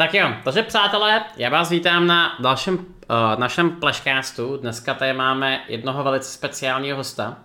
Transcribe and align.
Tak 0.00 0.14
jo, 0.14 0.28
takže 0.44 0.62
přátelé, 0.62 1.24
já 1.36 1.50
vás 1.50 1.70
vítám 1.70 2.06
na 2.06 2.36
dalším 2.38 2.74
uh, 2.74 2.84
našem 3.38 3.70
pleškástu. 3.70 4.56
Dneska 4.56 4.94
tady 4.94 5.12
máme 5.12 5.60
jednoho 5.68 6.04
velice 6.04 6.30
speciálního 6.30 6.96
hosta. 6.96 7.36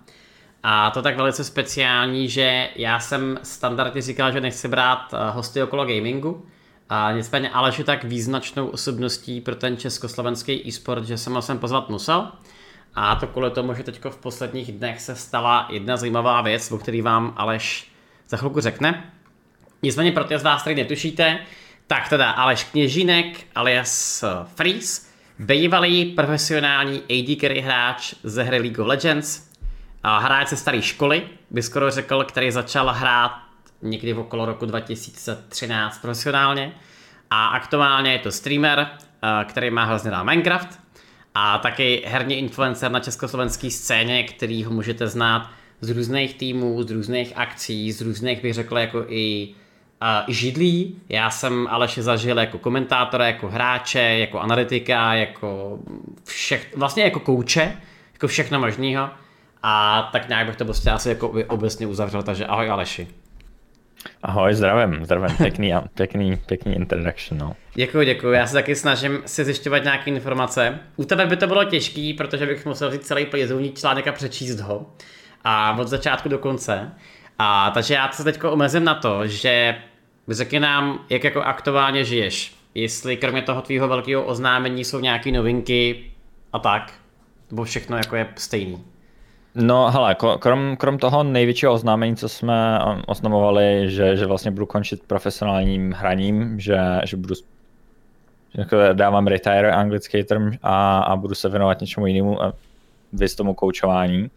A 0.64 0.92
to 0.92 1.02
tak 1.02 1.18
velice 1.18 1.44
speciální, 1.44 2.30
že 2.30 2.70
já 2.76 3.00
jsem 3.00 3.40
standardně 3.44 4.02
říkal, 4.02 4.32
že 4.32 4.42
nechci 4.42 4.68
brát 4.68 5.14
uh, 5.14 5.20
hosty 5.36 5.64
okolo 5.64 5.86
gamingu. 5.86 6.46
A 6.90 7.12
nicméně 7.12 7.50
Aleš 7.50 7.78
je 7.78 7.84
tak 7.84 8.04
význačnou 8.04 8.68
osobností 8.68 9.42
pro 9.42 9.56
ten 9.56 9.78
československý 9.78 10.68
e-sport, 10.68 11.06
že 11.06 11.18
jsem 11.18 11.34
ho 11.34 11.42
sem 11.42 11.60
pozvat 11.60 11.90
musel. 11.90 12.32
A 12.94 13.16
to 13.16 13.28
kvůli 13.28 13.52
tomu, 13.52 13.74
že 13.74 13.84
teď 13.84 14.06
v 14.10 14.18
posledních 14.18 14.72
dnech 14.72 15.02
se 15.02 15.16
stala 15.16 15.68
jedna 15.70 15.98
zajímavá 15.98 16.42
věc, 16.42 16.72
o 16.72 16.78
který 16.78 17.02
vám 17.02 17.34
Aleš 17.38 17.92
za 18.30 18.38
chvilku 18.38 18.62
řekne. 18.62 19.12
Nicméně 19.82 20.12
pro 20.12 20.24
ty 20.24 20.40
z 20.40 20.44
vás, 20.44 20.62
který 20.62 20.76
netušíte, 20.76 21.40
tak 21.88 22.10
teda 22.10 22.32
Aleš 22.32 22.64
Kněžínek 22.64 23.48
alias 23.56 24.24
eh, 24.24 24.28
Freeze, 24.56 25.02
bývalý 25.40 26.06
profesionální 26.06 26.98
AD 26.98 27.42
carry 27.42 27.62
hráč 27.62 28.14
ze 28.24 28.44
hry 28.44 28.60
League 28.60 28.80
of 28.80 28.88
Legends, 28.88 29.56
a 30.08 30.20
hráč 30.20 30.48
ze 30.50 30.58
staré 30.58 30.82
školy, 30.82 31.24
by 31.52 31.64
skoro 31.64 31.92
řekl, 31.92 32.24
který 32.24 32.52
začal 32.52 32.94
hrát 32.94 33.32
někdy 33.82 34.14
v 34.14 34.20
okolo 34.20 34.46
roku 34.46 34.66
2013 34.66 36.02
profesionálně. 36.02 36.72
A 37.30 37.48
aktuálně 37.48 38.12
je 38.12 38.20
to 38.20 38.32
streamer, 38.32 38.88
eh, 38.90 39.46
který 39.46 39.70
má 39.70 39.84
hrozně 39.84 40.12
rád 40.12 40.24
Minecraft 40.24 40.80
a 41.36 41.58
taky 41.58 42.04
herní 42.06 42.36
influencer 42.36 42.92
na 42.92 43.00
československé 43.00 43.72
scéně, 43.72 44.24
který 44.24 44.64
ho 44.64 44.72
můžete 44.72 45.08
znát 45.08 45.50
z 45.82 45.90
různých 45.90 46.34
týmů, 46.34 46.84
z 46.84 46.92
různých 46.92 47.34
akcí, 47.36 47.92
z 47.92 48.02
různých 48.02 48.42
bych 48.42 48.54
řekl 48.54 48.78
jako 48.78 49.06
i 49.08 49.56
židlí. 50.28 51.02
Já 51.10 51.30
jsem 51.30 51.68
Aleše 51.70 52.04
zažil 52.04 52.40
jako 52.40 52.58
komentátora, 52.58 53.28
jako 53.28 53.48
hráče, 53.48 54.00
jako 54.00 54.40
analytika, 54.40 55.14
jako 55.14 55.80
všech, 56.24 56.78
vlastně 56.78 57.04
jako 57.04 57.20
kouče, 57.20 57.78
jako 58.14 58.28
všechno 58.28 58.60
možného. 58.60 59.10
A 59.64 60.04
tak 60.12 60.30
nějak 60.30 60.48
bych 60.48 60.56
to 60.56 60.66
prostě 60.66 60.92
asi 60.92 61.10
jako 61.10 61.34
obecně 61.48 61.88
uzavřel, 61.88 62.24
takže 62.24 62.46
ahoj 62.46 62.70
Aleši. 62.70 63.08
Ahoj, 64.24 64.54
zdravím, 64.54 65.06
zdravím, 65.06 65.38
pěkný, 65.38 65.74
pěkný, 65.94 66.38
pěkný 66.46 66.76
introduction, 66.76 67.40
no. 67.40 67.56
Děkuji, 67.74 68.06
děkuji, 68.06 68.32
já 68.32 68.48
se 68.48 68.54
taky 68.54 68.76
snažím 68.76 69.22
si 69.26 69.46
zjišťovat 69.46 69.84
nějaké 69.84 70.12
informace. 70.12 70.80
U 70.96 71.06
tebe 71.06 71.26
by 71.26 71.38
to 71.38 71.48
bylo 71.48 71.64
těžké, 71.64 72.14
protože 72.18 72.46
bych 72.46 72.66
musel 72.66 72.90
vzít 72.90 73.06
celý 73.06 73.26
plizovní 73.26 73.72
článek 73.72 74.08
a 74.08 74.12
přečíst 74.12 74.60
ho. 74.60 74.86
A 75.44 75.78
od 75.80 75.88
začátku 75.88 76.30
do 76.30 76.38
konce. 76.38 76.92
A 77.40 77.72
takže 77.72 77.94
já 77.94 78.12
se 78.12 78.24
teď 78.24 78.44
omezím 78.44 78.84
na 78.84 78.96
to, 78.96 79.28
že 79.28 79.76
řekni 80.30 80.60
nám, 80.60 81.00
jak 81.10 81.24
jako 81.24 81.42
aktuálně 81.42 82.04
žiješ. 82.04 82.56
Jestli 82.76 83.18
kromě 83.18 83.42
toho 83.42 83.62
tvýho 83.62 83.88
velkého 83.88 84.24
oznámení 84.24 84.84
jsou 84.84 85.00
nějaké 85.00 85.32
novinky 85.32 86.06
a 86.54 86.60
tak, 86.60 86.94
nebo 87.52 87.64
všechno 87.64 87.98
jako 87.98 88.16
je 88.16 88.28
stejný. 88.36 88.84
No 89.56 89.92
hele, 89.92 90.16
krom, 90.40 90.78
krom 90.78 90.98
toho 90.98 91.24
největšího 91.24 91.74
oznámení, 91.74 92.16
co 92.16 92.30
jsme 92.30 92.80
oznamovali, 93.08 93.92
že, 93.92 94.18
že 94.18 94.26
vlastně 94.26 94.52
budu 94.52 94.66
končit 94.66 95.04
profesionálním 95.08 95.92
hraním, 95.92 96.60
že, 96.60 96.80
že 97.04 97.18
budu 97.18 97.36
jako 98.54 98.78
dávám 98.94 99.28
retire 99.28 99.72
anglický 99.72 100.24
term 100.24 100.52
a, 100.64 101.00
a 101.00 101.16
budu 101.16 101.36
se 101.36 101.50
věnovat 101.50 101.82
něčemu 101.82 102.08
jinému, 102.08 102.38
vys 103.14 103.36
tomu 103.36 103.54
koučování, 103.54 104.32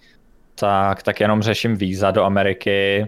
tak, 0.55 1.03
tak 1.03 1.21
jenom 1.21 1.43
řeším 1.43 1.77
víza 1.77 2.11
do 2.11 2.25
Ameriky, 2.25 3.07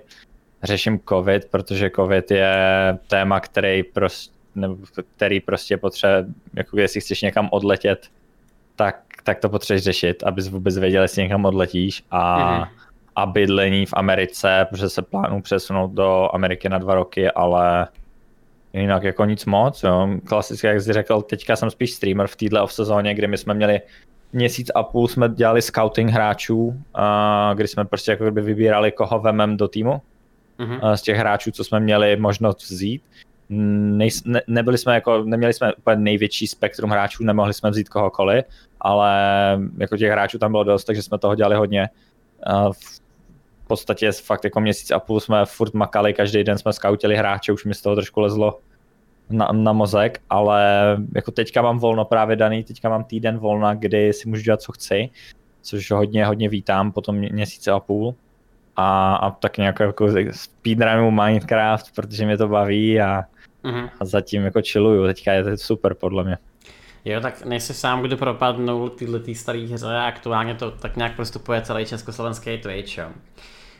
řeším 0.63 1.01
covid, 1.09 1.45
protože 1.45 1.91
covid 1.97 2.31
je 2.31 2.55
téma, 3.09 3.41
který 3.41 3.83
prostě, 3.83 4.35
nebo 4.55 4.77
který 5.17 5.41
prostě 5.41 5.77
potřebuje, 5.77 6.25
jako 6.55 6.79
jestli 6.79 7.01
chceš 7.01 7.23
někam 7.23 7.49
odletět, 7.53 8.09
tak, 8.77 9.03
tak 9.25 9.39
to 9.41 9.49
potřebuješ 9.49 9.85
řešit, 9.85 10.23
abys 10.23 10.49
vůbec 10.49 10.79
věděl, 10.79 11.03
jestli 11.03 11.23
někam 11.23 11.45
odletíš 11.45 12.03
a, 12.11 12.39
mm-hmm. 12.39 12.69
a 13.17 13.27
bydlení 13.27 13.87
v 13.87 13.95
Americe, 13.97 14.67
protože 14.71 14.89
se 14.89 15.03
plánu 15.03 15.43
přesunout 15.43 15.91
do 15.91 16.29
Ameriky 16.35 16.69
na 16.69 16.79
dva 16.79 16.95
roky, 16.95 17.31
ale 17.31 17.89
jinak 18.73 19.03
jako 19.03 19.25
nic 19.25 19.47
moc, 19.47 19.83
jo. 19.83 20.09
Klasicky, 20.25 20.67
jak 20.67 20.81
jsi 20.81 20.93
řekl, 20.93 21.23
teďka 21.23 21.57
jsem 21.57 21.71
spíš 21.71 21.93
streamer 21.93 22.27
v 22.27 22.37
této 22.37 22.63
off 22.63 22.73
sezóně, 22.73 23.15
kdy 23.15 23.27
my 23.27 23.39
jsme 23.39 23.55
měli 23.55 23.81
měsíc 24.33 24.71
a 24.75 24.83
půl 24.83 25.09
jsme 25.09 25.29
dělali 25.29 25.63
scouting 25.63 26.11
hráčů, 26.11 26.83
a 26.95 27.53
kdy 27.57 27.69
jsme 27.69 27.85
prostě 27.85 28.11
jako 28.11 28.25
kdyby 28.25 28.41
vybírali, 28.41 28.93
koho 28.93 29.19
vemem 29.19 29.57
do 29.57 29.69
týmu 29.69 30.03
mm-hmm. 30.61 30.95
z 30.95 31.03
těch 31.03 31.17
hráčů, 31.17 31.51
co 31.51 31.65
jsme 31.65 31.81
měli 31.81 32.17
možnost 32.17 32.71
vzít. 32.71 33.03
Ne, 33.49 34.09
nebyli 34.47 34.79
jsme 34.79 34.95
jako, 34.95 35.25
neměli 35.25 35.53
jsme 35.53 35.75
úplně 35.75 35.97
největší 35.97 36.47
spektrum 36.47 36.91
hráčů, 36.91 37.25
nemohli 37.25 37.55
jsme 37.55 37.71
vzít 37.71 37.89
kohokoliv, 37.89 38.45
ale 38.81 39.13
jako 39.79 39.97
těch 39.97 40.11
hráčů 40.11 40.39
tam 40.39 40.51
bylo 40.51 40.65
dost, 40.65 40.85
takže 40.85 41.03
jsme 41.03 41.19
toho 41.19 41.35
dělali 41.35 41.57
hodně. 41.57 41.89
V 42.73 43.67
podstatě 43.67 44.13
fakt 44.13 44.45
jako 44.45 44.61
měsíc 44.61 44.91
a 44.91 44.99
půl 44.99 45.21
jsme 45.21 45.47
furt 45.47 45.75
makali, 45.75 46.15
každý 46.15 46.45
den 46.45 46.59
jsme 46.59 46.73
skautili 46.73 47.17
hráče, 47.17 47.53
už 47.53 47.65
mi 47.65 47.75
z 47.75 47.83
toho 47.83 47.97
trošku 47.97 48.21
lezlo 48.21 48.59
na, 49.31 49.49
na 49.53 49.73
mozek, 49.73 50.21
ale 50.31 50.67
jako 51.15 51.31
teďka 51.31 51.63
mám 51.63 51.79
volno 51.79 52.05
právě 52.05 52.37
daný, 52.37 52.65
teďka 52.65 52.89
mám 52.89 53.05
týden 53.05 53.39
volna, 53.39 53.75
kdy 53.75 54.13
si 54.13 54.29
můžu 54.29 54.43
dělat, 54.43 54.63
co 54.63 54.73
chci, 54.73 55.11
což 55.63 55.91
hodně, 55.91 56.27
hodně 56.27 56.49
vítám 56.49 56.93
po 56.93 57.01
tom 57.01 57.17
měsíce 57.17 57.71
a 57.71 57.81
půl. 57.81 58.15
A, 58.81 59.17
a 59.17 59.31
tak 59.31 59.59
nějak 59.59 59.81
jako 59.81 60.09
speedrunu 60.31 61.11
Minecraft, 61.11 61.95
protože 61.95 62.27
mě 62.27 62.37
to 62.37 62.49
baví 62.49 63.01
a, 63.01 63.23
mm-hmm. 63.65 63.89
a 64.01 64.05
zatím 64.05 64.45
jako 64.45 64.61
chilluju, 64.73 65.07
teďka 65.07 65.33
je 65.33 65.45
to 65.45 65.57
super 65.57 65.95
podle 65.95 66.25
mě. 66.25 66.39
Jo, 67.05 67.21
tak 67.21 67.45
nejsi 67.45 67.75
sám, 67.75 68.03
kdo 68.03 68.17
propadnul 68.17 68.89
tyhle 68.89 69.21
tý 69.21 69.35
staré 69.35 69.59
hře 69.59 69.87
a 69.87 70.07
aktuálně 70.07 70.55
to 70.55 70.71
tak 70.71 70.97
nějak 70.97 71.17
prostupuje 71.17 71.63
celý 71.63 71.87
československý 71.87 72.59
Twitch, 72.59 72.99
jo. 72.99 73.09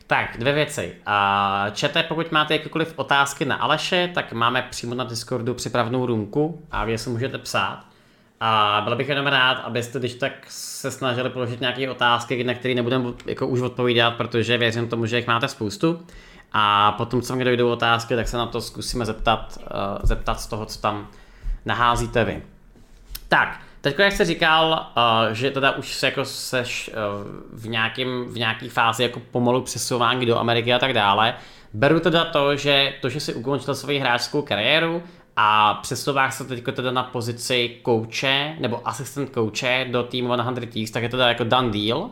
Tak, 0.07 0.37
dvě 0.39 0.53
věci. 0.53 0.95
A 1.07 1.67
čete, 1.73 2.03
pokud 2.03 2.33
máte 2.33 2.55
jakékoliv 2.55 2.93
otázky 2.97 3.45
na 3.45 3.57
Aleše, 3.57 4.11
tak 4.15 4.33
máme 4.33 4.63
přímo 4.71 4.95
na 4.95 5.05
Discordu 5.05 5.55
připravenou 5.55 6.07
růmku 6.07 6.63
a 6.71 6.85
vy 6.85 6.99
se 6.99 7.11
můžete 7.11 7.39
psát. 7.39 7.90
A 8.41 8.81
byl 8.85 8.97
bych 8.97 9.09
jenom 9.09 9.27
rád, 9.27 9.53
abyste 9.53 9.99
když 9.99 10.15
tak 10.15 10.33
se 10.49 10.91
snažili 10.91 11.31
položit 11.31 11.61
nějaké 11.61 11.91
otázky, 11.91 12.45
na 12.45 12.55
které 12.55 12.75
nebudeme 12.75 13.05
jako 13.27 13.47
už 13.47 13.61
odpovídat, 13.61 14.11
protože 14.11 14.59
věřím 14.59 14.89
tomu, 14.89 15.07
že 15.07 15.17
jich 15.17 15.27
máte 15.27 15.49
spoustu. 15.49 16.07
A 16.53 16.93
potom, 16.93 17.23
co 17.23 17.37
mě 17.37 17.45
dojdou 17.45 17.71
otázky, 17.71 18.17
tak 18.17 18.29
se 18.29 18.37
na 18.37 18.47
to 18.47 18.61
zkusíme 18.61 19.05
zeptat, 19.05 19.59
uh, 19.59 19.67
zeptat 20.03 20.41
z 20.41 20.47
toho, 20.47 20.67
co 20.67 20.81
tam 20.81 21.09
naházíte 21.65 22.25
vy. 22.25 22.43
Tak, 23.29 23.61
teď 23.81 23.99
jak 23.99 24.13
jsi 24.13 24.25
říkal, 24.25 24.87
uh, 24.97 25.33
že 25.33 25.51
teda 25.51 25.71
už 25.71 25.95
se 25.95 26.07
jako 26.07 26.25
seš 26.25 26.91
uh, 26.91 27.61
v, 27.61 27.69
nějakým, 27.69 28.25
v 28.25 28.39
nějaký 28.39 28.69
fázi 28.69 29.03
jako 29.03 29.21
pomalu 29.31 29.63
přesouvání 29.63 30.27
do 30.27 30.39
Ameriky 30.39 30.75
a 30.75 30.79
tak 30.79 30.93
dále, 30.93 31.35
beru 31.73 32.01
teda 32.01 32.25
to, 32.25 32.57
že 32.57 32.95
to, 33.01 33.09
že 33.09 33.21
jsi 33.21 33.35
ukončil 33.35 33.75
svoji 33.75 33.99
hráčskou 33.99 34.43
kariéru 34.43 35.03
a 35.37 35.75
přesouváš 35.75 36.35
se 36.35 36.45
teď 36.45 36.65
teda 36.73 36.91
na 36.91 37.03
pozici 37.03 37.77
kouče 37.83 38.57
nebo 38.61 38.89
asistent 38.89 39.31
kouče 39.31 39.87
do 39.91 40.03
týmu 40.03 40.35
100 40.35 40.67
Thieves, 40.67 40.91
tak 40.91 41.03
je 41.03 41.09
to 41.09 41.17
teda 41.17 41.29
jako 41.29 41.45
done 41.45 41.71
deal 41.71 42.11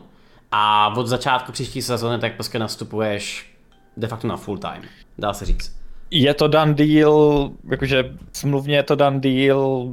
a 0.51 0.93
od 0.97 1.07
začátku 1.07 1.51
příští 1.51 1.81
sezóny 1.81 2.19
tak 2.19 2.33
prostě 2.33 2.59
nastupuješ 2.59 3.53
de 3.97 4.07
facto 4.07 4.27
na 4.27 4.37
full 4.37 4.57
time, 4.57 4.81
dá 5.17 5.33
se 5.33 5.45
říct. 5.45 5.79
Je 6.11 6.33
to 6.33 6.47
done 6.47 6.73
deal, 6.73 7.49
jakože 7.71 8.15
smluvně 8.33 8.75
je 8.75 8.83
to 8.83 8.95
done 8.95 9.19
deal, 9.19 9.89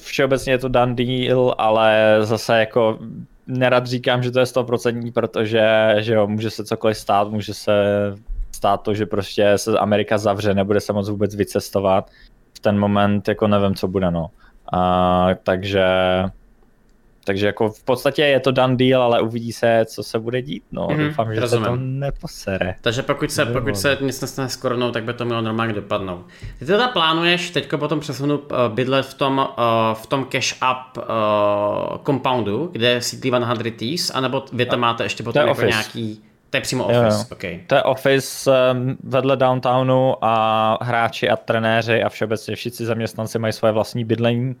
všeobecně 0.00 0.52
je 0.52 0.58
to 0.58 0.68
done 0.68 0.94
deal, 0.94 1.54
ale 1.58 2.16
zase 2.20 2.58
jako 2.58 2.98
nerad 3.46 3.86
říkám, 3.86 4.22
že 4.22 4.30
to 4.30 4.38
je 4.38 4.44
100%, 4.44 5.12
protože 5.12 5.94
že 5.98 6.14
jo, 6.14 6.26
může 6.26 6.50
se 6.50 6.64
cokoliv 6.64 6.96
stát, 6.96 7.28
může 7.30 7.54
se 7.54 7.72
stát 8.52 8.82
to, 8.82 8.94
že 8.94 9.06
prostě 9.06 9.52
se 9.56 9.78
Amerika 9.78 10.18
zavře, 10.18 10.54
nebude 10.54 10.80
se 10.80 10.92
moc 10.92 11.08
vůbec 11.08 11.34
vycestovat. 11.34 12.10
V 12.56 12.60
ten 12.60 12.78
moment 12.78 13.28
jako 13.28 13.46
nevím, 13.48 13.74
co 13.74 13.88
bude, 13.88 14.10
no. 14.10 14.30
A, 14.72 15.28
takže 15.42 15.84
takže 17.28 17.46
jako 17.46 17.70
v 17.70 17.82
podstatě 17.82 18.22
je 18.22 18.40
to 18.40 18.50
done 18.50 18.76
deal, 18.76 19.02
ale 19.02 19.20
uvidí 19.20 19.52
se, 19.52 19.84
co 19.88 20.02
se 20.02 20.18
bude 20.18 20.42
dít. 20.42 20.62
No, 20.72 20.86
mm-hmm, 20.86 21.08
doufám, 21.08 21.34
že 21.34 21.40
rozumím. 21.40 21.64
se 21.64 21.70
to 21.70 21.76
neposere. 21.76 22.74
Takže 22.80 23.02
pokud 23.02 23.30
se, 23.30 23.46
pokud 23.46 23.76
se 23.76 23.98
nic 24.00 24.20
nestane 24.20 24.48
s 24.48 24.56
koronou, 24.56 24.90
tak 24.90 25.04
by 25.04 25.12
to 25.12 25.24
mělo 25.24 25.40
normálně 25.40 25.72
dopadnout. 25.72 26.26
Ty 26.58 26.66
teda 26.66 26.88
plánuješ 26.88 27.50
teď 27.50 27.70
potom 27.76 28.00
přesunu 28.00 28.38
uh, 28.38 28.56
bydlet 28.68 29.06
v 29.06 29.14
tom, 29.14 29.38
uh, 29.38 29.94
v 29.94 30.06
tom 30.06 30.24
cash 30.24 30.54
up 30.54 30.98
uh, 30.98 31.04
compoundu, 32.06 32.68
kde 32.72 33.00
sídlí 33.00 33.32
100 33.54 33.70
Thieves, 33.76 34.10
anebo 34.14 34.44
vy 34.52 34.66
tam 34.66 34.80
máte 34.80 35.02
ještě 35.02 35.22
potom 35.22 35.40
jako 35.40 35.52
office. 35.52 35.66
nějaký 35.66 36.22
to 36.50 36.56
je 36.56 36.60
přímo 36.60 36.84
office, 36.84 37.04
jo, 37.04 37.10
jo. 37.10 37.24
Okay. 37.32 37.60
To 37.66 37.74
je 37.74 37.82
office 37.82 38.50
um, 38.72 38.96
vedle 39.02 39.36
downtownu 39.36 40.24
a 40.24 40.78
hráči 40.84 41.28
a 41.28 41.36
trenéři 41.36 42.02
a 42.02 42.08
všeobecně 42.08 42.56
všichni 42.56 42.86
zaměstnanci 42.86 43.38
mají 43.38 43.52
své 43.52 43.72
vlastní 43.72 44.04
bydlení 44.04 44.56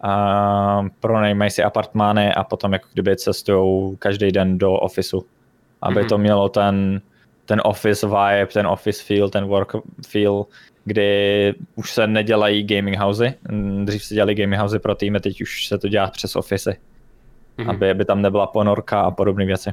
a 0.00 0.86
pronajmají 1.00 1.50
si 1.50 1.62
apartmány 1.62 2.34
a 2.34 2.44
potom 2.44 2.72
jako 2.72 2.88
kdyby 2.92 3.16
cestují 3.16 3.96
každý 3.96 4.32
den 4.32 4.58
do 4.58 4.72
ofisu, 4.72 5.26
aby 5.82 6.00
mm-hmm. 6.00 6.08
to 6.08 6.18
mělo 6.18 6.48
ten, 6.48 7.00
ten 7.46 7.60
office 7.64 8.06
vibe, 8.06 8.46
ten 8.52 8.66
office 8.66 9.04
feel, 9.04 9.30
ten 9.30 9.44
work 9.44 9.72
feel, 10.08 10.46
kdy 10.84 11.54
už 11.74 11.92
se 11.92 12.06
nedělají 12.06 12.64
gaming 12.64 12.98
housey. 12.98 13.34
Dřív 13.84 14.04
se 14.04 14.14
dělali 14.14 14.34
gaming 14.34 14.60
housey 14.62 14.78
pro 14.78 14.94
týmy, 14.94 15.20
teď 15.20 15.42
už 15.42 15.66
se 15.66 15.78
to 15.78 15.88
dělá 15.88 16.10
přes 16.10 16.36
office, 16.36 16.76
mm-hmm. 17.58 17.70
aby, 17.70 17.90
aby 17.90 18.04
tam 18.04 18.22
nebyla 18.22 18.46
ponorka 18.46 19.00
a 19.00 19.10
podobné 19.10 19.44
věci. 19.46 19.70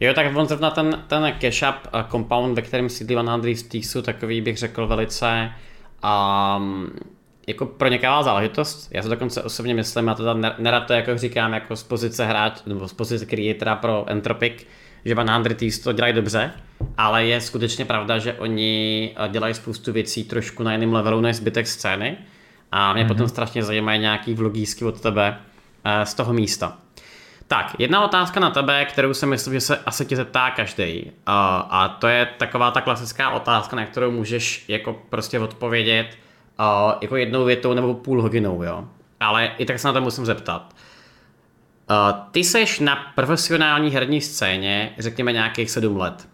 Jo, 0.00 0.14
tak 0.14 0.36
on 0.36 0.46
zrovna 0.46 0.70
ten, 0.70 1.04
ten 1.06 1.34
cash 1.40 1.62
up 1.62 1.88
compound, 2.10 2.56
ve 2.56 2.62
kterém 2.62 2.88
sídlí 2.88 3.14
Van 3.14 3.30
Andrews 3.30 3.66
jsou 3.72 4.02
takový, 4.02 4.40
bych 4.40 4.58
řekl, 4.58 4.86
velice 4.86 5.50
um, 6.04 6.90
jako 7.46 7.66
pronikavá 7.66 8.22
záležitost. 8.22 8.88
Já 8.90 9.02
se 9.02 9.08
dokonce 9.08 9.42
osobně 9.42 9.74
myslím, 9.74 10.08
a 10.08 10.14
to 10.14 10.34
nerad 10.58 10.86
to 10.86 10.92
jako 10.92 11.18
říkám 11.18 11.52
jako 11.52 11.76
z 11.76 11.82
pozice 11.82 12.26
hráč, 12.26 12.60
nebo 12.66 12.88
z 12.88 12.92
pozice 12.92 13.26
creatora 13.26 13.76
pro 13.76 14.04
Entropic, 14.08 14.66
že 15.04 15.14
Van 15.14 15.44
Thieves 15.44 15.78
to 15.78 15.92
dělají 15.92 16.14
dobře, 16.14 16.52
ale 16.98 17.26
je 17.26 17.40
skutečně 17.40 17.84
pravda, 17.84 18.18
že 18.18 18.32
oni 18.32 19.10
eh, 19.16 19.28
dělají 19.28 19.54
spoustu 19.54 19.92
věcí 19.92 20.24
trošku 20.24 20.62
na 20.62 20.72
jiném 20.72 20.92
levelu 20.92 21.20
než 21.20 21.36
zbytek 21.36 21.66
scény 21.66 22.16
a 22.72 22.92
mě 22.92 23.04
mm-hmm. 23.04 23.08
potom 23.08 23.28
strašně 23.28 23.62
zajímají 23.62 24.00
nějaký 24.00 24.34
vlogísky 24.34 24.84
od 24.84 25.00
tebe 25.00 25.38
eh, 25.84 26.06
z 26.06 26.14
toho 26.14 26.32
místa. 26.32 26.78
Tak, 27.48 27.74
jedna 27.78 28.04
otázka 28.04 28.40
na 28.40 28.50
tebe, 28.50 28.84
kterou 28.84 29.14
si 29.14 29.26
myslím, 29.26 29.54
že 29.54 29.60
se 29.60 29.78
asi 29.78 30.06
tě 30.06 30.16
zeptá 30.16 30.50
každý. 30.50 31.12
A, 31.26 31.56
a 31.58 31.88
to 31.88 32.06
je 32.08 32.28
taková 32.38 32.70
ta 32.70 32.80
klasická 32.80 33.30
otázka, 33.30 33.76
na 33.76 33.86
kterou 33.86 34.10
můžeš 34.10 34.64
jako 34.68 35.02
prostě 35.10 35.40
odpovědět 35.40 36.18
a, 36.58 36.98
jako 37.00 37.16
jednou 37.16 37.44
větou 37.44 37.74
nebo 37.74 37.94
půl 37.94 38.22
hodinou, 38.22 38.62
jo. 38.62 38.84
Ale 39.20 39.52
i 39.58 39.66
tak 39.66 39.78
se 39.78 39.88
na 39.88 39.92
to 39.92 40.00
musím 40.00 40.26
zeptat. 40.26 40.74
A, 41.88 42.12
ty 42.12 42.44
seš 42.44 42.80
na 42.80 43.12
profesionální 43.14 43.90
herní 43.90 44.20
scéně, 44.20 44.94
řekněme 44.98 45.32
nějakých 45.32 45.70
sedm 45.70 45.96
let. 45.96 46.28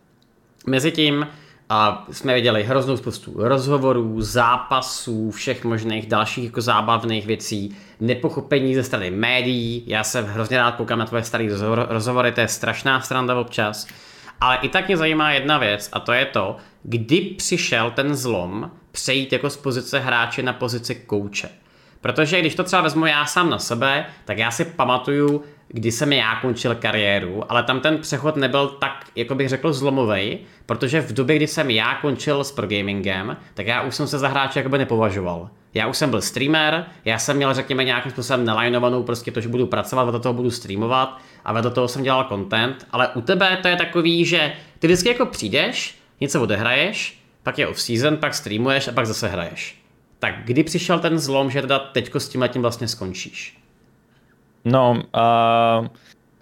Mezitím 0.67 1.27
a 1.75 2.05
jsme 2.11 2.35
viděli 2.35 2.65
hroznou 2.65 2.97
spoustu 2.97 3.33
rozhovorů, 3.37 4.21
zápasů, 4.21 5.31
všech 5.31 5.65
možných 5.65 6.07
dalších 6.07 6.45
jako 6.45 6.61
zábavných 6.61 7.27
věcí, 7.27 7.77
nepochopení 8.01 8.75
ze 8.75 8.83
strany 8.83 9.11
médií. 9.11 9.85
Já 9.87 10.05
se 10.05 10.23
hrozně 10.23 10.59
rád 10.59 10.75
koukám 10.75 10.99
na 10.99 11.07
tvoje 11.07 11.25
staré 11.25 11.49
rozhovory, 11.89 12.33
to 12.33 12.41
je 12.41 12.49
strašná 12.49 13.01
stranda 13.01 13.41
občas. 13.41 13.87
Ale 14.41 14.59
i 14.63 14.69
tak 14.69 14.87
mě 14.87 14.97
zajímá 14.97 15.33
jedna 15.33 15.59
věc 15.59 15.89
a 15.93 16.01
to 16.01 16.13
je 16.13 16.25
to, 16.25 16.57
kdy 16.83 17.21
přišel 17.21 17.91
ten 17.91 18.15
zlom 18.15 18.71
přejít 18.91 19.33
jako 19.33 19.51
z 19.51 19.57
pozice 19.57 19.99
hráče 19.99 20.43
na 20.43 20.53
pozici 20.53 20.95
kouče. 20.95 21.49
Protože 22.01 22.41
když 22.41 22.55
to 22.55 22.65
třeba 22.65 22.83
vezmu 22.83 23.07
já 23.07 23.27
sám 23.27 23.51
na 23.51 23.59
sebe, 23.59 24.07
tak 24.25 24.39
já 24.39 24.51
si 24.51 24.65
pamatuju, 24.65 25.43
kdy 25.73 25.93
jsem 25.93 26.13
já 26.13 26.37
končil 26.41 26.75
kariéru, 26.75 27.53
ale 27.53 27.63
tam 27.63 27.81
ten 27.81 27.99
přechod 27.99 28.37
nebyl 28.37 28.69
tak, 28.69 29.05
jako 29.17 29.35
bych 29.35 29.49
řekl, 29.49 29.73
zlomový, 29.73 30.39
protože 30.67 31.01
v 31.01 31.13
době, 31.13 31.37
kdy 31.37 31.47
jsem 31.47 31.71
já 31.71 31.95
končil 31.95 32.45
s 32.45 32.53
progamingem, 32.53 33.37
tak 33.55 33.67
já 33.67 33.83
už 33.83 33.95
jsem 33.95 34.07
se 34.07 34.19
za 34.19 34.29
hráče 34.29 34.59
jakoby 34.59 34.79
nepovažoval. 34.79 35.51
Já 35.75 35.87
už 35.87 35.97
jsem 35.97 36.11
byl 36.11 36.23
streamer, 36.23 36.85
já 37.05 37.19
jsem 37.19 37.37
měl, 37.37 37.55
řekněme, 37.55 37.85
nějakým 37.85 38.13
způsobem 38.13 38.45
nelajnovanou 38.45 39.03
prostě 39.03 39.31
to, 39.31 39.41
že 39.41 39.49
budu 39.49 39.67
pracovat, 39.67 40.05
vedle 40.05 40.21
toho 40.21 40.33
budu 40.33 40.51
streamovat 40.51 41.21
a 41.45 41.53
vedle 41.53 41.71
toho 41.71 41.89
jsem 41.89 42.03
dělal 42.03 42.27
content, 42.29 42.87
ale 42.91 43.09
u 43.09 43.21
tebe 43.21 43.59
to 43.63 43.69
je 43.69 43.77
takový, 43.77 44.25
že 44.25 44.53
ty 44.79 44.87
vždycky 44.87 45.09
jako 45.09 45.27
přijdeš, 45.27 45.99
něco 46.21 46.43
odehraješ, 46.43 47.23
pak 47.43 47.59
je 47.59 47.69
off-season, 47.69 48.17
pak 48.17 48.35
streamuješ 48.35 48.89
a 48.89 48.93
pak 48.93 49.07
zase 49.07 49.29
hraješ. 49.29 49.83
Tak 50.19 50.35
kdy 50.45 50.65
přišel 50.65 50.99
ten 50.99 51.19
zlom, 51.19 51.51
že 51.51 51.61
teda 51.61 51.79
teďko 51.79 52.21
s 52.21 52.29
tím 52.29 52.41
letím 52.41 52.63
vlastně 52.63 52.89
skončíš? 52.89 53.62
No, 54.65 54.93
uh, 54.93 55.87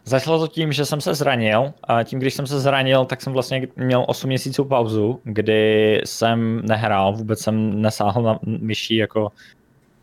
začalo 0.05 0.39
to 0.39 0.49
tím, 0.49 0.73
že 0.73 0.85
jsem 0.87 1.01
se 1.01 1.15
zranil 1.15 1.73
a 1.85 2.03
tím, 2.03 2.19
když 2.19 2.35
jsem 2.35 2.47
se 2.47 2.61
zranil, 2.61 3.05
tak 3.05 3.23
jsem 3.23 3.33
vlastně 3.33 3.69
měl 3.77 4.05
8 4.09 4.29
měsíců 4.29 4.65
pauzu, 4.65 5.21
kdy 5.25 6.01
jsem 6.05 6.63
nehrál, 6.67 7.13
vůbec 7.13 7.41
jsem 7.41 7.83
nesáhl 7.83 8.23
na 8.23 8.39
myší 8.45 8.97
jako 8.97 9.33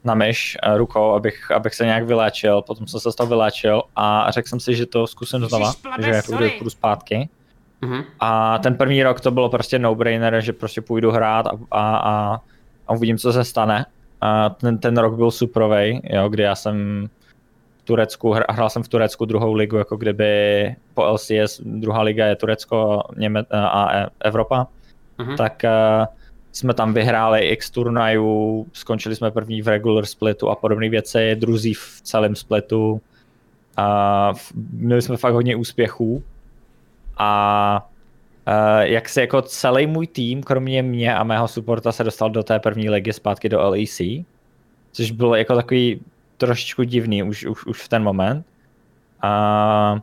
na 0.03 0.13
myš 0.13 0.57
rukou, 0.75 1.11
abych, 1.11 1.51
abych 1.51 1.75
se 1.75 1.85
nějak 1.85 2.05
vyléčil, 2.05 2.61
potom 2.61 2.87
jsem 2.87 2.99
se 2.99 3.11
z 3.11 3.15
toho 3.15 3.27
vyléčil 3.27 3.81
a 3.95 4.31
řekl 4.31 4.49
jsem 4.49 4.59
si, 4.59 4.75
že 4.75 4.85
to 4.85 5.07
zkusím 5.07 5.45
znova, 5.45 5.73
že 5.99 6.09
jako 6.09 6.31
půjdu 6.31 6.69
zpátky. 6.69 7.29
Uh-huh. 7.83 8.03
A 8.19 8.57
ten 8.57 8.75
první 8.75 9.03
rok 9.03 9.21
to 9.21 9.31
bylo 9.31 9.49
prostě 9.49 9.79
no-brainer, 9.79 10.41
že 10.41 10.53
prostě 10.53 10.81
půjdu 10.81 11.11
hrát 11.11 11.47
a, 11.47 11.51
a, 11.71 11.97
a, 11.97 12.41
a 12.87 12.93
uvidím, 12.93 13.17
co 13.17 13.33
se 13.33 13.43
stane. 13.43 13.85
A 14.21 14.49
ten, 14.49 14.77
ten 14.77 14.97
rok 14.97 15.15
byl 15.15 15.31
suprovej, 15.31 16.01
jo, 16.03 16.29
kdy 16.29 16.43
já 16.43 16.55
jsem 16.55 17.07
Turecku, 17.87 18.31
hrál 18.49 18.69
jsem 18.69 18.83
v 18.83 18.87
Turecku 18.87 19.25
druhou 19.25 19.53
ligu, 19.53 19.77
jako 19.77 19.97
kdyby 19.97 20.75
po 20.93 21.03
LCS 21.03 21.61
druhá 21.65 22.01
liga 22.01 22.25
je 22.25 22.35
Turecko 22.35 23.03
Něme- 23.17 23.45
a 23.51 24.05
Evropa, 24.19 24.67
uh-huh. 25.19 25.37
tak 25.37 25.61
uh, 25.63 26.05
jsme 26.51 26.73
tam 26.73 26.93
vyhráli 26.93 27.39
x 27.47 27.69
turnajů, 27.71 28.65
skončili 28.73 29.15
jsme 29.15 29.31
první 29.31 29.61
v 29.61 29.67
regular 29.67 30.05
splitu 30.05 30.49
a 30.49 30.55
podobné 30.55 30.89
věci, 30.89 31.35
druzí 31.35 31.73
v 31.73 31.99
celém 32.03 32.35
splitu. 32.35 33.01
A 33.77 34.33
měli 34.73 35.01
jsme 35.01 35.17
fakt 35.17 35.33
hodně 35.33 35.55
úspěchů 35.55 36.23
a 37.17 37.89
uh, 38.47 38.81
jak 38.81 39.09
se 39.09 39.21
jako 39.21 39.41
celý 39.41 39.87
můj 39.87 40.07
tým, 40.07 40.43
kromě 40.43 40.83
mě 40.83 41.15
a 41.15 41.23
mého 41.23 41.47
supporta, 41.47 41.91
se 41.91 42.03
dostal 42.03 42.29
do 42.29 42.43
té 42.43 42.59
první 42.59 42.89
ligy 42.89 43.13
zpátky 43.13 43.49
do 43.49 43.69
LEC, 43.69 44.01
což 44.91 45.11
bylo 45.11 45.35
jako 45.35 45.55
takový 45.55 45.99
trošičku 46.37 46.83
divný 46.83 47.23
už, 47.23 47.45
už, 47.45 47.65
už 47.65 47.81
v 47.81 47.87
ten 47.87 48.03
moment. 48.03 48.45
A, 49.21 50.01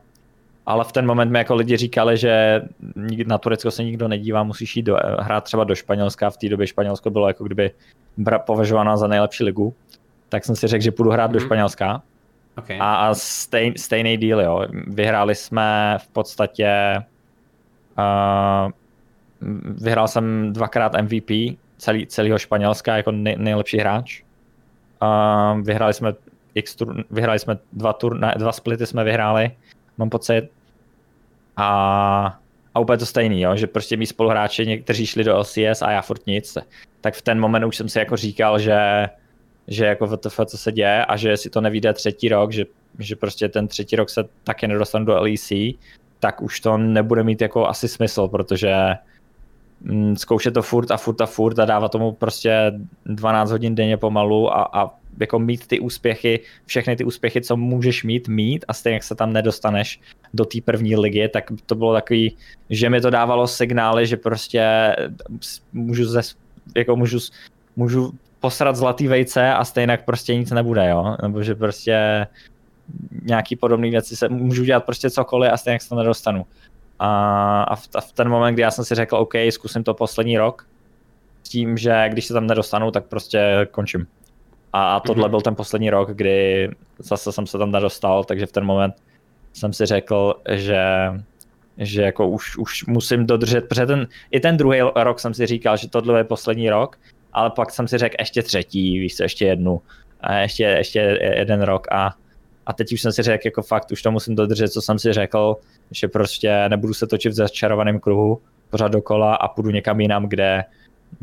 ale 0.67 0.85
v 0.85 0.93
ten 0.93 1.07
moment 1.07 1.31
mi 1.31 1.39
jako 1.39 1.55
lidi 1.55 1.77
říkali, 1.77 2.17
že 2.17 2.63
na 3.27 3.39
Turecko 3.39 3.71
se 3.71 3.85
nikdo 3.85 4.09
nedívá, 4.09 4.43
musíš 4.43 4.77
jít 4.77 4.83
do, 4.83 4.97
hrát 5.21 5.45
třeba 5.45 5.65
do 5.65 5.75
Španělska. 5.75 6.31
V 6.31 6.37
té 6.37 6.49
době 6.49 6.67
Španělsko 6.67 7.11
bylo 7.11 7.29
jako 7.29 7.45
kdyby 7.45 7.71
považována 8.47 8.97
za 8.97 9.07
nejlepší 9.07 9.45
ligu. 9.45 9.75
Tak 10.29 10.45
jsem 10.45 10.57
si 10.57 10.67
řekl, 10.67 10.85
že 10.85 10.91
půjdu 10.91 11.11
hrát 11.11 11.31
mm-hmm. 11.31 11.35
do 11.35 11.39
mhm. 11.39 11.47
Španělska. 11.47 12.03
Okay. 12.59 12.79
A, 12.81 12.95
a 12.95 13.15
stej, 13.15 13.75
stejný 13.77 14.17
díl, 14.17 14.41
jo. 14.41 14.67
Vyhráli 14.87 15.35
jsme 15.35 15.99
v 15.99 16.09
podstatě 16.09 16.97
uh, 17.99 18.71
vyhrál 19.65 20.09
jsem 20.09 20.53
dvakrát 20.53 20.93
MVP 21.03 21.59
celý, 21.79 22.07
celého 22.07 22.39
Španělska 22.39 22.97
jako 22.97 23.11
nej, 23.11 23.37
nejlepší 23.39 23.79
hráč. 23.79 24.23
Uh, 25.03 25.61
vyhráli 25.61 25.95
jsme 25.95 26.13
X 26.55 26.75
tur, 26.75 27.05
vyhráli 27.11 27.39
jsme 27.39 27.59
dva, 27.73 27.93
tur, 27.93 28.19
ne, 28.19 28.35
dva 28.37 28.53
splity 28.53 28.87
jsme 28.87 29.05
vyhráli, 29.05 29.51
mám 29.99 30.11
pocit. 30.11 30.51
A, 31.57 32.39
a 32.75 32.81
úplně 32.81 32.99
to 32.99 33.07
stejný, 33.07 33.41
jo, 33.41 33.57
že 33.57 33.67
prostě 33.67 33.97
mý 33.97 34.07
spoluhráči 34.07 34.67
někteří 34.67 35.07
šli 35.07 35.25
do 35.25 35.39
LCS 35.39 35.83
a 35.83 35.91
já 35.91 36.03
furt 36.03 36.27
nic. 36.27 36.59
Tak 37.01 37.15
v 37.15 37.23
ten 37.23 37.41
moment 37.41 37.65
už 37.65 37.77
jsem 37.77 37.89
si 37.89 37.99
jako 37.99 38.17
říkal, 38.17 38.59
že, 38.59 39.09
že 39.69 39.87
jako 39.87 40.07
VTF, 40.07 40.41
co 40.47 40.59
se 40.59 40.73
děje 40.73 41.05
a 41.05 41.17
že 41.17 41.37
si 41.37 41.51
to 41.51 41.61
nevíde 41.61 41.93
třetí 41.93 42.29
rok, 42.29 42.53
že, 42.53 42.65
že 42.99 43.17
prostě 43.17 43.49
ten 43.49 43.69
třetí 43.69 43.97
rok 43.97 44.11
se 44.11 44.25
taky 44.45 44.69
nedostanu 44.69 45.05
do 45.05 45.23
LEC, 45.23 45.53
tak 46.21 46.43
už 46.43 46.61
to 46.61 46.79
nebude 46.79 47.23
mít 47.23 47.41
jako 47.41 47.69
asi 47.69 47.89
smysl, 47.89 48.29
protože 48.29 48.75
mm, 49.81 50.17
zkoušet 50.17 50.55
to 50.55 50.63
furt 50.63 50.91
a 50.91 50.97
furt 50.97 51.21
a 51.21 51.27
furt 51.27 51.59
a 51.59 51.65
dávat 51.65 51.93
tomu 51.93 52.13
prostě 52.13 52.73
12 53.07 53.51
hodin 53.51 53.75
denně 53.75 53.97
pomalu 53.97 54.53
a, 54.57 54.63
a 54.73 54.91
jako 55.21 55.39
mít 55.39 55.67
ty 55.67 55.81
úspěchy, 55.81 56.41
všechny 56.67 56.97
ty 56.97 57.05
úspěchy, 57.05 57.41
co 57.41 57.57
můžeš 57.57 58.05
mít, 58.05 58.29
mít 58.29 58.65
a 58.69 58.73
stejně 58.73 58.95
jak 58.95 59.03
se 59.03 59.15
tam 59.15 59.33
nedostaneš 59.33 60.01
do 60.35 60.45
té 60.45 60.61
první 60.61 60.97
ligy, 60.97 61.29
tak 61.29 61.45
to 61.67 61.75
bylo 61.75 61.93
takový, 61.93 62.37
že 62.71 62.91
mi 62.91 63.01
to 63.01 63.11
dávalo 63.11 63.47
signály, 63.47 64.07
že 64.07 64.17
prostě 64.17 64.97
můžu, 65.73 66.05
ze, 66.05 66.21
jako 66.77 66.97
můžu, 66.97 67.19
můžu 67.77 68.13
posrat 68.41 68.77
zlatý 68.77 69.09
vejce 69.09 69.53
a 69.53 69.65
stejně 69.65 69.99
prostě 70.05 70.37
nic 70.37 70.51
nebude, 70.51 70.89
jo, 70.91 71.17
nebo 71.23 71.43
že 71.43 71.55
prostě 71.55 72.27
nějaký 73.23 73.57
podobné 73.57 73.91
věci 73.91 74.17
se 74.17 74.29
můžu 74.29 74.65
dělat 74.65 74.85
prostě 74.85 75.11
cokoliv 75.11 75.53
a 75.53 75.57
stejně 75.57 75.81
se 75.81 75.89
to 75.89 75.95
nedostanu. 75.95 76.47
A, 76.99 77.63
a, 77.63 77.77
v, 77.77 77.89
a 77.95 78.01
v 78.01 78.13
ten 78.13 78.29
moment, 78.29 78.55
kdy 78.55 78.63
já 78.63 78.71
jsem 78.71 78.85
si 78.85 78.95
řekl, 78.95 79.17
OK, 79.17 79.33
zkusím 79.51 79.85
to 79.85 79.95
poslední 79.95 80.39
rok, 80.39 80.67
s 81.43 81.49
tím, 81.49 81.77
že 81.77 82.05
když 82.09 82.27
se 82.27 82.35
tam 82.35 82.47
nedostanu, 82.47 82.91
tak 82.91 83.05
prostě 83.05 83.69
končím. 83.71 84.07
A, 84.77 85.01
tohle 85.01 85.27
mm-hmm. 85.27 85.31
byl 85.31 85.41
ten 85.41 85.55
poslední 85.55 85.91
rok, 85.91 86.11
kdy 86.11 86.71
zase 86.99 87.33
jsem 87.33 87.47
se 87.47 87.59
tam 87.59 87.71
nedostal, 87.71 88.25
takže 88.25 88.47
v 88.47 88.53
ten 88.53 88.65
moment 88.65 88.95
jsem 89.53 89.73
si 89.73 89.87
řekl, 89.87 90.35
že 90.51 90.85
že 91.79 92.03
jako 92.03 92.29
už, 92.29 92.57
už 92.57 92.87
musím 92.87 93.27
dodržet, 93.27 93.61
protože 93.69 93.87
ten, 93.87 94.07
i 94.31 94.41
ten 94.41 94.57
druhý 94.57 94.81
rok 94.97 95.21
jsem 95.21 95.35
si 95.35 95.47
říkal, 95.47 95.77
že 95.77 95.89
tohle 95.89 96.21
je 96.21 96.25
poslední 96.25 96.71
rok, 96.71 96.99
ale 97.33 97.51
pak 97.51 97.71
jsem 97.71 97.89
si 97.89 97.99
řekl 97.99 98.15
ještě 98.19 98.43
třetí, 98.43 98.99
víš 98.99 99.17
co, 99.17 99.23
ještě 99.23 99.47
jednu, 99.47 99.81
a 100.21 100.35
ještě, 100.35 100.63
ještě 100.63 101.19
jeden 101.21 101.63
rok 101.63 101.87
a, 101.93 102.15
a 102.67 102.73
teď 102.73 102.93
už 102.93 103.03
jsem 103.03 103.13
si 103.13 103.23
řekl, 103.23 103.47
jako 103.47 103.63
fakt 103.63 103.91
už 103.93 104.03
to 104.03 104.11
musím 104.11 104.35
dodržet, 104.35 104.69
co 104.69 104.83
jsem 104.83 104.99
si 104.99 105.13
řekl, 105.13 105.57
že 105.91 106.09
prostě 106.09 106.69
nebudu 106.69 106.95
se 106.95 107.07
točit 107.07 107.33
v 107.33 107.37
začarovaném 107.37 108.01
kruhu 108.01 108.41
pořád 108.71 108.93
dokola 108.93 109.35
a 109.35 109.49
půjdu 109.49 109.71
někam 109.71 110.01
jinam, 110.01 110.29
kde 110.29 110.65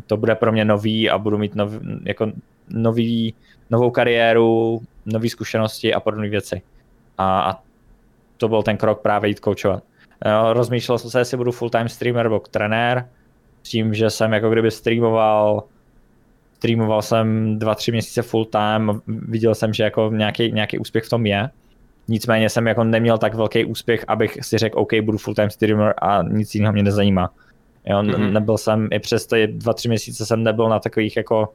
to 0.07 0.17
bude 0.17 0.35
pro 0.35 0.51
mě 0.51 0.65
nový 0.65 1.09
a 1.09 1.17
budu 1.17 1.37
mít 1.37 1.55
nov, 1.55 1.71
jako 2.05 2.31
nový, 2.73 3.33
novou 3.69 3.91
kariéru, 3.91 4.81
nové 5.05 5.29
zkušenosti 5.29 5.93
a 5.93 5.99
podobné 5.99 6.29
věci. 6.29 6.61
A, 7.17 7.51
a 7.51 7.59
to 8.37 8.47
byl 8.47 8.63
ten 8.63 8.77
krok 8.77 9.01
právě 9.01 9.29
jít 9.29 9.39
koučovat. 9.39 9.83
Rozmýšlel 10.51 10.97
jsem 10.97 11.09
se, 11.09 11.19
jestli 11.19 11.37
budu 11.37 11.51
full-time 11.51 11.89
streamer 11.89 12.25
nebo 12.25 12.39
trenér, 12.39 13.09
s 13.63 13.69
tím, 13.69 13.93
že 13.93 14.09
jsem 14.09 14.33
jako 14.33 14.49
kdyby 14.49 14.71
streamoval 14.71 15.63
streamoval 16.61 17.01
jsem 17.01 17.59
dva, 17.59 17.75
tři 17.75 17.91
měsíce 17.91 18.21
full 18.21 18.45
time, 18.45 19.01
viděl 19.07 19.55
jsem, 19.55 19.73
že 19.73 19.83
jako 19.83 20.11
nějaký, 20.13 20.51
nějaký 20.51 20.79
úspěch 20.79 21.03
v 21.03 21.09
tom 21.09 21.25
je. 21.25 21.49
Nicméně 22.07 22.49
jsem 22.49 22.67
jako 22.67 22.83
neměl 22.83 23.17
tak 23.17 23.33
velký 23.33 23.65
úspěch, 23.65 24.05
abych 24.07 24.37
si 24.41 24.57
řekl, 24.57 24.79
OK, 24.79 24.93
budu 25.01 25.17
full 25.17 25.35
time 25.35 25.49
streamer 25.49 25.93
a 26.01 26.21
nic 26.23 26.55
jiného 26.55 26.73
mě 26.73 26.83
nezajímá. 26.83 27.33
Jo, 27.85 27.97
mm-hmm. 27.97 28.31
nebyl 28.31 28.57
jsem, 28.57 28.87
i 28.91 28.99
přes 28.99 29.27
ty 29.27 29.47
dva, 29.47 29.73
tři 29.73 29.87
měsíce 29.87 30.25
jsem 30.25 30.43
nebyl 30.43 30.69
na 30.69 30.79
takových 30.79 31.17
jako 31.17 31.53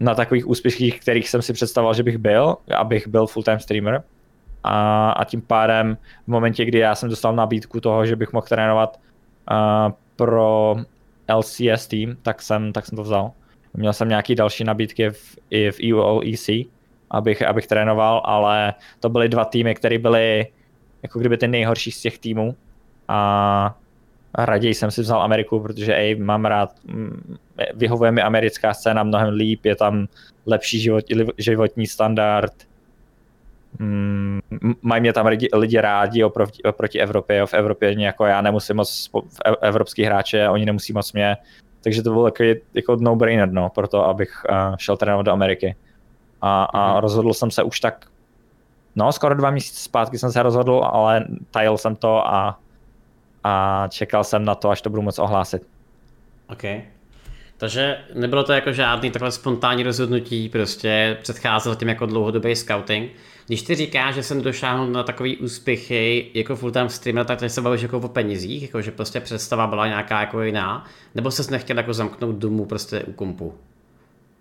na 0.00 0.14
takových 0.14 0.48
úspěších, 0.48 1.00
kterých 1.00 1.28
jsem 1.28 1.42
si 1.42 1.52
představoval, 1.52 1.94
že 1.94 2.02
bych 2.02 2.18
byl, 2.18 2.56
abych 2.76 3.08
byl 3.08 3.26
full 3.26 3.42
time 3.42 3.60
streamer. 3.60 4.02
A, 4.64 5.10
a 5.10 5.24
tím 5.24 5.42
pádem 5.42 5.96
v 6.24 6.28
momentě, 6.28 6.64
kdy 6.64 6.78
já 6.78 6.94
jsem 6.94 7.08
dostal 7.08 7.36
nabídku 7.36 7.80
toho, 7.80 8.06
že 8.06 8.16
bych 8.16 8.32
mohl 8.32 8.46
trénovat 8.46 9.00
uh, 9.50 9.92
pro 10.16 10.76
LCS 11.34 11.86
tým, 11.86 12.16
tak 12.22 12.42
jsem, 12.42 12.72
tak 12.72 12.86
jsem 12.86 12.96
to 12.96 13.02
vzal. 13.02 13.32
Měl 13.74 13.92
jsem 13.92 14.08
nějaký 14.08 14.34
další 14.34 14.64
nabídky 14.64 15.10
v, 15.10 15.38
i 15.50 15.70
v 15.70 15.78
EULEC, 15.92 16.50
abych, 17.10 17.42
abych 17.42 17.66
trénoval, 17.66 18.22
ale 18.24 18.74
to 19.00 19.08
byly 19.08 19.28
dva 19.28 19.44
týmy, 19.44 19.74
které 19.74 19.98
byly 19.98 20.46
jako 21.02 21.18
kdyby 21.18 21.36
ty 21.36 21.48
nejhorší 21.48 21.90
z 21.90 22.00
těch 22.00 22.18
týmů. 22.18 22.56
A 23.08 23.78
raději 24.38 24.74
jsem 24.74 24.90
si 24.90 25.00
vzal 25.00 25.22
Ameriku, 25.22 25.60
protože 25.60 25.96
ej, 25.96 26.14
mám 26.14 26.44
rád, 26.44 26.74
vyhovuje 27.74 28.12
mi 28.12 28.22
americká 28.22 28.74
scéna 28.74 29.02
mnohem 29.02 29.34
líp, 29.34 29.64
je 29.64 29.76
tam 29.76 30.06
lepší 30.46 30.80
život, 30.80 31.04
životní 31.38 31.86
standard, 31.86 32.52
mm, 33.78 34.40
mají 34.82 35.00
mě 35.00 35.12
tam 35.12 35.26
lidi, 35.26 35.48
lidi 35.54 35.80
rádi 35.80 36.24
oproti, 36.24 36.62
oproti 36.62 37.00
Evropě, 37.00 37.46
v 37.46 37.54
Evropě 37.54 38.00
jako 38.00 38.24
já 38.24 38.40
nemusím 38.40 38.76
moc 38.76 39.10
evropský 39.60 40.04
hráče, 40.04 40.48
oni 40.48 40.64
nemusí 40.66 40.92
moc 40.92 41.12
mě, 41.12 41.36
takže 41.84 42.02
to 42.02 42.12
byl 42.12 42.24
takový 42.24 42.54
jako 42.74 42.96
no-brainer, 42.96 43.52
no, 43.52 43.68
pro 43.68 43.88
to, 43.88 44.06
abych 44.06 44.42
uh, 44.50 44.76
šel 44.76 44.96
trénovat 44.96 45.26
do 45.26 45.32
Ameriky. 45.32 45.76
A, 46.40 46.64
a 46.64 46.94
mm-hmm. 46.94 47.00
rozhodl 47.00 47.32
jsem 47.32 47.50
se 47.50 47.62
už 47.62 47.80
tak, 47.80 48.06
no 48.96 49.12
skoro 49.12 49.34
dva 49.34 49.50
měsíce 49.50 49.80
zpátky 49.80 50.18
jsem 50.18 50.32
se 50.32 50.42
rozhodl, 50.42 50.80
ale 50.84 51.24
tajil 51.50 51.78
jsem 51.78 51.96
to 51.96 52.28
a, 52.28 52.58
a 53.44 53.84
čekal 53.88 54.24
jsem 54.24 54.44
na 54.44 54.54
to, 54.54 54.70
až 54.70 54.82
to 54.82 54.90
budu 54.90 55.02
moc 55.02 55.18
ohlásit. 55.18 55.62
OK. 56.48 56.62
Takže 57.60 57.98
nebylo 58.14 58.44
to 58.44 58.52
jako 58.52 58.72
žádný 58.72 59.10
takhle 59.10 59.32
spontánní 59.32 59.82
rozhodnutí, 59.82 60.48
prostě 60.48 61.18
předcházel 61.22 61.76
tím 61.76 61.88
jako 61.88 62.06
dlouhodobý 62.06 62.56
scouting. 62.56 63.10
Když 63.46 63.62
ty 63.62 63.74
říkáš, 63.74 64.14
že 64.14 64.22
jsem 64.22 64.42
došáhnul 64.42 64.86
na 64.86 65.02
takový 65.02 65.36
úspěchy 65.36 66.30
jako 66.34 66.56
full 66.56 66.70
time 66.70 66.88
streamer, 66.88 67.26
tak 67.26 67.50
se 67.50 67.60
bavíš 67.60 67.82
jako 67.82 67.98
o 67.98 68.08
penězích, 68.08 68.62
jako 68.62 68.82
že 68.82 68.90
prostě 68.90 69.20
představa 69.20 69.66
byla 69.66 69.86
nějaká 69.86 70.20
jako 70.20 70.42
jiná, 70.42 70.84
nebo 71.14 71.30
ses 71.30 71.50
nechtěl 71.50 71.76
jako 71.76 71.94
zamknout 71.94 72.36
domů 72.36 72.66
prostě 72.66 73.02
u 73.02 73.12
kompu? 73.12 73.54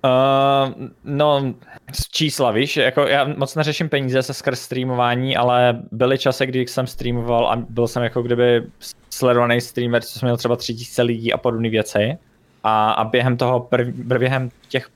Uh, 0.04 0.88
no, 1.04 1.54
z 1.92 2.10
čísla, 2.12 2.52
víš, 2.52 2.78
jako 2.78 3.02
já 3.02 3.28
moc 3.38 3.56
neřeším 3.56 3.90
peníze 3.90 4.24
se 4.24 4.34
skrz 4.34 4.60
streamování, 4.60 5.38
ale 5.38 5.82
byly 5.92 6.18
časy, 6.18 6.46
kdy 6.46 6.68
jsem 6.68 6.88
streamoval 6.88 7.48
a 7.48 7.56
byl 7.56 7.88
jsem 7.88 8.04
jako 8.04 8.22
kdyby 8.22 8.64
sledovaný 9.10 9.62
streamer, 9.62 10.04
co 10.04 10.20
jsem 10.20 10.28
měl 10.28 10.38
třeba 10.38 10.56
3000 10.56 11.02
lidí 11.02 11.34
a 11.34 11.38
podobné 11.38 11.70
věci. 11.70 12.18
A, 12.64 12.92
a 12.92 13.04
během 13.04 13.38
toho, 13.38 13.60
prv, 13.60 13.88
během 13.88 14.50
těch 14.68 14.90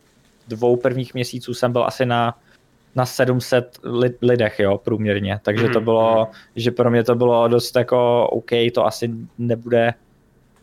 dvou 0.47 0.75
prvních 0.75 1.13
měsíců 1.13 1.53
jsem 1.53 1.71
byl 1.71 1.83
asi 1.83 2.05
na, 2.05 2.37
na 2.95 3.05
700 3.05 3.79
li, 3.83 4.13
lidech, 4.21 4.59
jo, 4.59 4.77
průměrně. 4.77 5.39
Takže 5.43 5.63
to 5.63 5.79
mhm, 5.79 5.83
bylo, 5.83 6.27
že 6.55 6.71
pro 6.71 6.91
mě 6.91 7.03
to 7.03 7.15
bylo 7.15 7.47
dost 7.47 7.75
jako, 7.75 8.27
OK, 8.27 8.49
to 8.73 8.85
asi 8.85 9.11
nebude 9.37 9.93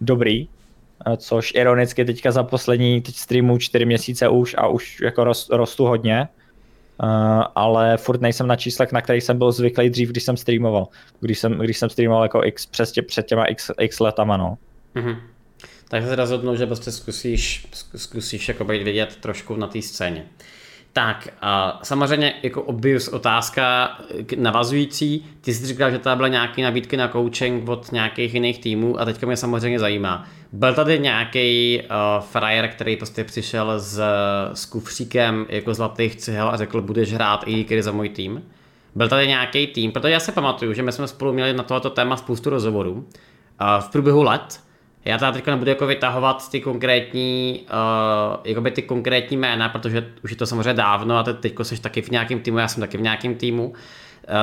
dobrý, 0.01 0.49
což 1.17 1.53
ironicky 1.55 2.05
teďka 2.05 2.31
za 2.31 2.43
poslední 2.43 3.01
teď 3.01 3.15
streamu 3.15 3.59
čtyři 3.59 3.85
měsíce 3.85 4.29
už 4.29 4.55
a 4.59 4.67
už 4.67 5.01
jako 5.01 5.25
rost, 5.25 5.51
rostu 5.51 5.85
hodně, 5.85 6.29
uh, 7.03 7.09
ale 7.55 7.97
furt 7.97 8.21
nejsem 8.21 8.47
na 8.47 8.57
číslech, 8.57 8.93
na 8.93 9.01
kterých 9.01 9.25
jsem 9.25 9.39
byl 9.39 9.53
zvyklý 9.53 9.91
dřív, 9.91 10.11
když 10.11 10.23
jsem 10.23 10.37
streamoval. 10.37 10.89
Když 11.21 11.39
jsem, 11.39 11.53
když 11.53 11.79
jsem 11.79 11.91
streamoval 11.91 12.23
jako 12.23 12.45
x, 12.45 12.67
přes 12.67 12.93
tě, 12.93 13.03
před 13.03 13.27
těma 13.27 13.45
x, 13.45 13.71
x 13.81 14.01
letama, 14.01 14.37
no. 14.37 14.59
Mm-hmm. 14.95 15.17
Tak 15.91 16.03
se 16.03 16.17
rozhodnou, 16.17 16.57
že 16.57 16.67
prostě 16.67 16.93
zkusíš, 16.93 17.67
zkusíš 17.97 18.49
jako 18.49 18.65
být 18.65 18.83
vidět 18.83 19.17
trošku 19.17 19.57
na 19.57 19.67
té 19.67 19.83
scéně. 19.83 20.27
Tak, 20.93 21.29
a 21.41 21.81
samozřejmě 21.83 22.35
jako 22.43 22.63
obvious 22.63 23.09
otázka 23.09 23.91
navazující. 24.37 25.27
Ty 25.41 25.55
jsi 25.55 25.67
říkal, 25.67 25.91
že 25.91 25.99
tady 25.99 26.17
byly 26.17 26.31
nějaké 26.31 26.63
nabídky 26.63 26.97
na 26.97 27.09
coaching 27.09 27.69
od 27.69 27.93
nějakých 27.93 28.35
jiných 28.35 28.59
týmů 28.59 29.01
a 29.01 29.05
teďka 29.05 29.27
mě 29.27 29.37
samozřejmě 29.37 29.79
zajímá. 29.79 30.27
Byl 30.53 30.75
tady 30.75 30.99
nějaký 30.99 31.81
uh, 31.81 32.25
frajer, 32.25 32.69
který 32.69 32.97
prostě 32.97 33.25
přišel 33.25 33.81
s, 33.81 34.03
s 34.55 34.65
kufříkem 34.65 35.47
jako 35.49 35.75
zlatých 35.75 36.17
cihel 36.17 36.49
a 36.49 36.57
řekl, 36.57 36.83
budeš 36.83 37.13
hrát 37.13 37.45
i 37.47 37.65
kdy 37.65 37.83
za 37.83 37.93
můj 37.93 38.09
tým? 38.09 38.43
Byl 38.95 39.09
tady 39.09 39.27
nějaký 39.27 39.67
tým, 39.67 39.93
protože 39.93 40.13
já 40.13 40.21
si 40.21 40.33
pamatuju, 40.33 40.73
že 40.73 40.83
my 40.83 40.93
jsme 40.93 41.09
spolu 41.09 41.33
měli 41.33 41.53
na 41.53 41.63
tohoto 41.63 41.91
téma 41.91 42.17
spoustu 42.17 42.51
rozhovorů 42.51 42.93
uh, 42.93 43.05
v 43.81 43.89
průběhu 43.89 44.23
let 44.23 44.61
já 45.05 45.19
tady 45.19 45.33
teď 45.33 45.47
nebudu 45.47 45.71
jako 45.71 45.87
vytahovat 45.87 46.51
ty 46.51 46.61
konkrétní, 46.61 47.61
uh, 47.61 48.37
jakoby 48.45 48.71
ty 48.71 48.83
konkrétní 48.83 49.37
jména, 49.37 49.69
protože 49.69 50.13
už 50.25 50.31
je 50.31 50.37
to 50.37 50.47
samozřejmě 50.47 50.75
dávno 50.75 51.17
a 51.17 51.23
teď 51.23 51.55
jsi 51.63 51.81
taky 51.81 52.03
v 52.03 52.11
nějakém 52.11 52.41
týmu, 52.41 52.59
já 52.59 52.69
jsem 52.69 52.81
taky 52.81 52.97
v 52.97 53.01
nějakém 53.01 53.35
týmu. 53.35 53.69
Uh, 53.69 53.75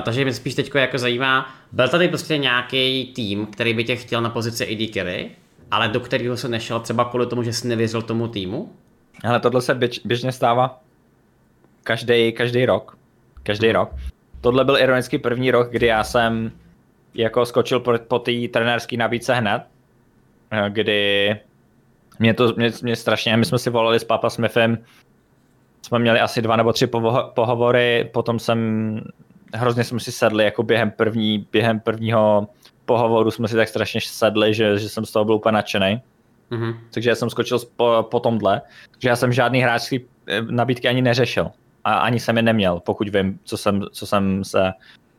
takže 0.01 0.23
mě 0.23 0.33
spíš 0.33 0.55
teď 0.55 0.71
jako 0.75 0.97
zajímá, 0.97 1.55
byl 1.71 1.87
tady 1.87 2.07
prostě 2.07 2.37
nějaký 2.37 3.05
tým, 3.15 3.45
který 3.45 3.73
by 3.73 3.83
tě 3.83 3.95
chtěl 3.95 4.21
na 4.21 4.29
pozici 4.29 4.63
AD 4.63 4.93
carry, 4.93 5.29
ale 5.71 5.87
do 5.87 5.99
kterého 5.99 6.37
se 6.37 6.47
nešel 6.47 6.79
třeba 6.79 7.05
kvůli 7.05 7.25
tomu, 7.25 7.43
že 7.43 7.53
jsi 7.53 7.67
nevěřil 7.67 8.01
tomu 8.01 8.27
týmu? 8.27 8.73
Ale 9.23 9.39
tohle 9.39 9.61
se 9.61 9.75
běž, 9.75 10.01
běžně 10.05 10.31
stává 10.31 10.79
každý, 11.87 12.31
každý 12.31 12.65
rok. 12.65 12.97
Každý 13.43 13.67
hmm. 13.67 13.75
rok. 13.75 13.89
Tohle 14.41 14.65
byl 14.65 14.77
ironicky 14.77 15.17
první 15.17 15.51
rok, 15.51 15.69
kdy 15.71 15.85
já 15.85 16.03
jsem 16.03 16.51
jako 17.13 17.45
skočil 17.45 17.79
po, 17.79 17.93
po 18.07 18.19
té 18.19 18.31
trenérské 18.51 18.97
nabídce 18.97 19.33
hned, 19.35 19.61
kdy 20.69 21.35
mě 22.19 22.33
to 22.33 22.53
mě, 22.57 22.71
mě 22.81 22.95
strašně, 22.95 23.37
my 23.37 23.45
jsme 23.45 23.59
si 23.59 23.69
volali 23.69 23.99
s 23.99 24.03
Papa 24.03 24.29
Smithem, 24.29 24.77
jsme 25.81 25.99
měli 25.99 26.19
asi 26.19 26.41
dva 26.41 26.55
nebo 26.55 26.73
tři 26.73 26.85
povo- 26.85 27.29
pohovory, 27.33 28.09
potom 28.13 28.39
jsem, 28.39 29.01
hrozně 29.53 29.83
jsme 29.83 29.99
si 29.99 30.11
sedli, 30.11 30.43
jako 30.43 30.63
během, 30.63 30.91
první, 30.91 31.47
během 31.51 31.79
prvního 31.79 32.47
pohovoru 32.85 33.31
jsme 33.31 33.47
si 33.47 33.55
tak 33.55 33.67
strašně 33.67 34.01
sedli, 34.03 34.53
že, 34.53 34.79
že 34.79 34.89
jsem 34.89 35.05
z 35.05 35.11
toho 35.11 35.25
byl 35.25 35.35
úplně 35.35 35.53
nadšený. 35.53 36.01
Mm-hmm. 36.51 36.75
Takže 36.91 37.09
já 37.09 37.15
jsem 37.15 37.29
skočil 37.29 37.59
po, 37.75 38.07
po 38.11 38.19
tomhle, 38.19 38.61
že 38.99 39.09
já 39.09 39.15
jsem 39.15 39.33
žádný 39.33 39.61
hráčský 39.61 40.05
eh, 40.27 40.41
nabídky 40.41 40.87
ani 40.87 41.01
neřešil. 41.01 41.51
A 41.83 41.93
ani 41.93 42.19
jsem 42.19 42.37
je 42.37 42.43
neměl, 42.43 42.79
pokud 42.79 43.09
vím, 43.09 43.39
co 43.43 43.57
jsem, 43.57 43.81
co 43.91 44.07
jsem 44.07 44.43
se 44.43 44.71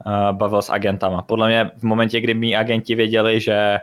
uh, 0.07 0.33
bavil 0.33 0.63
s 0.63 0.71
agentama. 0.71 1.23
Podle 1.23 1.49
mě 1.49 1.71
v 1.77 1.83
momentě, 1.83 2.21
kdy 2.21 2.35
mý 2.35 2.57
agenti 2.57 2.95
věděli, 2.95 3.41
že 3.41 3.79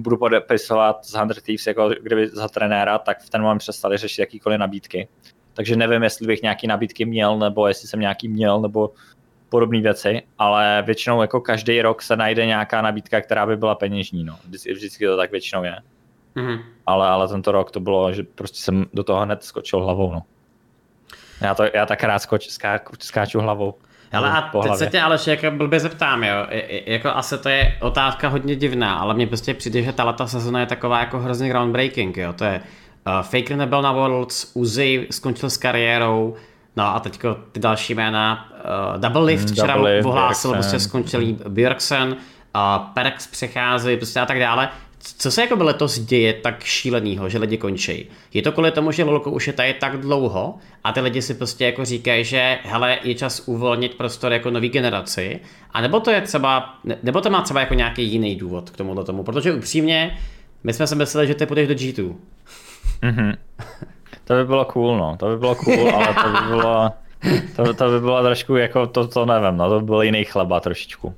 budu 0.00 0.16
podepisovat 0.16 1.04
z 1.04 1.14
Hunter 1.14 1.40
Thieves 1.40 1.66
jako 1.66 1.88
kdyby 2.02 2.28
za 2.28 2.48
trenéra, 2.48 2.98
tak 2.98 3.20
v 3.20 3.30
ten 3.30 3.42
moment 3.42 3.58
přestali 3.58 3.96
řešit 3.96 4.20
jakýkoliv 4.20 4.58
nabídky. 4.58 5.08
Takže 5.54 5.76
nevím, 5.76 6.02
jestli 6.02 6.26
bych 6.26 6.42
nějaký 6.42 6.66
nabídky 6.66 7.04
měl, 7.04 7.38
nebo 7.38 7.68
jestli 7.68 7.88
jsem 7.88 8.00
nějaký 8.00 8.28
měl, 8.28 8.60
nebo 8.60 8.90
podobné 9.48 9.80
věci, 9.80 10.22
ale 10.38 10.82
většinou 10.86 11.20
jako 11.20 11.40
každý 11.40 11.82
rok 11.82 12.02
se 12.02 12.16
najde 12.16 12.46
nějaká 12.46 12.82
nabídka, 12.82 13.20
která 13.20 13.46
by 13.46 13.56
byla 13.56 13.74
peněžní, 13.74 14.24
no. 14.24 14.38
Vždycky, 14.46 14.72
vždycky 14.72 15.06
to 15.06 15.16
tak 15.16 15.30
většinou 15.30 15.64
je. 15.64 15.76
Mm-hmm. 16.36 16.62
Ale, 16.86 17.08
ale 17.08 17.28
tento 17.28 17.52
rok 17.52 17.70
to 17.70 17.80
bylo, 17.80 18.12
že 18.12 18.22
prostě 18.22 18.58
jsem 18.58 18.86
do 18.94 19.04
toho 19.04 19.20
hned 19.20 19.44
skočil 19.44 19.84
hlavou, 19.84 20.12
no. 20.12 20.22
Já, 21.40 21.54
to, 21.54 21.64
já 21.74 21.86
tak 21.86 22.04
rád 22.04 22.18
skoč, 22.18 22.48
ská, 22.48 22.80
skáču 23.00 23.40
hlavou. 23.40 23.74
Ale 24.12 24.30
a 24.30 24.50
teď 24.62 24.76
se 24.76 24.86
tě 24.86 25.00
ale 25.00 25.18
jako 25.26 25.50
blbě 25.50 25.80
zeptám, 25.80 26.24
jo. 26.24 26.46
Jako 26.86 27.08
asi 27.08 27.38
to 27.38 27.48
je 27.48 27.76
otázka 27.80 28.28
hodně 28.28 28.56
divná, 28.56 28.94
ale 28.94 29.14
mně 29.14 29.26
prostě 29.26 29.54
přijde, 29.54 29.82
že 29.82 29.92
tato 29.92 30.28
sezona 30.28 30.60
je 30.60 30.66
taková 30.66 31.00
jako 31.00 31.18
hrozně 31.18 31.48
groundbreaking, 31.48 32.16
jo. 32.16 32.32
To 32.32 32.44
je 32.44 32.60
uh, 33.06 33.22
Faker 33.22 33.56
nebyl 33.56 33.82
na 33.82 33.92
Worlds, 33.92 34.50
Uzi 34.54 35.06
skončil 35.10 35.50
s 35.50 35.56
kariérou, 35.56 36.34
no 36.76 36.84
a 36.84 37.00
teďko 37.00 37.36
ty 37.52 37.60
další 37.60 37.94
jména, 37.94 38.48
uh, 38.94 39.00
Double 39.00 39.24
Lift 39.24 39.48
mm, 39.48 39.52
včera 39.52 39.74
Double 39.74 40.02
ohlásil, 40.04 40.52
prostě 40.52 40.80
skončilý 40.80 41.38
Björksen, 41.48 42.08
uh, 42.08 42.84
Perks 42.94 43.26
přechází, 43.26 43.96
prostě 43.96 44.20
a 44.20 44.26
tak 44.26 44.38
dále. 44.38 44.68
Co 45.18 45.30
se 45.30 45.40
jako 45.40 45.64
letos 45.64 45.98
děje 45.98 46.32
tak 46.32 46.64
šílenýho, 46.64 47.28
že 47.28 47.38
lidi 47.38 47.56
končí? 47.56 48.08
Je 48.34 48.42
to 48.42 48.52
kvůli 48.52 48.70
tomu, 48.70 48.92
že 48.92 49.04
Lolko 49.04 49.30
už 49.30 49.46
je 49.46 49.52
tady 49.52 49.74
tak 49.74 50.00
dlouho 50.00 50.54
a 50.84 50.92
ty 50.92 51.00
lidi 51.00 51.22
si 51.22 51.34
prostě 51.34 51.64
jako 51.64 51.84
říkají, 51.84 52.24
že 52.24 52.58
hele, 52.64 52.98
je 53.02 53.14
čas 53.14 53.42
uvolnit 53.46 53.94
prostor 53.94 54.32
jako 54.32 54.50
nový 54.50 54.68
generaci, 54.68 55.40
a 55.70 55.80
nebo 55.80 56.00
to 56.00 56.10
je 56.10 56.20
třeba, 56.20 56.74
nebo 57.02 57.20
to 57.20 57.30
má 57.30 57.42
třeba 57.42 57.60
jako 57.60 57.74
nějaký 57.74 58.04
jiný 58.04 58.36
důvod 58.36 58.70
k 58.70 58.76
tomuhle 58.76 59.04
tomu, 59.04 59.22
protože 59.22 59.54
upřímně, 59.54 60.18
my 60.64 60.72
jsme 60.72 60.86
si 60.86 60.94
mysleli, 60.94 61.26
že 61.26 61.34
ty 61.34 61.46
půjdeš 61.46 61.68
do 61.68 61.74
G2. 61.74 62.14
Mm-hmm. 63.02 63.36
To 64.24 64.34
by 64.34 64.44
bylo 64.44 64.64
cool, 64.64 64.98
no, 64.98 65.16
to 65.16 65.28
by 65.28 65.36
bylo 65.36 65.54
cool, 65.54 65.90
ale 65.94 66.14
to 66.14 66.28
by 66.28 66.48
bylo, 66.48 66.90
to, 67.56 67.74
to 67.74 67.90
by 67.90 68.00
bylo 68.00 68.22
trošku 68.22 68.56
jako, 68.56 68.86
to, 68.86 69.08
to 69.08 69.26
nevím, 69.26 69.56
no, 69.56 69.70
to 69.70 69.80
by 69.80 69.86
byl 69.86 70.02
jiný 70.02 70.24
chleba 70.24 70.60
trošičku. 70.60 71.14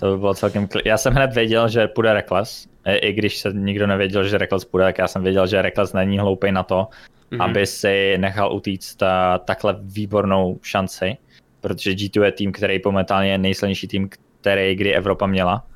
To 0.00 0.12
by 0.12 0.18
bylo 0.18 0.34
celkem, 0.34 0.68
já 0.84 0.98
jsem 0.98 1.14
hned 1.14 1.34
věděl, 1.34 1.68
že 1.68 1.88
půjde 1.88 2.12
Reckless, 2.12 2.69
i 2.84 3.12
když 3.12 3.38
se 3.38 3.52
nikdo 3.52 3.86
nevěděl, 3.86 4.28
že 4.28 4.38
Reckless 4.38 4.64
půjde, 4.64 4.84
tak 4.84 4.98
já 4.98 5.08
jsem 5.08 5.22
věděl, 5.22 5.46
že 5.46 5.62
Reckless 5.62 5.92
není 5.92 6.18
hloupý 6.18 6.52
na 6.52 6.62
to, 6.62 6.88
mm-hmm. 7.30 7.44
aby 7.44 7.66
si 7.66 8.18
nechal 8.18 8.52
utíct 8.52 9.02
takhle 9.44 9.76
výbornou 9.80 10.58
šanci, 10.62 11.16
protože 11.60 11.90
G2 11.90 12.24
je 12.24 12.32
tým, 12.32 12.52
který 12.52 12.80
momentálně 12.84 13.30
je 13.30 13.38
nejsilnější 13.38 13.88
tým, 13.88 14.08
který 14.40 14.74
kdy 14.74 14.94
Evropa 14.94 15.26
měla. 15.26 15.66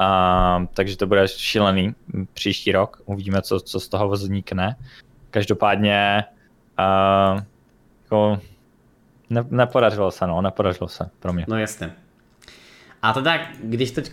Uh, 0.00 0.66
takže 0.74 0.96
to 0.96 1.06
bude 1.06 1.28
šílený 1.28 1.94
příští 2.32 2.72
rok. 2.72 3.02
Uvidíme, 3.04 3.42
co, 3.42 3.60
co 3.60 3.80
z 3.80 3.88
toho 3.88 4.08
vznikne. 4.08 4.76
Každopádně 5.30 6.24
uh, 6.78 7.40
jako 8.02 8.40
ne, 9.30 9.44
nepodařilo 9.50 10.10
se, 10.10 10.26
no, 10.26 10.42
nepodařilo 10.42 10.88
se 10.88 11.10
pro 11.20 11.32
mě. 11.32 11.44
No 11.48 11.58
jasně. 11.58 11.92
A 13.02 13.12
teda, 13.12 13.40
když 13.62 13.90
teď 13.90 14.10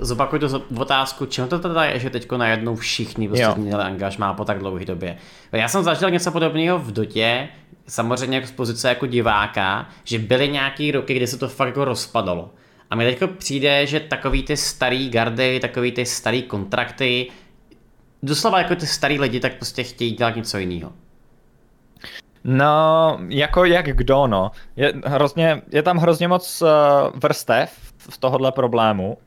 zopakuju 0.00 0.48
tu 0.48 0.62
otázku, 0.76 1.26
čemu 1.26 1.48
to 1.48 1.58
teda 1.58 1.84
je, 1.84 1.98
že 1.98 2.10
teď 2.10 2.32
najednou 2.32 2.74
všichni 2.74 3.28
prostě 3.28 3.48
měli 3.56 3.82
angažmá 3.82 4.34
po 4.34 4.44
tak 4.44 4.58
dlouhé 4.58 4.84
době. 4.84 5.16
Já 5.52 5.68
jsem 5.68 5.82
zažil 5.82 6.10
něco 6.10 6.32
podobného 6.32 6.78
v 6.78 6.92
Dotě, 6.92 7.48
samozřejmě 7.86 8.36
jako 8.36 8.48
z 8.48 8.52
pozice 8.52 8.88
jako 8.88 9.06
diváka, 9.06 9.88
že 10.04 10.18
byly 10.18 10.48
nějaký 10.48 10.92
roky, 10.92 11.14
kdy 11.14 11.26
se 11.26 11.38
to 11.38 11.48
fakt 11.48 11.68
jako 11.68 11.84
rozpadalo. 11.84 12.50
A 12.90 12.96
mi 12.96 13.04
teď 13.04 13.30
přijde, 13.30 13.86
že 13.86 14.00
takový 14.00 14.42
ty 14.42 14.56
starý 14.56 15.10
gardy, 15.10 15.60
takový 15.60 15.92
ty 15.92 16.06
starý 16.06 16.42
kontrakty, 16.42 17.26
doslova 18.22 18.58
jako 18.58 18.76
ty 18.76 18.86
starý 18.86 19.20
lidi, 19.20 19.40
tak 19.40 19.54
prostě 19.54 19.82
chtějí 19.82 20.12
dělat 20.12 20.36
něco 20.36 20.58
jiného. 20.58 20.92
No, 22.44 23.18
jako 23.28 23.64
jak 23.64 23.86
kdo, 23.86 24.26
no. 24.26 24.50
Je, 24.76 24.92
hrozně, 25.04 25.62
je 25.72 25.82
tam 25.82 25.96
hrozně 25.96 26.28
moc 26.28 26.62
uh, 26.62 26.68
vrstev 27.14 27.85
v 28.10 28.18
tohohle 28.18 28.52
problému. 28.52 29.18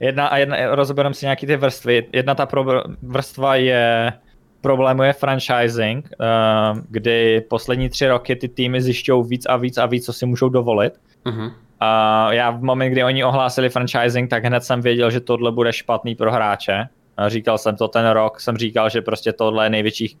Jedna 0.00 0.26
a 0.26 0.36
jedna, 0.36 0.74
rozebereme 0.74 1.14
si 1.14 1.26
nějaký 1.26 1.46
ty 1.46 1.56
vrstvy. 1.56 2.06
Jedna 2.12 2.34
ta 2.34 2.46
pro, 2.46 2.64
vrstva 3.02 3.56
je 3.56 4.12
problému 4.60 5.02
je 5.02 5.12
franchising, 5.12 6.08
uh, 6.20 6.78
kdy 6.88 7.40
poslední 7.40 7.88
tři 7.88 8.08
roky 8.08 8.36
ty 8.36 8.48
týmy 8.48 8.82
zjišťují 8.82 9.24
víc 9.28 9.46
a 9.46 9.56
víc 9.56 9.78
a 9.78 9.86
víc, 9.86 10.04
co 10.06 10.12
si 10.12 10.26
můžou 10.26 10.48
dovolit. 10.48 10.94
Uh-huh. 11.26 11.46
Uh, 11.46 12.32
já 12.32 12.50
v 12.50 12.62
moment, 12.62 12.90
kdy 12.90 13.04
oni 13.04 13.24
ohlásili 13.24 13.68
franchising, 13.68 14.30
tak 14.30 14.44
hned 14.44 14.64
jsem 14.64 14.80
věděl, 14.80 15.10
že 15.10 15.20
tohle 15.20 15.52
bude 15.52 15.72
špatný 15.72 16.14
pro 16.14 16.32
hráče. 16.32 16.84
Říkal 17.26 17.58
jsem 17.58 17.76
to 17.76 17.88
ten 17.88 18.10
rok, 18.10 18.40
jsem 18.40 18.56
říkal, 18.56 18.90
že 18.90 19.02
prostě 19.02 19.32
tohle 19.32 19.66
je 19.66 19.70
největší 19.70 20.18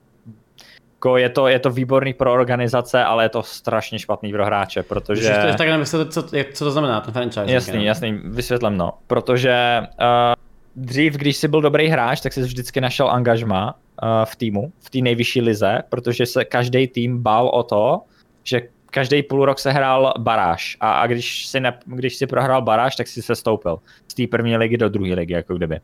jako 0.98 1.16
je 1.16 1.28
to, 1.28 1.48
je 1.48 1.58
to 1.58 1.70
výborný 1.70 2.14
pro 2.14 2.32
organizace, 2.32 3.04
ale 3.04 3.24
je 3.24 3.28
to 3.28 3.42
strašně 3.42 3.98
špatný 3.98 4.32
pro 4.32 4.44
hráče, 4.44 4.82
protože... 4.82 5.22
Když 5.22 5.38
to 5.38 5.46
je 5.46 5.54
tak 5.54 5.68
nevysvětlit, 5.68 6.12
co, 6.12 6.22
co 6.52 6.64
to 6.64 6.70
znamená, 6.70 7.00
ten 7.00 7.14
franchise. 7.14 7.52
Jasný, 7.52 7.84
jasný, 7.84 8.20
vysvětlím, 8.24 8.76
no. 8.76 8.92
Protože 9.06 9.80
uh, 9.82 10.34
dřív, 10.76 11.14
když 11.14 11.36
jsi 11.36 11.48
byl 11.48 11.60
dobrý 11.60 11.88
hráč, 11.88 12.20
tak 12.20 12.32
jsi 12.32 12.42
vždycky 12.42 12.80
našel 12.80 13.10
angažma 13.10 13.74
uh, 14.02 14.08
v 14.24 14.36
týmu, 14.36 14.72
v 14.80 14.90
té 14.90 14.98
nejvyšší 14.98 15.40
lize, 15.40 15.82
protože 15.88 16.26
se 16.26 16.44
každý 16.44 16.86
tým 16.86 17.22
bál 17.22 17.48
o 17.48 17.62
to, 17.62 18.00
že 18.44 18.62
každý 18.90 19.22
půl 19.22 19.44
rok 19.44 19.58
se 19.58 19.72
hrál 19.72 20.12
baráž 20.18 20.76
a, 20.80 20.92
a 20.92 21.06
když, 21.06 21.46
si 21.46 21.60
ne, 21.60 21.78
když 21.86 22.16
si 22.16 22.26
prohrál 22.26 22.62
baráž, 22.62 22.96
tak 22.96 23.08
si 23.08 23.22
se 23.22 23.36
stoupil 23.36 23.78
z 24.08 24.14
té 24.14 24.26
první 24.26 24.56
ligy 24.56 24.76
do 24.76 24.88
druhé 24.88 25.14
ligy, 25.14 25.34
jako 25.34 25.54
kdyby. 25.54 25.80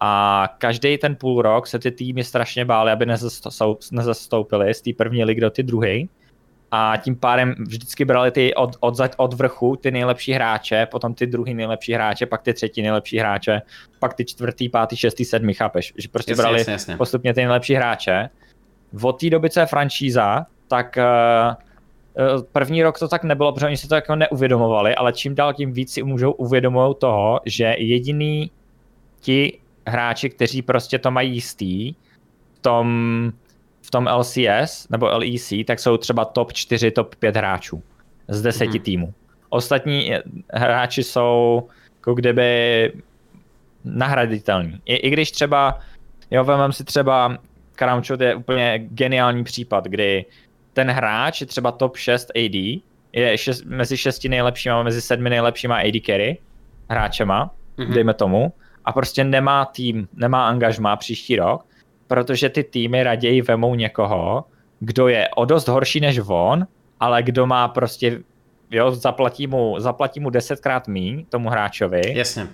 A 0.00 0.48
každý 0.58 0.98
ten 0.98 1.16
půl 1.16 1.42
rok 1.42 1.66
se 1.66 1.78
ty 1.78 1.90
týmy 1.90 2.24
strašně 2.24 2.64
bály, 2.64 2.92
aby 2.92 3.06
nezastoupili 3.92 4.74
z 4.74 4.82
té 4.82 4.90
první 4.96 5.24
ligy 5.24 5.40
do 5.40 5.50
ty 5.50 5.62
druhé. 5.62 5.98
A 6.70 6.96
tím 6.96 7.16
pádem 7.16 7.54
vždycky 7.58 8.04
brali 8.04 8.30
ty 8.30 8.54
od, 8.54 8.76
od, 8.80 8.94
od 9.16 9.34
vrchu 9.34 9.76
ty 9.76 9.90
nejlepší 9.90 10.32
hráče, 10.32 10.86
potom 10.86 11.14
ty 11.14 11.26
druhý 11.26 11.54
nejlepší 11.54 11.92
hráče, 11.92 12.26
pak 12.26 12.42
ty 12.42 12.54
třetí 12.54 12.82
nejlepší 12.82 13.18
hráče, 13.18 13.62
pak 13.98 14.14
ty 14.14 14.24
čtvrtý, 14.24 14.68
pátý, 14.68 14.96
šestý, 14.96 15.24
sedmý, 15.24 15.54
chápeš? 15.54 15.92
Že 15.96 16.08
prostě 16.08 16.32
jasně, 16.32 16.42
brali 16.42 16.58
jasně, 16.58 16.72
jasně. 16.72 16.96
postupně 16.96 17.34
ty 17.34 17.40
nejlepší 17.40 17.74
hráče. 17.74 18.28
Od 19.02 19.20
té 19.20 19.30
doby, 19.30 19.50
co 19.50 19.60
je 19.60 19.66
franšíza, 19.66 20.46
tak 20.68 20.98
uh, 20.98 22.42
první 22.52 22.82
rok 22.82 22.98
to 22.98 23.08
tak 23.08 23.24
nebylo, 23.24 23.52
protože 23.52 23.66
oni 23.66 23.76
si 23.76 23.88
to 23.88 23.94
jako 23.94 24.16
neuvědomovali, 24.16 24.94
ale 24.94 25.12
čím 25.12 25.34
dál 25.34 25.54
tím 25.54 25.72
víc 25.72 25.92
si 25.92 26.02
můžou 26.02 26.32
uvědomovat 26.32 26.98
toho, 26.98 27.40
že 27.46 27.74
jediný 27.78 28.50
ti 29.20 29.59
hráči, 29.86 30.30
kteří 30.30 30.62
prostě 30.62 30.98
to 30.98 31.10
mají 31.10 31.34
jistý 31.34 31.94
v 32.54 32.58
tom, 32.60 32.86
v 33.82 33.90
tom 33.90 34.08
LCS 34.16 34.88
nebo 34.90 35.06
LEC, 35.06 35.52
tak 35.66 35.80
jsou 35.80 35.96
třeba 35.96 36.24
top 36.24 36.52
4, 36.52 36.90
top 36.90 37.14
5 37.14 37.36
hráčů 37.36 37.82
z 38.28 38.42
deseti 38.42 38.78
mm-hmm. 38.78 38.82
týmů. 38.82 39.14
Ostatní 39.48 40.14
hráči 40.52 41.02
jsou 41.02 41.62
jako 41.96 42.14
kdyby 42.14 42.92
nahraditelní. 43.84 44.80
I, 44.84 44.94
I 44.94 45.10
když 45.10 45.30
třeba, 45.30 45.78
jo, 46.30 46.44
vemám 46.44 46.72
si 46.72 46.84
třeba 46.84 47.38
Karamčot 47.80 48.20
je 48.20 48.34
úplně 48.34 48.78
geniální 48.78 49.44
případ, 49.44 49.84
kdy 49.84 50.24
ten 50.72 50.90
hráč 50.90 51.40
je 51.40 51.46
třeba 51.46 51.72
top 51.72 51.96
6 51.96 52.30
AD, 52.30 52.54
je 53.12 53.38
šest, 53.38 53.64
mezi 53.64 53.96
šesti 53.96 54.28
nejlepšíma, 54.28 54.82
mezi 54.82 55.00
sedmi 55.00 55.30
nejlepšíma 55.30 55.76
AD 55.76 55.94
carry 56.06 56.38
hráčema, 56.90 57.50
mm-hmm. 57.78 57.94
dejme 57.94 58.14
tomu, 58.14 58.52
a 58.84 58.92
prostě 58.92 59.24
nemá 59.24 59.64
tým, 59.64 60.08
nemá 60.12 60.48
angažmá 60.48 60.96
příští 60.96 61.36
rok, 61.36 61.66
protože 62.06 62.48
ty 62.48 62.64
týmy 62.64 63.02
raději 63.02 63.42
vemou 63.42 63.74
někoho, 63.74 64.44
kdo 64.80 65.08
je 65.08 65.28
o 65.36 65.44
dost 65.44 65.68
horší 65.68 66.00
než 66.00 66.20
on, 66.26 66.66
ale 67.00 67.22
kdo 67.22 67.46
má 67.46 67.68
prostě, 67.68 68.20
jo, 68.70 68.90
zaplatí 68.90 69.46
mu, 69.46 69.74
zaplatí 69.78 70.20
mu 70.20 70.30
desetkrát 70.30 70.88
míň 70.88 71.24
tomu 71.28 71.48
hráčovi. 71.48 72.18
Jasně. 72.18 72.46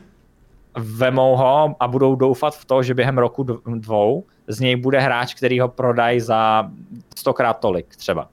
Vemou 0.78 1.36
ho 1.36 1.76
a 1.80 1.88
budou 1.88 2.14
doufat 2.14 2.56
v 2.56 2.64
to, 2.64 2.82
že 2.82 2.94
během 2.94 3.18
roku 3.18 3.42
dvou 3.74 4.24
z 4.46 4.60
něj 4.60 4.76
bude 4.76 5.00
hráč, 5.00 5.34
který 5.34 5.60
ho 5.60 5.68
prodají 5.68 6.20
za 6.20 6.70
stokrát 7.16 7.60
tolik 7.60 7.96
třeba. 7.96 8.28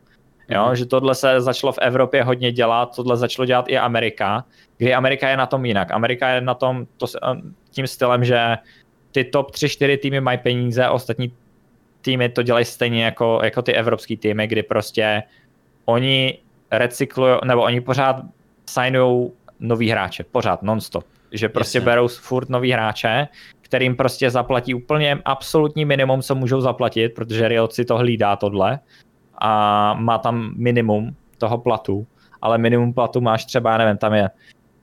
Jo, 0.54 0.70
mm. 0.70 0.76
že 0.76 0.86
tohle 0.86 1.16
se 1.16 1.42
začalo 1.42 1.74
v 1.74 1.78
Evropě 1.82 2.24
hodně 2.24 2.52
dělat, 2.52 2.96
tohle 2.96 3.18
začalo 3.18 3.46
dělat 3.46 3.66
i 3.68 3.78
Amerika, 3.78 4.46
kdy 4.78 4.94
Amerika 4.94 5.30
je 5.30 5.38
na 5.38 5.46
tom 5.46 5.66
jinak. 5.66 5.92
Amerika 5.92 6.30
je 6.30 6.42
na 6.42 6.54
tom 6.54 6.86
to, 6.98 7.06
tím 7.70 7.88
stylem, 7.88 8.26
že 8.26 8.58
ty 9.12 9.24
top 9.24 9.52
3-4 9.52 9.98
týmy 9.98 10.22
mají 10.22 10.38
peníze, 10.38 10.90
ostatní 10.90 11.32
týmy 12.02 12.30
to 12.30 12.44
dělají 12.44 12.66
stejně 12.66 13.04
jako, 13.04 13.40
jako 13.44 13.62
ty 13.62 13.74
evropský 13.74 14.18
týmy, 14.18 14.48
kdy 14.48 14.64
prostě 14.64 15.24
oni 15.86 16.38
recyklují, 16.72 17.38
nebo 17.46 17.62
oni 17.62 17.82
pořád 17.82 18.22
signují 18.70 19.32
nový 19.60 19.90
hráče, 19.90 20.24
pořád, 20.24 20.64
nonstop. 20.64 21.04
Že 21.32 21.50
prostě 21.50 21.78
Jasně. 21.78 21.86
berou 21.86 22.08
furt 22.08 22.50
nový 22.50 22.72
hráče, 22.72 23.28
kterým 23.62 23.96
prostě 23.96 24.30
zaplatí 24.30 24.74
úplně 24.74 25.18
absolutní 25.26 25.86
minimum, 25.86 26.22
co 26.22 26.36
můžou 26.36 26.62
zaplatit, 26.62 27.10
protože 27.10 27.48
Riot 27.48 27.74
si 27.74 27.86
to 27.86 27.98
hlídá 27.98 28.36
tohle 28.36 28.80
a 29.44 29.94
má 29.94 30.18
tam 30.18 30.54
minimum 30.56 31.16
toho 31.38 31.58
platu, 31.58 32.08
ale 32.42 32.58
minimum 32.58 32.94
platu 32.94 33.22
máš 33.22 33.46
třeba, 33.46 33.72
já 33.72 33.78
nevím, 33.78 33.98
tam 33.98 34.14
je 34.14 34.30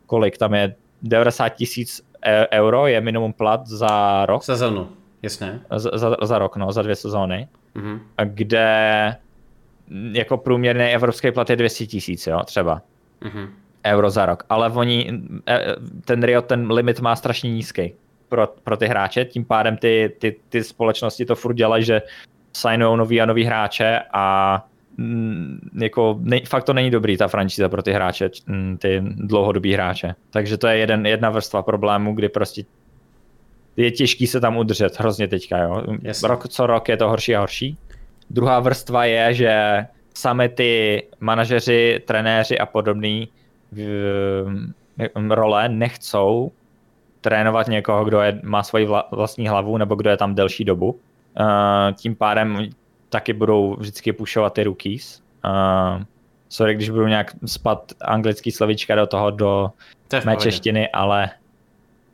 kolik, 0.07 0.39
tam 0.39 0.55
je 0.55 0.75
90 1.03 1.49
tisíc 1.49 2.03
e, 2.23 2.49
euro 2.53 2.87
je 2.87 3.01
minimum 3.01 3.33
plat 3.33 3.67
za 3.67 4.27
rok. 4.27 4.43
Sezonu, 4.45 4.89
jasně. 5.23 5.61
Za, 5.77 5.91
za, 5.95 6.17
za 6.23 6.39
rok, 6.39 6.57
no, 6.57 6.73
za 6.73 6.83
dvě 6.83 6.97
sezóny. 6.97 7.49
Mm-hmm. 7.77 8.01
Kde 8.25 9.17
jako 10.13 10.37
průměrný 10.37 10.85
evropský 10.85 11.33
plat 11.33 11.51
je 11.51 11.57
200 11.57 11.87
tisíc, 11.87 12.27
jo, 12.27 12.41
třeba. 12.45 12.83
Mm-hmm. 13.23 13.49
Euro 13.87 14.11
za 14.11 14.27
rok. 14.27 14.45
Ale 14.49 14.71
oni, 14.71 15.21
e, 15.49 15.77
ten 16.05 16.23
Riot, 16.23 16.47
ten 16.47 16.73
limit 16.73 17.01
má 17.01 17.17
strašně 17.17 17.53
nízký 17.53 17.95
pro, 18.29 18.47
pro 18.65 18.77
ty 18.77 18.87
hráče, 18.87 19.25
tím 19.25 19.45
pádem 19.45 19.77
ty, 19.77 20.17
ty, 20.19 20.37
ty 20.49 20.65
společnosti 20.65 21.25
to 21.25 21.35
furt 21.35 21.55
dělají, 21.55 21.85
že 21.85 22.03
signují 22.53 22.99
nový 22.99 23.21
a 23.21 23.27
nový 23.27 23.45
hráče 23.45 24.01
a 24.13 24.57
mm, 24.97 25.71
jako 25.83 26.19
ne, 26.21 26.41
fakt 26.49 26.65
to 26.65 26.73
není 26.73 26.91
dobrý 26.91 27.17
ta 27.17 27.29
franšíza 27.29 27.69
pro 27.69 27.83
ty 27.83 27.93
hráče, 27.93 28.31
mm, 28.47 28.77
ty 28.77 29.03
dlouhodobí 29.05 29.73
hráče. 29.73 30.15
Takže 30.31 30.57
to 30.57 30.67
je 30.67 30.77
jeden, 30.77 31.07
jedna 31.07 31.31
vrstva 31.31 31.63
problému, 31.63 32.15
kdy 32.15 32.29
prostě 32.29 32.65
je 33.77 33.91
těžký 33.91 34.27
se 34.27 34.41
tam 34.41 34.57
udržet 34.57 35.01
hrozně 35.01 35.29
teďka, 35.29 35.59
jo. 35.59 35.83
Yes. 36.03 36.23
Rok 36.23 36.49
co 36.49 36.67
rok 36.67 36.89
je 36.89 36.97
to 36.97 37.09
horší 37.09 37.37
a 37.37 37.41
horší. 37.41 37.79
Druhá 38.31 38.61
vrstva 38.61 39.05
je, 39.05 39.35
že 39.35 39.87
sami 40.15 40.49
ty 40.49 41.03
manažeři, 41.21 42.03
trenéři 42.07 42.59
a 42.59 42.67
podobný 42.67 43.29
v, 43.73 43.83
role 45.29 45.69
nechcou 45.69 46.53
trénovat 47.21 47.69
někoho, 47.69 48.05
kdo 48.05 48.21
je, 48.21 48.41
má 48.43 48.63
svoji 48.63 48.87
vla, 48.87 49.09
vlastní 49.11 49.49
hlavu 49.49 49.77
nebo 49.77 49.95
kdo 49.95 50.11
je 50.11 50.17
tam 50.17 50.35
delší 50.35 50.65
dobu. 50.65 51.01
Tím 51.95 52.17
pádem 52.17 52.71
taky 53.09 53.33
budou 53.33 53.77
vždycky 53.77 54.13
pušovat 54.13 54.53
ty 54.53 54.65
rookies. 54.65 55.23
Uh, 55.45 56.03
sorry, 56.49 56.75
když 56.75 56.91
budu 56.91 57.07
nějak 57.07 57.33
spat 57.47 57.93
anglický 58.01 58.51
slovička 58.51 58.95
do 58.95 59.07
toho, 59.07 59.31
do 59.31 59.71
to 60.09 60.21
mé 60.25 60.37
češtiny, 60.37 60.89
ale 60.89 61.31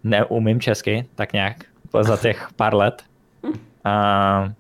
neumím 0.04 0.60
česky, 0.60 1.08
tak 1.14 1.32
nějak 1.32 1.56
za 2.00 2.16
těch 2.16 2.48
pár 2.56 2.74
let. 2.74 3.02
Uh, 3.42 4.52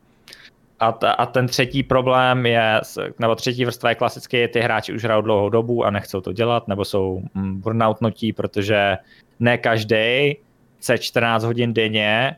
a, 0.80 0.92
t- 0.92 1.12
a 1.12 1.26
ten 1.26 1.46
třetí 1.46 1.82
problém 1.82 2.46
je, 2.46 2.80
nebo 3.18 3.34
třetí 3.34 3.64
vrstva 3.64 3.88
je 3.88 3.94
klasicky, 3.94 4.48
ty 4.48 4.60
hráči 4.60 4.92
už 4.92 5.04
hrajou 5.04 5.22
dlouhou 5.22 5.48
dobu 5.48 5.84
a 5.84 5.90
nechcou 5.90 6.20
to 6.20 6.32
dělat, 6.32 6.68
nebo 6.68 6.84
jsou 6.84 7.22
mm, 7.34 7.60
burnoutnutí, 7.60 8.32
protože 8.32 8.98
ne 9.40 9.58
každý 9.58 10.36
chce 10.78 10.98
14 10.98 11.44
hodin 11.44 11.74
denně 11.74 12.36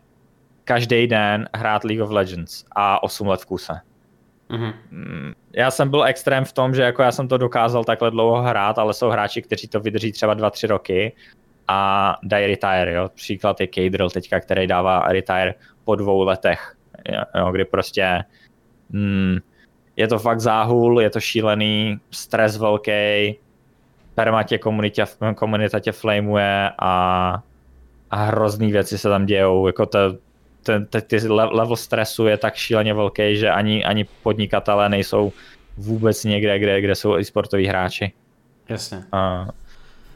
každý 0.68 1.06
den 1.06 1.48
hrát 1.54 1.84
League 1.84 2.02
of 2.02 2.10
Legends 2.10 2.64
a 2.72 3.02
8 3.02 3.26
let 3.26 3.40
v 3.40 3.46
kuse. 3.46 3.80
Mm-hmm. 4.50 4.74
Já 5.56 5.70
jsem 5.70 5.90
byl 5.90 6.04
extrém 6.04 6.44
v 6.44 6.52
tom, 6.52 6.74
že 6.74 6.82
jako 6.82 7.02
já 7.02 7.12
jsem 7.12 7.28
to 7.28 7.38
dokázal 7.38 7.84
takhle 7.84 8.10
dlouho 8.10 8.42
hrát, 8.42 8.78
ale 8.78 8.94
jsou 8.94 9.08
hráči, 9.08 9.42
kteří 9.42 9.68
to 9.68 9.80
vydrží 9.80 10.12
třeba 10.12 10.36
2-3 10.36 10.68
roky 10.68 11.12
a 11.68 12.14
dají 12.22 12.46
retire, 12.46 12.92
jo. 12.92 13.08
Příklad 13.14 13.60
je 13.60 13.66
Kadrill 13.66 14.10
teďka, 14.10 14.40
který 14.40 14.66
dává 14.66 15.08
retire 15.08 15.54
po 15.84 15.94
dvou 15.94 16.22
letech, 16.22 16.76
jo, 17.36 17.52
kdy 17.52 17.64
prostě 17.64 18.24
mm, 18.88 19.38
je 19.96 20.08
to 20.08 20.18
fakt 20.18 20.40
záhul, 20.40 21.00
je 21.00 21.10
to 21.10 21.20
šílený, 21.20 22.00
stres 22.10 22.56
velký, 22.56 23.38
perma 24.14 24.42
tě 24.42 24.58
komunitě, 24.58 25.04
komunita 25.34 25.80
tě 25.80 25.92
flamuje 25.92 26.70
a, 26.78 26.92
a 28.10 28.16
hrozný 28.16 28.72
věci 28.72 28.98
se 28.98 29.08
tam 29.08 29.26
dějou, 29.26 29.66
jako 29.66 29.86
to, 29.86 30.27
ten, 30.68 30.86
ten, 30.86 31.02
ty 31.02 31.28
level 31.28 31.76
stresu 31.76 32.26
je 32.26 32.36
tak 32.36 32.54
šíleně 32.54 32.94
velký, 32.94 33.36
že 33.36 33.50
ani, 33.50 33.84
ani 33.84 34.06
podnikatelé 34.22 34.88
nejsou 34.88 35.32
vůbec 35.76 36.24
někde, 36.24 36.58
kde, 36.58 36.80
kde 36.80 36.94
jsou 36.94 37.18
i 37.18 37.24
sportoví 37.24 37.66
hráči. 37.66 38.12
Jasně. 38.68 39.04
A... 39.12 39.48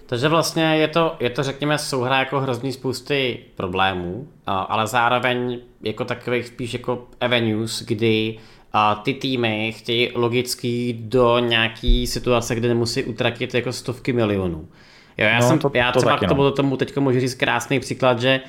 Takže 0.06 0.28
vlastně 0.28 0.76
je 0.76 0.88
to, 0.88 1.16
je 1.20 1.30
to, 1.30 1.42
řekněme, 1.42 1.78
souhra 1.78 2.18
jako 2.18 2.40
hrozný 2.40 2.72
spousty 2.72 3.38
problémů, 3.56 4.28
ale 4.46 4.86
zároveň 4.86 5.58
jako 5.82 6.04
takových 6.04 6.46
spíš 6.46 6.72
jako 6.72 7.06
avenues, 7.20 7.82
kdy 7.82 8.38
a 8.72 8.94
ty 8.94 9.14
týmy 9.14 9.72
chtějí 9.76 10.10
logicky 10.14 10.96
do 11.00 11.38
nějaký 11.38 12.06
situace, 12.06 12.54
kde 12.54 12.68
nemusí 12.68 13.04
utratit 13.04 13.54
jako 13.54 13.72
stovky 13.72 14.12
milionů. 14.12 14.68
Jo, 15.18 15.26
já, 15.26 15.40
no, 15.40 15.48
jsem, 15.48 15.58
to, 15.58 15.70
já 15.74 15.92
třeba 15.92 16.16
to 16.16 16.26
k 16.26 16.28
tomu, 16.28 16.42
no. 16.42 16.50
tomu 16.50 16.76
teď 16.76 16.96
můžu 16.96 17.20
říct 17.20 17.34
krásný 17.34 17.80
příklad, 17.80 18.20
že 18.20 18.40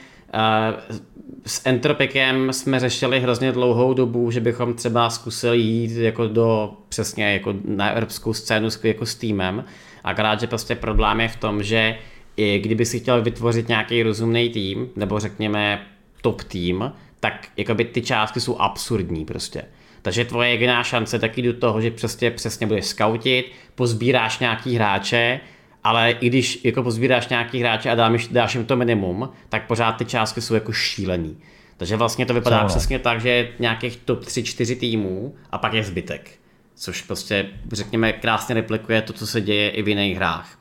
s 1.45 1.61
Entropikem 1.65 2.53
jsme 2.53 2.79
řešili 2.79 3.19
hrozně 3.19 3.51
dlouhou 3.51 3.93
dobu, 3.93 4.31
že 4.31 4.39
bychom 4.39 4.73
třeba 4.73 5.09
zkusili 5.09 5.57
jít 5.57 5.91
jako 5.91 6.27
do 6.27 6.73
přesně 6.89 7.33
jako 7.33 7.53
na 7.65 7.89
evropskou 7.89 8.33
scénu 8.33 8.69
jako 8.83 9.05
s 9.05 9.15
týmem. 9.15 9.65
Akorát, 10.03 10.39
že 10.39 10.47
prostě 10.47 10.75
problém 10.75 11.21
je 11.21 11.27
v 11.27 11.35
tom, 11.35 11.63
že 11.63 11.97
i 12.37 12.59
kdyby 12.59 12.85
si 12.85 12.99
chtěl 12.99 13.21
vytvořit 13.21 13.67
nějaký 13.67 14.03
rozumný 14.03 14.49
tým, 14.49 14.89
nebo 14.95 15.19
řekněme 15.19 15.87
top 16.21 16.43
tým, 16.43 16.91
tak 17.19 17.47
jakoby 17.57 17.85
ty 17.85 18.01
částky 18.01 18.39
jsou 18.39 18.57
absurdní 18.57 19.25
prostě. 19.25 19.63
Takže 20.01 20.25
tvoje 20.25 20.49
jediná 20.49 20.83
šance 20.83 21.19
taky 21.19 21.41
do 21.41 21.53
toho, 21.53 21.81
že 21.81 21.91
přesně, 21.91 22.31
přesně 22.31 22.67
budeš 22.67 22.85
scoutit, 22.85 23.51
pozbíráš 23.75 24.39
nějaký 24.39 24.75
hráče, 24.75 25.39
ale 25.83 26.11
i 26.11 26.29
když 26.29 26.65
jako 26.65 26.83
pozbíráš 26.83 27.27
nějaký 27.27 27.59
hráče 27.59 27.89
a 27.89 27.95
dáš, 27.95 28.27
dáš 28.27 28.55
jim 28.55 28.65
to 28.65 28.75
minimum, 28.75 29.29
tak 29.49 29.67
pořád 29.67 29.91
ty 29.91 30.05
částky 30.05 30.41
jsou 30.41 30.53
jako 30.53 30.71
šílený. 30.71 31.37
Takže 31.77 31.95
vlastně 31.95 32.25
to 32.25 32.33
vypadá 32.33 32.61
Co? 32.61 32.67
přesně 32.67 32.99
tak, 32.99 33.21
že 33.21 33.29
je 33.29 33.47
nějakých 33.59 33.97
top 33.97 34.23
3-4 34.23 34.79
týmů 34.79 35.35
a 35.51 35.57
pak 35.57 35.73
je 35.73 35.83
zbytek. 35.83 36.31
Což 36.75 37.01
prostě, 37.01 37.45
řekněme, 37.71 38.13
krásně 38.13 38.55
replikuje 38.55 39.01
to, 39.01 39.13
co 39.13 39.27
se 39.27 39.41
děje 39.41 39.69
i 39.69 39.81
v 39.81 39.87
jiných 39.87 40.15
hrách. 40.15 40.57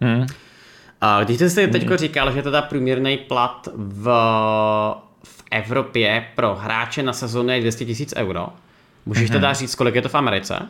Hmm. 0.00 0.26
A 1.00 1.24
když 1.24 1.38
jsi 1.38 1.68
teď 1.68 1.86
hmm. 1.86 1.96
říkal, 1.96 2.32
že 2.32 2.42
teda 2.42 2.62
průměrný 2.62 3.16
plat 3.16 3.68
v, 3.74 4.04
v 5.24 5.44
Evropě 5.50 6.26
pro 6.34 6.54
hráče 6.54 7.02
na 7.02 7.12
sezónu 7.12 7.50
je 7.50 7.60
200 7.60 7.84
000 7.84 7.96
euro, 8.16 8.48
Můžeš 9.06 9.30
mm-hmm. 9.30 9.32
teda 9.32 9.52
říct, 9.52 9.74
kolik 9.74 9.94
je 9.94 10.02
to 10.02 10.08
v 10.08 10.14
Americe? 10.14 10.68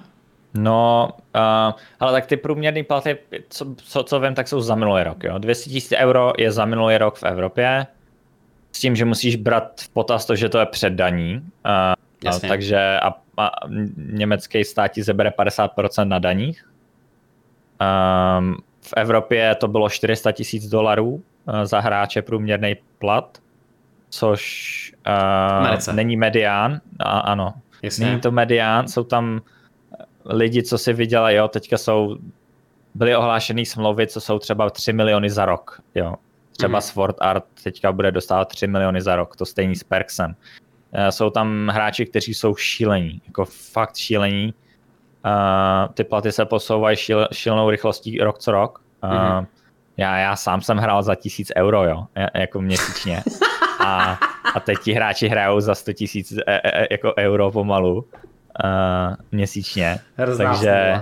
No, 0.55 1.11
uh, 1.35 1.73
ale 2.01 2.13
tak 2.13 2.27
ty 2.27 2.37
průměrné 2.37 2.83
platy, 2.83 3.19
co, 3.49 3.75
co, 3.77 4.03
co 4.03 4.21
vím, 4.21 4.35
tak 4.35 4.49
jsou 4.49 4.61
za 4.61 4.75
minulý 4.75 5.03
rok. 5.03 5.25
Jo? 5.25 5.39
200 5.39 5.71
000 5.71 6.05
euro 6.05 6.33
je 6.39 6.53
za 6.53 6.65
minulý 6.65 6.99
rok 6.99 7.19
v 7.19 7.23
Evropě, 7.23 7.87
s 8.73 8.79
tím, 8.79 8.97
že 8.97 9.05
musíš 9.05 9.37
brát 9.37 9.81
v 9.81 9.89
potaz 9.89 10.27
to, 10.27 10.37
že 10.37 10.49
to 10.49 10.59
je 10.59 10.67
před 10.67 10.93
daní. 10.93 11.35
Uh, 11.37 11.95
Jasně. 12.25 12.49
takže 12.49 13.01
a, 13.01 13.15
a 13.37 13.51
německý 13.97 14.65
stát 14.65 14.89
ti 14.89 15.03
zebere 15.03 15.31
50% 15.31 16.09
na 16.09 16.19
daních. 16.19 16.65
Um, 18.39 18.57
v 18.81 18.93
Evropě 18.97 19.55
to 19.55 19.69
bylo 19.69 19.89
400 19.89 20.33
tisíc 20.33 20.69
dolarů 20.69 21.23
za 21.65 21.81
hráče 21.81 22.23
průměrný 22.23 22.77
plat, 22.99 23.39
což 24.09 24.95
uh, 25.89 25.95
není 25.95 26.17
medián. 26.17 26.81
A, 26.99 27.19
ano, 27.19 27.55
Jasně. 27.83 28.07
Není 28.07 28.21
to 28.21 28.31
medián, 28.31 28.89
jsou 28.89 29.05
tam 29.05 29.41
lidi, 30.25 30.63
co 30.63 30.79
si 30.79 30.93
vydělají, 30.93 31.37
jo, 31.37 31.49
teďka 31.49 31.79
jsou, 31.79 32.17
byly 32.95 33.17
ohlášený 33.17 33.67
smlouvy, 33.67 34.07
co 34.07 34.21
jsou 34.21 34.39
třeba 34.39 34.71
3 34.71 34.93
miliony 34.93 35.31
za 35.31 35.45
rok, 35.45 35.81
jo. 35.95 36.15
Třeba 36.57 36.79
mm. 36.79 36.83
Sword 36.83 37.17
Art 37.21 37.45
teďka 37.63 37.93
bude 37.93 38.13
dostávat 38.13 38.49
3 38.49 38.67
miliony 38.67 39.03
za 39.03 39.17
rok, 39.17 39.37
to 39.37 39.47
stejný 39.47 39.77
s 39.77 39.85
Perksem. 39.85 40.35
Eh, 40.93 41.13
jsou 41.13 41.31
tam 41.31 41.69
hráči, 41.69 42.07
kteří 42.07 42.35
jsou 42.35 42.57
šílení, 42.57 43.23
jako 43.27 43.45
fakt 43.45 43.97
šílení. 43.97 44.55
Uh, 45.25 45.93
ty 45.95 46.05
platy 46.05 46.33
se 46.33 46.45
posouvají 46.45 46.97
šíl, 46.97 47.29
šílenou 47.33 47.71
rychlostí 47.71 48.19
rok 48.19 48.39
co 48.39 48.53
rok. 48.53 48.83
Uh, 49.05 49.41
mm. 49.41 49.47
já, 49.97 50.19
já 50.19 50.37
sám 50.37 50.61
jsem 50.61 50.79
hrál 50.79 51.03
za 51.03 51.15
tisíc 51.15 51.53
euro, 51.57 51.85
jo, 51.85 52.07
jako 52.35 52.61
měsíčně. 52.61 53.23
A 53.85 54.19
a 54.55 54.61
teď 54.61 54.79
ti 54.79 54.93
hráči 54.93 55.29
hrajou 55.29 55.61
za 55.61 55.75
100 55.75 55.93
tisíc 55.93 56.33
e, 56.33 56.43
e, 56.47 56.61
e, 56.65 56.87
jako 56.91 57.15
euro 57.19 57.51
pomalu 57.51 58.05
uh, 58.65 59.17
měsíčně. 59.33 59.99
Hrozná 60.17 60.53
takže, 60.53 60.95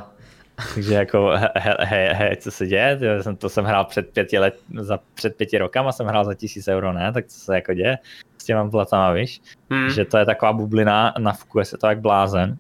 takže 0.65 0.95
jako 0.95 1.33
he, 1.55 1.77
he, 1.81 2.15
he, 2.15 2.37
co 2.37 2.51
se 2.51 2.67
děje? 2.67 2.97
To 2.97 3.23
jsem, 3.23 3.37
to 3.37 3.49
jsem 3.49 3.65
hrál 3.65 3.85
před 3.85 4.09
pěti 4.09 4.39
let, 4.39 4.59
za, 4.79 4.99
před 5.15 5.37
pěti 5.37 5.59
rokama 5.59 5.93
jsem 5.93 6.07
hrál 6.07 6.25
za 6.25 6.35
tisíc 6.35 6.69
euro, 6.69 6.93
ne? 6.93 7.13
Tak 7.13 7.27
co 7.27 7.41
se 7.41 7.55
jako 7.55 7.75
děje 7.75 7.99
s 8.39 8.45
těma 8.45 8.71
platama, 8.71 9.13
víš? 9.13 9.41
Hmm. 9.71 9.91
Že 9.91 10.05
to 10.05 10.19
je 10.19 10.27
taková 10.27 10.53
bublina, 10.53 11.15
nafukuje 11.19 11.65
se 11.65 11.79
to 11.79 11.87
jak 11.87 12.01
blázen. 12.01 12.57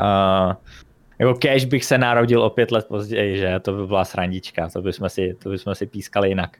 Uh, 0.00 0.54
jako 1.18 1.34
cash 1.34 1.64
bych 1.64 1.84
se 1.84 1.98
narodil 1.98 2.42
o 2.42 2.50
pět 2.50 2.70
let 2.70 2.86
později, 2.88 3.38
že? 3.38 3.60
To 3.60 3.72
by 3.72 3.86
byla 3.86 4.04
srandička, 4.04 4.68
to 4.68 4.82
bychom 4.82 5.08
si, 5.08 5.36
to 5.42 5.48
bychom 5.48 5.74
si 5.74 5.86
pískali 5.86 6.28
jinak. 6.28 6.56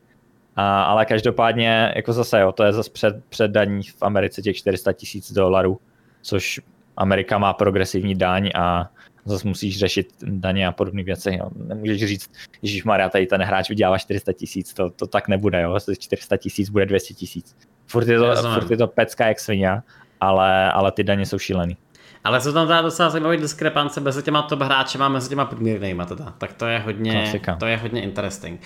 A, 0.57 0.83
ale 0.83 1.07
každopádně, 1.07 1.93
jako 1.97 2.13
zase, 2.13 2.41
jo, 2.41 2.53
to 2.53 2.65
je 2.65 2.73
zase 2.73 2.91
před, 2.91 3.25
před 3.29 3.51
daní 3.51 3.83
v 3.83 4.03
Americe 4.03 4.43
těch 4.43 4.57
400 4.57 4.93
tisíc 4.93 5.33
dolarů, 5.33 5.81
což 6.23 6.61
Amerika 6.97 7.39
má 7.39 7.53
progresivní 7.53 8.15
daň 8.15 8.51
a 8.55 8.91
zase 9.25 9.49
musíš 9.49 9.79
řešit 9.79 10.09
daně 10.23 10.67
a 10.67 10.73
podobné 10.73 11.03
věci. 11.03 11.37
Jo. 11.41 11.51
Nemůžeš 11.57 12.05
říct, 12.05 12.31
Ježíš 12.63 12.85
Maria, 12.85 13.09
tady 13.09 13.27
ten 13.27 13.43
hráč 13.43 13.69
vydělává 13.69 13.99
400 13.99 14.33
tisíc, 14.33 14.75
to, 14.75 14.91
to 14.91 15.07
tak 15.07 15.29
nebude, 15.29 15.63
jo. 15.63 15.79
400 15.99 16.37
tisíc 16.37 16.71
bude 16.71 16.87
200 16.87 17.15
tisíc. 17.15 17.57
Furt 17.87 18.09
je 18.09 18.19
to, 18.19 18.35
furt 18.55 18.71
je 18.71 18.77
to 18.77 18.87
pecka 18.87 19.27
jak 19.27 19.41
svině, 19.41 19.83
ale, 20.21 20.73
ale 20.73 20.93
ty 20.93 21.05
daně 21.05 21.27
jsou 21.27 21.39
šílený. 21.39 21.77
Ale 22.25 22.41
jsou 22.41 22.53
tam 22.53 22.67
teda 22.67 22.83
docela 22.83 23.11
zajímavé 23.11 23.37
diskrepance 23.37 24.01
mezi 24.01 24.23
těma 24.23 24.43
top 24.43 24.61
hráčema 24.61 25.07
a 25.07 25.09
mezi 25.09 25.29
těma 25.29 25.45
průměrnýma 25.45 26.05
teda. 26.05 26.35
Tak 26.39 26.53
to 26.53 26.67
je 26.67 26.79
hodně, 26.79 27.13
Klasika. 27.13 27.57
to 27.57 27.67
je 27.67 27.77
hodně 27.77 28.03
interesting. 28.03 28.61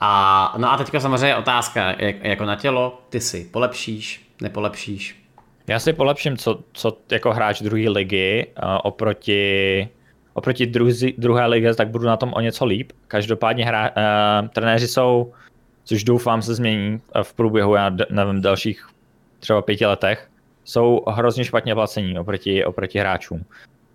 A, 0.00 0.54
no 0.58 0.72
a 0.72 0.76
teďka 0.76 1.00
samozřejmě 1.00 1.36
otázka, 1.36 1.94
jak, 1.98 2.24
jako 2.24 2.44
na 2.44 2.56
tělo, 2.56 3.02
ty 3.08 3.20
si 3.20 3.48
polepšíš, 3.52 4.28
nepolepšíš? 4.42 5.23
Já 5.66 5.78
si 5.78 5.92
polepším, 5.92 6.36
co, 6.36 6.60
co 6.72 6.96
jako 7.12 7.32
hráč 7.32 7.62
druhé 7.62 7.88
ligy 7.88 8.46
uh, 8.62 8.78
oproti, 8.82 9.88
oproti 10.32 10.66
druzi, 10.66 11.14
druhé 11.18 11.46
ligy, 11.46 11.74
tak 11.74 11.88
budu 11.88 12.06
na 12.06 12.16
tom 12.16 12.32
o 12.32 12.40
něco 12.40 12.64
líp. 12.64 12.92
Každopádně 13.08 13.66
hra, 13.66 13.90
uh, 13.90 14.48
trenéři 14.48 14.88
jsou, 14.88 15.32
což 15.84 16.04
doufám 16.04 16.42
se 16.42 16.54
změní 16.54 17.00
v 17.22 17.34
průběhu, 17.34 17.74
já 17.74 17.90
nevím, 18.10 18.42
dalších 18.42 18.86
třeba 19.40 19.62
pěti 19.62 19.86
letech, 19.86 20.28
jsou 20.64 21.02
hrozně 21.08 21.44
špatně 21.44 21.74
placení 21.74 22.18
oproti, 22.18 22.64
oproti 22.64 22.98
hráčům. 22.98 23.44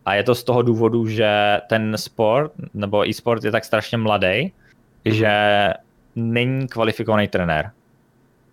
A 0.06 0.14
je 0.14 0.24
to 0.24 0.36
z 0.36 0.44
toho 0.44 0.62
důvodu, 0.62 1.08
že 1.08 1.62
ten 1.70 1.98
sport, 1.98 2.52
nebo 2.74 3.10
e-sport 3.10 3.44
je 3.44 3.52
tak 3.52 3.66
strašně 3.66 3.98
mladý, 3.98 4.54
že 5.06 5.34
není 6.16 6.68
kvalifikovaný 6.68 7.28
trenér. 7.28 7.72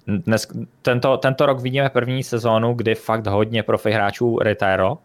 Dnes, 0.06 0.46
tento, 0.82 1.16
tento 1.16 1.46
rok 1.46 1.60
vidíme 1.60 1.90
první 1.90 2.22
sezónu, 2.22 2.74
kdy 2.74 2.94
fakt 2.94 3.26
hodně 3.26 3.62
profi 3.62 3.90
hráčů 3.90 4.38
retiro, 4.38 4.98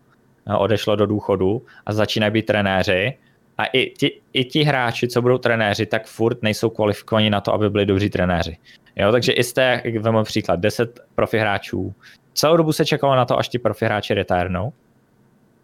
eh, 0.47 0.55
odešlo 0.55 0.95
do 0.95 1.05
důchodu 1.05 1.65
a 1.85 1.93
začínají 1.93 2.33
být 2.33 2.45
trenéři. 2.45 3.17
A 3.57 3.65
i 3.65 3.89
ti, 3.89 4.21
i 4.33 4.45
ti 4.45 4.63
hráči, 4.63 5.07
co 5.07 5.21
budou 5.21 5.37
trenéři, 5.37 5.85
tak 5.85 6.05
furt 6.05 6.43
nejsou 6.43 6.69
kvalifikovaní 6.69 7.29
na 7.29 7.41
to, 7.41 7.53
aby 7.53 7.69
byli 7.69 7.85
dobří 7.85 8.09
trenéři. 8.09 8.57
Jo, 8.95 9.11
takže 9.11 9.31
i 9.31 9.43
jste, 9.43 9.83
vezmu 9.99 10.23
příklad, 10.23 10.59
10 10.59 10.99
profi 11.15 11.37
hráčů. 11.37 11.93
Celou 12.33 12.57
dobu 12.57 12.73
se 12.73 12.85
čekalo 12.85 13.15
na 13.15 13.25
to, 13.25 13.39
až 13.39 13.49
ti 13.49 13.59
profi 13.59 13.85
hráči 13.85 14.13
retirnou. 14.13 14.73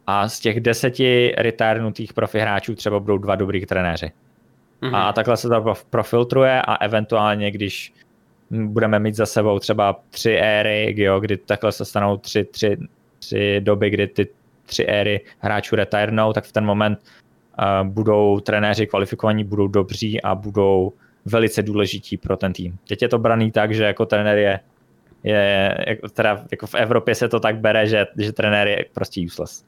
A 0.07 0.29
z 0.29 0.39
těch 0.39 0.59
deseti 0.59 1.33
retirnutých 1.37 2.13
profi 2.13 2.39
hráčů 2.39 2.75
třeba 2.75 2.99
budou 2.99 3.17
dva 3.17 3.35
dobrý 3.35 3.65
trenéři. 3.65 4.11
Mm-hmm. 4.81 4.95
A 4.95 5.13
takhle 5.13 5.37
se 5.37 5.49
to 5.49 5.73
profiltruje 5.89 6.61
a 6.61 6.75
eventuálně, 6.75 7.51
když 7.51 7.93
budeme 8.51 8.99
mít 8.99 9.15
za 9.15 9.25
sebou 9.25 9.59
třeba 9.59 9.99
tři 10.09 10.31
éry, 10.31 10.95
jo, 10.97 11.19
kdy 11.19 11.37
takhle 11.37 11.71
se 11.71 11.85
stanou 11.85 12.17
tři, 12.17 12.43
tři, 12.43 12.77
tři 13.19 13.61
doby, 13.61 13.89
kdy 13.89 14.07
ty 14.07 14.27
tři 14.65 14.85
éry 14.85 15.21
hráčů 15.39 15.75
retirnou, 15.75 16.33
tak 16.33 16.43
v 16.43 16.51
ten 16.51 16.65
moment 16.65 16.99
uh, 17.59 17.87
budou 17.87 18.39
trenéři 18.39 18.87
kvalifikovaní, 18.87 19.43
budou 19.43 19.67
dobří 19.67 20.21
a 20.21 20.35
budou 20.35 20.93
velice 21.25 21.63
důležití 21.63 22.17
pro 22.17 22.37
ten 22.37 22.53
tým. 22.53 22.77
Teď 22.87 23.01
je 23.01 23.07
to 23.07 23.19
braný 23.19 23.51
tak, 23.51 23.73
že 23.73 23.83
jako 23.83 24.05
trenér 24.05 24.37
je, 24.37 24.59
je 25.23 25.77
jako, 25.87 26.09
teda 26.09 26.43
jako 26.51 26.67
v 26.67 26.75
Evropě 26.75 27.15
se 27.15 27.29
to 27.29 27.39
tak 27.39 27.59
bere, 27.59 27.87
že, 27.87 28.05
že 28.17 28.31
trenér 28.31 28.67
je 28.67 28.85
prostě 28.93 29.21
useless. 29.25 29.65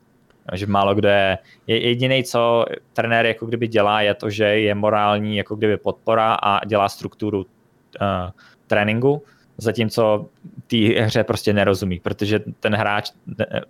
Že 0.54 0.68
málo 0.68 0.96
kdo 0.96 1.08
je, 1.08 1.38
je 1.68 1.88
jediný, 1.88 2.24
co 2.24 2.66
trenér 2.94 3.26
jako 3.26 3.46
kdyby 3.46 3.68
dělá, 3.68 4.02
je 4.02 4.14
to, 4.14 4.30
že 4.30 4.44
je 4.44 4.76
morální 4.76 5.38
jako 5.38 5.56
kdyby 5.56 5.78
podpora 5.78 6.34
a 6.34 6.66
dělá 6.66 6.90
strukturu 6.90 7.40
uh, 7.40 7.46
tréninku, 8.70 9.24
zatímco 9.58 10.30
té 10.68 10.78
hře 10.78 11.24
prostě 11.24 11.54
nerozumí, 11.54 12.00
protože 12.00 12.40
ten 12.60 12.76
hráč 12.76 13.12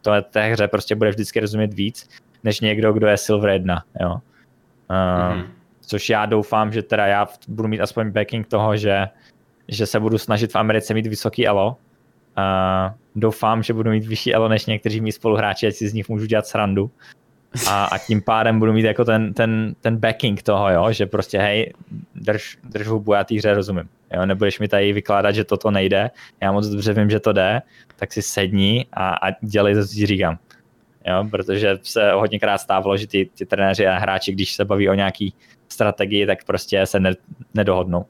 to 0.02 0.12
té 0.30 0.48
hře 0.48 0.68
prostě 0.68 0.96
bude 0.96 1.10
vždycky 1.10 1.40
rozumět 1.40 1.74
víc, 1.74 2.10
než 2.44 2.60
někdo, 2.60 2.94
kdo 2.94 3.08
je 3.08 3.18
Silver 3.18 3.50
1, 3.50 3.84
jo. 4.02 4.12
Uh, 4.12 4.18
mm-hmm. 4.96 5.48
Což 5.82 6.10
já 6.10 6.26
doufám, 6.26 6.72
že 6.72 6.84
teda 6.84 7.08
já 7.08 7.28
budu 7.48 7.68
mít 7.68 7.82
aspoň 7.82 8.12
backing 8.12 8.48
toho, 8.48 8.78
že, 8.78 9.08
že 9.68 9.86
se 9.86 10.00
budu 10.00 10.18
snažit 10.18 10.52
v 10.52 10.56
Americe 10.56 10.94
mít 10.94 11.08
vysoký 11.08 11.48
elo, 11.48 11.78
Uh, 12.38 12.94
doufám, 13.16 13.64
že 13.64 13.74
budu 13.74 13.92
mít 13.92 14.06
vyšší 14.06 14.34
elo 14.34 14.50
než 14.50 14.66
někteří 14.66 15.02
mý 15.02 15.12
spoluhráči, 15.12 15.68
ať 15.68 15.76
si 15.76 15.88
z 15.88 15.94
nich 15.94 16.10
můžu 16.10 16.26
dělat 16.26 16.48
srandu. 16.48 16.92
A, 17.68 17.86
a 17.86 17.98
tím 17.98 18.22
pádem 18.22 18.60
budu 18.60 18.74
mít 18.74 18.86
jako 18.86 19.06
ten, 19.06 19.34
ten, 19.34 19.76
ten 19.82 19.98
backing 19.98 20.44
toho, 20.44 20.70
jo, 20.70 20.92
že 20.92 21.06
prostě 21.06 21.40
hej, 21.40 21.74
drž, 22.16 22.58
drž 22.64 22.88
hubu, 22.88 23.14
já 23.14 23.26
hře 23.38 23.54
rozumím. 23.54 23.90
Jo, 24.14 24.26
nebudeš 24.26 24.60
mi 24.60 24.68
tady 24.68 24.94
vykládat, 24.94 25.32
že 25.32 25.44
toto 25.44 25.72
nejde, 25.72 26.12
já 26.42 26.52
moc 26.52 26.68
dobře 26.68 26.94
vím, 26.94 27.10
že 27.10 27.20
to 27.20 27.34
jde, 27.34 27.62
tak 27.96 28.14
si 28.14 28.22
sedni 28.22 28.86
a, 28.94 29.10
a 29.10 29.32
dělej 29.42 29.76
to, 29.76 29.88
co 29.88 29.94
ti 29.94 30.06
říkám. 30.06 30.38
Jo, 31.06 31.26
protože 31.32 31.78
se 31.84 32.12
hodněkrát 32.12 32.62
stávalo, 32.62 32.98
že 32.98 33.08
ty, 33.08 33.30
ty 33.38 33.46
trenéři 33.46 33.88
a 33.88 33.98
hráči, 33.98 34.32
když 34.32 34.54
se 34.54 34.66
baví 34.66 34.90
o 34.90 34.94
nějaký 34.94 35.34
strategii, 35.70 36.26
tak 36.26 36.44
prostě 36.44 36.86
se 36.86 37.00
ne, 37.00 37.16
nedohodnou. 37.54 38.06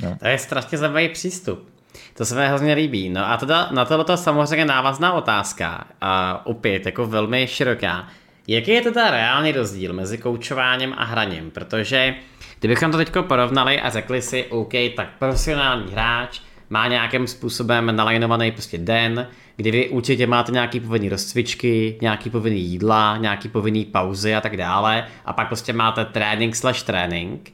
Jo. 0.00 0.16
To 0.20 0.28
je 0.28 0.38
strašně 0.38 0.78
zajímavý 0.78 1.08
přístup. 1.08 1.70
To 2.16 2.24
se 2.24 2.34
mi 2.34 2.48
hrozně 2.48 2.74
líbí. 2.74 3.10
No 3.10 3.30
a 3.30 3.36
teda 3.36 3.68
na 3.70 3.84
tohle 3.84 4.16
samozřejmě 4.16 4.64
návazná 4.64 5.12
otázka, 5.12 5.84
a 6.00 6.42
opět 6.46 6.86
jako 6.86 7.06
velmi 7.06 7.46
široká. 7.46 8.08
Jaký 8.50 8.70
je 8.70 8.82
teda 8.82 9.10
reálný 9.10 9.52
rozdíl 9.52 9.92
mezi 9.92 10.18
koučováním 10.18 10.94
a 10.96 11.04
hraním? 11.04 11.50
Protože 11.50 12.14
kdybychom 12.60 12.92
to 12.92 12.96
teď 12.96 13.12
porovnali 13.20 13.80
a 13.80 13.90
řekli 13.90 14.22
si, 14.22 14.44
OK, 14.44 14.72
tak 14.96 15.08
profesionální 15.18 15.92
hráč 15.92 16.40
má 16.70 16.88
nějakým 16.88 17.26
způsobem 17.26 17.96
nalajnovaný 17.96 18.52
prostě 18.52 18.78
den, 18.78 19.28
kdy 19.56 19.70
vy 19.70 19.88
určitě 19.88 20.26
máte 20.26 20.52
nějaký 20.52 20.80
povinný 20.80 21.08
rozcvičky, 21.08 21.98
nějaký 22.00 22.30
povinný 22.30 22.60
jídla, 22.60 23.16
nějaký 23.16 23.48
povinný 23.48 23.84
pauzy 23.84 24.34
a 24.34 24.40
tak 24.40 24.56
dále 24.56 25.04
a 25.24 25.32
pak 25.32 25.48
prostě 25.48 25.72
máte 25.72 26.04
trénink 26.04 26.56
slash 26.56 26.82
trénink 26.82 27.52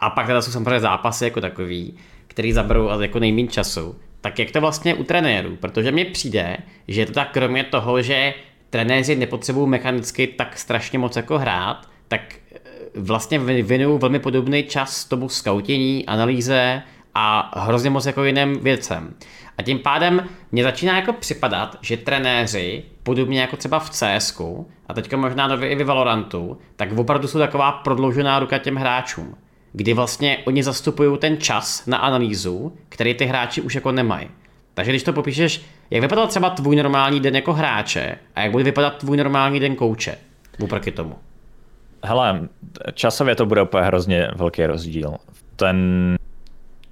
a 0.00 0.10
pak 0.10 0.26
teda 0.26 0.42
jsou 0.42 0.52
samozřejmě 0.52 0.80
zápasy 0.80 1.24
jako 1.24 1.40
takový 1.40 1.94
který 2.26 2.52
zaberou 2.52 3.00
jako 3.00 3.18
nejméně 3.18 3.48
času, 3.48 3.96
tak 4.20 4.38
jak 4.38 4.50
to 4.50 4.60
vlastně 4.60 4.94
u 4.94 5.04
trenérů? 5.04 5.56
Protože 5.56 5.92
mně 5.92 6.04
přijde, 6.04 6.56
že 6.88 7.06
to 7.06 7.12
tak 7.12 7.32
kromě 7.32 7.64
toho, 7.64 8.02
že 8.02 8.34
trenéři 8.70 9.16
nepotřebují 9.16 9.68
mechanicky 9.68 10.26
tak 10.26 10.58
strašně 10.58 10.98
moc 10.98 11.16
jako 11.16 11.38
hrát, 11.38 11.88
tak 12.08 12.20
eh, 12.54 12.58
vlastně 12.94 13.38
věnují 13.38 13.98
velmi 13.98 14.18
podobný 14.18 14.62
čas 14.62 15.04
tomu 15.04 15.28
skautění, 15.28 16.06
analýze 16.06 16.82
a 17.14 17.52
hrozně 17.60 17.90
moc 17.90 18.06
jako 18.06 18.24
jiným 18.24 18.60
věcem. 18.60 19.14
A 19.58 19.62
tím 19.62 19.78
pádem 19.78 20.28
mě 20.52 20.62
začíná 20.62 20.96
jako 20.96 21.12
připadat, 21.12 21.78
že 21.80 21.96
trenéři, 21.96 22.82
podobně 23.02 23.40
jako 23.40 23.56
třeba 23.56 23.78
v 23.78 23.90
CS, 23.90 24.40
a 24.88 24.94
teďka 24.94 25.16
možná 25.16 25.48
nově 25.48 25.68
i 25.68 25.74
v 25.74 25.86
Valorantu, 25.86 26.58
tak 26.76 26.98
opravdu 26.98 27.28
jsou 27.28 27.38
taková 27.38 27.72
prodloužená 27.72 28.38
ruka 28.38 28.58
těm 28.58 28.76
hráčům 28.76 29.34
kdy 29.76 29.92
vlastně 29.92 30.38
oni 30.44 30.62
zastupují 30.62 31.18
ten 31.18 31.40
čas 31.40 31.86
na 31.86 31.96
analýzu, 31.96 32.72
který 32.88 33.14
ty 33.14 33.24
hráči 33.24 33.60
už 33.60 33.74
jako 33.74 33.92
nemají. 33.92 34.28
Takže 34.74 34.92
když 34.92 35.02
to 35.02 35.12
popíšeš, 35.12 35.64
jak 35.94 36.02
vypadal 36.02 36.26
třeba 36.26 36.50
tvůj 36.50 36.76
normální 36.76 37.20
den 37.20 37.36
jako 37.36 37.52
hráče 37.52 38.18
a 38.34 38.40
jak 38.40 38.52
bude 38.52 38.64
vypadat 38.64 38.96
tvůj 38.96 39.16
normální 39.16 39.60
den 39.60 39.76
kouče 39.76 40.18
oproti 40.62 40.90
tomu? 40.90 41.14
Hele, 42.04 42.48
časově 42.94 43.34
to 43.34 43.46
bude 43.46 43.62
úplně 43.62 43.84
hrozně 43.84 44.28
velký 44.36 44.66
rozdíl. 44.66 45.16
Ten, 45.56 45.78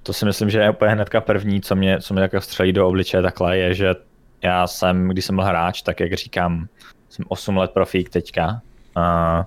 to 0.03 0.13
si 0.13 0.25
myslím, 0.25 0.49
že 0.49 0.59
je 0.59 0.69
úplně 0.69 0.91
hnedka 0.91 1.21
první, 1.21 1.61
co 1.61 1.75
mě, 1.75 2.01
co 2.01 2.13
mě 2.13 2.23
jako 2.23 2.41
střelí 2.41 2.73
do 2.73 2.87
obličeje 2.87 3.23
takhle, 3.23 3.57
je, 3.57 3.73
že 3.73 3.95
já 4.41 4.67
jsem, 4.67 5.07
když 5.07 5.25
jsem 5.25 5.35
byl 5.35 5.45
hráč, 5.45 5.81
tak 5.81 5.99
jak 5.99 6.13
říkám, 6.13 6.67
jsem 7.09 7.25
8 7.27 7.57
let 7.57 7.71
profík 7.71 8.09
teďka 8.09 8.61
a, 8.95 9.45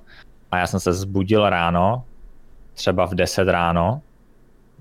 a 0.50 0.58
já 0.58 0.66
jsem 0.66 0.80
se 0.80 0.92
zbudil 0.92 1.50
ráno, 1.50 2.04
třeba 2.74 3.06
v 3.06 3.14
10 3.14 3.48
ráno, 3.48 4.00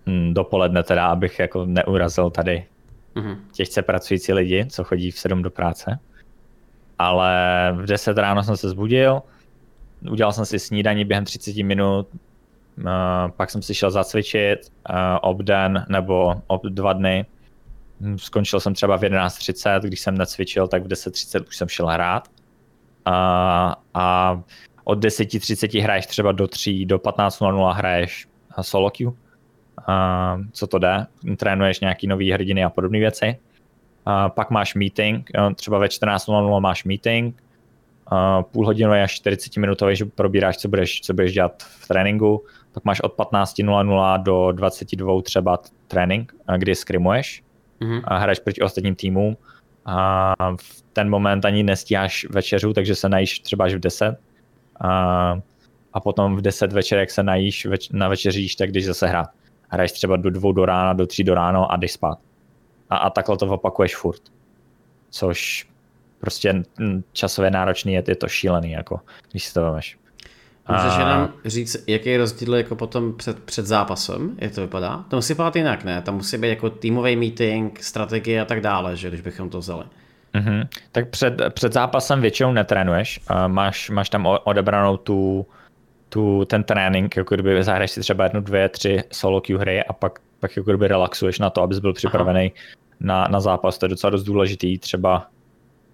hm, 0.07 0.33
dopoledne 0.33 0.83
teda, 0.83 1.07
abych 1.07 1.39
jako 1.39 1.65
neurazil 1.65 2.29
tady 2.29 2.65
mm-hmm. 3.15 3.37
těžce 3.51 3.81
pracující 3.81 4.33
lidi, 4.33 4.65
co 4.69 4.83
chodí 4.83 5.11
v 5.11 5.19
7 5.19 5.41
do 5.41 5.49
práce. 5.49 5.99
Ale 6.99 7.31
v 7.77 7.85
10 7.85 8.17
ráno 8.17 8.43
jsem 8.43 8.57
se 8.57 8.69
zbudil, 8.69 9.21
udělal 10.11 10.33
jsem 10.33 10.45
si 10.45 10.59
snídaní 10.59 11.05
během 11.05 11.25
30 11.25 11.55
minut, 11.57 12.07
uh, 12.77 12.83
pak 13.37 13.49
jsem 13.49 13.61
si 13.61 13.75
šel 13.75 13.91
zacvičit 13.91 14.59
uh, 14.89 14.95
obden 15.21 15.85
nebo 15.89 16.33
ob 16.47 16.65
dva 16.65 16.93
dny. 16.93 17.25
Hm, 18.01 18.17
skončil 18.17 18.59
jsem 18.59 18.73
třeba 18.73 18.97
v 18.97 19.01
11.30, 19.01 19.79
když 19.79 19.99
jsem 19.99 20.17
necvičil, 20.17 20.67
tak 20.67 20.83
v 20.83 20.87
10.30 20.87 21.45
už 21.47 21.57
jsem 21.57 21.67
šel 21.67 21.87
hrát. 21.87 22.27
Uh, 23.07 23.13
a 23.93 24.41
od 24.83 24.99
10.30 24.99 25.83
hraješ 25.83 26.05
třeba 26.05 26.31
do 26.31 26.47
3, 26.47 26.85
do 26.85 26.97
15.00 26.97 27.73
hraješ 27.73 28.27
solo 28.61 28.89
queue. 28.89 29.13
Uh, 29.89 30.43
co 30.51 30.67
to 30.67 30.79
jde, 30.79 31.05
trénuješ 31.37 31.79
nějaký 31.79 32.07
nový 32.07 32.31
hrdiny 32.31 32.63
a 32.63 32.69
podobné 32.69 32.99
věci. 32.99 33.37
Uh, 34.07 34.29
pak 34.29 34.49
máš 34.49 34.75
meeting, 34.75 35.29
třeba 35.55 35.77
ve 35.77 35.87
14.00 35.87 36.59
máš 36.59 36.83
meeting, 36.83 37.41
uh, 38.11 38.43
půl 38.43 38.65
hodiny 38.65 39.01
až 39.01 39.15
40 39.15 39.57
minutový, 39.57 39.95
že 39.95 40.05
probíráš, 40.05 40.57
co 40.57 40.67
budeš, 40.67 41.01
co 41.01 41.13
budeš 41.13 41.33
dělat 41.33 41.63
v 41.63 41.87
tréninku, 41.87 42.43
pak 42.73 42.85
máš 42.85 43.01
od 43.01 43.17
15.00 43.17 44.23
do 44.23 44.51
22 44.51 45.21
třeba 45.21 45.59
trénink, 45.87 46.33
kdy 46.57 46.75
skrimuješ 46.75 47.43
mm-hmm. 47.81 48.01
a 48.03 48.17
hraješ 48.17 48.39
proti 48.39 48.61
ostatním 48.61 48.95
týmům 48.95 49.37
a 49.85 50.33
v 50.55 50.83
ten 50.93 51.09
moment 51.09 51.45
ani 51.45 51.63
nestíháš 51.63 52.25
večeřu, 52.29 52.73
takže 52.73 52.95
se 52.95 53.09
najíš 53.09 53.39
třeba 53.39 53.65
až 53.65 53.73
v 53.73 53.79
10 53.79 54.17
a, 54.81 55.39
a 55.93 55.99
potom 55.99 56.35
v 56.35 56.41
10 56.41 56.73
večer, 56.73 56.99
jak 56.99 57.11
se 57.11 57.23
najíš, 57.23 57.65
več, 57.65 57.89
na 57.89 58.07
večeříš, 58.07 58.55
tak 58.55 58.69
když 58.69 58.85
zase 58.85 59.07
hrát. 59.07 59.27
Hraješ 59.69 59.91
třeba 59.91 60.15
do 60.15 60.29
dvou 60.29 60.51
do 60.51 60.65
rána, 60.65 60.93
do 60.93 61.07
tří 61.07 61.23
do 61.23 61.33
ráno 61.33 61.71
a 61.71 61.75
jdeš 61.75 61.91
spát. 61.91 62.19
A, 62.89 62.97
a 62.97 63.09
takhle 63.09 63.37
to 63.37 63.47
opakuješ 63.47 63.95
furt. 63.95 64.21
Což 65.09 65.67
prostě 66.19 66.63
časově 67.13 67.51
náročný 67.51 67.93
je, 67.93 68.03
je 68.07 68.15
to 68.15 68.27
šílený, 68.27 68.71
jako, 68.71 68.99
když 69.31 69.45
si 69.45 69.53
to 69.53 69.61
vemeš. 69.61 69.97
Můžeš 70.69 70.97
jenom 70.97 71.29
říct, 71.45 71.83
jaký 71.87 72.09
je 72.09 72.17
rozdíl 72.17 72.55
jako 72.55 72.75
potom 72.75 73.13
před, 73.13 73.43
před 73.43 73.65
zápasem, 73.65 74.35
jak 74.37 74.55
to 74.55 74.61
vypadá? 74.61 75.05
To 75.09 75.15
musí 75.15 75.33
vypadat 75.33 75.55
jinak, 75.55 75.83
ne? 75.83 76.01
Tam 76.01 76.15
musí 76.15 76.37
být 76.37 76.49
jako 76.49 76.69
týmový 76.69 77.15
meeting, 77.15 77.83
strategie 77.83 78.41
a 78.41 78.45
tak 78.45 78.61
dále, 78.61 78.95
že 78.95 79.07
když 79.07 79.21
bychom 79.21 79.49
to 79.49 79.59
vzali. 79.59 79.85
Mm-hmm. 80.33 80.67
Tak 80.91 81.09
před, 81.09 81.41
před 81.49 81.73
zápasem 81.73 82.21
většinou 82.21 82.51
netrénuješ, 82.51 83.19
uh, 83.31 83.47
máš, 83.47 83.89
máš 83.89 84.09
tam 84.09 84.27
odebranou 84.43 84.97
tu, 84.97 85.45
tu, 86.15 86.45
ten 86.45 86.63
trénink, 86.63 87.15
jako 87.15 87.35
kdyby 87.35 87.63
zahraješ 87.63 87.91
si 87.91 88.01
třeba 88.01 88.23
jednu, 88.23 88.41
dvě, 88.41 88.69
tři 88.69 89.03
solo 89.11 89.41
queue 89.41 89.59
hry 89.59 89.83
a 89.83 89.93
pak, 89.93 90.19
pak 90.39 90.57
jako 90.57 90.71
kdyby 90.71 90.87
relaxuješ 90.87 91.39
na 91.39 91.49
to, 91.49 91.61
abys 91.61 91.79
byl 91.79 91.93
připravený 91.93 92.51
na, 92.99 93.27
na 93.31 93.39
zápas. 93.39 93.77
To 93.77 93.85
je 93.85 93.89
docela 93.89 94.11
dost 94.11 94.23
důležitý. 94.23 94.77
Třeba 94.77 95.27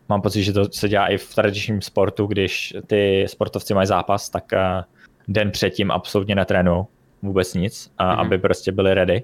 mám 0.10 0.22
pocit, 0.22 0.44
že 0.44 0.54
to 0.54 0.66
se 0.72 0.90
dělá 0.90 1.08
i 1.08 1.18
v 1.18 1.36
tradičním 1.36 1.82
sportu, 1.82 2.26
když 2.26 2.74
ty 2.88 3.26
sportovci 3.28 3.74
mají 3.74 3.88
zápas, 3.88 4.30
tak 4.30 4.44
uh, 4.54 4.84
den 5.28 5.52
předtím 5.52 5.92
absolutně 5.92 6.36
netrénují 6.36 6.86
vůbec 7.22 7.54
nic, 7.54 7.92
uh, 8.02 8.08
mm-hmm. 8.08 8.20
aby 8.20 8.38
prostě 8.38 8.72
byli 8.72 8.94
ready. 8.94 9.24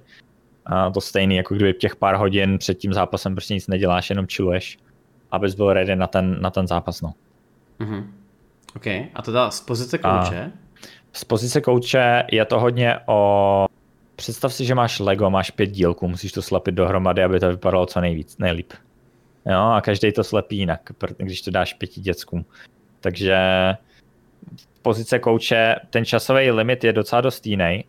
A 0.65 0.89
to 0.89 1.01
stejný, 1.01 1.35
jako 1.35 1.55
kdyby 1.55 1.73
těch 1.73 1.95
pár 1.95 2.15
hodin 2.15 2.57
před 2.57 2.73
tím 2.73 2.93
zápasem 2.93 3.35
prostě 3.35 3.53
nic 3.53 3.67
neděláš, 3.67 4.09
jenom 4.09 4.27
chilluješ 4.27 4.77
abys 5.31 5.55
byl 5.55 5.73
ready 5.73 5.95
na 5.95 6.07
ten, 6.07 6.41
na 6.41 6.49
ten 6.49 6.67
zápas. 6.67 7.01
No. 7.01 7.13
Mm-hmm. 7.79 8.03
OK, 8.75 8.87
a 8.87 9.21
teda 9.21 9.51
z 9.51 9.61
pozice 9.61 9.97
kouče? 9.97 10.51
Z 11.13 11.23
pozice 11.23 11.61
kouče 11.61 12.23
je 12.31 12.45
to 12.45 12.59
hodně 12.59 12.99
o... 13.05 13.65
Představ 14.15 14.53
si, 14.53 14.65
že 14.65 14.75
máš 14.75 14.99
Lego, 14.99 15.29
máš 15.29 15.51
pět 15.51 15.67
dílků, 15.67 16.07
musíš 16.07 16.31
to 16.31 16.41
slepit 16.41 16.71
dohromady, 16.75 17.23
aby 17.23 17.39
to 17.39 17.49
vypadalo 17.49 17.85
co 17.85 18.01
nejvíc, 18.01 18.37
nejlíp. 18.37 18.73
Jo, 19.45 19.59
a 19.59 19.81
každý 19.81 20.11
to 20.11 20.23
slepí 20.23 20.57
jinak, 20.57 20.81
když 21.17 21.41
to 21.41 21.51
dáš 21.51 21.73
pěti 21.73 22.01
dětskům. 22.01 22.45
Takže 23.01 23.37
pozice 24.81 25.19
kouče, 25.19 25.75
ten 25.89 26.05
časový 26.05 26.51
limit 26.51 26.83
je 26.83 26.93
docela 26.93 27.21
dost 27.21 27.47
jiný. 27.47 27.83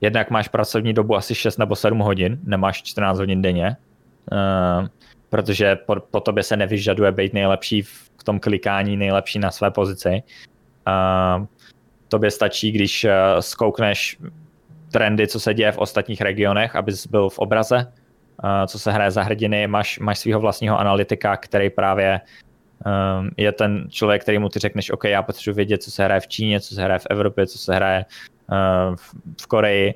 Jednak 0.00 0.30
máš 0.30 0.48
pracovní 0.48 0.92
dobu 0.92 1.16
asi 1.16 1.34
6 1.34 1.58
nebo 1.58 1.76
7 1.76 1.98
hodin, 1.98 2.38
nemáš 2.44 2.82
14 2.82 3.18
hodin 3.18 3.42
denně. 3.42 3.76
Protože 5.30 5.76
po, 5.76 5.96
po 6.10 6.20
tobě 6.20 6.42
se 6.42 6.56
nevyžaduje 6.56 7.12
být 7.12 7.32
nejlepší 7.32 7.82
v 7.82 8.24
tom 8.24 8.40
klikání, 8.40 8.96
nejlepší 8.96 9.38
na 9.38 9.50
své 9.50 9.70
pozici. 9.70 10.22
Tobě 12.08 12.30
stačí, 12.30 12.72
když 12.72 13.04
uh, 13.04 13.10
zkoukneš 13.40 14.18
trendy, 14.92 15.28
co 15.28 15.40
se 15.40 15.54
děje 15.54 15.72
v 15.72 15.78
ostatních 15.78 16.20
regionech, 16.20 16.76
abys 16.76 17.06
byl 17.06 17.28
v 17.28 17.38
obraze, 17.38 17.92
uh, 18.44 18.66
co 18.66 18.78
se 18.78 18.92
hraje 18.92 19.10
za 19.10 19.22
hrdiny, 19.22 19.66
máš, 19.66 19.98
máš 19.98 20.18
svého 20.18 20.40
vlastního 20.40 20.80
analytika, 20.80 21.36
který 21.36 21.70
právě 21.70 22.20
um, 23.20 23.30
je 23.36 23.52
ten 23.52 23.86
člověk, 23.90 24.22
který 24.22 24.38
mu 24.38 24.48
ty 24.48 24.58
řekneš, 24.58 24.90
OK, 24.90 25.04
já 25.04 25.22
potřebuji 25.22 25.56
vědět, 25.56 25.82
co 25.82 25.90
se 25.90 26.04
hraje 26.04 26.20
v 26.20 26.28
Číně, 26.28 26.60
co 26.60 26.74
se 26.74 26.82
hraje 26.82 26.98
v 26.98 27.06
Evropě, 27.10 27.46
co 27.46 27.58
se 27.58 27.74
hraje 27.74 28.04
v, 29.40 29.46
Koreji, 29.46 29.94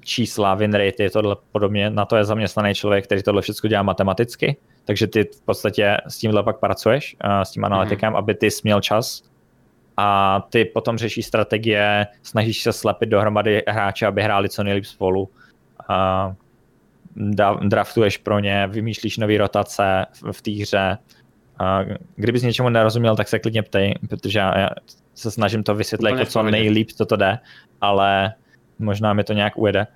čísla, 0.00 0.54
win 0.54 0.74
rate, 0.74 1.02
je 1.02 1.10
tohle 1.10 1.36
podobně, 1.52 1.90
na 1.90 2.04
to 2.04 2.16
je 2.16 2.24
zaměstnaný 2.24 2.74
člověk, 2.74 3.04
který 3.04 3.22
tohle 3.22 3.42
všechno 3.42 3.68
dělá 3.68 3.82
matematicky, 3.82 4.56
takže 4.84 5.06
ty 5.06 5.24
v 5.24 5.40
podstatě 5.40 5.96
s 6.08 6.18
tímhle 6.18 6.42
pak 6.42 6.58
pracuješ, 6.58 7.16
s 7.42 7.50
tím 7.50 7.64
analytikem, 7.64 8.12
mm-hmm. 8.12 8.18
aby 8.18 8.34
ty 8.34 8.50
směl 8.50 8.80
čas 8.80 9.22
a 9.96 10.40
ty 10.50 10.64
potom 10.64 10.98
řeší 10.98 11.22
strategie, 11.22 12.06
snažíš 12.22 12.62
se 12.62 12.72
slepit 12.72 13.08
dohromady 13.08 13.62
hráče, 13.68 14.06
aby 14.06 14.22
hráli 14.22 14.48
co 14.48 14.62
nejlíp 14.62 14.84
spolu. 14.84 15.30
A 15.88 16.32
draftuješ 17.62 18.16
pro 18.18 18.38
ně, 18.38 18.66
vymýšlíš 18.66 19.16
nové 19.16 19.38
rotace 19.38 20.06
v, 20.32 20.42
té 20.42 20.50
hře. 20.50 20.98
A 21.58 21.80
kdybys 22.16 22.42
něčemu 22.42 22.68
nerozuměl, 22.68 23.16
tak 23.16 23.28
se 23.28 23.38
klidně 23.38 23.62
ptej, 23.62 23.94
protože 24.08 24.38
já 24.38 24.68
se 25.14 25.30
snažím 25.30 25.62
to 25.62 25.74
vysvětlit 25.74 26.10
jako 26.10 26.24
co 26.24 26.42
nejlíp 26.42 26.88
to 27.06 27.16
jde, 27.16 27.38
ale 27.80 28.34
možná 28.78 29.12
mi 29.12 29.24
to 29.24 29.32
nějak 29.32 29.58
ujede. 29.58 29.86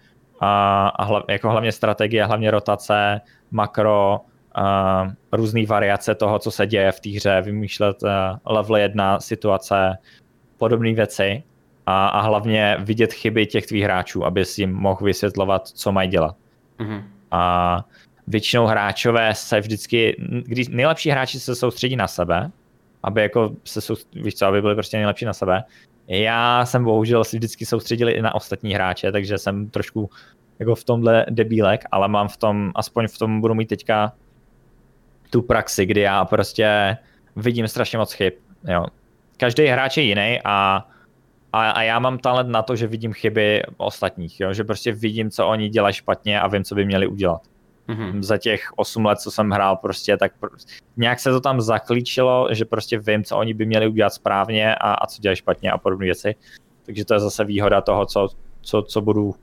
A, 0.40 0.88
a 0.88 1.04
hla, 1.04 1.24
jako 1.28 1.50
hlavně 1.50 1.72
strategie, 1.72 2.24
hlavně 2.24 2.50
rotace, 2.50 3.20
makro, 3.50 4.20
uh, 4.58 5.12
různé 5.32 5.66
variace 5.66 6.14
toho, 6.14 6.38
co 6.38 6.50
se 6.50 6.66
děje 6.66 6.92
v 6.92 7.00
té 7.00 7.10
hře, 7.10 7.42
vymýšlet 7.42 8.02
uh, 8.02 8.54
level 8.54 8.76
1 8.76 9.20
situace, 9.20 9.98
podobné 10.58 10.92
věci 10.92 11.42
a, 11.86 12.08
a 12.08 12.20
hlavně 12.20 12.76
vidět 12.80 13.12
chyby 13.12 13.46
těch 13.46 13.66
tvých 13.66 13.84
hráčů, 13.84 14.24
aby 14.24 14.44
si 14.44 14.62
jim 14.62 14.72
mohl 14.72 15.04
vysvětlovat, 15.04 15.68
co 15.68 15.92
mají 15.92 16.08
dělat. 16.08 16.36
Mm-hmm. 16.78 17.02
A 17.30 17.84
většinou 18.26 18.66
hráčové 18.66 19.34
se 19.34 19.60
vždycky, 19.60 20.16
když 20.44 20.68
nejlepší 20.68 21.10
hráči 21.10 21.40
se 21.40 21.54
soustředí 21.54 21.96
na 21.96 22.08
sebe, 22.08 22.50
aby 23.02 23.22
jako 23.22 23.50
se 23.64 23.80
soustředili, 23.80 24.24
víš 24.24 24.34
co, 24.34 24.46
aby 24.46 24.60
byli 24.60 24.74
prostě 24.74 24.96
nejlepší 24.96 25.24
na 25.24 25.32
sebe. 25.32 25.64
Já 26.08 26.66
jsem 26.66 26.84
bohužel 26.84 27.24
si 27.24 27.36
vždycky 27.36 27.66
soustředili 27.66 28.12
i 28.12 28.22
na 28.22 28.34
ostatní 28.34 28.74
hráče, 28.74 29.12
takže 29.12 29.38
jsem 29.38 29.70
trošku 29.70 30.10
jako 30.58 30.74
v 30.74 30.84
tomhle 30.84 31.26
debílek, 31.30 31.84
ale 31.90 32.08
mám 32.08 32.28
v 32.28 32.36
tom, 32.36 32.72
aspoň 32.74 33.08
v 33.08 33.18
tom 33.18 33.40
budu 33.40 33.54
mít 33.54 33.66
teďka 33.66 34.12
tu 35.30 35.42
praxi, 35.42 35.86
kdy 35.86 36.00
já 36.00 36.24
prostě 36.24 36.96
vidím 37.36 37.68
strašně 37.68 37.98
moc 37.98 38.12
chyb. 38.12 38.32
Jo. 38.68 38.86
Každý 39.36 39.66
hráč 39.66 39.96
je 39.96 40.02
jiný 40.02 40.40
a, 40.44 40.86
a, 41.52 41.70
a 41.70 41.82
já 41.82 41.98
mám 41.98 42.18
talent 42.18 42.50
na 42.50 42.62
to, 42.62 42.76
že 42.76 42.86
vidím 42.86 43.12
chyby 43.12 43.62
ostatních, 43.76 44.40
jo. 44.40 44.52
že 44.52 44.64
prostě 44.64 44.92
vidím, 44.92 45.30
co 45.30 45.46
oni 45.46 45.68
dělají 45.68 45.94
špatně 45.94 46.40
a 46.40 46.46
vím, 46.48 46.64
co 46.64 46.74
by 46.74 46.84
měli 46.84 47.06
udělat. 47.06 47.42
Mm-hmm. 47.88 48.22
Za 48.22 48.38
těch 48.38 48.70
8 48.76 49.04
let, 49.04 49.20
co 49.20 49.30
jsem 49.30 49.50
hrál, 49.50 49.76
prostě 49.76 50.16
tak 50.16 50.32
nějak 50.96 51.20
se 51.20 51.30
to 51.30 51.40
tam 51.40 51.60
zaklíčilo, 51.60 52.48
že 52.52 52.64
prostě 52.64 52.98
vím, 52.98 53.24
co 53.24 53.36
oni 53.36 53.54
by 53.54 53.66
měli 53.66 53.88
udělat 53.88 54.14
správně 54.14 54.74
a, 54.74 54.94
a 54.94 55.06
co 55.06 55.22
dělají 55.22 55.36
špatně 55.36 55.70
a 55.70 55.78
podobné 55.78 56.04
věci. 56.04 56.34
Takže 56.86 57.04
to 57.04 57.14
je 57.14 57.20
zase 57.20 57.44
výhoda 57.44 57.80
toho, 57.80 58.06
co, 58.06 58.28
co, 58.60 58.82
co 58.82 59.00
budu 59.00 59.34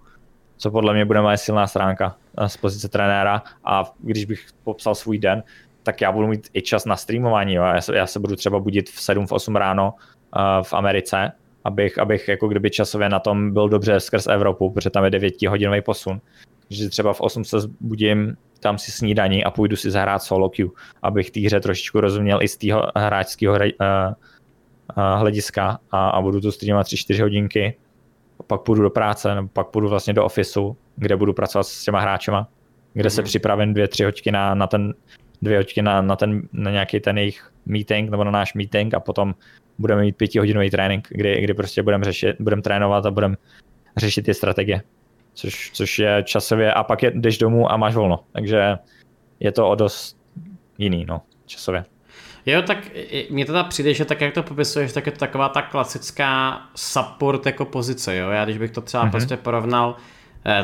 co 0.58 0.72
podle 0.72 0.94
mě 0.94 1.06
bude 1.06 1.22
moje 1.22 1.38
silná 1.38 1.68
stránka 1.68 2.16
eh, 2.38 2.50
z 2.50 2.58
pozice 2.58 2.90
trenéra 2.90 3.44
a 3.64 3.84
když 4.00 4.26
bych 4.26 4.48
popsal 4.64 4.96
svůj 4.96 5.20
den, 5.20 5.44
tak 5.84 6.02
já 6.02 6.12
budu 6.12 6.28
mít 6.28 6.50
i 6.54 6.62
čas 6.62 6.86
na 6.86 6.96
streamování. 6.96 7.54
Jo. 7.54 7.64
Já, 7.64 7.82
se, 7.82 7.96
já 7.96 8.08
se 8.08 8.20
budu 8.20 8.36
třeba 8.36 8.60
budit 8.60 8.90
v 8.90 9.02
7, 9.02 9.28
v 9.28 9.32
8 9.32 9.56
ráno 9.56 9.94
uh, 9.94 10.64
v 10.64 10.74
Americe, 10.74 11.32
abych, 11.64 12.00
abych 12.00 12.28
jako 12.28 12.48
kdyby 12.48 12.70
časově 12.70 13.10
na 13.10 13.20
tom 13.20 13.54
byl 13.54 13.70
dobře 13.70 14.00
skrz 14.00 14.28
Evropu, 14.28 14.70
protože 14.70 14.90
tam 14.90 15.04
je 15.04 15.10
9 15.10 15.42
hodinový 15.42 15.82
posun. 15.82 16.22
Že 16.70 16.90
třeba 16.90 17.14
v 17.14 17.22
8 17.22 17.44
se 17.46 17.58
budím, 17.80 18.38
tam 18.60 18.78
si 18.78 18.92
snídaní 18.92 19.44
a 19.44 19.52
půjdu 19.52 19.76
si 19.76 19.92
zahrát 19.92 20.24
solo 20.24 20.50
queue, 20.50 20.72
abych 21.02 21.32
té 21.32 21.40
hře 21.40 21.60
trošičku 21.60 22.02
rozuměl 22.02 22.40
i 22.42 22.48
z 22.48 22.58
tého 22.58 22.88
hráčského 22.96 23.54
uh, 23.54 23.60
uh, 23.62 25.20
hlediska 25.20 25.80
a, 25.92 26.10
a 26.10 26.22
budu 26.22 26.42
tu 26.42 26.52
streamovat 26.52 26.88
3-4 26.88 27.22
hodinky. 27.22 27.78
Pak 28.48 28.62
půjdu 28.62 28.82
do 28.82 28.90
práce, 28.90 29.36
nebo 29.36 29.48
pak 29.48 29.68
půjdu 29.68 29.90
vlastně 29.90 30.14
do 30.14 30.26
ofisu, 30.26 30.78
kde 30.96 31.16
budu 31.16 31.34
pracovat 31.34 31.64
s 31.64 31.84
těma 31.84 32.00
hráčema, 32.00 32.48
kde 32.94 33.08
mm. 33.08 33.10
se 33.10 33.22
mhm. 33.22 33.26
připravím 33.26 33.74
dvě, 33.74 33.88
tři 33.88 34.04
hoďky 34.04 34.32
na, 34.32 34.56
na 34.56 34.68
ten 34.68 34.94
dvě 35.44 35.58
hoďky 35.58 35.82
na, 35.82 36.02
na, 36.02 36.16
ten, 36.16 36.42
na 36.54 36.72
nějaký 36.72 37.00
ten 37.00 37.18
jejich 37.18 37.52
meeting 37.66 38.10
nebo 38.10 38.24
na 38.24 38.32
náš 38.32 38.54
meeting 38.54 38.94
a 38.94 39.00
potom 39.00 39.36
budeme 39.78 40.02
mít 40.02 40.18
pětihodinový 40.18 40.70
trénink, 40.70 41.08
kdy, 41.12 41.42
kdy 41.42 41.54
prostě 41.54 41.84
budeme 41.84 42.04
řešit, 42.04 42.36
budeme 42.40 42.62
trénovat 42.62 43.06
a 43.06 43.12
budeme 43.12 43.36
řešit 43.98 44.22
ty 44.22 44.34
strategie, 44.34 44.82
což, 45.34 45.72
což 45.74 46.00
je 46.00 46.24
časově 46.24 46.74
a 46.74 46.84
pak 46.84 47.04
je, 47.04 47.12
jdeš 47.16 47.38
domů 47.38 47.72
a 47.72 47.78
máš 47.78 47.96
volno, 47.96 48.20
takže 48.32 48.78
je 49.40 49.52
to 49.52 49.70
o 49.70 49.76
dost 49.76 50.18
jiný, 50.78 51.06
no, 51.06 51.22
časově. 51.46 51.86
Jo, 52.46 52.62
tak 52.62 52.78
mně 53.30 53.46
teda 53.46 53.64
přijde, 53.64 53.94
že 53.94 54.06
tak 54.06 54.22
jak 54.22 54.34
to 54.34 54.44
popisuješ, 54.44 54.94
tak 54.94 55.06
je 55.06 55.12
to 55.12 55.20
taková 55.20 55.50
ta 55.50 55.62
klasická 55.62 56.62
support 56.76 57.46
jako 57.46 57.66
pozice, 57.66 58.16
jo. 58.16 58.30
Já 58.30 58.46
když 58.46 58.58
bych 58.58 58.72
to 58.72 58.82
třeba 58.82 59.06
mm-hmm. 59.06 59.12
prostě 59.12 59.38
porovnal 59.38 59.96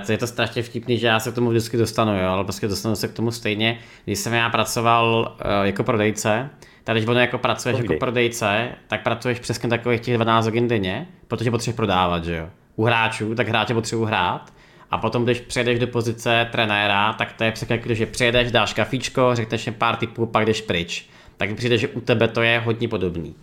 je 0.10 0.18
to 0.18 0.28
strašně 0.28 0.64
vtipný, 0.64 0.98
že 0.98 1.08
já 1.08 1.20
se 1.20 1.32
k 1.32 1.36
tomu 1.36 1.50
vždycky 1.50 1.78
dostanu, 1.78 2.20
jo, 2.20 2.30
ale 2.30 2.44
prostě 2.44 2.68
dostanu 2.68 2.96
se 2.96 3.08
k 3.08 3.14
tomu 3.14 3.32
stejně. 3.32 3.80
Když 4.06 4.20
jsem 4.20 4.34
já 4.34 4.50
pracoval 4.50 5.36
uh, 5.46 5.66
jako 5.66 5.84
prodejce, 5.84 6.50
tak 6.84 6.96
když 6.96 7.08
ono 7.08 7.20
jako 7.20 7.38
pracuješ 7.38 7.74
Povídej. 7.74 7.96
jako 7.96 8.00
prodejce, 8.00 8.70
tak 8.88 9.04
pracuješ 9.04 9.40
přesně 9.40 9.70
takových 9.70 10.02
těch 10.02 10.16
12 10.16 10.46
hodin 10.46 10.68
denně, 10.68 11.08
protože 11.28 11.52
potřebuješ 11.52 11.76
prodávat, 11.76 12.26
že 12.26 12.36
jo. 12.36 12.50
U 12.76 12.86
hráčů, 12.86 13.36
tak 13.36 13.48
hráče 13.48 13.74
potřebují 13.74 14.08
hrát. 14.08 14.54
A 14.92 14.98
potom, 14.98 15.24
když 15.24 15.40
přejdeš 15.40 15.80
do 15.80 15.88
pozice 15.88 16.48
trenéra, 16.52 17.14
tak 17.14 17.34
to 17.34 17.44
je 17.44 17.52
přesně 17.52 17.76
jako, 17.76 17.94
že 17.94 18.06
přijedeš, 18.06 18.52
dáš 18.52 18.74
kafíčko, 18.74 19.32
řekneš 19.34 19.66
jim 19.66 19.74
pár 19.74 19.96
typů, 19.96 20.26
pak 20.26 20.46
jdeš 20.46 20.62
pryč. 20.62 21.10
Tak 21.38 21.56
přijde, 21.56 21.78
že 21.78 21.88
u 21.88 22.02
tebe 22.02 22.28
to 22.28 22.42
je 22.42 22.60
hodně 22.60 22.88
podobný. 22.88 23.36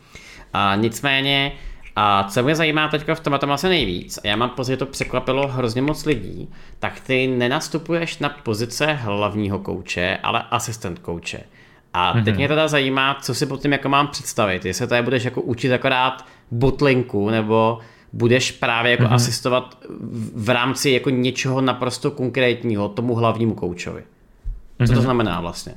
A 0.53 0.77
nicméně, 0.77 1.53
a 1.97 2.25
co 2.25 2.43
mě 2.43 2.55
zajímá 2.55 2.89
teď 2.89 3.03
v 3.15 3.21
tom 3.21 3.39
tom 3.39 3.53
asi 3.53 3.69
nejvíc, 3.69 4.19
a 4.25 4.29
já 4.29 4.37
mám 4.37 4.51
pocit, 4.51 4.73
že 4.73 4.77
to 4.77 4.87
překvapilo 4.87 5.49
hrozně 5.49 5.83
moc 5.83 6.05
lidí, 6.05 6.49
tak 6.79 7.01
ty 7.01 7.27
nenastupuješ 7.27 8.19
na 8.19 8.29
pozice 8.29 8.93
hlavního 8.93 9.59
kouče, 9.59 10.19
ale 10.23 10.43
asistent 10.51 10.99
kouče. 10.99 11.41
A 11.93 12.13
teď 12.13 12.25
mm-hmm. 12.25 12.37
mě 12.37 12.49
teda 12.49 12.69
zajímá, 12.69 13.19
co 13.21 13.35
si 13.35 13.47
pod 13.47 13.63
tím 13.63 13.73
jako 13.73 13.89
mám 13.89 14.09
představit. 14.09 14.65
Jestli 14.65 14.87
tady 14.87 15.03
budeš 15.03 15.25
jako 15.25 15.41
učit 15.41 15.73
akorát 15.73 16.27
botlinku, 16.51 17.31
nebo 17.31 17.79
budeš 18.13 18.53
právě 18.53 18.91
jako 18.91 19.05
mm-hmm. 19.05 19.15
asistovat 19.15 19.79
v 20.35 20.49
rámci 20.49 20.91
jako 20.91 21.11
něčeho 21.11 21.61
naprosto 21.61 22.11
konkrétního 22.11 22.89
tomu 22.89 23.15
hlavnímu 23.15 23.55
koučovi. 23.55 24.03
Co 24.03 24.85
mm-hmm. 24.85 24.87
to 24.87 24.93
mhm. 24.93 25.03
znamená 25.03 25.41
vlastně? 25.41 25.75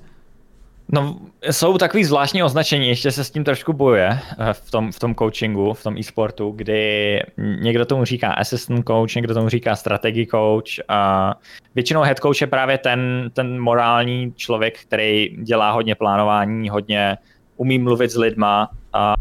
No, 0.91 1.19
jsou 1.52 1.78
takový 1.78 2.04
zvláštní 2.04 2.43
označení, 2.43 2.88
ještě 2.88 3.12
se 3.12 3.23
s 3.23 3.32
tím 3.32 3.43
trošku 3.43 3.73
bojuje 3.73 4.10
eh, 4.10 4.54
v 4.54 4.71
tom, 4.71 4.91
v 4.91 4.99
tom 4.99 5.15
coachingu, 5.15 5.73
v 5.73 5.84
tom 5.84 5.97
e-sportu, 5.97 6.52
kdy 6.52 7.19
někdo 7.38 7.86
tomu 7.86 8.06
říká 8.06 8.34
assistant 8.34 8.88
coach, 8.88 9.15
někdo 9.15 9.34
tomu 9.34 9.49
říká 9.49 9.75
strategy 9.75 10.28
coach 10.32 10.86
a 10.88 11.34
většinou 11.75 12.02
head 12.02 12.19
coach 12.19 12.41
je 12.41 12.47
právě 12.47 12.78
ten, 12.78 13.32
ten 13.34 13.60
morální 13.60 14.34
člověk, 14.36 14.80
který 14.80 15.38
dělá 15.43 15.71
hodně 15.71 15.95
plánování, 15.95 16.69
hodně 16.69 17.17
umí 17.58 17.80
mluvit 17.80 18.12
s 18.12 18.17
lidma 18.17 18.69
a, 18.93 19.15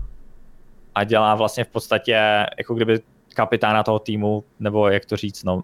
a 0.95 1.05
dělá 1.05 1.35
vlastně 1.35 1.65
v 1.65 1.69
podstatě 1.69 2.47
jako 2.59 2.75
kdyby 2.75 3.01
kapitána 3.35 3.83
toho 3.83 3.99
týmu, 3.99 4.45
nebo 4.61 4.89
jak 4.89 5.05
to 5.05 5.17
říct, 5.17 5.45
no, 5.45 5.63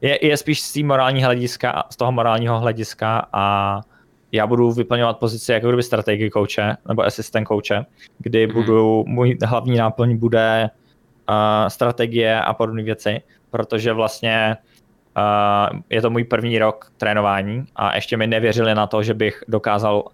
je, 0.00 0.26
je 0.26 0.36
spíš 0.36 0.62
z, 0.62 0.82
morální 0.82 1.24
hlediska, 1.24 1.84
z 1.90 1.96
toho 1.96 2.12
morálního 2.12 2.60
hlediska 2.60 3.26
a 3.32 3.80
já 4.32 4.46
budu 4.46 4.72
vyplňovat 4.72 5.18
pozici 5.18 5.52
jako 5.52 5.68
kdyby 5.68 5.82
strategii 5.82 6.30
kouče 6.30 6.76
nebo 6.88 7.02
asistent 7.02 7.46
kouče, 7.46 7.84
kdy 8.18 8.46
mm. 8.46 8.52
budu, 8.52 9.04
můj 9.06 9.38
hlavní 9.44 9.76
náplň 9.76 10.16
bude 10.16 10.70
uh, 11.28 11.68
strategie 11.68 12.40
a 12.40 12.54
podobné 12.54 12.82
věci, 12.82 13.20
protože 13.50 13.92
vlastně 13.92 14.56
uh, 15.16 15.78
je 15.90 16.02
to 16.02 16.10
můj 16.10 16.24
první 16.24 16.58
rok 16.58 16.92
trénování 16.96 17.64
a 17.76 17.94
ještě 17.94 18.16
mi 18.16 18.26
nevěřili 18.26 18.74
na 18.74 18.86
to, 18.86 19.02
že 19.02 19.14
bych 19.14 19.44
dokázal 19.48 20.04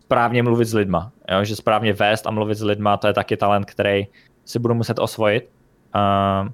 správně 0.00 0.42
mluvit 0.42 0.64
s 0.64 0.74
lidma, 0.74 1.12
jo? 1.30 1.44
že 1.44 1.56
správně 1.56 1.92
vést 1.92 2.26
a 2.26 2.30
mluvit 2.30 2.54
s 2.54 2.62
lidma, 2.62 2.96
to 2.96 3.06
je 3.06 3.12
taky 3.12 3.36
talent, 3.36 3.64
který 3.64 4.06
si 4.44 4.58
budu 4.58 4.74
muset 4.74 4.98
osvojit. 4.98 5.50
Uh, 5.94 6.48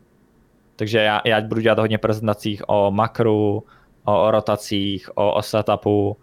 takže 0.77 0.99
já, 0.99 1.21
já 1.25 1.41
budu 1.41 1.61
dělat 1.61 1.79
hodně 1.79 1.99
prezentacích 1.99 2.63
o 2.67 2.91
makru, 2.91 3.65
o, 4.05 4.23
o 4.23 4.31
rotacích, 4.31 5.11
o, 5.15 5.35
o 5.35 5.43
setupu, 5.43 6.17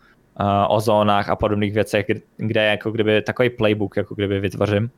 o 0.68 0.80
zónách 0.80 1.30
a 1.30 1.36
podobných 1.36 1.74
věcech, 1.74 2.06
kde 2.38 2.66
jako 2.66 2.92
kdyby 2.92 3.22
takový 3.22 3.50
playbook 3.50 3.98
jako 3.98 4.16
kdyby 4.16 4.40
vytvořím, 4.40 4.90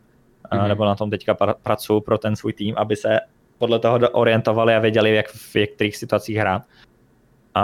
mm-hmm. 0.51 0.67
nebo 0.67 0.85
na 0.85 0.95
tom 0.95 1.09
teďka 1.09 1.33
pr- 1.33 1.55
pracuji 1.63 2.01
pro 2.01 2.17
ten 2.17 2.35
svůj 2.35 2.53
tým, 2.53 2.75
aby 2.77 2.95
se 2.95 3.19
podle 3.57 3.79
toho 3.79 3.99
orientovali 4.11 4.75
a 4.75 4.79
věděli, 4.79 5.15
jak 5.15 5.27
v 5.27 5.55
kterých 5.75 5.97
situacích 5.97 6.37
hrát. 6.37 6.61
Uh, 6.61 7.63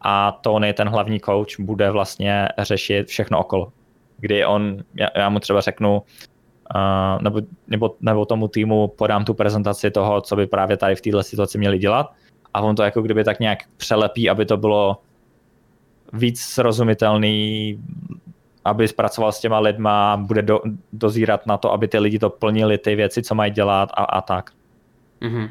a 0.00 0.38
Tony, 0.40 0.72
ten 0.72 0.88
hlavní 0.88 1.20
coach, 1.20 1.58
bude 1.58 1.90
vlastně 1.90 2.48
řešit 2.58 3.08
všechno 3.08 3.38
okolo. 3.38 3.72
Kdy 4.18 4.44
on, 4.44 4.78
já, 4.94 5.08
já 5.16 5.28
mu 5.28 5.40
třeba 5.40 5.60
řeknu, 5.60 6.02
uh, 6.74 7.22
nebo, 7.22 7.40
nebo, 7.68 7.94
nebo 8.00 8.26
tomu 8.26 8.48
týmu 8.48 8.88
podám 8.88 9.24
tu 9.24 9.34
prezentaci 9.34 9.90
toho, 9.90 10.20
co 10.20 10.36
by 10.36 10.46
právě 10.46 10.76
tady 10.76 10.94
v 10.94 11.00
této 11.00 11.22
situaci 11.22 11.58
měli 11.58 11.78
dělat 11.78 12.12
a 12.54 12.60
on 12.60 12.76
to 12.76 12.82
jako 12.82 13.02
kdyby 13.02 13.24
tak 13.24 13.40
nějak 13.40 13.58
přelepí, 13.76 14.30
aby 14.30 14.46
to 14.46 14.56
bylo 14.56 14.96
víc 16.14 16.40
srozumitelný 16.40 17.78
aby 18.64 18.88
zpracoval 18.88 19.32
s 19.32 19.40
těma 19.40 19.58
lidma, 19.58 20.16
bude 20.16 20.42
do, 20.42 20.60
dozírat 20.92 21.46
na 21.46 21.56
to, 21.56 21.72
aby 21.72 21.88
ty 21.88 21.98
lidi 21.98 22.18
to 22.18 22.30
plnili, 22.30 22.78
ty 22.78 22.94
věci, 22.94 23.22
co 23.22 23.34
mají 23.34 23.52
dělat 23.52 23.88
a, 23.94 24.04
a 24.04 24.20
tak. 24.20 24.50
Mm-hmm. 25.22 25.50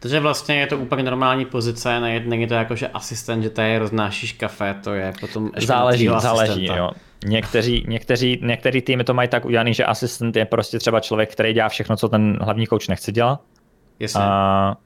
Takže 0.00 0.20
vlastně 0.20 0.60
je 0.60 0.66
to 0.66 0.78
úplně 0.78 1.02
normální 1.02 1.44
pozice, 1.44 2.00
není 2.00 2.46
to 2.46 2.54
jako, 2.54 2.74
že 2.74 2.88
asistent, 2.88 3.42
že 3.42 3.50
tady 3.50 3.78
roznášíš 3.78 4.32
kafe, 4.32 4.74
to 4.84 4.94
je 4.94 5.12
potom 5.20 5.50
ještě 5.54 5.66
Záleží, 5.66 6.08
záleží, 6.18 6.66
jo. 6.66 6.90
Někteří, 7.24 7.84
někteří, 7.88 8.40
některý 8.42 8.82
týmy 8.82 9.04
to 9.04 9.14
mají 9.14 9.28
tak 9.28 9.44
udělaný, 9.44 9.74
že 9.74 9.84
asistent 9.84 10.36
je 10.36 10.44
prostě 10.44 10.78
třeba 10.78 11.00
člověk, 11.00 11.32
který 11.32 11.52
dělá 11.52 11.68
všechno, 11.68 11.96
co 11.96 12.08
ten 12.08 12.38
hlavní 12.40 12.66
kouč 12.66 12.88
nechce 12.88 13.12
dělat. 13.12 13.40
Jasně. 14.00 14.20
A 14.20 14.68
je, 14.68 14.85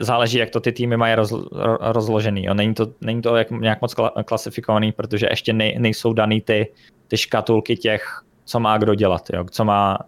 záleží, 0.00 0.38
jak 0.38 0.50
to 0.50 0.60
ty 0.60 0.72
týmy 0.72 0.96
mají 0.96 1.14
roz, 1.14 1.34
rozložený. 1.80 2.44
Jo. 2.44 2.54
Není, 2.54 2.74
to, 2.74 2.86
není 3.00 3.22
to 3.22 3.36
jak, 3.36 3.50
nějak 3.50 3.80
moc 3.82 3.94
klasifikovaný, 4.24 4.92
protože 4.92 5.26
ještě 5.30 5.52
nej, 5.52 5.76
nejsou 5.78 6.12
daný 6.12 6.40
ty, 6.40 6.72
ty 7.08 7.16
škatulky 7.16 7.76
těch, 7.76 8.22
co 8.44 8.60
má 8.60 8.78
kdo 8.78 8.94
dělat, 8.94 9.22
jo. 9.32 9.44
co 9.50 9.64
má 9.64 9.98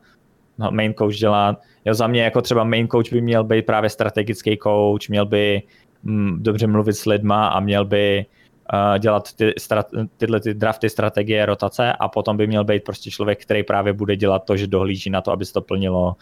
main 0.70 0.94
coach 0.94 1.14
dělat. 1.14 1.61
Jo, 1.84 1.94
za 1.94 2.06
mě 2.06 2.22
jako 2.22 2.42
třeba 2.42 2.64
main 2.64 2.88
coach 2.88 3.12
by 3.12 3.20
měl 3.20 3.44
být 3.44 3.66
právě 3.66 3.90
strategický 3.90 4.59
coach, 4.62 5.09
měl 5.09 5.26
by 5.26 5.62
mm, 6.02 6.42
dobře 6.42 6.66
mluvit 6.66 6.92
s 6.92 7.06
lidma 7.06 7.48
a 7.48 7.61
měl 7.61 7.84
by 7.84 8.26
uh, 8.72 8.98
dělat 8.98 9.32
ty, 9.32 9.54
strat, 9.59 9.86
tyhle 10.16 10.40
ty 10.40 10.54
drafty, 10.54 10.90
strategie, 10.90 11.46
rotace 11.46 11.92
a 11.92 12.09
potom 12.09 12.36
by 12.36 12.46
měl 12.46 12.64
být 12.64 12.84
prostě 12.84 13.11
člověk, 13.11 13.42
který 13.42 13.62
právě 13.62 13.92
bude 13.92 14.16
dělat 14.16 14.44
to, 14.44 14.56
že 14.56 14.66
dohlíží 14.66 15.11
na 15.11 15.20
to, 15.20 15.32
aby 15.32 15.44
se 15.44 15.52
to 15.52 15.61
plnilo, 15.61 16.16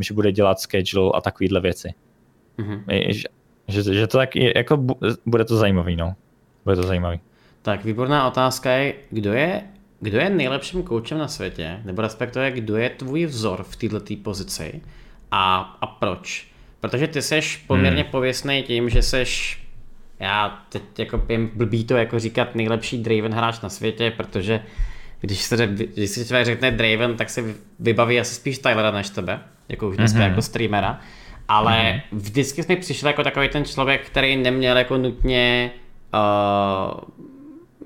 že 0.00 0.14
bude 0.14 0.32
dělat 0.32 0.60
schedule 0.60 1.12
a 1.14 1.20
takovéhle 1.20 1.60
věci. 1.60 1.94
Mm-hmm. 2.58 2.82
Že, 3.08 3.28
že, 3.68 3.94
že 3.94 4.06
to 4.06 4.18
tak 4.18 4.36
jako 4.36 4.76
bude 5.26 5.44
to 5.44 5.56
zajímavý, 5.56 5.96
no. 5.96 6.14
Bude 6.64 6.76
to 6.76 6.82
zajímavý. 6.82 7.20
Tak 7.62 7.84
výborná 7.84 8.28
otázka 8.28 8.70
je, 8.70 8.94
kdo 9.10 9.32
je, 9.32 9.62
kdo 10.00 10.18
je 10.18 10.30
nejlepším 10.30 10.82
koučem 10.82 11.18
na 11.18 11.28
světě, 11.28 11.80
nebo 11.84 12.02
respektive 12.02 12.50
kdo 12.50 12.76
je 12.76 12.90
tvůj 12.90 13.26
vzor 13.26 13.62
v 13.62 13.76
této 13.76 14.14
pozici 14.22 14.80
a, 15.30 15.58
a 15.80 15.86
proč? 15.86 16.48
Protože 16.80 17.08
ty 17.08 17.22
seš 17.22 17.56
poměrně 17.56 18.02
hmm. 18.02 18.10
pověstný 18.10 18.62
tím, 18.62 18.88
že 18.88 19.02
seš 19.02 19.62
já 20.20 20.62
teď 20.68 20.82
jako 20.98 21.18
pím 21.18 21.50
blbý 21.54 21.84
to 21.84 21.96
jako 21.96 22.18
říkat 22.18 22.54
nejlepší 22.54 23.02
Draven 23.02 23.34
hráč 23.34 23.60
na 23.60 23.68
světě, 23.68 24.12
protože 24.16 24.62
když 25.20 25.42
se, 25.42 25.66
když 25.66 26.10
se 26.10 26.24
člověk 26.24 26.46
řekne 26.46 26.70
Draven, 26.70 27.16
tak 27.16 27.30
se 27.30 27.54
vybaví 27.78 28.20
asi 28.20 28.34
spíš 28.34 28.58
Tylera 28.58 28.90
než 28.90 29.10
tebe, 29.10 29.40
jako 29.68 29.88
už 29.88 29.96
dneska 29.96 30.18
mm-hmm. 30.18 30.28
jako 30.28 30.42
streamera 30.42 31.00
ale 31.52 31.72
mm-hmm. 31.72 32.18
vždycky 32.18 32.62
jsme 32.62 32.76
přišli 32.76 33.06
jako 33.06 33.22
takový 33.22 33.48
ten 33.48 33.64
člověk, 33.64 34.06
který 34.06 34.36
neměl 34.36 34.76
jako 34.76 34.98
nutně 34.98 35.70
uh, 36.14 37.00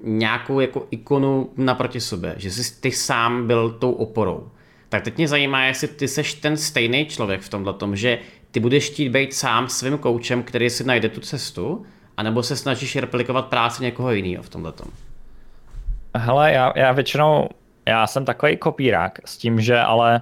nějakou 0.02 0.60
jako 0.60 0.86
ikonu 0.90 1.50
naproti 1.56 2.00
sobě, 2.00 2.34
že 2.36 2.50
jsi 2.50 2.80
ty 2.80 2.92
sám 2.92 3.46
byl 3.46 3.70
tou 3.70 3.92
oporou. 3.92 4.48
Tak 4.88 5.02
teď 5.02 5.16
mě 5.16 5.28
zajímá, 5.28 5.64
jestli 5.64 5.88
ty 5.88 6.08
seš 6.08 6.34
ten 6.34 6.56
stejný 6.56 7.06
člověk 7.06 7.40
v 7.40 7.48
tomhle 7.48 7.72
tom, 7.72 7.96
že 7.96 8.18
ty 8.50 8.60
budeš 8.60 8.90
chtít 8.90 9.08
být 9.08 9.34
sám 9.34 9.68
svým 9.68 9.98
koučem, 9.98 10.42
který 10.42 10.70
si 10.70 10.84
najde 10.84 11.08
tu 11.08 11.20
cestu, 11.20 11.86
anebo 12.16 12.42
se 12.42 12.56
snažíš 12.56 12.96
replikovat 12.96 13.46
práci 13.46 13.82
někoho 13.82 14.12
jiného 14.12 14.42
v 14.42 14.48
tomhle 14.48 14.72
tom. 14.72 14.88
Hele, 16.16 16.52
já, 16.52 16.72
já 16.76 16.92
většinou, 16.92 17.48
já 17.86 18.06
jsem 18.06 18.24
takový 18.24 18.56
kopírák 18.56 19.18
s 19.24 19.36
tím, 19.36 19.60
že 19.60 19.80
ale 19.80 20.20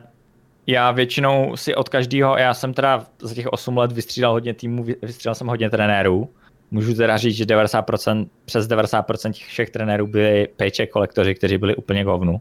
já 0.67 0.91
většinou 0.91 1.57
si 1.57 1.75
od 1.75 1.89
každého, 1.89 2.37
já 2.39 2.55
jsem 2.55 2.75
teda 2.75 3.07
za 3.21 3.35
těch 3.35 3.47
8 3.47 3.77
let 3.77 3.93
vystřídal 3.93 4.33
hodně 4.33 4.55
týmů, 4.55 4.85
vystřídal 5.03 5.35
jsem 5.35 5.47
hodně 5.47 5.71
trenérů. 5.71 6.31
Můžu 6.71 6.95
teda 6.95 7.17
říct, 7.17 7.37
že 7.37 7.45
90%, 7.45 8.29
přes 8.45 8.69
90% 8.69 9.33
těch 9.33 9.47
všech 9.47 9.71
trenérů 9.71 10.07
byli 10.07 10.49
paycheck 10.57 10.93
kolektoři, 10.93 11.35
kteří 11.35 11.59
byli 11.59 11.77
úplně 11.77 12.05
govnu. 12.05 12.41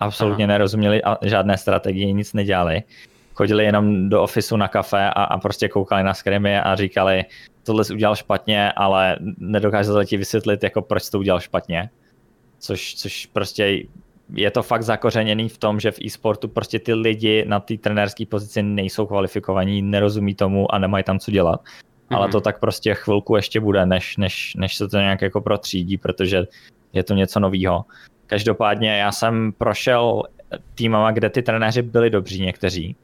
Absolutně 0.00 0.44
Aha. 0.44 0.52
nerozuměli 0.52 1.02
žádné 1.22 1.58
strategii, 1.58 2.12
nic 2.12 2.32
nedělali. 2.32 2.82
Chodili 3.34 3.64
jenom 3.64 4.08
do 4.08 4.22
ofisu 4.22 4.56
na 4.56 4.68
kafe 4.68 5.10
a, 5.10 5.10
a 5.10 5.38
prostě 5.38 5.68
koukali 5.68 6.02
na 6.02 6.14
skrimy 6.14 6.60
a 6.60 6.76
říkali, 6.76 7.24
tohle 7.62 7.84
jsi 7.84 7.94
udělal 7.94 8.16
špatně, 8.16 8.72
ale 8.72 9.16
nedokážu 9.38 10.04
ti 10.04 10.16
vysvětlit, 10.16 10.62
jako 10.62 10.82
proč 10.82 11.02
jsi 11.02 11.10
to 11.10 11.18
udělal 11.18 11.40
špatně. 11.40 11.90
Což, 12.58 12.94
což 12.94 13.26
prostě 13.26 13.82
je 14.34 14.50
to 14.50 14.62
fakt 14.62 14.82
zakořeněný 14.82 15.48
v 15.48 15.58
tom, 15.58 15.80
že 15.80 15.90
v 15.90 16.00
e-sportu 16.00 16.48
prostě 16.48 16.78
ty 16.78 16.94
lidi 16.94 17.44
na 17.48 17.60
té 17.60 17.76
trenérské 17.76 18.26
pozici 18.26 18.62
nejsou 18.62 19.06
kvalifikovaní, 19.06 19.82
nerozumí 19.82 20.34
tomu 20.34 20.74
a 20.74 20.78
nemají 20.78 21.04
tam 21.04 21.18
co 21.18 21.30
dělat. 21.30 21.60
Mm-hmm. 21.60 22.16
Ale 22.16 22.28
to 22.28 22.40
tak 22.40 22.60
prostě 22.60 22.94
chvilku 22.94 23.36
ještě 23.36 23.60
bude, 23.60 23.86
než, 23.86 24.16
než, 24.16 24.54
než 24.54 24.76
se 24.76 24.88
to 24.88 24.98
nějak 24.98 25.22
jako 25.22 25.40
protřídí, 25.40 25.98
protože 25.98 26.44
je 26.92 27.02
to 27.02 27.14
něco 27.14 27.40
nového. 27.40 27.84
Každopádně 28.26 28.98
já 28.98 29.12
jsem 29.12 29.52
prošel 29.52 30.22
týmama, 30.74 31.10
kde 31.10 31.30
ty 31.30 31.42
trenéři 31.42 31.82
byli 31.82 32.10
dobří 32.10 32.40
někteří. 32.42 32.96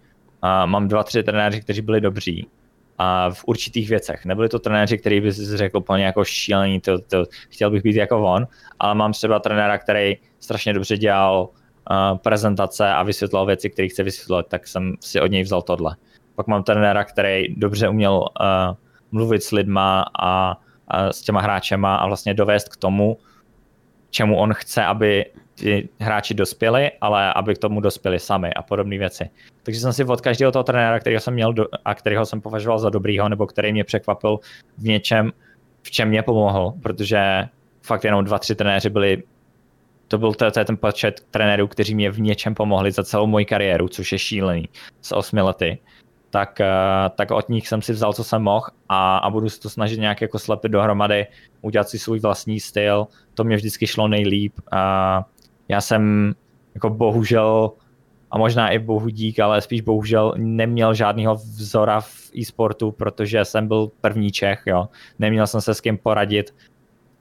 A 0.43 0.67
mám 0.67 0.89
dva, 0.89 1.03
tři 1.03 1.23
trenéři, 1.23 1.61
kteří 1.61 1.83
byli 1.83 2.01
dobří 2.01 2.47
a 2.99 3.31
v 3.31 3.45
určitých 3.47 3.89
věcech. 3.89 4.25
Nebyli 4.25 4.49
to 4.49 4.59
trenéři, 4.59 4.99
který 4.99 5.21
by 5.21 5.33
si 5.33 5.57
řekl 5.57 5.79
úplně 5.79 6.05
jako 6.05 6.25
šílený, 6.25 6.81
to, 6.81 6.99
to, 6.99 7.25
chtěl 7.49 7.71
bych 7.71 7.83
být 7.83 7.97
jako 7.97 8.23
on, 8.23 8.47
ale 8.79 8.95
mám 8.95 9.13
třeba 9.13 9.39
trenéra, 9.39 9.79
který 9.79 10.17
strašně 10.41 10.73
dobře 10.73 10.97
dělal 10.97 11.49
uh, 11.91 12.19
prezentace 12.19 12.89
a 12.89 13.03
vysvětloval 13.03 13.47
věci, 13.47 13.71
které 13.71 13.89
chce 13.89 14.03
vysvětlovat, 14.03 14.47
tak 14.49 14.69
jsem 14.69 14.95
si 15.01 15.21
od 15.21 15.31
něj 15.31 15.43
vzal 15.43 15.63
tohle. 15.63 15.97
Pak 16.35 16.47
mám 16.47 16.63
trenéra, 16.63 17.05
který 17.05 17.55
dobře 17.55 17.89
uměl 17.89 18.15
uh, 18.19 18.77
mluvit 19.13 19.43
s 19.43 19.51
lidma 19.51 20.05
a, 20.21 20.57
a 20.89 21.13
s 21.13 21.23
těma 21.23 21.41
hráčema 21.41 21.97
a 21.97 22.07
vlastně 22.07 22.35
dovést 22.35 22.69
k 22.69 22.77
tomu, 22.77 23.19
čemu 24.11 24.37
on 24.37 24.55
chce, 24.55 24.85
aby 24.85 25.25
ty 25.61 25.89
hráči 26.01 26.35
dospěli, 26.35 26.91
ale 27.01 27.33
aby 27.33 27.55
k 27.55 27.59
tomu 27.59 27.81
dospěli 27.81 28.19
sami 28.19 28.55
a 28.55 28.63
podobné 28.63 28.99
věci. 28.99 29.31
Takže 29.63 29.81
jsem 29.81 29.93
si 29.93 30.05
od 30.05 30.21
každého 30.21 30.53
toho 30.53 30.65
trenéra, 30.65 31.01
kterého 31.01 31.21
jsem 31.21 31.35
měl 31.35 31.53
do, 31.53 31.67
a 31.85 31.95
kterého 31.95 32.27
jsem 32.27 32.41
považoval 32.41 32.79
za 32.79 32.91
dobrýho, 32.91 33.29
nebo 33.29 33.47
který 33.47 33.73
mě 33.73 33.85
překvapil 33.85 34.39
v 34.79 34.85
něčem, 34.85 35.33
v 35.83 35.91
čem 35.91 36.09
mě 36.09 36.23
pomohl, 36.23 36.75
protože 36.83 37.49
fakt 37.83 38.05
jenom 38.05 38.25
dva, 38.25 38.39
tři 38.39 38.55
trenéři 38.55 38.91
byli 38.91 39.23
to 40.09 40.19
byl 40.19 40.35
to, 40.35 40.51
to 40.51 40.59
je 40.59 40.65
ten 40.65 40.77
počet 40.77 41.21
trenérů, 41.31 41.69
kteří 41.69 41.95
mě 41.95 42.11
v 42.11 42.21
něčem 42.21 42.55
pomohli 42.55 42.93
za 42.93 43.05
celou 43.05 43.27
moji 43.27 43.45
kariéru, 43.45 43.89
což 43.89 44.13
je 44.13 44.19
šílený, 44.19 44.69
z 45.01 45.13
osmi 45.13 45.43
lety. 45.43 45.79
Tak, 46.31 46.61
eh, 46.61 46.67
tak 47.17 47.31
od 47.31 47.49
nich 47.49 47.69
jsem 47.69 47.83
si 47.83 47.93
vzal, 47.93 48.13
co 48.13 48.25
jsem 48.25 48.43
mohl 48.43 48.67
a, 48.89 49.19
a 49.19 49.31
budu 49.31 49.49
se 49.49 49.61
to 49.61 49.71
snažit 49.71 50.01
nějak 50.01 50.21
jako 50.21 50.39
slepit 50.39 50.73
dohromady, 50.73 51.27
udělat 51.61 51.89
si 51.89 51.99
svůj 51.99 52.21
vlastní 52.21 52.61
styl. 52.61 53.07
To 53.35 53.45
mě 53.45 53.57
vždycky 53.57 53.87
šlo 53.87 54.09
nejlíp. 54.09 54.53
A 54.73 55.25
já 55.69 55.81
jsem 55.81 56.35
jako 56.75 56.91
bohužel 56.91 57.73
a 58.31 58.39
možná 58.39 58.71
i 58.71 58.79
bohu 58.79 59.09
dík, 59.09 59.41
ale 59.41 59.61
spíš 59.61 59.81
bohužel 59.81 60.35
neměl 60.37 60.95
žádného 60.95 61.35
vzora 61.35 62.01
v 62.01 62.31
e-sportu, 62.37 62.93
protože 62.93 63.45
jsem 63.45 63.69
byl 63.69 63.91
první 64.01 64.33
Čech, 64.33 64.63
jo. 64.67 64.89
Neměl 65.19 65.47
jsem 65.47 65.61
se 65.61 65.75
s 65.75 65.81
kým 65.81 65.99
poradit, 65.99 66.55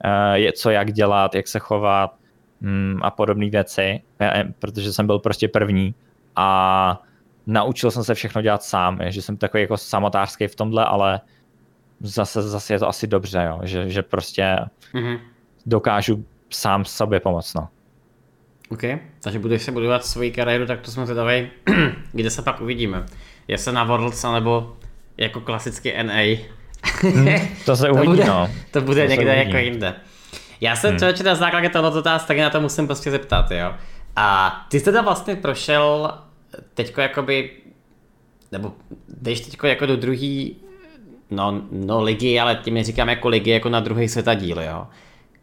uh, 0.06 0.52
co 0.56 0.70
jak 0.70 0.94
dělat, 0.94 1.36
jak 1.36 1.48
se 1.48 1.60
chovat 1.60 2.16
um, 2.62 3.00
a 3.02 3.12
podobné 3.12 3.50
věci, 3.50 4.02
eh, 4.22 4.44
protože 4.60 4.94
jsem 4.94 5.08
byl 5.08 5.20
prostě 5.20 5.48
první 5.48 5.96
a 6.36 7.02
naučil 7.48 7.92
jsem 7.92 8.04
se 8.04 8.14
všechno 8.14 8.42
dělat 8.42 8.64
sám, 8.64 9.02
je, 9.02 9.12
že 9.12 9.22
jsem 9.22 9.38
takový 9.38 9.62
jako 9.62 9.78
samotářský 9.78 10.48
v 10.48 10.56
tomhle, 10.56 10.86
ale 10.86 11.22
zase, 12.00 12.42
zase 12.42 12.74
je 12.74 12.80
to 12.80 12.88
asi 12.88 13.08
dobře, 13.08 13.46
jo, 13.48 13.60
že, 13.64 13.90
že 13.90 14.04
prostě 14.04 14.58
mm-hmm. 14.94 15.20
dokážu 15.66 16.26
sám 16.50 16.86
sobě 16.86 17.20
pomoct, 17.20 17.54
no. 17.54 17.68
OK, 18.70 18.82
takže 19.22 19.40
budeš 19.40 19.62
se 19.62 19.72
budovat 19.72 20.06
svoji 20.06 20.32
kariéru, 20.32 20.66
tak 20.66 20.82
to 20.82 20.92
jsme 20.92 21.06
zvědaví, 21.06 21.48
kde 22.12 22.30
se 22.30 22.42
pak 22.42 22.62
uvidíme. 22.62 23.06
Jestli 23.48 23.74
na 23.74 23.84
Worlds, 23.84 24.24
nebo 24.24 24.78
jako 25.18 25.42
klasicky 25.42 26.04
NA. 26.04 26.38
Hmm, 27.02 27.28
to 27.66 27.76
se 27.76 27.90
uvidí, 27.92 28.06
to 28.06 28.12
bude, 28.12 28.26
no. 28.26 28.50
To 28.72 28.82
bude 28.82 29.04
to 29.06 29.12
někde 29.12 29.36
jako 29.36 29.58
jinde. 29.58 29.94
Já 30.62 30.76
se 30.76 30.90
hmm. 30.90 30.98
člověče 30.98 31.24
na 31.24 31.36
základě 31.36 31.70
tohoto 31.70 32.00
otázky 32.00 32.28
taky 32.28 32.42
na 32.42 32.50
to 32.50 32.62
musím 32.62 32.88
prostě 32.88 33.12
zeptat, 33.12 33.52
jo. 33.52 33.74
A 34.16 34.56
ty 34.70 34.80
jsi 34.80 34.86
teda 34.86 35.02
vlastně 35.02 35.36
prošel 35.36 36.18
teďko 36.74 37.02
jakoby, 37.02 37.52
nebo 38.52 38.74
jdeš 39.22 39.42
teďko 39.42 39.68
jako 39.68 39.86
do 39.86 39.98
druhý, 39.98 40.56
no, 41.30 41.62
no 41.72 42.02
ligy, 42.02 42.40
ale 42.40 42.56
tím 42.56 42.84
říkám 42.84 43.10
jako 43.10 43.30
ligy, 43.30 43.50
jako 43.50 43.70
na 43.70 43.80
druhý 43.80 44.08
světadíl, 44.08 44.62
jo. 44.62 44.88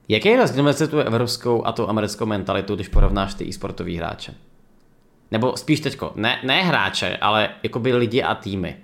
Jaký 0.09 0.29
je 0.29 0.37
rozdíl 0.37 0.65
mezi 0.65 0.89
tu 0.89 0.99
evropskou 0.99 1.67
a 1.67 1.73
tu 1.73 1.89
americkou 1.89 2.27
mentalitu, 2.27 2.75
když 2.75 2.89
porovnáš 2.89 3.35
ty 3.35 3.49
e-sportový 3.49 3.97
hráče? 3.97 4.35
Nebo 5.31 5.57
spíš 5.57 5.81
teďko, 5.81 6.13
ne, 6.15 6.41
ne 6.43 6.63
hráče, 6.63 7.17
ale 7.17 7.49
jakoby 7.63 7.95
lidi 7.95 8.23
a 8.23 8.35
týmy. 8.35 8.77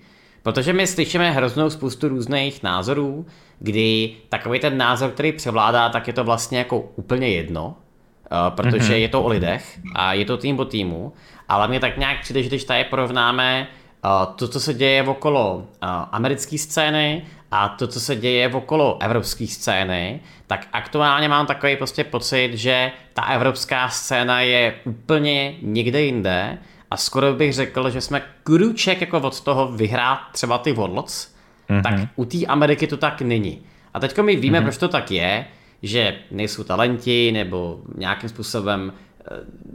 Protože 0.43 0.73
my 0.73 0.87
slyšíme 0.87 1.31
hroznou 1.31 1.71
spoustu 1.71 2.09
různých 2.09 2.62
názorů, 2.62 3.27
kdy 3.59 4.12
takový 4.29 4.59
ten 4.61 4.79
názor, 4.79 5.11
který 5.11 5.33
převládá, 5.33 5.89
tak 5.89 6.07
je 6.07 6.12
to 6.12 6.25
vlastně 6.25 6.59
jako 6.59 6.81
úplně 6.97 7.29
jedno, 7.29 7.77
eh, 8.25 8.37
protože 8.51 8.93
mm-hmm. 8.93 8.97
je 8.97 9.09
to 9.09 9.23
o 9.23 9.29
lidech 9.29 9.81
a 9.95 10.12
je 10.12 10.25
to 10.25 10.37
tým 10.37 10.57
po 10.57 10.64
týmu, 10.64 11.12
ale 11.49 11.68
mě 11.68 11.81
tak 11.81 11.97
nějak 11.97 12.21
přijde, 12.21 12.43
že 12.43 12.49
když 12.49 12.64
tady 12.64 12.85
porovnáme 12.85 13.66
eh, 14.05 14.09
to, 14.37 14.49
co 14.49 14.61
se 14.61 14.75
děje 14.75 15.03
okolo 15.03 15.64
eh, 15.64 15.87
americké 16.12 16.59
scény 16.59 17.25
a 17.51 17.68
to, 17.68 17.86
co 17.86 18.01
se 18.01 18.16
děje 18.16 18.48
okolo 18.48 18.98
evropské 19.01 19.46
scény, 19.46 20.20
tak 20.46 20.66
aktuálně 20.72 21.28
mám 21.28 21.46
takový 21.46 21.76
prostě 21.76 22.05
pocit, 22.05 22.55
že 22.55 22.92
ta 23.14 23.22
evropská 23.22 23.88
scéna 23.88 24.40
je 24.40 24.74
úplně 24.84 25.55
někde 25.62 26.03
jinde 26.03 26.59
a 26.90 26.96
skoro 26.96 27.34
bych 27.34 27.53
řekl, 27.53 27.90
že 27.90 28.01
jsme 28.01 28.22
kruček 28.42 29.01
jako 29.01 29.20
od 29.20 29.40
toho 29.40 29.72
vyhrát 29.72 30.18
třeba 30.32 30.59
ty 30.59 30.72
Worlds, 30.72 31.34
mm-hmm. 31.68 31.82
tak 31.82 31.94
u 32.16 32.24
té 32.24 32.46
Ameriky 32.46 32.86
to 32.86 32.96
tak 32.96 33.22
není. 33.22 33.62
A 33.94 34.01
teďko 34.01 34.22
my 34.22 34.36
víme, 34.36 34.59
mm-hmm. 34.59 34.62
proč 34.62 34.76
to 34.76 34.88
tak 34.88 35.11
je, 35.11 35.46
že 35.82 36.14
nejsou 36.30 36.64
talenti 36.64 37.32
nebo 37.32 37.80
nějakým 37.96 38.28
způsobem 38.28 38.92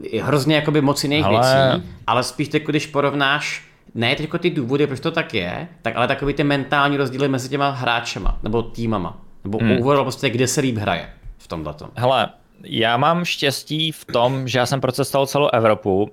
je 0.02 0.24
hrozně 0.24 0.56
jakoby 0.56 0.82
moc 0.82 1.04
jiných 1.04 1.26
ale... 1.26 1.40
věcí, 1.40 1.88
ale 2.08 2.24
spíš 2.24 2.48
teď, 2.48 2.64
když 2.66 2.88
porovnáš 2.88 3.68
ne 3.96 4.16
teď 4.16 4.30
ty 4.40 4.50
důvody, 4.50 4.88
proč 4.88 5.00
to 5.00 5.12
tak 5.12 5.34
je, 5.34 5.68
tak 5.82 5.96
ale 5.96 6.08
takový 6.08 6.34
ty 6.34 6.44
mentální 6.44 6.98
rozdíly 6.98 7.28
mezi 7.28 7.50
těma 7.50 7.70
hráčema, 7.70 8.40
nebo 8.44 8.64
týmama, 8.64 9.22
nebo 9.44 9.58
hmm. 9.58 9.78
overall 9.80 10.04
prostě, 10.04 10.30
kde 10.30 10.48
se 10.48 10.62
líp 10.62 10.78
hraje 10.78 11.10
v 11.38 11.48
tomhle. 11.48 11.74
Hele, 11.96 12.30
já 12.64 12.98
mám 12.98 13.26
štěstí 13.26 13.92
v 13.92 14.06
tom, 14.06 14.48
že 14.48 14.60
já 14.60 14.66
jsem 14.66 14.82
procestoval 14.82 15.28
celou 15.28 15.48
Evropu. 15.48 16.12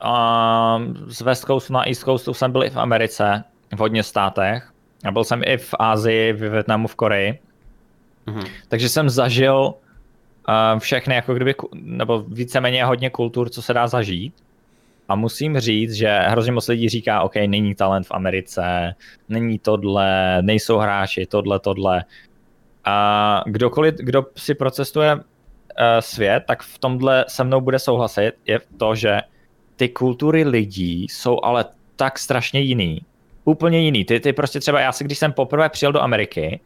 A 0.00 0.82
z 1.06 1.20
West 1.20 1.44
Coastu 1.44 1.72
na 1.72 1.88
East 1.88 2.04
Coastu 2.04 2.34
jsem 2.34 2.52
byl 2.52 2.64
i 2.64 2.70
v 2.70 2.76
Americe, 2.76 3.44
v 3.72 3.78
hodně 3.78 4.02
státech. 4.02 4.72
A 5.04 5.12
byl 5.12 5.24
jsem 5.24 5.42
i 5.44 5.56
v 5.56 5.74
Ázii, 5.78 6.32
v 6.32 6.50
Větnamu, 6.50 6.88
v 6.88 6.94
Koreji. 6.94 7.38
Mm-hmm. 8.26 8.46
Takže 8.68 8.88
jsem 8.88 9.10
zažil 9.10 9.74
uh, 10.48 10.78
všechny, 10.78 11.14
jako 11.14 11.34
kdyby, 11.34 11.54
nebo 11.74 12.24
víceméně 12.28 12.84
hodně 12.84 13.10
kultur, 13.10 13.48
co 13.48 13.62
se 13.62 13.74
dá 13.74 13.86
zažít. 13.86 14.34
A 15.08 15.14
musím 15.14 15.58
říct, 15.60 15.92
že 15.92 16.08
hrozně 16.08 16.52
moc 16.52 16.68
lidí 16.68 16.88
říká, 16.88 17.22
OK, 17.22 17.34
není 17.46 17.74
talent 17.74 18.06
v 18.06 18.10
Americe, 18.10 18.94
není 19.28 19.58
tohle, 19.58 20.42
nejsou 20.42 20.78
hráči, 20.78 21.26
tohle, 21.26 21.60
tohle. 21.60 22.04
A 22.84 23.42
kdokoliv, 23.46 23.94
kdo 23.94 24.26
si 24.36 24.54
procestuje 24.54 25.14
uh, 25.14 25.20
svět, 26.00 26.44
tak 26.46 26.62
v 26.62 26.78
tomhle 26.78 27.24
se 27.28 27.44
mnou 27.44 27.60
bude 27.60 27.78
souhlasit, 27.78 28.32
je 28.46 28.60
to, 28.76 28.94
že 28.94 29.20
ty 29.76 29.88
kultury 29.88 30.44
lidí 30.44 31.04
jsou 31.04 31.38
ale 31.42 31.64
tak 31.96 32.18
strašně 32.18 32.60
jiný. 32.60 33.00
Úplně 33.44 33.80
jiný. 33.80 34.04
Ty, 34.04 34.20
ty 34.20 34.32
prostě 34.32 34.60
třeba, 34.60 34.80
já 34.80 34.92
si 34.92 35.04
když 35.04 35.18
jsem 35.18 35.32
poprvé 35.32 35.68
přijel 35.68 35.92
do 35.92 36.02
Ameriky, 36.02 36.60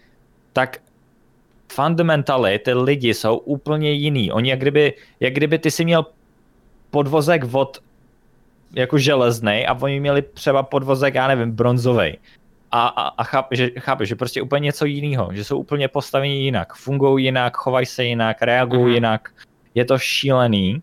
tak 0.53 0.78
fundamentally 1.72 2.59
ty 2.59 2.74
lidi 2.74 3.14
jsou 3.14 3.36
úplně 3.36 3.93
jiný. 3.93 4.32
Oni 4.32 4.51
jak 4.51 4.59
kdyby, 4.59 4.95
jak 5.20 5.34
kdyby 5.34 5.59
ty 5.59 5.70
si 5.70 5.84
měl 5.84 6.07
podvozek 6.91 7.45
od 7.53 7.78
jako 8.75 8.99
železný 8.99 9.66
a 9.66 9.75
oni 9.81 10.01
měli 10.01 10.23
třeba 10.23 10.62
podvozek, 10.62 11.14
já 11.14 11.29
nevím, 11.29 11.53
bronzový. 11.53 12.19
A, 12.71 12.87
a, 12.87 13.09
a 13.09 13.25
chápe, 13.25 13.57
že, 13.57 13.71
chápe, 13.79 14.07
že 14.07 14.16
prostě 14.16 14.43
úplně 14.43 14.64
něco 14.64 14.85
jiného, 14.85 15.29
že 15.33 15.45
jsou 15.45 15.59
úplně 15.59 15.89
postaveni 15.89 16.43
jinak, 16.43 16.75
fungují 16.75 17.25
jinak, 17.25 17.57
chovají 17.57 17.87
se 17.87 18.05
jinak, 18.05 18.43
reagují 18.43 18.85
mm-hmm. 18.85 18.95
jinak. 18.95 19.29
Je 19.75 19.85
to 19.85 19.99
šílený 19.99 20.83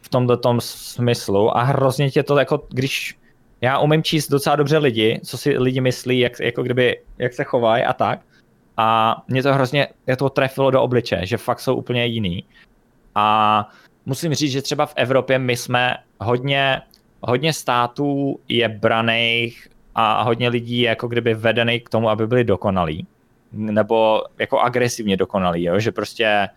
v 0.00 0.08
tomto 0.08 0.36
tom 0.36 0.60
smyslu 0.60 1.56
a 1.56 1.62
hrozně 1.62 2.10
tě 2.10 2.22
to 2.22 2.38
jako, 2.38 2.62
když 2.68 3.18
já 3.60 3.78
umím 3.78 4.02
číst 4.02 4.28
docela 4.28 4.56
dobře 4.56 4.78
lidi, 4.78 5.20
co 5.24 5.38
si 5.38 5.58
lidi 5.58 5.80
myslí, 5.80 6.18
jak, 6.18 6.40
jako 6.40 6.62
kdyby, 6.62 7.00
jak 7.18 7.32
se 7.32 7.44
chovají 7.44 7.84
a 7.84 7.92
tak. 7.92 8.20
A 8.76 9.16
mě 9.28 9.42
to 9.42 9.54
hrozně, 9.54 9.88
je 10.06 10.16
to 10.16 10.30
trefilo 10.30 10.70
do 10.70 10.82
obliče, 10.82 11.20
že 11.22 11.36
fakt 11.36 11.60
jsou 11.60 11.74
úplně 11.74 12.06
jiný. 12.06 12.44
A 13.14 13.68
musím 14.06 14.34
říct, 14.34 14.52
že 14.52 14.62
třeba 14.62 14.86
v 14.86 14.94
Evropě 14.96 15.38
my 15.38 15.56
jsme 15.56 15.96
hodně 16.20 16.82
hodně 17.20 17.52
států 17.52 18.40
je 18.48 18.68
braných 18.68 19.68
a 19.94 20.22
hodně 20.22 20.48
lidí 20.48 20.80
je 20.80 20.88
jako 20.88 21.08
kdyby 21.08 21.34
vedený 21.34 21.80
k 21.80 21.88
tomu, 21.88 22.08
aby 22.08 22.26
byli 22.26 22.44
dokonalí. 22.44 23.06
Nebo 23.52 24.22
jako 24.38 24.60
agresivně 24.60 25.16
dokonalí, 25.16 25.64
jo? 25.64 25.80
že 25.80 25.92
prostě 25.92 26.48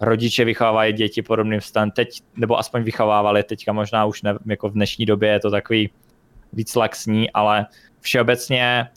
rodiče 0.00 0.44
vychovávají 0.44 0.92
děti 0.92 1.22
podobným 1.22 1.60
stylem, 1.60 1.90
teď, 1.90 2.08
nebo 2.36 2.58
aspoň 2.58 2.82
vychovávali, 2.82 3.42
teďka 3.42 3.72
možná 3.72 4.04
už 4.04 4.22
ne, 4.22 4.34
jako 4.46 4.68
v 4.68 4.72
dnešní 4.72 5.06
době 5.06 5.30
je 5.30 5.40
to 5.40 5.50
takový 5.50 5.90
víc 6.52 6.74
laxní, 6.74 7.30
ale 7.30 7.66
všeobecně 8.00 8.88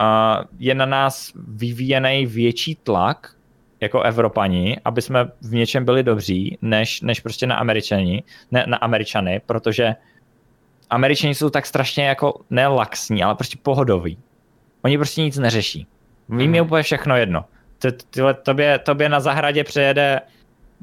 uh, 0.00 0.44
je 0.58 0.74
na 0.74 0.86
nás 0.86 1.32
vyvíjený 1.48 2.26
větší 2.26 2.74
tlak 2.74 3.34
jako 3.80 4.02
Evropani, 4.02 4.80
aby 4.84 5.02
jsme 5.02 5.24
v 5.40 5.54
něčem 5.54 5.84
byli 5.84 6.02
dobří, 6.02 6.58
než, 6.62 7.00
než 7.00 7.20
prostě 7.20 7.46
na 7.46 7.56
Američani, 7.56 8.22
ne, 8.50 8.64
na 8.68 8.76
Američany, 8.76 9.40
protože 9.46 9.94
Američani 10.90 11.34
jsou 11.34 11.50
tak 11.50 11.66
strašně 11.66 12.06
jako 12.06 12.40
nelaxní, 12.50 13.22
ale 13.22 13.34
prostě 13.34 13.58
pohodoví. 13.62 14.18
Oni 14.82 14.98
prostě 14.98 15.22
nic 15.22 15.38
neřeší. 15.38 15.86
Vím 16.28 16.54
je 16.54 16.60
mhm. 16.60 16.68
úplně 16.68 16.82
všechno 16.82 17.16
jedno. 17.16 17.44
Ty, 17.78 17.92
tyhle, 17.92 18.34
tobě, 18.34 18.78
tobě 18.78 19.08
na 19.08 19.20
zahradě 19.20 19.64
přejede 19.64 20.20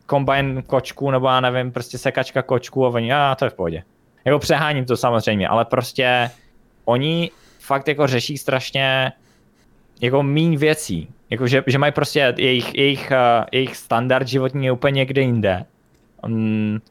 kombajn 0.06 0.64
kočku, 0.68 1.12
nebo 1.12 1.28
já 1.28 1.40
nevím, 1.40 1.72
prostě 1.72 1.98
sekačka 1.98 2.42
kočku 2.42 2.86
a 2.86 2.90
oni, 2.90 3.14
a 3.14 3.36
to 3.36 3.46
je 3.46 3.50
v 3.50 3.54
pohodě. 3.54 3.84
Jako 4.26 4.40
přeháním 4.40 4.86
to 4.86 4.98
samozřejmě, 4.98 5.48
ale 5.48 5.66
prostě 5.66 6.32
oni 6.86 7.32
fakt 7.60 7.88
jako 7.88 8.08
řeší 8.08 8.38
strašně 8.38 9.12
jako 10.02 10.24
míň 10.24 10.58
věcí. 10.58 11.08
Jako, 11.30 11.48
že, 11.48 11.64
že 11.68 11.78
mají 11.78 11.92
prostě 11.94 12.34
jejich, 12.38 12.76
jejich, 12.76 13.12
uh, 13.12 13.46
jejich 13.52 13.76
standard 13.76 14.28
životní 14.28 14.66
je 14.66 14.72
úplně 14.72 14.96
někde 14.96 15.22
jinde. 15.22 15.66
Um, 16.24 16.82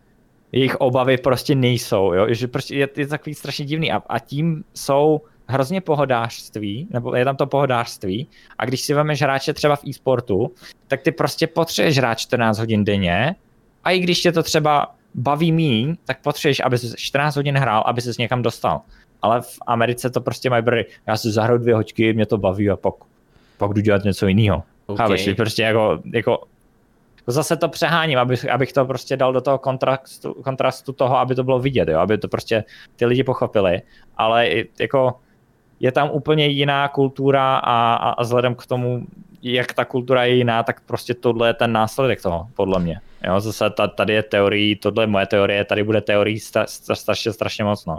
jejich 0.52 0.76
obavy 0.76 1.16
prostě 1.16 1.54
nejsou, 1.54 2.12
jo? 2.12 2.26
že 2.28 2.48
prostě 2.48 2.74
je, 2.74 2.88
je 2.96 3.06
takový 3.06 3.34
strašně 3.34 3.64
divný 3.64 3.92
a, 3.92 4.02
a 4.08 4.18
tím 4.18 4.64
jsou 4.74 5.20
hrozně 5.46 5.80
pohodářství, 5.80 6.88
nebo 6.90 7.14
je 7.14 7.24
tam 7.24 7.36
to 7.36 7.46
pohodářství 7.46 8.28
a 8.58 8.64
když 8.64 8.80
si 8.80 8.94
vezmeš 8.94 9.22
hráče 9.22 9.52
třeba 9.52 9.76
v 9.76 9.84
e-sportu, 9.84 10.50
tak 10.88 11.02
ty 11.02 11.12
prostě 11.12 11.46
potřebuješ 11.46 11.98
hrát 11.98 12.18
14 12.18 12.58
hodin 12.58 12.84
denně 12.84 13.34
a 13.84 13.90
i 13.90 13.98
když 13.98 14.20
tě 14.20 14.32
to 14.32 14.42
třeba 14.42 14.94
baví 15.14 15.52
míň, 15.52 15.96
tak 16.04 16.22
potřebuješ, 16.22 16.60
aby 16.64 16.78
jsi 16.78 16.86
14 16.96 17.36
hodin 17.36 17.56
hrál, 17.56 17.82
aby 17.86 18.00
ses 18.00 18.18
někam 18.18 18.42
dostal. 18.42 18.80
Ale 19.22 19.40
v 19.40 19.58
Americe 19.66 20.10
to 20.10 20.20
prostě 20.20 20.50
mají 20.50 20.62
bry. 20.62 20.86
Já 21.06 21.16
si 21.16 21.30
zahraju 21.30 21.58
dvě 21.58 21.74
hoďky, 21.74 22.12
mě 22.12 22.26
to 22.26 22.38
baví 22.38 22.70
a 22.70 22.76
pak, 22.76 22.94
pak 23.58 23.72
jdu 23.72 23.80
dělat 23.80 24.04
něco 24.04 24.26
jiného. 24.26 24.62
Okay. 24.86 25.06
Chápeš, 25.06 25.28
prostě 25.36 25.62
jako, 25.62 25.98
jako 26.12 26.42
zase 27.26 27.56
to 27.56 27.68
přeháním, 27.68 28.18
abych, 28.18 28.50
abych 28.50 28.72
to 28.72 28.84
prostě 28.84 29.16
dal 29.16 29.32
do 29.32 29.40
toho 29.40 29.58
kontrastu, 29.58 30.34
kontrastu 30.34 30.92
toho, 30.92 31.18
aby 31.18 31.34
to 31.34 31.44
bylo 31.44 31.58
vidět, 31.58 31.88
jo? 31.88 31.98
aby 31.98 32.18
to 32.18 32.28
prostě 32.28 32.64
ty 32.96 33.06
lidi 33.06 33.24
pochopili, 33.24 33.82
ale 34.16 34.48
jako 34.80 35.14
je 35.80 35.92
tam 35.92 36.10
úplně 36.10 36.46
jiná 36.46 36.88
kultura 36.88 37.56
a, 37.56 37.94
a, 37.94 38.10
a 38.10 38.22
vzhledem 38.22 38.54
k 38.54 38.66
tomu, 38.66 39.06
jak 39.42 39.72
ta 39.72 39.84
kultura 39.84 40.24
je 40.24 40.34
jiná, 40.34 40.62
tak 40.62 40.80
prostě 40.80 41.14
tohle 41.14 41.48
je 41.48 41.54
ten 41.54 41.72
následek 41.72 42.22
toho, 42.22 42.48
podle 42.54 42.80
mě. 42.80 43.00
Jo, 43.26 43.40
zase 43.40 43.70
tady 43.94 44.12
je 44.12 44.22
teorie, 44.22 44.76
tohle 44.76 45.02
je 45.02 45.06
moje 45.06 45.26
teorie, 45.26 45.64
tady 45.64 45.84
bude 45.84 46.00
teorie 46.00 46.38
strašně, 46.94 47.32
strašně 47.32 47.64
moc, 47.64 47.86
no. 47.86 47.98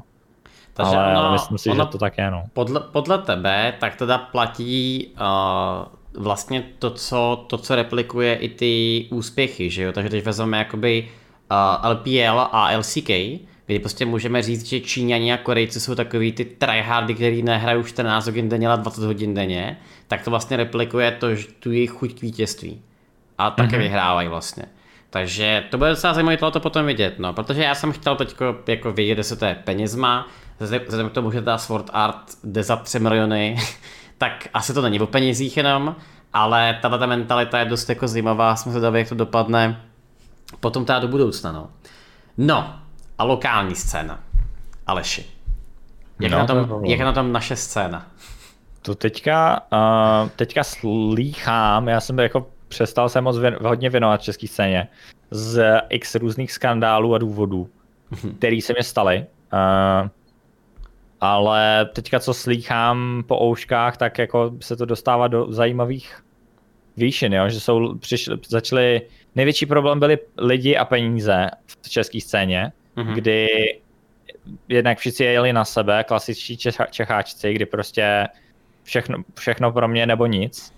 Takže 0.74 0.96
ale 0.96 1.18
ono, 1.18 1.32
myslím 1.32 1.58
si, 1.58 1.70
ono, 1.70 1.84
že 1.86 1.90
to 1.92 1.98
tak 1.98 2.18
je, 2.18 2.32
no. 2.32 2.44
Podle, 2.54 2.80
podle 2.80 3.18
tebe, 3.18 3.74
tak 3.80 3.96
teda 3.96 4.18
platí 4.18 5.08
uh, 5.08 5.95
vlastně 6.18 6.64
to 6.80 6.92
co, 6.92 7.46
to, 7.50 7.58
co 7.58 7.76
replikuje 7.76 8.36
i 8.36 8.50
ty 8.50 9.06
úspěchy, 9.10 9.70
že 9.70 9.84
jo? 9.84 9.92
Takže 9.92 10.10
teď 10.10 10.26
vezmeme 10.26 10.58
jakoby 10.58 11.10
uh, 11.52 11.92
LPL 11.92 12.40
a 12.52 12.78
LCK, 12.78 13.10
kdy 13.66 13.80
prostě 13.80 14.06
můžeme 14.06 14.42
říct, 14.42 14.66
že 14.66 14.80
Číňani 14.80 15.34
a 15.34 15.38
Korejci 15.38 15.80
jsou 15.80 15.96
takový 15.96 16.32
ty 16.32 16.46
tryhardy, 16.46 17.14
který 17.16 17.44
nehrají 17.44 17.84
14 17.84 18.26
hodin 18.26 18.50
denně, 18.50 18.68
ale 18.68 18.78
20 18.78 19.04
hodin 19.04 19.34
denně, 19.34 19.78
tak 20.08 20.24
to 20.24 20.30
vlastně 20.30 20.58
replikuje 20.58 21.12
to, 21.12 21.36
že 21.36 21.48
tu 21.60 21.72
jejich 21.72 21.92
chuť 21.92 22.20
k 22.20 22.22
vítězství. 22.22 22.82
A 23.38 23.52
také 23.52 23.76
mm-hmm. 23.76 23.80
vyhrávají 23.80 24.28
vlastně. 24.28 24.64
Takže 25.10 25.64
to 25.70 25.78
bude 25.78 25.90
docela 25.90 26.14
zajímavé 26.14 26.38
to 26.38 26.60
potom 26.60 26.86
vidět, 26.86 27.20
no, 27.20 27.34
protože 27.34 27.64
já 27.64 27.76
jsem 27.76 27.92
chtěl 27.92 28.16
teď 28.16 28.36
jako 28.68 28.92
vědět, 28.92 29.24
se 29.24 29.36
to 29.36 29.46
je 29.46 29.56
penězma, 29.64 30.28
vzhledem 30.60 31.10
k 31.10 31.14
tomu, 31.14 31.32
že 31.32 31.42
ta 31.42 31.58
Sword 31.58 31.90
Art 31.94 32.38
jde 32.44 32.64
za 32.64 32.76
3 32.76 33.00
miliony, 33.00 33.58
tak 34.18 34.48
asi 34.54 34.74
to 34.74 34.82
není 34.82 35.00
o 35.00 35.08
penězích 35.08 35.58
jenom, 35.58 35.96
ale 36.34 36.80
tato 36.82 36.98
ta 36.98 37.06
mentalita 37.06 37.60
je 37.60 37.66
dost 37.66 37.90
jako 37.90 38.08
zajímavá, 38.08 38.56
jsme 38.56 38.72
zvědaví, 38.72 39.00
jak 39.00 39.10
to 39.10 39.16
dopadne 39.16 39.82
potom 40.60 40.86
teda 40.86 41.00
do 41.00 41.08
budoucna, 41.08 41.52
no. 41.52 41.70
No, 42.38 42.76
a 43.18 43.24
lokální 43.24 43.76
scéna. 43.76 44.20
Aleši. 44.88 45.26
Jak, 46.20 46.32
no, 46.32 46.38
na, 46.38 46.46
tom, 46.46 46.86
jak 46.86 47.00
na 47.00 47.14
tom 47.14 47.32
naše 47.32 47.56
scéna? 47.56 48.08
To 48.82 48.96
teďka, 48.96 49.62
uh, 49.74 50.30
teďka 50.36 50.64
slýchám, 50.64 51.88
já 51.88 52.00
jsem 52.00 52.20
jako 52.20 52.48
přestal 52.68 53.10
se 53.10 53.22
moc 53.22 53.38
věn, 53.38 53.58
hodně 53.62 53.90
věnovat 53.90 54.22
české 54.22 54.48
scéně 54.48 54.88
z 55.32 55.82
x 55.90 56.16
různých 56.16 56.52
skandálů 56.52 57.16
a 57.16 57.18
důvodů, 57.18 57.70
mhm. 58.12 58.36
který 58.36 58.62
se 58.62 58.74
mě 58.74 58.84
staly. 58.84 59.26
Uh, 59.54 60.10
ale 61.34 61.90
teďka, 61.94 62.20
co 62.20 62.34
slýchám 62.34 63.24
po 63.28 63.44
ouškách, 63.44 63.98
tak 63.98 64.18
jako 64.18 64.52
se 64.60 64.76
to 64.76 64.86
dostává 64.86 65.28
do 65.28 65.52
zajímavých 65.52 66.24
výšin, 66.98 67.34
jo? 67.34 67.50
že 67.50 67.60
jsou, 67.60 67.98
přišli, 67.98 68.38
začali, 68.48 69.02
největší 69.36 69.66
problém 69.66 70.00
byly 70.00 70.18
lidi 70.38 70.78
a 70.78 70.86
peníze 70.86 71.50
v 71.82 71.90
české 71.90 72.22
scéně, 72.22 72.72
mm-hmm. 72.98 73.14
kdy 73.14 73.48
jednak 74.70 74.98
všichni 74.98 75.26
jeli 75.26 75.54
na 75.54 75.66
sebe, 75.66 76.04
klasičtí 76.04 76.58
čecháčci, 76.92 77.54
kdy 77.54 77.66
prostě 77.66 78.28
všechno, 78.84 79.18
všechno 79.40 79.72
pro 79.72 79.88
mě 79.88 80.06
nebo 80.06 80.26
nic. 80.26 80.74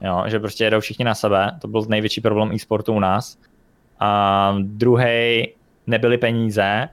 Jo, 0.00 0.24
že 0.26 0.40
prostě 0.40 0.64
jedou 0.64 0.80
všichni 0.80 1.04
na 1.04 1.14
sebe, 1.14 1.50
to 1.60 1.68
byl 1.68 1.84
největší 1.88 2.20
problém 2.20 2.52
e-sportu 2.52 2.92
u 2.92 3.00
nás. 3.00 3.38
A 4.00 4.54
druhý 4.60 5.48
nebyly 5.86 6.18
peníze, 6.18 6.88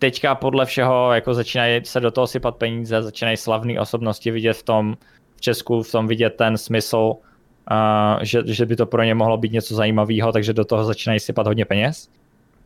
teďka 0.00 0.34
podle 0.34 0.66
všeho 0.66 1.12
jako 1.12 1.34
začínají 1.34 1.84
se 1.84 2.00
do 2.00 2.10
toho 2.10 2.26
sypat 2.26 2.56
peníze, 2.56 3.02
začínají 3.02 3.36
slavné 3.36 3.80
osobnosti 3.80 4.30
vidět 4.30 4.52
v 4.52 4.62
tom, 4.62 4.96
v 5.36 5.40
Česku 5.40 5.82
v 5.82 5.92
tom 5.92 6.06
vidět 6.06 6.30
ten 6.30 6.56
smysl, 6.56 6.96
uh, 6.96 8.22
že, 8.22 8.42
že 8.46 8.66
by 8.66 8.76
to 8.76 8.86
pro 8.86 9.02
ně 9.02 9.14
mohlo 9.14 9.36
být 9.36 9.52
něco 9.52 9.74
zajímavého, 9.74 10.32
takže 10.32 10.52
do 10.52 10.64
toho 10.64 10.84
začínají 10.84 11.20
sypat 11.20 11.46
hodně 11.46 11.64
peněz. 11.64 12.08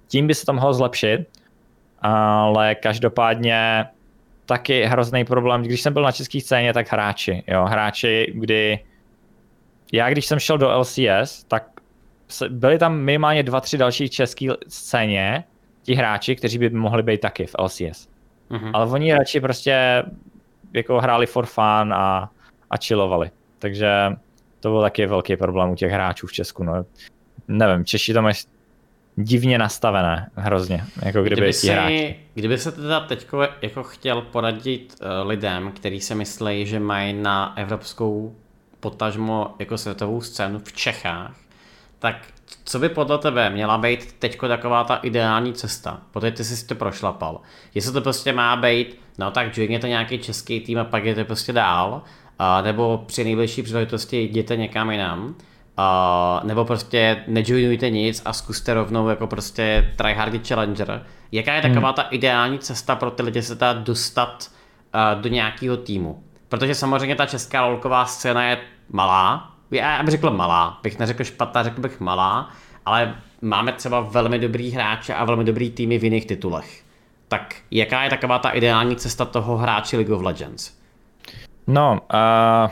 Tím 0.09 0.27
by 0.27 0.35
se 0.35 0.47
to 0.47 0.53
mohlo 0.53 0.75
zlepšit, 0.75 1.21
ale 1.99 2.75
každopádně 2.75 3.85
taky 4.47 4.85
hrozný 4.85 5.25
problém, 5.25 5.63
když 5.63 5.81
jsem 5.81 5.93
byl 5.93 6.03
na 6.03 6.13
české 6.13 6.41
scéně, 6.41 6.73
tak 6.73 6.93
hráči, 6.93 7.45
jo, 7.47 7.65
hráči, 7.65 8.33
kdy 8.35 8.79
já 9.93 10.11
když 10.11 10.27
jsem 10.27 10.39
šel 10.39 10.59
do 10.59 10.79
LCS, 10.79 11.45
tak 11.49 11.67
byli 12.49 12.79
tam 12.79 12.99
minimálně 12.99 13.43
dva, 13.43 13.61
tři 13.61 13.79
další 13.79 14.09
české 14.09 14.47
scéně, 14.69 15.45
ti 15.85 15.95
hráči, 15.95 16.37
kteří 16.37 16.59
by 16.59 16.71
mohli 16.71 17.03
být 17.03 17.21
taky 17.21 17.47
v 17.47 17.55
LCS. 17.59 18.09
Mm-hmm. 18.51 18.71
Ale 18.73 18.87
oni 18.87 19.15
radši 19.15 19.41
prostě 19.41 20.03
jako 20.73 21.01
hráli 21.01 21.27
for 21.27 21.47
fun 21.47 21.95
a, 21.95 22.31
a 22.71 22.77
chillovali. 22.77 23.31
Takže 23.59 23.91
to 24.61 24.71
byl 24.71 24.81
taky 24.81 25.07
velký 25.07 25.37
problém 25.37 25.71
u 25.71 25.75
těch 25.75 25.93
hráčů 25.93 26.27
v 26.27 26.33
Česku. 26.33 26.65
No. 26.65 26.85
Nevím, 27.49 27.85
Češi 27.85 28.13
to 28.13 28.23
mají 28.23 28.35
divně 29.17 29.59
nastavené, 29.59 30.31
hrozně, 30.37 30.85
jako 31.03 31.23
kdyby, 31.23 31.37
kdyby 31.37 31.53
si, 31.53 31.69
hráči. 31.69 32.17
Kdyby 32.35 32.59
se 32.59 32.73
teda 32.73 33.01
teď 33.01 33.27
jako 33.63 33.83
chtěl 33.83 34.23
poradit 34.23 34.97
uh, 35.01 35.29
lidem, 35.29 35.73
kteří 35.73 36.01
se 36.01 36.15
myslí, 36.15 36.67
že 36.67 36.81
mají 36.81 37.13
na 37.13 37.57
evropskou 37.57 38.35
potažmo 38.81 39.55
jako 39.59 39.79
světovou 39.79 40.21
scénu 40.21 40.59
v 40.59 40.73
Čechách, 40.73 41.37
tak 41.99 42.17
co 42.65 42.79
by 42.79 42.89
podle 42.89 43.19
tebe 43.19 43.51
měla 43.51 43.79
být 43.79 44.13
teď 44.13 44.39
taková 44.49 44.85
ta 44.85 44.97
ideální 44.97 45.53
cesta? 45.53 46.01
Protože 46.11 46.31
ty 46.31 46.45
jsi 46.45 46.67
to 46.67 46.75
prošlapal. 46.75 47.41
Jestli 47.75 47.93
to 47.93 48.01
prostě 48.01 48.33
má 48.33 48.57
být, 48.57 49.01
no 49.19 49.31
tak 49.31 49.59
joinněte 49.59 49.89
nějaký 49.89 50.19
český 50.19 50.61
tým 50.61 50.79
a 50.79 50.85
pak 50.85 51.05
jdete 51.05 51.25
prostě 51.25 51.53
dál, 51.53 52.03
a 52.39 52.63
nebo 52.63 53.05
při 53.07 53.25
nejbližší 53.25 53.63
příležitosti 53.63 54.17
jděte 54.17 54.57
někam 54.57 54.91
jinam, 54.91 55.35
a 55.77 56.41
nebo 56.45 56.65
prostě 56.65 57.25
nejoinujte 57.27 57.91
nic 57.91 58.23
a 58.25 58.33
zkuste 58.33 58.75
rovnou 58.75 59.09
jako 59.09 59.27
prostě 59.27 59.93
tryhardy 59.97 60.41
challenger. 60.49 61.07
Jaká 61.33 61.55
je 61.55 61.63
taková 61.63 61.89
hmm. 61.89 61.95
ta 61.95 62.03
ideální 62.03 62.59
cesta 62.59 62.97
pro 62.97 63.11
ty 63.11 63.23
lidi 63.23 63.43
se 63.43 63.57
teda 63.57 63.73
dostat 63.73 64.51
do 65.15 65.29
nějakého 65.29 65.77
týmu? 65.77 66.25
Protože 66.49 66.75
samozřejmě 66.75 67.17
ta 67.17 67.27
česká 67.27 67.67
lolková 67.67 68.07
scéna 68.07 68.45
je 68.45 68.59
malá, 68.89 69.54
já 69.71 70.03
bych 70.03 70.11
řekl 70.11 70.31
malá, 70.31 70.79
bych 70.83 70.99
neřekl 70.99 71.25
špatná, 71.25 71.63
řekl 71.63 71.81
bych 71.81 72.01
malá, 72.01 72.51
ale 72.87 73.15
máme 73.43 73.73
třeba 73.73 74.01
velmi 74.01 74.39
dobrý 74.39 74.71
hráče 74.71 75.15
a 75.15 75.25
velmi 75.25 75.45
dobrý 75.45 75.71
týmy 75.71 75.99
v 75.99 76.05
jiných 76.05 76.27
titulech. 76.27 76.83
Tak 77.29 77.57
jaká 77.71 78.03
je 78.03 78.11
taková 78.11 78.39
ta 78.39 78.51
ideální 78.51 78.97
cesta 78.97 79.25
toho 79.25 79.57
hráče 79.57 79.97
League 79.97 80.13
of 80.13 80.23
Legends? 80.23 80.73
No, 81.67 82.01
uh, 82.15 82.71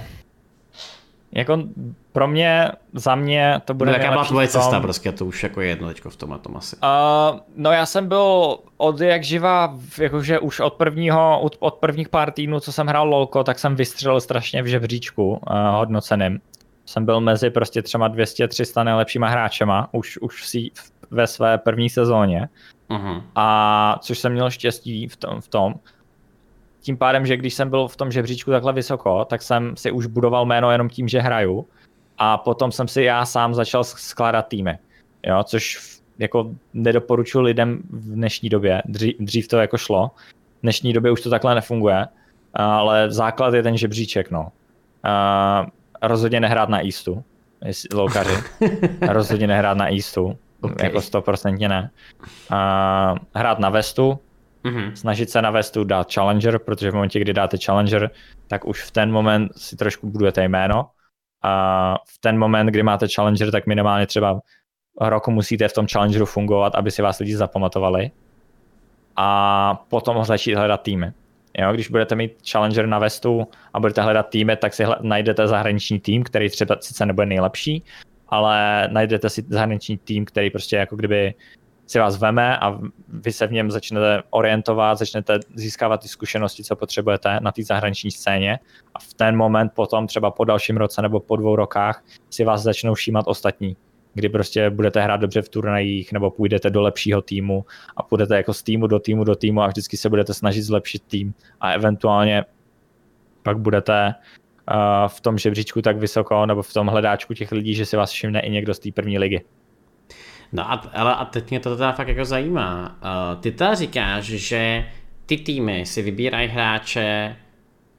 jako 1.32 1.59
pro 2.12 2.28
mě, 2.28 2.70
za 2.93 3.14
mě 3.14 3.61
to 3.64 3.74
bude 3.74 3.90
no, 3.90 3.97
jaká 3.97 4.11
byla 4.11 4.24
tvoje 4.24 4.49
cesta 4.49 4.80
prostě, 4.80 5.12
to 5.12 5.26
už 5.26 5.43
jako 5.43 5.61
je 5.61 5.68
jedno 5.68 5.88
teďko 5.88 6.11
v 6.11 6.16
tom 6.16 6.32
a 6.32 6.38
tom 6.38 6.57
asi. 6.57 6.76
Uh, 6.76 7.40
no 7.57 7.72
já 7.72 7.86
jsem 7.86 8.09
byl 8.09 8.57
od 8.76 9.01
jak 9.01 9.24
živa, 9.24 9.74
jakože 9.99 10.38
už 10.38 10.61
od 10.61 10.72
prvního, 10.72 11.40
od, 11.40 11.57
od 11.59 11.74
prvních 11.74 12.09
pár 12.09 12.30
týdnů, 12.30 12.61
co 12.61 12.72
jsem 12.72 12.86
hrál 12.86 13.09
LoLko, 13.09 13.45
tak 13.45 13.59
jsem 13.59 13.76
vystřelil 13.76 14.20
strašně 14.20 14.62
v 14.62 14.66
žebříčku 14.66 15.30
uh, 15.30 15.57
hodnoceným 15.70 16.40
jsem 16.86 17.04
byl 17.04 17.20
mezi 17.20 17.50
prostě 17.50 17.82
třeba 17.82 18.10
200-300 18.10 18.84
nejlepšíma 18.84 19.28
hráčema, 19.28 19.88
už, 19.92 20.18
už 20.18 20.48
si 20.48 20.70
ve 21.10 21.26
své 21.26 21.58
první 21.58 21.90
sezóně. 21.90 22.48
Uh-huh. 22.90 23.22
A 23.34 23.98
což 24.00 24.18
jsem 24.18 24.32
měl 24.32 24.50
štěstí 24.50 25.08
v 25.08 25.16
tom, 25.16 25.40
v 25.40 25.48
tom. 25.48 25.74
Tím 26.80 26.96
pádem, 26.96 27.26
že 27.26 27.36
když 27.36 27.54
jsem 27.54 27.70
byl 27.70 27.88
v 27.88 27.96
tom 27.96 28.10
žebříčku 28.10 28.50
takhle 28.50 28.72
vysoko, 28.72 29.24
tak 29.24 29.42
jsem 29.42 29.76
si 29.76 29.90
už 29.90 30.06
budoval 30.06 30.46
jméno 30.46 30.70
jenom 30.70 30.88
tím, 30.88 31.08
že 31.08 31.20
hraju. 31.20 31.66
A 32.18 32.38
potom 32.38 32.72
jsem 32.72 32.88
si 32.88 33.02
já 33.02 33.26
sám 33.26 33.54
začal 33.54 33.84
skládat 33.84 34.42
týmy. 34.42 34.78
Jo, 35.26 35.44
což 35.44 35.78
jako 36.18 36.54
nedoporučuji 36.74 37.40
lidem 37.40 37.82
v 37.90 38.14
dnešní 38.14 38.48
době. 38.48 38.82
Dřív, 38.84 39.14
dřív 39.18 39.48
to 39.48 39.56
jako 39.56 39.78
šlo. 39.78 40.10
V 40.58 40.62
dnešní 40.62 40.92
době 40.92 41.10
už 41.10 41.20
to 41.20 41.30
takhle 41.30 41.54
nefunguje. 41.54 42.06
Ale 42.54 43.10
základ 43.10 43.54
je 43.54 43.62
ten 43.62 43.76
žebříček, 43.76 44.30
no. 44.30 44.52
Uh, 45.04 45.70
rozhodně 46.03 46.40
nehrát 46.40 46.68
na 46.68 46.86
Eastu, 46.86 47.24
loukaři. 47.94 48.34
rozhodně 49.09 49.46
nehrát 49.46 49.76
na 49.76 49.92
Eastu, 49.92 50.38
okay. 50.61 50.86
jako 50.86 51.00
stoprocentně 51.00 51.68
ne. 51.68 51.90
Uh, 52.50 53.18
hrát 53.34 53.59
na 53.59 53.70
Vestu, 53.70 54.18
mm-hmm. 54.64 54.92
snažit 54.92 55.30
se 55.30 55.42
na 55.42 55.50
Vestu 55.50 55.84
dát 55.84 56.12
Challenger, 56.12 56.59
protože 56.59 56.90
v 56.90 56.94
momentě, 56.94 57.20
kdy 57.20 57.32
dáte 57.32 57.57
Challenger, 57.64 58.11
tak 58.48 58.64
už 58.64 58.82
v 58.82 58.90
ten 58.90 59.12
moment 59.12 59.53
si 59.57 59.76
trošku 59.76 60.11
budujete 60.11 60.44
jméno. 60.44 60.86
A 61.44 61.94
v 62.09 62.18
ten 62.20 62.38
moment, 62.38 62.66
kdy 62.66 62.82
máte 62.82 63.09
Challenger, 63.09 63.50
tak 63.50 63.66
minimálně 63.66 64.07
třeba 64.07 64.40
roku 65.00 65.30
musíte 65.30 65.68
v 65.68 65.72
tom 65.72 65.86
Challengeru 65.92 66.26
fungovat, 66.26 66.74
aby 66.74 66.90
si 66.90 67.03
vás 67.03 67.18
lidi 67.18 67.36
zapamatovali. 67.36 68.11
A 69.16 69.74
potom 69.88 70.24
začít 70.24 70.55
hledat 70.55 70.82
týmy. 70.82 71.12
Jo, 71.59 71.72
když 71.72 71.88
budete 71.88 72.14
mít 72.14 72.32
Challenger 72.50 72.86
na 72.86 72.98
Vestu 72.98 73.48
a 73.74 73.80
budete 73.80 74.03
hledat 74.03 74.28
týmy, 74.28 74.57
tak 74.57 74.74
si 74.74 74.84
najdete 75.00 75.48
zahraniční 75.48 76.00
tým, 76.00 76.24
který 76.24 76.50
třeba 76.50 76.76
sice 76.80 77.07
nebude 77.07 77.26
nejlepší, 77.26 77.84
ale 78.28 78.88
najdete 78.92 79.30
si 79.30 79.44
zahraniční 79.48 79.98
tým, 79.98 80.24
který 80.24 80.50
prostě 80.50 80.76
jako 80.76 80.96
kdyby 80.96 81.34
si 81.86 81.98
vás 81.98 82.16
veme 82.16 82.59
a 82.59 82.78
vy 83.09 83.32
se 83.32 83.46
v 83.46 83.53
něm 83.53 83.70
začnete 83.70 84.22
orientovat, 84.30 84.98
začnete 84.98 85.40
získávat 85.55 86.00
ty 86.00 86.09
zkušenosti, 86.09 86.64
co 86.64 86.76
potřebujete 86.76 87.40
na 87.40 87.53
té 87.53 87.62
zahraniční 87.62 88.11
scéně. 88.11 88.59
A 88.94 88.98
v 88.98 89.14
ten 89.14 89.36
moment 89.36 89.72
potom 89.74 90.07
třeba 90.07 90.30
po 90.30 90.44
dalším 90.44 90.76
roce 90.76 91.03
nebo 91.03 91.20
po 91.20 91.36
dvou 91.36 91.57
rokách 91.57 92.05
si 92.30 92.44
vás 92.44 92.62
začnou 92.62 92.94
všímat 92.94 93.24
ostatní 93.28 93.76
kdy 94.14 94.28
prostě 94.28 94.70
budete 94.70 95.00
hrát 95.00 95.16
dobře 95.16 95.42
v 95.42 95.48
turnajích 95.48 96.12
nebo 96.12 96.30
půjdete 96.30 96.70
do 96.70 96.82
lepšího 96.82 97.22
týmu 97.22 97.64
a 97.96 98.02
půjdete 98.02 98.36
jako 98.36 98.54
z 98.54 98.62
týmu 98.62 98.86
do 98.86 98.98
týmu 98.98 99.24
do 99.24 99.34
týmu 99.36 99.62
a 99.62 99.66
vždycky 99.66 99.96
se 99.96 100.08
budete 100.08 100.34
snažit 100.34 100.62
zlepšit 100.62 101.02
tým 101.02 101.34
a 101.60 101.72
eventuálně 101.72 102.44
pak 103.42 103.58
budete 103.58 104.14
uh, 104.70 105.08
v 105.08 105.20
tom 105.20 105.38
žebříčku 105.38 105.82
tak 105.82 105.96
vysoko 105.96 106.46
nebo 106.46 106.62
v 106.62 106.72
tom 106.72 106.86
hledáčku 106.86 107.34
těch 107.34 107.52
lidí, 107.52 107.74
že 107.74 107.86
si 107.86 107.96
vás 107.96 108.10
všimne 108.10 108.40
i 108.40 108.50
někdo 108.50 108.74
z 108.74 108.78
té 108.78 108.92
první 108.92 109.18
ligy. 109.18 109.44
No 110.52 110.72
a, 110.72 110.90
ale 110.94 111.14
a 111.14 111.24
teď 111.24 111.50
mě 111.50 111.60
to 111.60 111.76
teda 111.76 111.92
fakt 111.92 112.08
jako 112.08 112.24
zajímá. 112.24 112.98
Uh, 113.02 113.40
ty 113.40 113.52
teda 113.52 113.74
říkáš, 113.74 114.24
že 114.24 114.84
ty 115.26 115.36
týmy 115.36 115.86
si 115.86 116.02
vybírají 116.02 116.48
hráče 116.48 117.36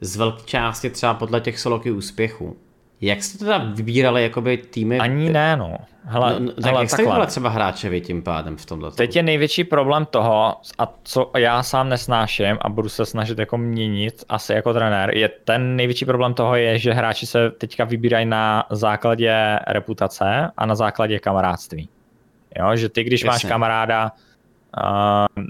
z 0.02 0.16
velké 0.16 0.44
části 0.46 0.90
třeba 0.90 1.14
podle 1.14 1.42
těch 1.42 1.60
soloky 1.60 1.92
úspěchů. 1.92 2.58
Jak 3.04 3.24
jste 3.24 3.38
teda 3.38 3.58
vybírali 3.58 4.24
jakoby 4.24 4.58
týmy? 4.58 5.00
Ani 5.00 5.30
ne, 5.30 5.58
no. 5.58 5.78
Hele, 6.06 6.34
no, 6.34 6.40
no 6.40 6.52
tak 6.52 6.66
hele, 6.66 6.82
jak 6.82 6.90
jste 6.90 7.02
vybírali 7.02 7.28
třeba 7.28 7.50
hráče 7.50 7.90
vy 7.90 8.02
tím 8.02 8.24
pádem 8.24 8.58
v 8.58 8.66
tomhle? 8.66 8.92
Teď 8.92 9.16
je 9.16 9.24
největší 9.24 9.64
problém 9.64 10.06
toho, 10.06 10.56
a 10.78 10.94
co 11.04 11.32
já 11.38 11.64
sám 11.64 11.90
nesnáším 11.90 12.58
a 12.62 12.70
budu 12.70 12.90
se 12.90 13.06
snažit 13.06 13.40
jako 13.40 13.58
měnit 13.58 14.24
asi 14.30 14.54
jako 14.54 14.74
trenér, 14.74 15.18
je 15.18 15.30
ten 15.30 15.76
největší 15.76 16.06
problém 16.06 16.34
toho 16.34 16.56
je, 16.56 16.80
že 16.80 16.94
hráči 16.94 17.26
se 17.26 17.52
teďka 17.52 17.84
vybírají 17.84 18.26
na 18.26 18.66
základě 18.70 19.60
reputace 19.68 20.52
a 20.58 20.66
na 20.66 20.76
základě 20.76 21.20
kamarádství. 21.20 21.90
Jo, 22.60 22.76
že 22.76 22.90
ty, 22.90 23.04
když 23.04 23.24
Jasně. 23.24 23.30
máš 23.30 23.52
kamaráda, 23.52 24.12
uh, 25.38 25.44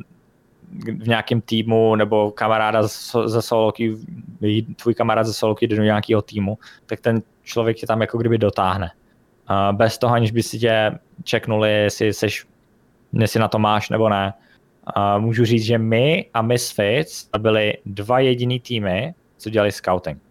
v 1.00 1.08
nějakém 1.08 1.42
týmu 1.42 1.96
nebo 1.96 2.32
kamaráda 2.32 2.88
ze 3.26 3.42
soloky, 3.42 3.96
tvůj 4.76 4.94
kamarád 4.94 5.26
ze 5.26 5.34
soloky 5.34 5.68
jde 5.68 5.76
do 5.76 5.84
nějakého 5.84 6.22
týmu, 6.22 6.58
tak 6.86 7.00
ten 7.00 7.22
člověk 7.44 7.78
tě 7.78 7.88
tam 7.88 8.02
jako 8.02 8.18
kdyby 8.18 8.38
dotáhne. 8.38 8.92
Bez 9.72 9.98
toho, 9.98 10.14
aniž 10.14 10.32
by 10.32 10.44
si 10.44 10.60
tě 10.60 10.92
čeknuli, 11.24 11.72
jestli, 11.72 12.14
seš, 12.14 12.46
jestli 13.14 13.40
na 13.40 13.48
to 13.48 13.60
máš 13.60 13.90
nebo 13.90 14.10
ne. 14.10 14.34
Můžu 15.18 15.46
říct, 15.46 15.64
že 15.64 15.78
my 15.78 16.26
a 16.34 16.42
Misfits 16.42 17.30
byli 17.38 17.74
dva 17.86 18.20
jediný 18.20 18.60
týmy, 18.60 19.14
co 19.38 19.50
dělali 19.50 19.72
scouting. 19.72 20.22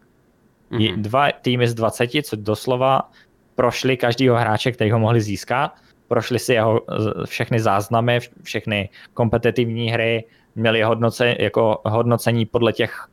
Mm-hmm. 0.71 0.97
Dva 0.97 1.33
týmy 1.33 1.69
z 1.69 1.75
20, 1.75 2.11
co 2.23 2.37
doslova 2.37 3.11
prošli 3.55 3.97
každého 3.97 4.37
hráče, 4.37 4.73
který 4.73 4.91
ho 4.91 4.99
mohli 4.99 5.21
získat 5.21 5.75
prošli 6.13 6.39
si 6.39 6.53
jeho 6.53 6.81
všechny 7.25 7.61
záznamy, 7.61 8.19
všechny 8.43 8.89
kompetitivní 9.15 9.91
hry, 9.91 10.25
měli 10.55 10.83
hodnoce, 10.83 11.37
jako 11.39 11.81
hodnocení 11.85 12.47
podle 12.47 12.73
těch 12.73 13.09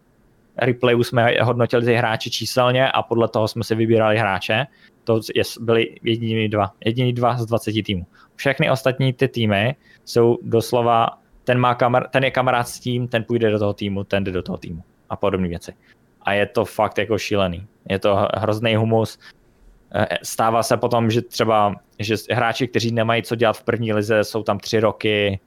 replayů 0.58 1.04
jsme 1.04 1.36
hodnotili 1.42 1.86
ty 1.86 1.94
hráči 1.94 2.32
číselně 2.32 2.92
a 2.92 3.02
podle 3.02 3.28
toho 3.28 3.48
jsme 3.48 3.64
si 3.64 3.76
vybírali 3.76 4.18
hráče. 4.18 4.68
To 5.04 5.20
byli 5.62 5.96
jediní 6.04 6.50
dva, 6.50 6.72
jediní 6.86 7.14
dva 7.14 7.38
z 7.38 7.46
20 7.46 7.72
týmů. 7.86 8.06
Všechny 8.36 8.72
ostatní 8.72 9.14
ty 9.14 9.28
týmy 9.28 9.76
jsou 10.06 10.38
doslova, 10.42 11.08
ten, 11.44 11.60
má 11.60 11.76
kamar, 11.76 12.10
ten 12.10 12.24
je 12.24 12.32
kamarád 12.32 12.68
s 12.68 12.80
tím, 12.80 13.08
ten 13.08 13.24
půjde 13.24 13.52
do 13.52 13.60
toho 13.60 13.74
týmu, 13.74 14.04
ten 14.04 14.24
jde 14.24 14.32
do 14.32 14.44
toho 14.44 14.58
týmu 14.58 14.84
a 15.10 15.16
podobné 15.16 15.48
věci. 15.48 15.74
A 16.22 16.34
je 16.34 16.46
to 16.46 16.66
fakt 16.66 16.98
jako 16.98 17.18
šílený. 17.18 17.68
Je 17.90 18.00
to 18.00 18.28
hrozný 18.38 18.76
humus. 18.76 19.20
Eh, 19.96 20.08
Stává 20.24 20.64
se 20.64 20.78
potom, 20.78 21.12
že 21.12 21.22
třeba 21.22 21.76
že 22.00 22.16
hráči, 22.32 22.68
kteří 22.68 22.92
nemají 22.92 23.24
co 23.24 23.36
dělat 23.36 23.58
v 23.58 23.64
první 23.64 23.94
lize, 23.94 24.24
jsou 24.24 24.44
tam 24.44 24.60
tři 24.60 24.80
roky, 24.80 25.40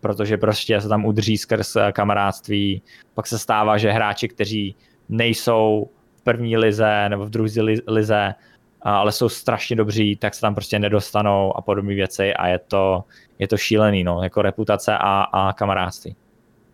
protože 0.00 0.36
prostě 0.36 0.80
se 0.80 0.88
tam 0.88 1.04
udrží 1.04 1.38
skrz 1.38 1.76
eh, 1.76 1.92
kamarádství. 1.92 2.82
Pak 3.14 3.26
se 3.26 3.38
stává, 3.38 3.78
že 3.78 3.90
hráči, 3.90 4.28
kteří 4.28 4.76
nejsou 5.08 5.90
v 6.16 6.22
první 6.22 6.56
lize 6.56 7.08
nebo 7.08 7.24
v 7.24 7.30
druhé 7.30 7.50
lize, 7.86 8.34
ale 8.82 9.12
jsou 9.12 9.28
strašně 9.28 9.76
dobří, 9.76 10.16
tak 10.16 10.34
se 10.34 10.40
tam 10.40 10.54
prostě 10.54 10.78
nedostanou 10.78 11.56
a 11.56 11.62
podobné 11.62 11.94
věci 11.94 12.34
a 12.34 12.46
je 12.46 12.58
to, 12.58 13.04
je 13.38 13.48
to 13.48 13.56
šílený, 13.56 14.04
no, 14.04 14.22
jako 14.22 14.42
reputace 14.42 14.98
a, 14.98 15.22
a 15.22 15.52
kamarádství. 15.52 16.16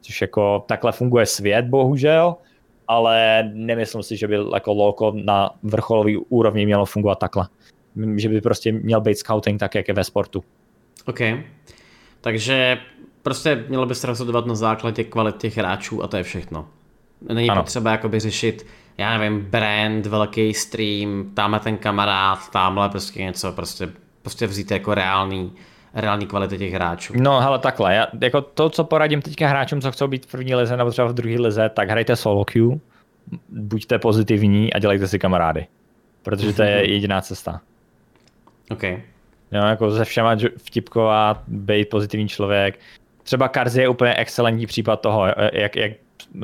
Což 0.01 0.21
jako 0.21 0.65
takhle 0.69 0.93
funguje 0.93 1.27
svět, 1.27 1.65
bohužel, 1.65 2.37
ale 2.89 3.43
nemyslím 3.55 4.03
si, 4.03 4.17
že 4.17 4.29
by 4.29 4.39
jako 4.55 4.73
loko 4.73 5.13
na 5.25 5.51
vrcholový 5.63 6.17
úrovni 6.17 6.67
mělo 6.67 6.85
fungovat 6.87 7.19
takhle. 7.19 7.49
Že 8.17 8.29
by 8.29 8.41
prostě 8.41 8.73
měl 8.73 9.01
být 9.01 9.19
scouting 9.19 9.61
tak, 9.61 9.75
jak 9.75 9.89
je 9.89 9.95
ve 9.95 10.05
sportu. 10.05 10.45
OK. 11.07 11.21
Takže 12.21 12.79
prostě 13.23 13.65
mělo 13.69 13.87
by 13.87 13.95
se 13.95 14.07
rozhodovat 14.07 14.47
na 14.47 14.55
základě 14.55 15.05
kvalit 15.05 15.37
těch 15.37 15.57
hráčů 15.57 16.03
a 16.03 16.07
to 16.07 16.17
je 16.17 16.23
všechno. 16.23 16.69
Není 17.33 17.51
ano. 17.51 17.63
potřeba 17.63 17.91
jakoby 17.91 18.21
řešit, 18.21 18.67
já 18.99 19.19
nevím, 19.19 19.41
brand, 19.41 20.07
velký 20.07 20.55
stream, 20.55 21.31
tamhle 21.35 21.61
ten 21.61 21.77
kamarád, 21.77 22.51
tamhle 22.51 22.89
prostě 22.89 23.23
něco, 23.23 23.53
prostě, 23.53 23.89
prostě 24.23 24.47
vzít 24.47 24.71
jako 24.71 24.95
reálný, 24.95 25.53
reální 25.95 26.27
kvality 26.27 26.59
těch 26.59 26.73
hráčů. 26.73 27.13
No 27.17 27.41
hele 27.41 27.59
takhle, 27.59 27.95
já, 27.95 28.07
jako 28.21 28.41
to, 28.41 28.71
co 28.71 28.85
poradím 28.85 29.23
teďka 29.23 29.49
hráčům, 29.49 29.81
co 29.81 29.93
chcou 29.93 30.07
být 30.07 30.27
v 30.27 30.31
první 30.31 30.55
lize 30.55 30.77
nebo 30.77 30.91
třeba 30.91 31.09
v 31.09 31.13
druhé 31.13 31.41
lize, 31.41 31.69
tak 31.69 31.91
hrajte 31.91 32.17
solo 32.17 32.45
queue, 32.45 32.79
buďte 33.49 33.99
pozitivní 33.99 34.73
a 34.73 34.79
dělejte 34.79 35.09
si 35.09 35.19
kamarády. 35.19 35.67
Protože 36.23 36.53
to 36.53 36.63
je 36.63 36.91
jediná 36.91 37.21
cesta. 37.21 37.61
OK. 38.71 38.83
Jo, 39.53 39.63
jako 39.67 39.91
ze 39.91 40.05
všema 40.05 40.37
vtipkovat, 40.59 41.43
být 41.49 41.89
pozitivní 41.89 42.29
člověk. 42.29 42.79
Třeba 43.23 43.49
Karzi 43.49 43.81
je 43.81 43.89
úplně 43.89 44.15
excelentní 44.15 44.67
případ 44.67 45.01
toho, 45.01 45.27
jak, 45.53 45.77
jak 45.77 45.93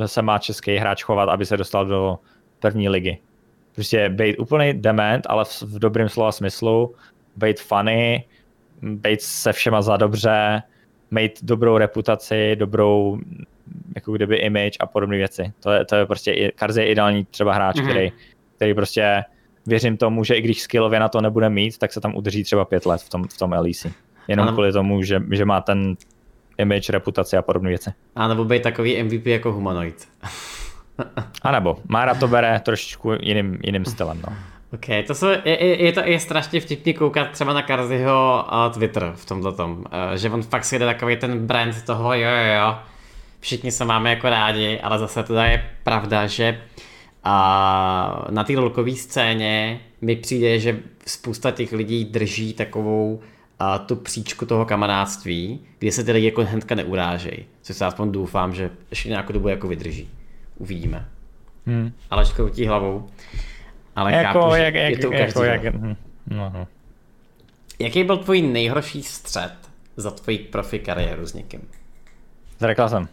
se 0.06 0.22
má 0.22 0.38
český 0.38 0.76
hráč 0.76 1.02
chovat, 1.02 1.28
aby 1.28 1.46
se 1.46 1.56
dostal 1.56 1.86
do 1.86 2.18
první 2.60 2.88
ligy. 2.88 3.18
Prostě 3.74 4.08
být 4.08 4.36
úplný 4.38 4.72
dement, 4.74 5.26
ale 5.28 5.44
v, 5.44 5.62
v 5.62 5.78
dobrém 5.78 6.08
slova 6.08 6.32
smyslu, 6.32 6.94
být 7.36 7.60
funny, 7.60 8.24
být 8.82 9.22
se 9.22 9.52
všema 9.52 9.82
za 9.82 9.96
dobře, 9.96 10.62
mít 11.10 11.38
dobrou 11.42 11.78
reputaci, 11.78 12.56
dobrou 12.56 13.18
jako 13.94 14.12
kdyby 14.12 14.36
image 14.36 14.76
a 14.80 14.86
podobné 14.86 15.16
věci. 15.16 15.52
To 15.60 15.70
je, 15.70 15.84
to 15.84 15.96
je 15.96 16.06
prostě, 16.06 16.52
Karzi 16.54 16.80
je 16.80 16.86
ideální 16.86 17.24
třeba 17.24 17.54
hráč, 17.54 17.76
mm-hmm. 17.76 17.90
který, 17.90 18.12
který 18.56 18.74
prostě 18.74 19.24
věřím 19.66 19.96
tomu, 19.96 20.24
že 20.24 20.34
i 20.34 20.40
když 20.40 20.62
skillově 20.62 21.00
na 21.00 21.08
to 21.08 21.20
nebude 21.20 21.48
mít, 21.48 21.78
tak 21.78 21.92
se 21.92 22.00
tam 22.00 22.16
udrží 22.16 22.44
třeba 22.44 22.64
pět 22.64 22.86
let 22.86 23.00
v 23.00 23.08
tom, 23.08 23.28
v 23.28 23.38
tom 23.38 23.52
LEC. 23.52 23.86
Jenom 24.28 24.46
ano. 24.46 24.52
kvůli 24.52 24.72
tomu, 24.72 25.02
že, 25.02 25.22
že 25.30 25.44
má 25.44 25.60
ten 25.60 25.96
image, 26.58 26.90
reputaci 26.90 27.36
a 27.36 27.42
podobné 27.42 27.68
věci. 27.68 27.90
A 28.16 28.28
nebo 28.28 28.44
být 28.44 28.62
takový 28.62 29.02
MVP 29.02 29.26
jako 29.26 29.52
humanoid. 29.52 30.08
a 31.42 31.52
nebo 31.52 31.78
Mára 31.88 32.14
to 32.14 32.28
bere 32.28 32.60
trošičku 32.60 33.12
jiným, 33.20 33.58
jiným 33.64 33.84
stylem. 33.84 34.22
No. 34.28 34.36
Ok, 34.72 34.86
to 35.06 35.14
jsou, 35.14 35.26
je, 35.44 35.84
je, 35.84 35.92
to 35.92 36.00
je 36.00 36.20
strašně 36.20 36.60
vtipný 36.60 36.94
koukat 36.94 37.30
třeba 37.30 37.52
na 37.52 37.62
Karziho 37.62 38.46
Twitter 38.74 39.12
v 39.16 39.24
tomto 39.26 39.52
tom, 39.52 39.84
eh, 39.90 40.18
že 40.18 40.30
on 40.30 40.42
fakt 40.42 40.64
si 40.64 40.78
jde 40.78 40.86
takový 40.86 41.16
ten 41.16 41.46
brand 41.46 41.82
toho, 41.82 42.14
jo, 42.14 42.28
jo, 42.30 42.54
jo, 42.54 42.78
všichni 43.40 43.72
se 43.72 43.84
máme 43.84 44.10
jako 44.10 44.28
rádi, 44.28 44.80
ale 44.80 44.98
zase 44.98 45.22
teda 45.22 45.44
je 45.44 45.70
pravda, 45.84 46.26
že 46.26 46.60
a 47.24 48.26
na 48.30 48.44
té 48.44 48.52
lolkové 48.52 48.96
scéně 48.96 49.80
mi 50.00 50.16
přijde, 50.16 50.58
že 50.58 50.78
spousta 51.06 51.50
těch 51.50 51.72
lidí 51.72 52.04
drží 52.04 52.52
takovou 52.52 53.20
a 53.58 53.78
tu 53.78 53.96
příčku 53.96 54.46
toho 54.46 54.64
kamarádství, 54.64 55.60
kde 55.78 55.92
se 55.92 56.04
ty 56.04 56.12
lidi 56.12 56.26
jako 56.26 56.44
hnedka 56.44 56.74
neurážejí. 56.74 57.46
Což 57.62 57.76
se 57.76 57.86
aspoň 57.86 58.12
doufám, 58.12 58.54
že 58.54 58.70
ještě 58.90 59.08
nějakou 59.08 59.32
dobu 59.32 59.48
jako 59.48 59.68
vydrží. 59.68 60.08
Uvidíme. 60.58 61.08
Hmm. 61.66 61.92
Ale 62.10 62.26
škoutí 62.26 62.66
hlavou. 62.66 63.08
Ale 64.00 64.12
jako, 64.12 64.40
chápu, 64.40 64.54
jak, 64.54 64.74
jak, 64.74 64.90
je 64.90 64.98
to 64.98 65.12
jako, 65.12 65.44
jak, 65.44 65.64
hm, 65.64 65.96
no, 66.26 66.50
no. 66.54 66.66
Jaký 67.78 68.04
byl 68.04 68.16
tvůj 68.16 68.42
nejhorší 68.42 69.02
střed 69.02 69.52
za 69.96 70.10
tvoji 70.10 70.38
profi 70.38 70.78
kariéru 70.78 71.26
s 71.26 71.34
někým? 71.34 71.68
Zrekla 72.58 72.88
jsem. 72.88 73.08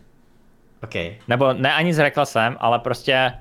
Okay. 0.84 1.16
Nebo 1.28 1.54
ne 1.54 1.74
ani 1.74 1.94
zrekla 1.94 2.26
jsem, 2.26 2.58
ale 2.60 2.80
prostě 2.80 3.32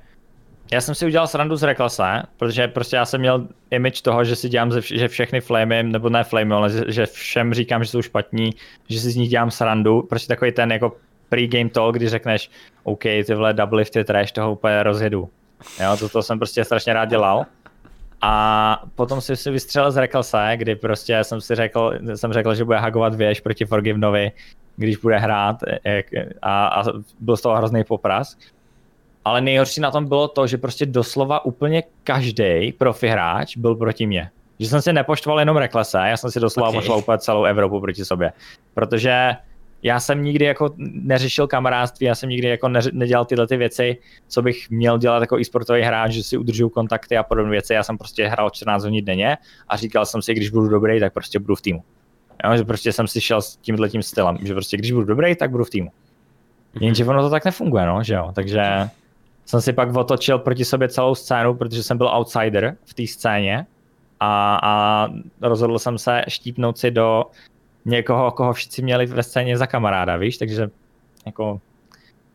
já 0.73 0.81
jsem 0.81 0.95
si 0.95 1.07
udělal 1.07 1.27
srandu 1.27 1.57
z 1.57 1.63
Reklase, 1.63 2.23
protože 2.37 2.69
prostě 2.69 2.97
já 2.97 3.05
jsem 3.05 3.21
měl 3.21 3.49
image 3.71 4.03
toho, 4.03 4.25
že 4.25 4.37
si 4.37 4.49
dělám, 4.49 4.81
že 4.81 5.09
všechny 5.09 5.41
flamy, 5.41 5.83
nebo 5.83 6.09
ne 6.09 6.25
flamy, 6.25 6.55
ale 6.55 6.71
že 6.89 7.07
všem 7.07 7.55
říkám, 7.55 7.85
že 7.85 7.91
jsou 7.91 8.03
špatní, 8.03 8.51
že 8.89 9.01
si 9.01 9.11
z 9.11 9.17
nich 9.17 9.29
dělám 9.29 9.51
srandu, 9.51 10.03
prostě 10.03 10.29
takový 10.29 10.53
ten 10.53 10.73
jako 10.73 10.97
pre-game 11.29 11.71
talk, 11.71 11.97
kdy 11.97 12.09
řekneš, 12.09 12.51
OK, 12.83 13.03
tyhle 13.03 13.55
double 13.55 13.85
ty 13.85 14.05
trash, 14.05 14.33
toho 14.33 14.53
úplně 14.53 14.83
rozjedu. 14.83 15.31
Jo, 15.83 15.97
to, 15.97 16.09
to 16.09 16.23
jsem 16.23 16.39
prostě 16.39 16.65
strašně 16.65 16.93
rád 16.93 17.05
dělal. 17.05 17.47
A 18.23 18.83
potom 18.95 19.21
jsem 19.21 19.37
si 19.37 19.51
vystřelil 19.51 19.91
z 19.91 19.97
Reklase, 19.97 20.53
kdy 20.57 20.77
prostě 20.77 21.25
jsem 21.25 21.41
si 21.41 21.55
řekl, 21.55 21.93
jsem 22.15 22.33
řekl, 22.33 22.55
že 22.55 22.65
bude 22.65 22.79
hagovat 22.79 23.15
věž 23.15 23.41
proti 23.41 23.65
Forgivenovi, 23.65 24.33
když 24.77 24.97
bude 24.97 25.19
hrát 25.19 25.57
jak, 25.85 26.07
a, 26.43 26.67
a 26.67 26.85
byl 27.21 27.37
z 27.37 27.41
toho 27.41 27.57
hrozný 27.57 27.85
popras 27.85 28.37
ale 29.27 29.41
nejhorší 29.41 29.81
na 29.81 29.91
tom 29.91 30.07
bylo 30.07 30.29
to, 30.29 30.47
že 30.47 30.59
prostě 30.59 30.87
doslova 30.87 31.45
úplně 31.45 31.83
každý 32.05 32.73
profi 32.79 33.09
hráč 33.09 33.57
byl 33.57 33.75
proti 33.75 34.07
mně. 34.07 34.31
Že 34.59 34.69
jsem 34.69 34.83
si 34.83 34.93
nepoštval 34.93 35.39
jenom 35.39 35.57
Reklese, 35.57 35.99
já 35.99 36.17
jsem 36.17 36.31
si 36.31 36.41
doslova 36.41 36.69
okay. 36.69 36.81
pošlal 36.81 36.99
úplně 36.99 37.19
celou 37.19 37.45
Evropu 37.45 37.81
proti 37.81 38.05
sobě. 38.05 38.33
Protože 38.75 39.37
já 39.83 40.01
jsem 40.01 40.25
nikdy 40.25 40.45
jako 40.45 40.75
neřešil 40.79 41.47
kamarádství, 41.47 42.07
já 42.07 42.15
jsem 42.15 42.29
nikdy 42.29 42.49
jako 42.49 42.69
neř- 42.69 42.91
nedělal 42.93 43.25
tyhle 43.25 43.47
ty 43.47 43.57
věci, 43.57 43.97
co 44.29 44.43
bych 44.43 44.71
měl 44.71 44.99
dělat 44.99 45.21
jako 45.21 45.39
e-sportový 45.39 45.83
hráč, 45.83 46.13
že 46.13 46.23
si 46.23 46.37
udržuju 46.37 46.69
kontakty 46.69 47.17
a 47.17 47.23
podobné 47.23 47.51
věci. 47.51 47.75
Já 47.75 47.83
jsem 47.83 47.99
prostě 47.99 48.27
hrál 48.27 48.51
14 48.51 48.85
hodin 48.85 49.05
denně 49.05 49.37
a 49.69 49.77
říkal 49.77 50.07
jsem 50.07 50.23
si, 50.23 50.35
když 50.35 50.51
budu 50.51 50.69
dobrý, 50.69 51.01
tak 51.01 51.13
prostě 51.13 51.39
budu 51.39 51.55
v 51.55 51.63
týmu. 51.63 51.83
Jo, 52.45 52.57
že 52.57 52.65
prostě 52.65 52.93
jsem 52.93 53.07
si 53.07 53.21
šel 53.21 53.43
s 53.43 53.57
tímhle 53.57 53.89
tím 53.89 54.03
stylem, 54.03 54.39
že 54.43 54.55
prostě 54.55 54.77
když 54.77 54.93
budu 54.93 55.07
dobrý, 55.07 55.37
tak 55.37 55.51
budu 55.51 55.65
v 55.65 55.71
týmu. 55.71 55.91
Jenže 56.81 57.05
ono 57.05 57.23
to 57.23 57.31
tak 57.31 57.45
nefunguje, 57.45 57.87
no, 57.87 58.03
že 58.03 58.15
jo, 58.15 58.33
takže 58.35 58.63
jsem 59.47 59.61
si 59.61 59.73
pak 59.73 59.97
otočil 59.97 60.39
proti 60.39 60.65
sobě 60.65 60.89
celou 60.89 61.15
scénu, 61.15 61.55
protože 61.55 61.83
jsem 61.83 61.99
byl 61.99 62.09
outsider 62.09 62.77
v 62.85 62.95
té 62.95 63.07
scéně 63.07 63.67
a, 64.21 64.59
a 64.63 65.09
rozhodl 65.43 65.79
jsem 65.79 65.99
se 65.99 66.23
štípnout 66.29 66.79
si 66.79 66.91
do 66.91 67.25
někoho, 67.87 68.31
koho 68.31 68.53
všichni 68.53 68.85
měli 68.85 69.07
ve 69.07 69.23
scéně 69.23 69.59
za 69.59 69.67
kamaráda, 69.67 70.17
víš, 70.17 70.39
takže 70.39 70.71
jako 71.27 71.61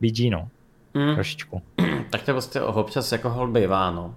BG, 0.00 0.30
no. 0.30 0.48
Mm. 0.94 1.14
Trošičku. 1.14 1.62
Tak 2.10 2.22
to 2.22 2.32
prostě 2.32 2.60
občas 2.60 3.12
jako 3.12 3.30
hol 3.30 3.48
bývá, 3.48 3.90
no. 3.90 4.14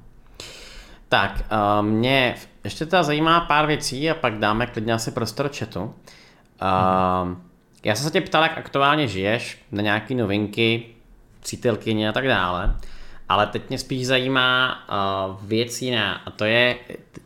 Tak, 1.10 1.46
uh, 1.52 1.86
mě 1.86 2.36
ještě 2.64 2.86
teda 2.86 3.04
zajímá 3.04 3.40
pár 3.40 3.68
věcí 3.68 4.10
a 4.10 4.14
pak 4.14 4.40
dáme 4.40 4.68
klidně 4.68 4.94
asi 4.94 5.12
prostor 5.12 5.50
chatu. 5.60 5.82
Uh, 5.82 5.90
mm. 7.24 7.42
Já 7.84 7.96
jsem 7.96 8.06
se 8.06 8.12
tě 8.12 8.22
ptal, 8.22 8.44
jak 8.44 8.58
aktuálně 8.58 9.08
žiješ, 9.08 9.66
na 9.72 9.82
nějaké 9.82 10.16
novinky, 10.16 10.86
přítelkyně 11.40 12.10
a 12.10 12.12
tak 12.12 12.28
dále. 12.28 12.76
Ale 13.30 13.48
teď 13.48 13.70
mě 13.70 13.78
spíš 13.78 14.08
zajímá 14.08 14.80
uh, 14.90 15.48
věc 15.48 15.82
jiná 15.82 16.14
a 16.14 16.32
to 16.32 16.46
je 16.46 16.78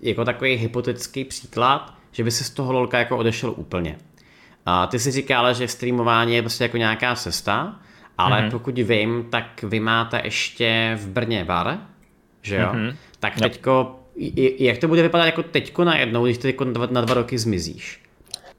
jako 0.01 0.25
takový 0.25 0.55
hypotetický 0.55 1.25
příklad, 1.25 1.93
že 2.11 2.23
by 2.23 2.31
se 2.31 2.43
z 2.43 2.49
toho 2.49 2.73
lolka 2.73 2.99
jako 2.99 3.17
odešel 3.17 3.53
úplně. 3.57 3.97
Uh, 4.67 4.89
ty 4.89 4.99
si 4.99 5.11
říkala, 5.11 5.53
že 5.53 5.67
streamování 5.67 6.35
je 6.35 6.41
prostě 6.41 6.63
jako 6.63 6.77
nějaká 6.77 7.15
cesta, 7.15 7.79
ale 8.17 8.41
mm-hmm. 8.41 8.51
pokud 8.51 8.77
vím, 8.77 9.25
tak 9.29 9.63
vy 9.63 9.79
máte 9.79 10.21
ještě 10.23 10.97
v 11.01 11.07
Brně 11.07 11.45
bar, 11.45 11.77
že 12.41 12.55
jo? 12.55 12.69
Mm-hmm. 12.73 12.95
Tak 13.19 13.35
teďko, 13.35 13.99
jak 14.59 14.77
to 14.77 14.87
bude 14.87 15.01
vypadat 15.01 15.25
jako 15.25 15.43
teďko 15.43 15.83
najednou, 15.83 16.25
když 16.25 16.37
ty 16.37 16.57
na 16.91 17.01
dva 17.01 17.13
roky 17.13 17.37
zmizíš? 17.37 18.01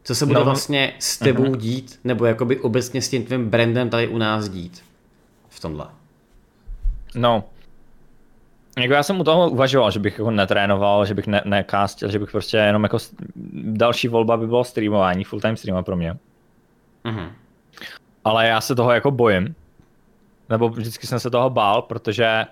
Co 0.02 0.14
se 0.14 0.26
bude 0.26 0.38
no, 0.38 0.44
vlastně 0.44 0.92
s 0.98 1.18
tebou 1.18 1.44
uh-huh. 1.44 1.56
dít, 1.56 2.00
nebo 2.04 2.24
jakoby 2.24 2.60
obecně 2.60 3.02
s 3.02 3.08
tím 3.08 3.24
tvým 3.24 3.48
brandem 3.48 3.90
tady 3.90 4.08
u 4.08 4.18
nás 4.18 4.48
dít? 4.48 4.82
v 5.50 5.60
tomhle? 5.60 5.86
No, 7.14 7.44
jako 8.82 8.94
já 8.94 9.02
jsem 9.02 9.20
u 9.20 9.24
toho 9.24 9.50
uvažoval, 9.50 9.90
že 9.90 10.00
bych 10.00 10.18
jako 10.18 10.30
netrénoval, 10.30 11.06
že 11.06 11.14
bych 11.14 11.26
ne, 11.26 11.42
nekástil, 11.44 12.10
že 12.10 12.18
bych 12.18 12.30
prostě 12.30 12.56
jenom 12.56 12.82
jako 12.82 12.98
další 13.62 14.08
volba 14.08 14.36
by 14.36 14.46
bylo 14.46 14.64
streamování, 14.64 15.24
full 15.24 15.40
time 15.40 15.56
streama 15.56 15.82
pro 15.82 15.96
mě. 15.96 16.16
Mm-hmm. 17.04 17.30
Ale 18.24 18.46
já 18.46 18.60
se 18.60 18.74
toho 18.74 18.92
jako 18.92 19.10
bojím. 19.10 19.54
Nebo 20.48 20.68
vždycky 20.68 21.06
jsem 21.06 21.20
se 21.20 21.30
toho 21.30 21.50
bál, 21.50 21.82
protože 21.82 22.46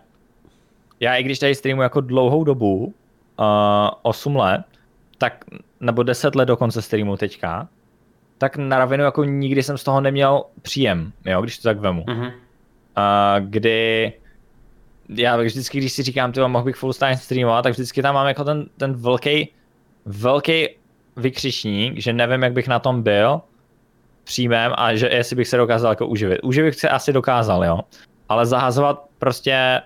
já 1.00 1.16
i 1.16 1.22
když 1.22 1.38
tady 1.38 1.54
streamu 1.54 1.82
jako 1.82 2.00
dlouhou 2.00 2.44
dobu, 2.44 2.84
uh, 2.84 3.44
8 4.02 4.36
let, 4.36 4.64
tak, 5.18 5.44
nebo 5.80 6.02
10 6.02 6.34
let 6.34 6.44
dokonce 6.44 6.82
streamu 6.82 7.16
teďka, 7.16 7.68
tak 8.38 8.56
na 8.56 8.78
ravinu 8.78 9.04
jako 9.04 9.24
nikdy 9.24 9.62
jsem 9.62 9.78
z 9.78 9.84
toho 9.84 10.00
neměl 10.00 10.44
příjem, 10.62 11.12
jo, 11.24 11.42
když 11.42 11.58
to 11.58 11.68
tak 11.68 11.78
vemu. 11.78 12.04
Mm-hmm 12.04 12.32
kdy 13.40 14.12
já 15.08 15.36
vždycky, 15.36 15.78
když 15.78 15.92
si 15.92 16.02
říkám, 16.02 16.32
ty 16.32 16.40
mohl 16.40 16.64
bych 16.64 16.76
full 16.76 16.94
time 16.94 17.16
streamovat, 17.16 17.62
tak 17.62 17.72
vždycky 17.72 18.02
tam 18.02 18.14
mám 18.14 18.26
jako 18.26 18.44
ten, 18.44 18.66
ten 18.76 18.94
velký, 18.94 19.52
velký 20.04 20.68
vykřičník, 21.16 21.98
že 21.98 22.12
nevím, 22.12 22.42
jak 22.42 22.52
bych 22.52 22.68
na 22.68 22.78
tom 22.78 23.02
byl 23.02 23.40
příjmem 24.24 24.72
a 24.76 24.94
že 24.94 25.08
jestli 25.08 25.36
bych 25.36 25.48
se 25.48 25.56
dokázal 25.56 25.92
jako 25.92 26.06
uživit. 26.06 26.38
Uživit 26.42 26.78
se 26.78 26.88
asi 26.88 27.12
dokázal, 27.12 27.64
jo. 27.64 27.80
Ale 28.28 28.46
zahazovat 28.46 29.04
prostě 29.18 29.80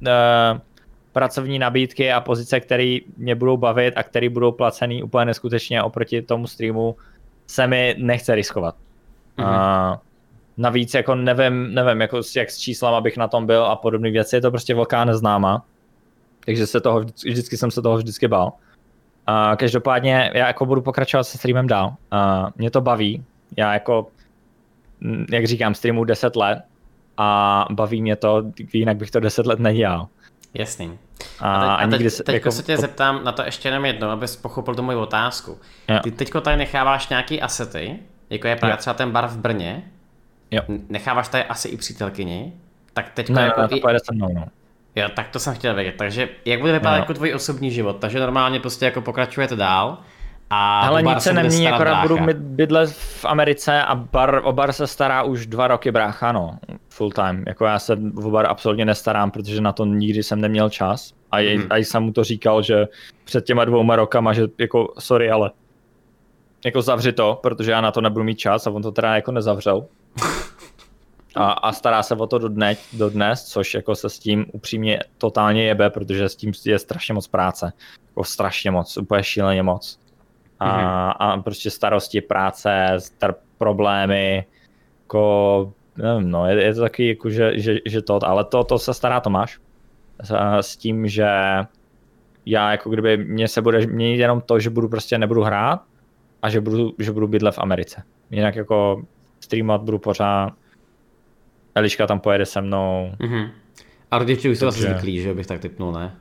uh, 0.00 0.58
pracovní 1.12 1.58
nabídky 1.58 2.12
a 2.12 2.20
pozice, 2.20 2.60
které 2.60 2.98
mě 3.16 3.34
budou 3.34 3.56
bavit 3.56 3.94
a 3.96 4.02
které 4.02 4.28
budou 4.28 4.52
placený 4.52 5.02
úplně 5.02 5.24
neskutečně 5.24 5.82
oproti 5.82 6.22
tomu 6.22 6.46
streamu, 6.46 6.96
se 7.46 7.66
mi 7.66 7.94
nechce 7.98 8.34
riskovat. 8.34 8.74
Mm-hmm. 9.38 9.92
Uh, 9.92 9.98
navíc 10.56 10.94
jako 10.94 11.14
nevím, 11.14 11.74
nevím 11.74 12.00
jako 12.00 12.20
jak 12.36 12.50
s 12.50 12.58
číslama 12.58 13.00
bych 13.00 13.16
na 13.16 13.28
tom 13.28 13.46
byl 13.46 13.64
a 13.64 13.76
podobné 13.76 14.10
věci, 14.10 14.36
je 14.36 14.40
to 14.40 14.50
prostě 14.50 14.74
velká 14.74 15.04
neznáma. 15.04 15.64
Takže 16.46 16.66
se 16.66 16.80
toho, 16.80 17.00
vždycky, 17.00 17.30
vždycky 17.30 17.56
jsem 17.56 17.70
se 17.70 17.82
toho 17.82 17.96
vždycky 17.96 18.28
bál. 18.28 18.52
Uh, 19.28 19.56
každopádně 19.56 20.30
já 20.34 20.46
jako 20.46 20.66
budu 20.66 20.82
pokračovat 20.82 21.24
se 21.24 21.38
streamem 21.38 21.66
dál. 21.66 21.94
Uh, 22.12 22.50
mě 22.56 22.70
to 22.70 22.80
baví. 22.80 23.24
Já 23.56 23.74
jako, 23.74 24.06
jak 25.30 25.46
říkám, 25.46 25.74
streamu 25.74 26.04
10 26.04 26.36
let 26.36 26.58
a 27.16 27.66
baví 27.70 28.02
mě 28.02 28.16
to, 28.16 28.42
jinak 28.72 28.96
bych 28.96 29.10
to 29.10 29.20
10 29.20 29.46
let 29.46 29.58
nedělal. 29.58 30.08
Jasný. 30.54 30.98
A, 31.40 31.74
a, 31.74 31.86
teď, 31.86 31.94
a, 31.94 31.98
teď, 31.98 32.12
se, 32.12 32.22
teď 32.22 32.34
jako, 32.34 32.52
se 32.52 32.62
tě 32.62 32.76
zeptám 32.76 33.24
na 33.24 33.32
to 33.32 33.42
ještě 33.42 33.68
jenom 33.68 33.84
jedno, 33.84 34.10
abys 34.10 34.36
pochopil 34.36 34.74
tu 34.74 34.82
moji 34.82 34.98
otázku. 34.98 35.58
Jo. 35.88 35.98
Ty 36.02 36.10
teďko 36.10 36.40
tady 36.40 36.56
necháváš 36.56 37.08
nějaký 37.08 37.40
asety, 37.40 37.98
jako 38.30 38.48
je 38.48 38.56
právě 38.56 38.72
jo. 38.72 38.76
třeba 38.76 38.94
ten 38.94 39.10
bar 39.10 39.26
v 39.26 39.36
Brně, 39.36 39.82
jo. 40.52 40.62
necháváš 40.88 41.28
tady 41.28 41.44
asi 41.44 41.68
i 41.68 41.76
přítelkyni, 41.76 42.52
tak 42.92 43.10
teď 43.10 43.28
ne, 43.28 43.42
jako... 43.42 43.68
to 43.68 43.76
pojede 43.76 43.98
se 43.98 44.14
mnou, 44.14 44.28
no. 44.34 44.46
Jo, 44.96 45.08
tak 45.16 45.28
to 45.28 45.38
jsem 45.38 45.54
chtěl 45.54 45.74
vědět. 45.74 45.94
Takže 45.98 46.28
jak 46.44 46.60
bude 46.60 46.72
vypadat 46.72 46.96
jako 46.96 47.14
tvůj 47.14 47.34
osobní 47.34 47.70
život? 47.70 47.96
Takže 48.00 48.20
normálně 48.20 48.60
prostě 48.60 48.84
jako 48.84 49.00
pokračujete 49.00 49.56
dál 49.56 49.98
a 50.50 50.80
Ale 50.80 51.02
nic 51.02 51.22
se 51.22 51.32
nemění, 51.32 51.68
akorát 51.68 52.02
budu 52.02 52.18
bydlet 52.34 52.90
v 52.90 53.24
Americe 53.24 53.82
a 53.82 53.94
bar, 53.94 54.40
o 54.44 54.52
bar 54.52 54.72
se 54.72 54.86
stará 54.86 55.22
už 55.22 55.46
dva 55.46 55.68
roky 55.68 55.90
brácha, 55.90 56.32
no, 56.32 56.58
full 56.88 57.10
time. 57.10 57.44
Jako 57.46 57.64
já 57.64 57.78
se 57.78 57.98
o 58.16 58.30
bar 58.30 58.46
absolutně 58.46 58.84
nestarám, 58.84 59.30
protože 59.30 59.60
na 59.60 59.72
to 59.72 59.84
nikdy 59.84 60.22
jsem 60.22 60.40
neměl 60.40 60.70
čas. 60.70 61.12
A 61.30 61.38
jej, 61.38 61.58
mm. 61.58 61.66
a 61.70 61.76
jsem 61.76 62.02
mu 62.02 62.12
to 62.12 62.24
říkal, 62.24 62.62
že 62.62 62.86
před 63.24 63.44
těma 63.44 63.64
dvouma 63.64 63.96
rokama, 63.96 64.32
že 64.32 64.46
jako 64.58 64.92
sorry, 64.98 65.30
ale 65.30 65.50
jako 66.64 66.82
zavři 66.82 67.12
to, 67.12 67.38
protože 67.42 67.70
já 67.70 67.80
na 67.80 67.90
to 67.90 68.00
nebudu 68.00 68.24
mít 68.24 68.38
čas 68.38 68.66
a 68.66 68.70
on 68.70 68.82
to 68.82 68.92
teda 68.92 69.14
jako 69.14 69.32
nezavřel. 69.32 69.86
A, 71.34 71.52
a 71.52 71.72
stará 71.72 72.02
se 72.02 72.14
o 72.14 72.26
to 72.26 72.38
do, 72.38 72.48
dne, 72.48 72.76
do 72.92 73.10
dnes, 73.10 73.44
což 73.44 73.74
jako 73.74 73.94
se 73.94 74.10
s 74.10 74.18
tím 74.18 74.46
upřímně 74.52 75.00
totálně 75.18 75.64
jebe, 75.64 75.90
protože 75.90 76.28
s 76.28 76.36
tím 76.36 76.52
je 76.64 76.78
strašně 76.78 77.14
moc 77.14 77.26
práce. 77.26 77.72
Jako 78.08 78.24
strašně 78.24 78.70
moc, 78.70 78.96
úplně 78.96 79.22
šíleně 79.22 79.62
moc. 79.62 79.98
A, 80.60 80.68
mm-hmm. 80.68 81.14
a 81.18 81.42
prostě 81.42 81.70
starosti, 81.70 82.20
práce, 82.20 82.88
star- 82.96 83.34
problémy, 83.58 84.46
jako, 85.02 85.72
nevím, 85.96 86.30
no, 86.30 86.46
je, 86.46 86.62
je 86.62 86.74
to 86.74 86.80
taky 86.80 87.08
jako, 87.08 87.30
že, 87.30 87.60
že, 87.60 87.76
že 87.86 88.02
to, 88.02 88.18
ale 88.22 88.44
to, 88.44 88.64
to 88.64 88.78
se 88.78 88.94
stará 88.94 89.20
Tomáš. 89.20 89.58
S, 90.22 90.34
s 90.60 90.76
tím, 90.76 91.08
že 91.08 91.28
já 92.46 92.70
jako 92.70 92.90
kdyby 92.90 93.16
mě 93.16 93.48
se 93.48 93.62
bude 93.62 93.86
měnit 93.86 94.20
jenom 94.20 94.40
to, 94.40 94.60
že 94.60 94.70
budu 94.70 94.88
prostě 94.88 95.18
nebudu 95.18 95.42
hrát 95.42 95.82
a 96.42 96.50
že 96.50 96.60
budu, 96.60 96.94
že 96.98 97.12
budu 97.12 97.28
bydlet 97.28 97.54
v 97.54 97.58
Americe. 97.58 98.02
Jinak 98.30 98.56
jako 98.56 99.02
streamovat 99.40 99.82
budu 99.82 99.98
pořád, 99.98 100.52
Eliška 101.74 102.06
tam 102.06 102.20
pojede 102.20 102.46
se 102.46 102.60
mnou. 102.60 103.12
Mm-hmm. 103.18 103.50
A 104.10 104.18
rodiče 104.18 104.50
už 104.50 104.58
jsou 104.58 104.66
asi 104.66 104.80
zvyklí, 104.80 105.20
že 105.20 105.34
bych 105.34 105.46
tak 105.46 105.60
typnul, 105.60 105.92
ne? 105.92 106.16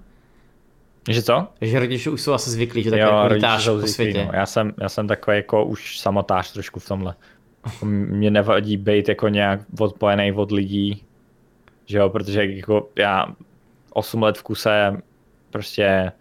Že 1.09 1.21
co? 1.21 1.47
Že 1.61 1.79
rodiče 1.79 2.09
už 2.09 2.21
jsou 2.21 2.33
asi 2.33 2.49
zvyklí, 2.49 2.83
že 2.83 2.89
tak 2.89 2.99
jo, 2.99 3.07
jako 3.07 3.33
lítáš 3.33 3.69
po 3.81 3.87
světě. 3.87 4.25
No. 4.25 4.31
Já, 4.33 4.45
jsem, 4.45 4.73
já 4.81 4.89
jsem 4.89 5.07
takový 5.07 5.37
jako 5.37 5.65
už 5.65 5.99
samotář 5.99 6.53
trošku 6.53 6.79
v 6.79 6.87
tomhle. 6.87 7.15
Mě 7.83 8.31
nevadí 8.31 8.77
být 8.77 9.09
jako 9.09 9.27
nějak 9.27 9.59
odpojený 9.79 10.31
od 10.31 10.51
lidí, 10.51 11.03
že 11.85 11.97
jo, 11.97 12.09
protože 12.09 12.45
jako 12.45 12.89
já 12.95 13.25
8 13.93 14.23
let 14.23 14.37
v 14.37 14.43
kuse 14.43 14.97
prostě 15.49 16.11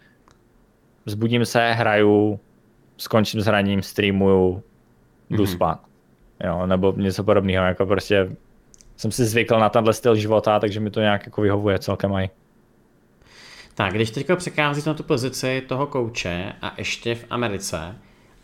zbudím 1.06 1.44
se, 1.44 1.72
hraju, 1.72 2.40
skončím 2.96 3.40
s 3.40 3.46
hraním, 3.46 3.82
streamuju, 3.82 4.62
jdu 5.30 5.44
mm-hmm. 5.44 5.52
spát. 5.52 5.80
Jo, 6.44 6.66
nebo 6.66 6.92
něco 6.96 7.24
podobného, 7.24 7.64
jako 7.64 7.86
prostě 7.86 8.36
jsem 9.00 9.12
si 9.12 9.24
zvykl 9.24 9.58
na 9.58 9.68
tenhle 9.68 9.92
styl 9.92 10.16
života, 10.16 10.60
takže 10.60 10.80
mi 10.80 10.90
to 10.90 11.00
nějak 11.00 11.26
jako 11.26 11.42
vyhovuje 11.42 11.78
celkem 11.78 12.14
aj. 12.14 12.28
Tak, 13.74 13.92
když 13.92 14.10
teďka 14.10 14.36
překázíš 14.36 14.84
na 14.84 14.94
tu 14.94 15.02
pozici 15.02 15.62
toho 15.66 15.86
kouče 15.86 16.52
a 16.62 16.74
ještě 16.78 17.14
v 17.14 17.24
Americe, 17.30 17.96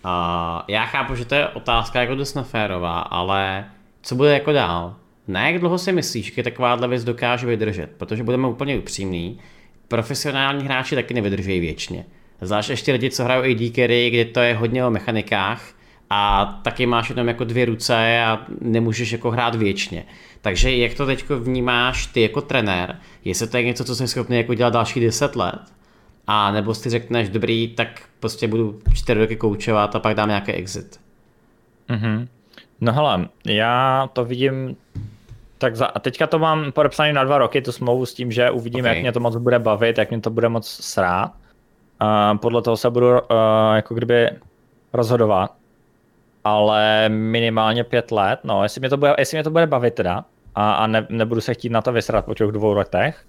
a 0.04 0.64
já 0.68 0.84
chápu, 0.84 1.14
že 1.14 1.24
to 1.24 1.34
je 1.34 1.48
otázka 1.48 2.00
jako 2.00 2.14
dost 2.14 2.34
neférová, 2.34 3.00
ale 3.00 3.64
co 4.02 4.14
bude 4.14 4.32
jako 4.32 4.52
dál? 4.52 4.96
Na 5.28 5.48
jak 5.48 5.61
dlouho 5.61 5.78
si 5.78 5.92
myslíš, 5.92 6.34
že 6.34 6.42
takováhle 6.42 6.88
věc 6.88 7.04
dokáže 7.04 7.46
vydržet? 7.46 7.90
Protože 7.96 8.22
budeme 8.22 8.48
úplně 8.48 8.78
upřímní, 8.78 9.40
profesionální 9.88 10.64
hráči 10.64 10.94
taky 10.94 11.14
nevydrží 11.14 11.61
věčně. 11.61 12.04
Zvlášť 12.40 12.70
ještě 12.70 12.92
lidi, 12.92 13.11
co 13.11 13.24
hrajou 13.24 13.42
AD 13.42 13.74
carry, 13.74 14.11
kde 14.11 14.24
to 14.24 14.40
je 14.40 14.54
hodně 14.54 14.84
o 14.84 14.90
mechanikách 14.90 15.76
a 16.11 16.44
taky 16.64 16.86
máš 16.86 17.11
jenom 17.11 17.28
jako 17.28 17.44
dvě 17.44 17.64
ruce 17.64 18.22
a 18.24 18.46
nemůžeš 18.61 19.12
jako 19.12 19.30
hrát 19.30 19.54
věčně. 19.54 20.04
Takže 20.47 20.76
jak 20.76 20.94
to 20.94 21.07
teď 21.07 21.30
vnímáš 21.30 22.07
ty 22.07 22.22
jako 22.22 22.40
trenér? 22.40 22.97
Jestli 23.24 23.49
to 23.49 23.57
je 23.57 23.62
něco, 23.62 23.84
co 23.84 23.97
jsi 23.97 24.09
schopný 24.09 24.36
jako 24.36 24.55
dělat 24.55 24.72
další 24.72 25.01
10 25.01 25.36
let? 25.36 25.61
A 26.26 26.53
nebo 26.53 26.74
si 26.74 26.90
řekneš, 26.90 27.28
dobrý, 27.28 27.68
tak 27.68 27.88
prostě 28.20 28.49
budu 28.49 28.78
4 28.94 29.20
roky 29.20 29.36
koučovat 29.36 29.97
a 29.97 30.01
pak 30.01 30.14
dám 30.14 30.28
nějaký 30.28 30.53
exit. 30.53 31.01
Mm-hmm. 31.88 32.28
No 32.80 32.92
hele, 32.92 33.28
já 33.47 34.09
to 34.12 34.24
vidím 34.24 34.76
tak 35.59 35.76
za, 35.76 35.86
a 35.86 35.99
teďka 35.99 36.26
to 36.26 36.38
mám 36.38 36.72
podepsané 36.72 37.12
na 37.12 37.24
dva 37.24 37.38
roky, 37.38 37.62
tu 37.62 37.72
smlouvu 37.72 38.07
s 38.07 38.14
tím, 38.14 38.32
že 38.32 38.51
uvidím, 38.51 38.84
okay. 38.84 38.94
jak 38.94 39.03
mě 39.03 39.12
to 39.12 39.20
moc 39.20 39.36
bude 39.36 39.59
bavit, 39.59 39.99
jak 39.99 40.11
mě 40.11 40.20
to 40.20 40.30
bude 40.30 40.49
moc 40.49 40.68
srát. 40.68 41.32
Uh, 42.03 42.38
podle 42.38 42.62
toho 42.62 42.76
se 42.76 42.90
budu 42.90 43.09
uh, 43.09 43.18
jako 43.74 43.94
kdyby 43.94 44.30
rozhodovat. 44.92 45.55
Ale 46.44 47.09
minimálně 47.09 47.84
pět 47.84 48.12
let, 48.12 48.40
no, 48.44 48.62
jestli 48.62 48.80
mě 48.80 48.88
to 48.88 48.97
bude, 48.97 49.14
jestli 49.18 49.36
mě 49.36 49.44
to 49.44 49.51
bude 49.51 49.66
bavit 49.66 49.94
teda, 49.94 50.24
a, 50.57 50.72
a 50.72 50.86
ne, 50.86 51.07
nebudu 51.11 51.40
se 51.40 51.54
chtít 51.54 51.68
na 51.68 51.82
to 51.82 51.92
vysrat 51.92 52.24
po 52.24 52.34
těch 52.34 52.48
dvou 52.48 52.72
letech, 52.72 53.26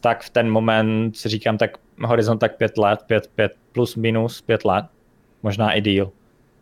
tak 0.00 0.22
v 0.22 0.30
ten 0.30 0.50
moment 0.50 1.16
si 1.16 1.28
říkám, 1.28 1.58
tak 1.58 1.70
horizont 2.04 2.38
tak 2.38 2.56
pět 2.56 2.78
let, 2.78 3.02
pět, 3.06 3.30
pět 3.34 3.52
plus 3.72 3.96
minus 3.96 4.40
pět 4.40 4.64
let, 4.64 4.84
možná 5.42 5.72
i 5.72 5.80
díl. 5.80 6.10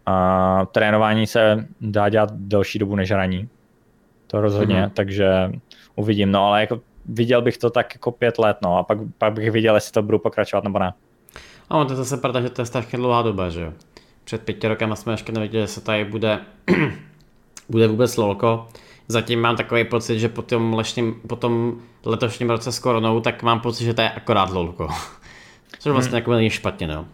A 0.07 0.67
trénování 0.73 1.27
se 1.27 1.67
dá 1.81 2.09
dělat 2.09 2.31
delší 2.33 2.79
dobu 2.79 2.97
než 2.97 3.11
hraní. 3.11 3.49
To 4.27 4.41
rozhodně, 4.41 4.83
mm-hmm. 4.83 4.91
takže 4.91 5.53
uvidím, 5.97 6.33
no 6.33 6.47
ale 6.47 6.61
jako 6.61 6.81
viděl 7.07 7.43
bych 7.43 7.59
to 7.59 7.71
tak 7.71 7.95
jako 7.95 8.11
pět 8.11 8.39
let, 8.39 8.57
no 8.63 8.79
a 8.79 8.83
pak, 8.83 8.99
pak 9.19 9.33
bych 9.33 9.51
viděl, 9.51 9.75
jestli 9.75 9.93
to 9.93 10.03
budu 10.03 10.19
pokračovat 10.19 10.65
nebo 10.65 10.79
ne. 10.79 10.93
A 11.71 11.85
to 11.85 11.93
je 11.93 11.97
zase 11.97 12.17
pravda, 12.17 12.41
že 12.41 12.51
to 12.51 12.63
je 12.63 12.67
strašně 12.67 12.99
dlouhá 12.99 13.23
doba, 13.23 13.49
že 13.49 13.61
jo. 13.61 13.73
Před 14.25 14.43
pěti 14.43 14.69
rokem 14.69 14.97
jsme 14.97 15.13
ještě 15.13 15.33
nevěděli, 15.33 15.63
že 15.63 15.69
se 15.69 15.81
tady 15.81 16.05
bude, 16.05 16.41
bude 17.69 17.89
vůbec 17.89 18.17
lolko 18.17 18.69
zatím 19.09 19.41
mám 19.41 19.57
takový 19.57 19.85
pocit, 19.85 20.19
že 20.19 20.29
po 20.29 20.43
tom, 20.43 20.75
lešním, 20.75 21.15
po 21.27 21.37
tom 21.37 21.75
letošním 22.05 22.51
roce 22.51 22.73
s 22.73 22.79
koronou, 22.79 23.21
tak 23.21 23.43
mám 23.43 23.61
pocit, 23.61 23.85
že 23.85 23.95
to 23.95 24.01
je 24.01 24.11
akorát 24.11 24.51
lolko. 24.51 24.89
Což 25.79 25.93
vlastně 25.93 26.11
hmm. 26.11 26.17
jako 26.19 26.33
není 26.33 26.51
špatně, 26.51 26.87
no. 26.87 27.07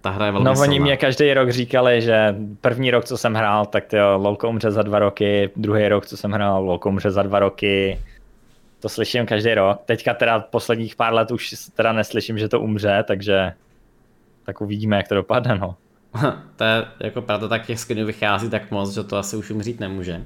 Ta 0.00 0.10
hra 0.10 0.26
je 0.26 0.32
velmi 0.32 0.44
No 0.44 0.50
oni 0.50 0.58
silná. 0.58 0.84
mě 0.84 0.96
každý 0.96 1.34
rok 1.34 1.50
říkali, 1.50 2.02
že 2.02 2.36
první 2.60 2.90
rok, 2.90 3.04
co 3.04 3.18
jsem 3.18 3.34
hrál, 3.34 3.66
tak 3.66 3.86
to 3.86 3.96
lolko 4.16 4.48
umře 4.48 4.70
za 4.70 4.82
dva 4.82 4.98
roky, 4.98 5.50
druhý 5.56 5.88
rok, 5.88 6.06
co 6.06 6.16
jsem 6.16 6.32
hrál, 6.32 6.64
lolko 6.64 6.88
umře 6.88 7.10
za 7.10 7.22
dva 7.22 7.38
roky. 7.38 7.98
To 8.80 8.88
slyším 8.88 9.26
každý 9.26 9.54
rok. 9.54 9.80
Teďka 9.84 10.14
teda 10.14 10.40
posledních 10.40 10.96
pár 10.96 11.14
let 11.14 11.30
už 11.30 11.54
teda 11.74 11.92
neslyším, 11.92 12.38
že 12.38 12.48
to 12.48 12.60
umře, 12.60 13.04
takže 13.06 13.52
tak 14.44 14.60
uvidíme, 14.60 14.96
jak 14.96 15.08
to 15.08 15.14
dopadne, 15.14 15.58
no. 15.58 15.76
to 16.56 16.64
je 16.64 16.84
jako 17.00 17.22
pravda, 17.22 17.48
tak 17.48 17.66
těch 17.66 17.80
skinů 17.80 18.06
vychází 18.06 18.50
tak 18.50 18.70
moc, 18.70 18.94
že 18.94 19.04
to 19.04 19.16
asi 19.16 19.36
už 19.36 19.50
umřít 19.50 19.80
nemůže. 19.80 20.24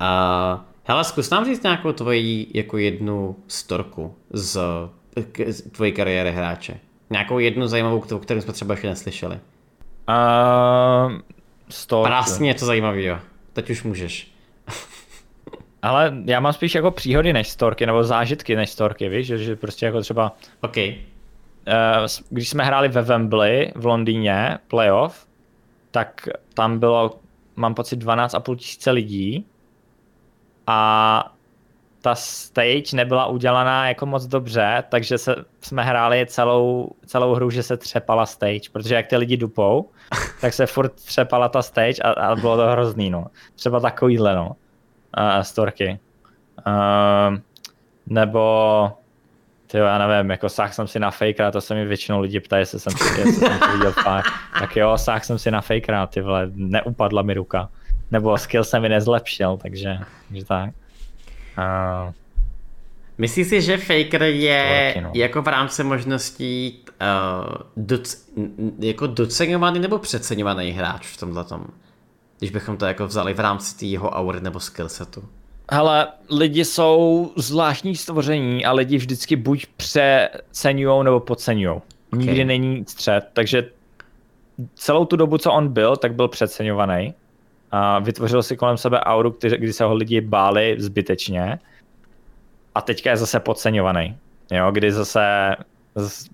A 0.00 0.64
hele, 0.84 1.04
zkus 1.04 1.30
nám 1.30 1.44
říct 1.44 1.62
nějakou 1.62 1.92
tvoji 1.92 2.46
jako 2.54 2.78
jednu 2.78 3.36
storku 3.48 4.14
z, 4.30 4.60
z 5.46 5.62
tvojí 5.70 5.92
kariéry 5.92 6.32
hráče. 6.32 6.80
Nějakou 7.10 7.38
jednu 7.38 7.66
zajímavou, 7.66 8.00
kterou 8.00 8.40
jsme 8.40 8.52
třeba 8.52 8.74
ještě 8.74 8.88
neslyšeli. 8.88 9.38
Uh, 10.08 11.12
storku. 11.68 12.06
Prásně 12.06 12.46
něco 12.46 12.66
zajímavého. 12.66 13.18
Teď 13.52 13.70
už 13.70 13.82
můžeš. 13.82 14.32
Ale 15.82 16.14
já 16.24 16.40
mám 16.40 16.52
spíš 16.52 16.74
jako 16.74 16.90
příhody 16.90 17.32
než 17.32 17.48
storky, 17.48 17.86
nebo 17.86 18.04
zážitky 18.04 18.56
než 18.56 18.70
storky, 18.70 19.08
víš, 19.08 19.26
že, 19.26 19.38
že 19.38 19.56
prostě 19.56 19.86
jako 19.86 20.00
třeba... 20.00 20.36
OK. 20.60 20.76
Uh, 20.76 20.84
když 22.30 22.48
jsme 22.48 22.64
hráli 22.64 22.88
ve 22.88 23.02
Wembley 23.02 23.72
v 23.74 23.86
Londýně, 23.86 24.58
playoff, 24.68 25.26
tak 25.90 26.28
tam 26.54 26.78
bylo, 26.78 27.18
mám 27.56 27.74
pocit, 27.74 28.02
12,5 28.02 28.56
tisíce 28.56 28.90
lidí 28.90 29.46
a 30.66 31.32
ta 32.02 32.14
stage 32.14 32.96
nebyla 32.96 33.26
udělaná 33.26 33.88
jako 33.88 34.06
moc 34.06 34.26
dobře, 34.26 34.84
takže 34.88 35.18
se, 35.18 35.36
jsme 35.60 35.84
hráli 35.84 36.26
celou, 36.26 36.90
celou 37.06 37.34
hru, 37.34 37.50
že 37.50 37.62
se 37.62 37.76
třepala 37.76 38.26
stage, 38.26 38.70
protože 38.72 38.94
jak 38.94 39.06
ty 39.06 39.16
lidi 39.16 39.36
dupou, 39.36 39.90
tak 40.40 40.54
se 40.54 40.66
furt 40.66 40.92
třepala 40.92 41.48
ta 41.48 41.62
stage 41.62 42.02
a, 42.02 42.10
a 42.10 42.36
bylo 42.36 42.56
to 42.56 42.66
hrozný, 42.66 43.10
no. 43.10 43.26
Třeba 43.54 43.80
takovýhle, 43.80 44.36
no, 44.36 44.48
uh, 44.48 45.40
storky. 45.40 45.98
Uh, 46.66 47.38
nebo 48.06 48.92
ty 49.66 49.78
já 49.78 50.06
nevím, 50.06 50.30
jako 50.30 50.48
sáh 50.48 50.74
jsem 50.74 50.86
si 50.86 50.98
na 50.98 51.10
fakera, 51.10 51.50
to 51.50 51.60
se 51.60 51.74
mi 51.74 51.84
většinou 51.84 52.20
lidi 52.20 52.40
ptají, 52.40 52.62
jestli 52.62 52.80
jsem, 52.80 52.92
jestli 53.18 53.32
jsem 53.32 53.58
to 53.58 53.72
viděl 53.72 53.92
fakt. 53.92 54.26
Tak 54.58 54.76
jo, 54.76 54.98
sáh 54.98 55.24
jsem 55.24 55.38
si 55.38 55.50
na 55.50 55.60
fakera, 55.60 56.06
ty 56.06 56.20
vole, 56.20 56.50
neupadla 56.54 57.22
mi 57.22 57.34
ruka. 57.34 57.68
Nebo 58.10 58.38
skill 58.38 58.64
se 58.64 58.80
mi 58.80 58.88
nezlepšil, 58.88 59.56
takže, 59.62 59.98
takže 60.28 60.44
tak. 60.44 60.70
Uh, 61.58 62.12
Myslíš 63.18 63.46
si, 63.46 63.62
že 63.62 63.78
Faker 63.78 64.22
je 64.22 64.92
taky, 64.94 65.04
no. 65.04 65.10
jako 65.14 65.42
v 65.42 65.48
rámci 65.48 65.84
možností 65.84 66.80
uh, 66.86 67.54
doc, 67.76 68.24
jako 68.78 69.06
doceňovaný 69.06 69.80
nebo 69.80 69.98
přeceňovaný 69.98 70.70
hráč 70.70 71.06
v 71.06 71.16
tomhle 71.16 71.44
tom? 71.44 71.66
Když 72.38 72.50
bychom 72.50 72.76
to 72.76 72.86
jako 72.86 73.06
vzali 73.06 73.34
v 73.34 73.40
rámci 73.40 73.78
té 73.78 73.86
jeho 73.86 74.10
aury 74.10 74.40
nebo 74.40 74.60
skillsetu. 74.60 75.24
Hele, 75.72 76.08
lidi 76.30 76.64
jsou 76.64 77.32
zvláštní 77.36 77.96
stvoření 77.96 78.64
a 78.64 78.72
lidi 78.72 78.96
vždycky 78.96 79.36
buď 79.36 79.66
přeceňují 79.76 81.04
nebo 81.04 81.20
podceňují. 81.20 81.76
Okay. 82.12 82.26
Nikdy 82.26 82.44
není 82.44 82.84
střed, 82.88 83.28
takže 83.32 83.70
celou 84.74 85.04
tu 85.04 85.16
dobu, 85.16 85.38
co 85.38 85.52
on 85.52 85.68
byl, 85.68 85.96
tak 85.96 86.14
byl 86.14 86.28
přeceňovaný. 86.28 87.14
A 87.70 87.98
vytvořil 87.98 88.42
si 88.42 88.56
kolem 88.56 88.76
sebe 88.76 89.00
auru, 89.00 89.36
kdy, 89.40 89.58
kdy 89.58 89.72
se 89.72 89.84
ho 89.84 89.94
lidi 89.94 90.20
báli 90.20 90.76
zbytečně. 90.78 91.58
A 92.74 92.80
teďka 92.80 93.10
je 93.10 93.16
zase 93.16 93.40
podceňovaný. 93.40 94.16
Jo, 94.50 94.70
kdy 94.70 94.92
zase 94.92 95.56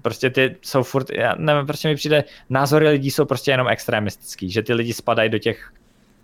prostě 0.03 0.31
ty 0.31 0.57
jsou 0.63 0.83
furt, 0.83 1.11
já 1.11 1.35
nevím, 1.39 1.67
prostě 1.67 1.89
mi 1.89 1.95
přijde, 1.95 2.25
názory 2.51 2.89
lidí 2.89 3.11
jsou 3.11 3.25
prostě 3.25 3.51
jenom 3.51 3.69
extremistický, 3.69 4.51
že 4.51 4.63
ty 4.63 4.75
lidi 4.75 4.95
spadají 4.95 5.31
do 5.31 5.39
těch, 5.39 5.73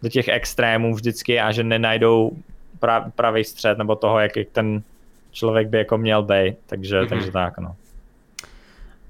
do 0.02 0.09
těch 0.09 0.28
extrémů 0.28 0.94
vždycky 0.94 1.40
a 1.40 1.52
že 1.52 1.64
nenajdou 1.64 2.32
pra, 2.80 3.00
pravý 3.00 3.44
střed 3.44 3.78
nebo 3.78 3.96
toho, 3.96 4.18
jak 4.18 4.32
ten 4.52 4.82
člověk 5.32 5.68
by 5.68 5.78
jako 5.78 5.98
měl 5.98 6.22
být, 6.22 6.56
takže, 6.66 7.00
mm-hmm. 7.00 7.09
takže 7.09 7.30
tak, 7.30 7.59
no. 7.59 7.76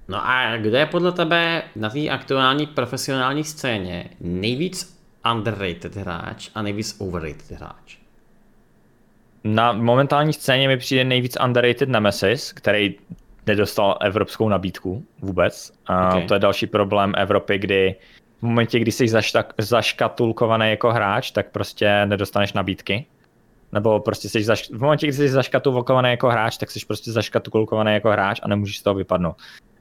No 0.09 0.29
a 0.29 0.57
kde 0.57 0.79
je 0.79 0.87
podle 0.87 1.13
tebe 1.13 1.63
na 1.77 1.91
té 1.91 2.09
aktuální 2.09 2.67
profesionální 2.67 3.45
scéně 3.45 4.11
nejvíc 4.21 4.98
underrated 5.33 5.97
hráč 5.97 6.51
a 6.55 6.63
nejvíc 6.63 6.97
overrated 6.99 7.51
hráč? 7.51 7.97
Na 9.45 9.73
momentální 9.73 10.33
scéně 10.33 10.69
mi 10.69 10.77
přijde 10.77 11.05
nejvíc 11.05 11.37
underrated 11.45 11.89
Nemesis, 11.89 12.53
který 12.53 12.95
nedostal 13.47 13.99
evropskou 14.01 14.49
nabídku 14.49 15.05
vůbec. 15.21 15.73
A 15.87 16.09
okay. 16.09 16.27
to 16.27 16.35
je 16.35 16.41
další 16.41 16.67
problém 16.67 17.13
Evropy, 17.17 17.59
kdy 17.59 17.95
v 18.39 18.43
momentě, 18.43 18.79
kdy 18.79 18.93
jsi 18.93 19.07
zaškatulkovaný 19.59 20.71
jako 20.71 20.93
hráč, 20.93 21.31
tak 21.31 21.51
prostě 21.51 22.07
nedostaneš 22.07 22.53
nabídky 22.53 23.07
nebo 23.73 24.01
prostě 24.01 24.29
jsi 24.29 24.45
zaš... 24.45 24.69
v 24.71 24.81
momentě, 24.81 25.07
kdy 25.07 25.13
jsi 25.13 25.29
zaškatulkovaný 25.29 26.11
jako 26.11 26.29
hráč, 26.29 26.57
tak 26.57 26.71
jsi 26.71 26.81
prostě 26.87 27.13
zaškatulkovaný 27.13 27.93
jako 27.93 28.11
hráč 28.11 28.41
a 28.43 28.49
nemůžeš 28.49 28.79
z 28.79 28.83
toho 28.83 28.95
vypadnout. 28.95 29.37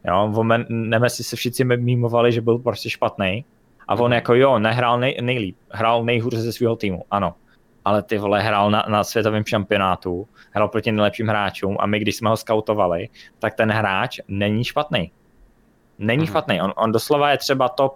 Jo, 0.08 0.28
v 0.32 0.36
moment, 0.36 0.68
Nemesi 0.70 1.24
se 1.24 1.36
všichni 1.36 1.66
mýmovali, 1.66 2.32
že 2.32 2.42
byl 2.42 2.58
prostě 2.58 2.90
špatný. 2.90 3.46
A 3.88 3.96
on 3.96 4.14
jako 4.14 4.36
jo, 4.36 4.60
nehrál 4.60 5.00
nej, 5.00 5.18
nejlíp, 5.22 5.58
hrál 5.72 6.04
nejhůře 6.04 6.42
ze 6.42 6.54
svého 6.54 6.76
týmu, 6.76 7.04
ano. 7.12 7.36
Ale 7.86 8.04
ty 8.04 8.18
vole 8.18 8.42
hrál 8.42 8.72
na, 8.72 8.86
na 8.90 9.04
světovém 9.04 9.44
šampionátu, 9.46 10.28
hrál 10.52 10.68
proti 10.68 10.92
nejlepším 10.92 11.28
hráčům 11.28 11.78
a 11.80 11.86
my, 11.86 12.00
když 12.00 12.16
jsme 12.16 12.30
ho 12.30 12.38
skautovali, 12.38 13.10
tak 13.40 13.56
ten 13.56 13.72
hráč 13.72 14.20
není 14.28 14.64
špatný. 14.64 15.12
Není 16.00 16.22
mm. 16.22 16.28
špatný, 16.28 16.62
on, 16.62 16.74
on 16.76 16.92
doslova 16.92 17.32
je 17.32 17.38
třeba 17.38 17.70
top 17.70 17.96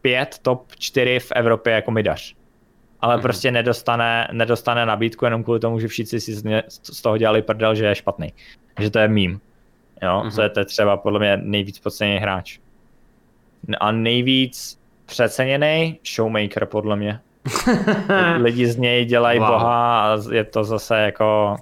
5, 0.00 0.38
top 0.42 0.72
4 0.78 1.20
v 1.20 1.32
Evropě 1.32 1.72
jako 1.72 1.90
midař 1.90 2.34
ale 3.00 3.16
mm-hmm. 3.16 3.22
prostě 3.22 3.50
nedostane, 3.50 4.28
nedostane 4.32 4.86
nabídku 4.86 5.24
jenom 5.24 5.44
kvůli 5.44 5.60
tomu, 5.60 5.80
že 5.80 5.88
všichni 5.88 6.20
si 6.20 6.34
z 6.82 7.02
toho 7.02 7.18
dělali 7.18 7.42
prdel, 7.42 7.74
že 7.74 7.86
je 7.86 7.94
špatný. 7.94 8.32
Že 8.80 8.90
to 8.90 8.98
je 8.98 9.08
mím. 9.08 9.40
Jo, 10.02 10.22
mm-hmm. 10.24 10.34
to, 10.34 10.42
je, 10.42 10.48
to 10.48 10.64
třeba 10.64 10.96
podle 10.96 11.18
mě 11.18 11.36
nejvíc 11.36 11.78
podceněný 11.78 12.18
hráč. 12.18 12.58
A 13.80 13.92
nejvíc 13.92 14.80
přeceněný 15.06 15.98
showmaker 16.14 16.66
podle 16.66 16.96
mě. 16.96 17.20
Lidi 18.36 18.66
z 18.66 18.76
něj 18.76 19.04
dělají 19.04 19.38
wow. 19.38 19.48
boha 19.48 20.00
a 20.00 20.18
je 20.32 20.44
to 20.44 20.64
zase 20.64 20.98
jako 20.98 21.56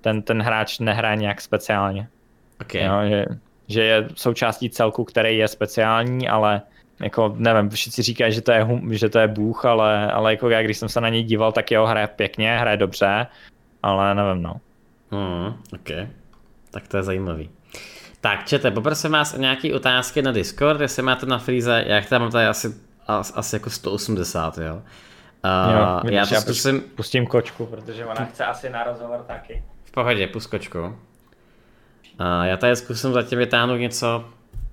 ten, 0.00 0.22
ten 0.22 0.42
hráč 0.42 0.78
nehraje 0.78 1.16
nějak 1.16 1.40
speciálně. 1.40 2.08
Okay. 2.60 2.84
Jo, 2.84 2.94
že, 3.08 3.24
že 3.68 3.82
je 3.82 4.08
součástí 4.14 4.70
celku, 4.70 5.04
který 5.04 5.38
je 5.38 5.48
speciální, 5.48 6.28
ale 6.28 6.62
jako 7.00 7.34
nevím, 7.36 7.70
všichni 7.70 8.02
říkají, 8.02 8.32
že 8.32 8.40
to 8.40 8.52
je, 8.52 8.62
hum, 8.62 8.94
že 8.94 9.08
to 9.08 9.18
je 9.18 9.28
bůh, 9.28 9.64
ale, 9.64 10.12
ale 10.12 10.32
jako 10.32 10.48
já, 10.50 10.62
když 10.62 10.78
jsem 10.78 10.88
se 10.88 11.00
na 11.00 11.08
něj 11.08 11.22
díval, 11.22 11.52
tak 11.52 11.70
jeho 11.70 11.86
hraje 11.86 12.06
pěkně, 12.06 12.58
hraje 12.58 12.76
dobře, 12.76 13.26
ale 13.82 14.14
nevím, 14.14 14.42
no. 14.42 14.54
Hmm, 15.10 15.54
ok. 15.74 16.08
Tak 16.70 16.88
to 16.88 16.96
je 16.96 17.02
zajímavý. 17.02 17.50
Tak, 18.20 18.46
čete, 18.46 18.70
poprosím 18.70 19.10
vás 19.10 19.34
o 19.34 19.38
nějaké 19.38 19.74
otázky 19.74 20.22
na 20.22 20.32
Discord, 20.32 20.80
jestli 20.80 21.02
máte 21.02 21.26
na 21.26 21.38
Freeze, 21.38 21.84
já 21.86 22.00
tam 22.00 22.22
mám 22.22 22.30
tady 22.30 22.46
asi, 22.46 22.74
asi 23.34 23.56
jako 23.56 23.70
180, 23.70 24.58
jo. 24.58 24.74
Uh, 24.74 25.74
jo 26.04 26.10
já 26.10 26.26
to 26.26 26.34
já 26.34 26.40
zkusím... 26.40 26.80
Pustím 26.80 27.26
kočku, 27.26 27.66
protože 27.66 28.06
ona 28.06 28.24
chce 28.24 28.44
asi 28.44 28.70
na 28.70 28.84
rozhovor 28.84 29.24
taky. 29.26 29.62
V 29.84 29.90
pohodě, 29.90 30.26
pust 30.26 30.50
kočku. 30.50 30.78
Uh, 30.80 30.94
já 32.42 32.56
tady 32.56 32.76
zkusím 32.76 33.12
zatím 33.12 33.38
vytáhnout 33.38 33.76
něco, 33.76 34.24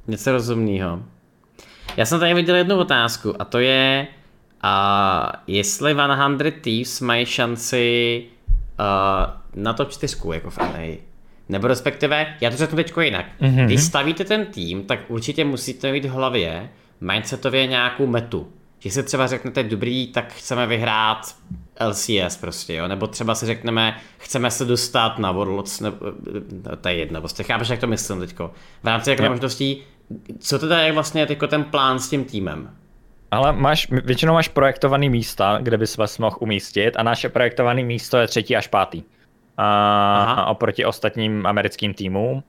něco 0.07 0.31
rozumného. 0.31 0.99
Já 1.97 2.05
jsem 2.05 2.19
tady 2.19 2.33
viděl 2.33 2.55
jednu 2.55 2.77
otázku 2.79 3.41
a 3.41 3.45
to 3.45 3.59
je, 3.59 4.07
uh, 4.63 5.31
jestli 5.47 5.93
100 5.93 6.51
Thieves 6.61 7.01
mají 7.01 7.25
šanci 7.25 8.25
uh, 8.79 9.63
na 9.63 9.73
top 9.73 9.91
4 9.91 10.17
jako 10.33 10.49
v. 10.49 10.57
Nebo 11.49 11.67
respektive, 11.67 12.35
já 12.41 12.49
to 12.49 12.57
řeknu 12.57 12.75
teď 12.75 12.93
jinak. 13.01 13.25
Mm-hmm. 13.41 13.65
Když 13.65 13.81
stavíte 13.81 14.23
ten 14.25 14.45
tým, 14.45 14.83
tak 14.83 14.99
určitě 15.07 15.45
musíte 15.45 15.91
mít 15.91 16.05
v 16.05 16.09
hlavě 16.09 16.69
mindsetově 17.01 17.67
nějakou 17.67 18.07
metu. 18.07 18.47
Že 18.79 18.91
si 18.91 19.03
třeba 19.03 19.27
řeknete, 19.27 19.63
dobrý, 19.63 20.07
tak 20.07 20.33
chceme 20.33 20.67
vyhrát 20.67 21.35
LCS 21.87 22.37
prostě, 22.41 22.75
jo? 22.75 22.87
nebo 22.87 23.07
třeba 23.07 23.35
si 23.35 23.45
řekneme, 23.45 23.97
chceme 24.17 24.51
se 24.51 24.65
dostat 24.65 25.19
na 25.19 25.31
Worlds, 25.31 25.79
nebo, 25.79 25.97
to 26.81 26.89
je 26.89 26.95
jedno, 26.95 27.19
prostě 27.19 27.43
chápeš, 27.43 27.69
jak 27.69 27.79
to 27.79 27.87
myslím 27.87 28.19
teďko. 28.19 28.51
V 28.83 28.87
rámci 28.87 29.09
jak 29.09 29.29
možností 29.29 29.83
co 30.39 30.59
teda 30.59 30.79
je 30.79 30.91
vlastně 30.91 31.25
jako 31.29 31.47
ten 31.47 31.63
plán 31.63 31.99
s 31.99 32.09
tím 32.09 32.25
týmem? 32.25 32.69
Ale 33.31 33.53
máš, 33.53 33.87
většinou 33.91 34.33
máš 34.33 34.47
projektovaný 34.47 35.09
místa, 35.09 35.59
kde 35.61 35.77
bys 35.77 35.97
vás 35.97 36.17
mohl 36.17 36.37
umístit 36.39 36.91
a 36.97 37.03
naše 37.03 37.29
projektované 37.29 37.83
místo 37.83 38.17
je 38.17 38.27
třetí 38.27 38.55
až 38.55 38.67
pátý. 38.67 39.03
A, 39.57 40.45
oproti 40.45 40.85
ostatním 40.85 41.45
americkým 41.45 41.93
týmům. 41.93 42.43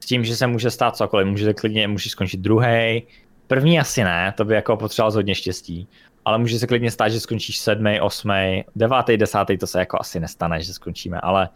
S 0.00 0.06
tím, 0.06 0.24
že 0.24 0.36
se 0.36 0.46
může 0.46 0.70
stát 0.70 0.96
cokoliv, 0.96 1.26
můžete 1.26 1.54
klidně, 1.54 1.88
můžeš 1.88 2.12
skončit 2.12 2.40
druhý. 2.40 3.02
První 3.46 3.80
asi 3.80 4.04
ne, 4.04 4.34
to 4.36 4.44
by 4.44 4.54
jako 4.54 4.76
potřeboval 4.76 5.12
hodně 5.12 5.34
štěstí. 5.34 5.88
Ale 6.24 6.38
může 6.38 6.58
se 6.58 6.66
klidně 6.66 6.90
stát, 6.90 7.08
že 7.08 7.20
skončíš 7.20 7.58
sedmý, 7.58 8.00
osmý, 8.00 8.64
devátý, 8.76 9.16
desátý, 9.16 9.58
to 9.58 9.66
se 9.66 9.78
jako 9.78 9.96
asi 10.00 10.20
nestane, 10.20 10.62
že 10.62 10.72
skončíme, 10.72 11.20
ale, 11.20 11.48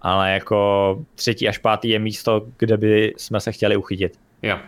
ale 0.00 0.32
jako 0.32 0.98
třetí 1.14 1.48
až 1.48 1.58
pátý 1.58 1.88
je 1.88 1.98
místo, 1.98 2.46
kde 2.56 2.76
by 2.76 3.14
jsme 3.16 3.40
se 3.40 3.52
chtěli 3.52 3.76
uchytit. 3.76 4.18
Jo, 4.42 4.58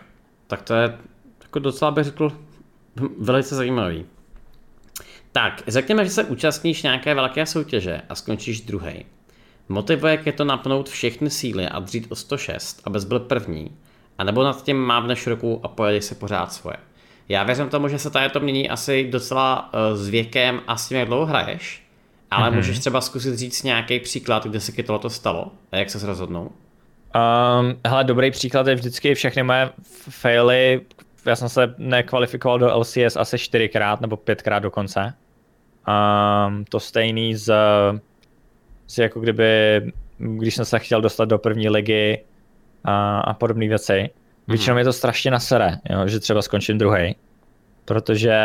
tak 0.47 0.61
to 0.61 0.73
je 0.73 0.97
jako 1.41 1.59
docela 1.59 1.91
bych 1.91 2.03
řekl 2.03 2.31
velice 3.19 3.55
zajímavý. 3.55 4.05
Tak, 5.31 5.61
řekněme, 5.67 6.05
že 6.05 6.11
se 6.11 6.23
účastníš 6.23 6.83
nějaké 6.83 7.13
velké 7.13 7.45
soutěže 7.45 8.01
a 8.09 8.15
skončíš 8.15 8.61
druhý. 8.61 9.05
Motivuje 9.69 10.17
tě 10.17 10.31
to 10.31 10.45
napnout 10.45 10.89
všechny 10.89 11.29
síly 11.29 11.67
a 11.67 11.79
dřít 11.79 12.07
o 12.09 12.15
106, 12.15 12.81
abys 12.85 13.03
byl 13.03 13.19
první, 13.19 13.77
anebo 14.17 14.43
nad 14.43 14.63
tím 14.63 14.77
mávneš 14.77 15.27
ruku 15.27 15.59
a 15.63 15.67
pojedeš 15.67 16.05
si 16.05 16.15
pořád 16.15 16.53
svoje. 16.53 16.77
Já 17.29 17.43
věřím 17.43 17.69
tomu, 17.69 17.87
že 17.87 17.99
se 17.99 18.09
tady 18.09 18.29
to 18.29 18.39
mění 18.39 18.69
asi 18.69 19.09
docela 19.11 19.73
uh, 19.73 19.97
s 19.97 20.09
věkem 20.09 20.61
a 20.67 20.77
s 20.77 20.87
tím, 20.87 20.97
jak 20.97 21.07
dlouho 21.07 21.25
hraješ, 21.25 21.83
ale 22.31 22.49
mm-hmm. 22.49 22.55
můžeš 22.55 22.79
třeba 22.79 23.01
zkusit 23.01 23.35
říct 23.35 23.63
nějaký 23.63 23.99
příklad, 23.99 24.45
kde 24.45 24.59
se 24.59 24.71
ti 24.71 24.83
tohle 24.83 25.09
stalo 25.09 25.51
a 25.71 25.77
jak 25.77 25.89
se 25.89 26.07
rozhodnou. 26.07 26.41
Um, 26.41 27.75
hele, 27.87 28.03
dobrý 28.03 28.31
příklad 28.31 28.67
je 28.67 28.75
vždycky 28.75 29.15
všechny 29.15 29.43
moje 29.43 29.69
faily. 30.09 30.81
Já 31.25 31.35
jsem 31.35 31.49
se 31.49 31.75
nekvalifikoval 31.77 32.59
do 32.59 32.77
LCS 32.77 33.15
asi 33.17 33.37
čtyřikrát 33.37 34.01
nebo 34.01 34.17
pětkrát 34.17 34.63
dokonce. 34.63 35.13
Um, 36.47 36.65
to 36.65 36.79
stejný 36.79 37.35
z, 37.35 37.53
z 38.89 38.97
jako 38.97 39.19
kdyby, 39.19 39.81
když 40.17 40.55
jsem 40.55 40.65
se 40.65 40.79
chtěl 40.79 41.01
dostat 41.01 41.25
do 41.25 41.37
první 41.37 41.69
ligy 41.69 42.23
a, 42.83 43.19
a 43.19 43.33
podobné 43.33 43.67
věci. 43.67 44.09
Většinou 44.47 44.77
je 44.77 44.83
to 44.83 44.93
strašně 44.93 45.31
na 45.31 45.39
sere, 45.39 45.77
jo, 45.89 46.07
že 46.07 46.19
třeba 46.19 46.41
skončím 46.41 46.77
druhý, 46.77 47.15
protože 47.85 48.35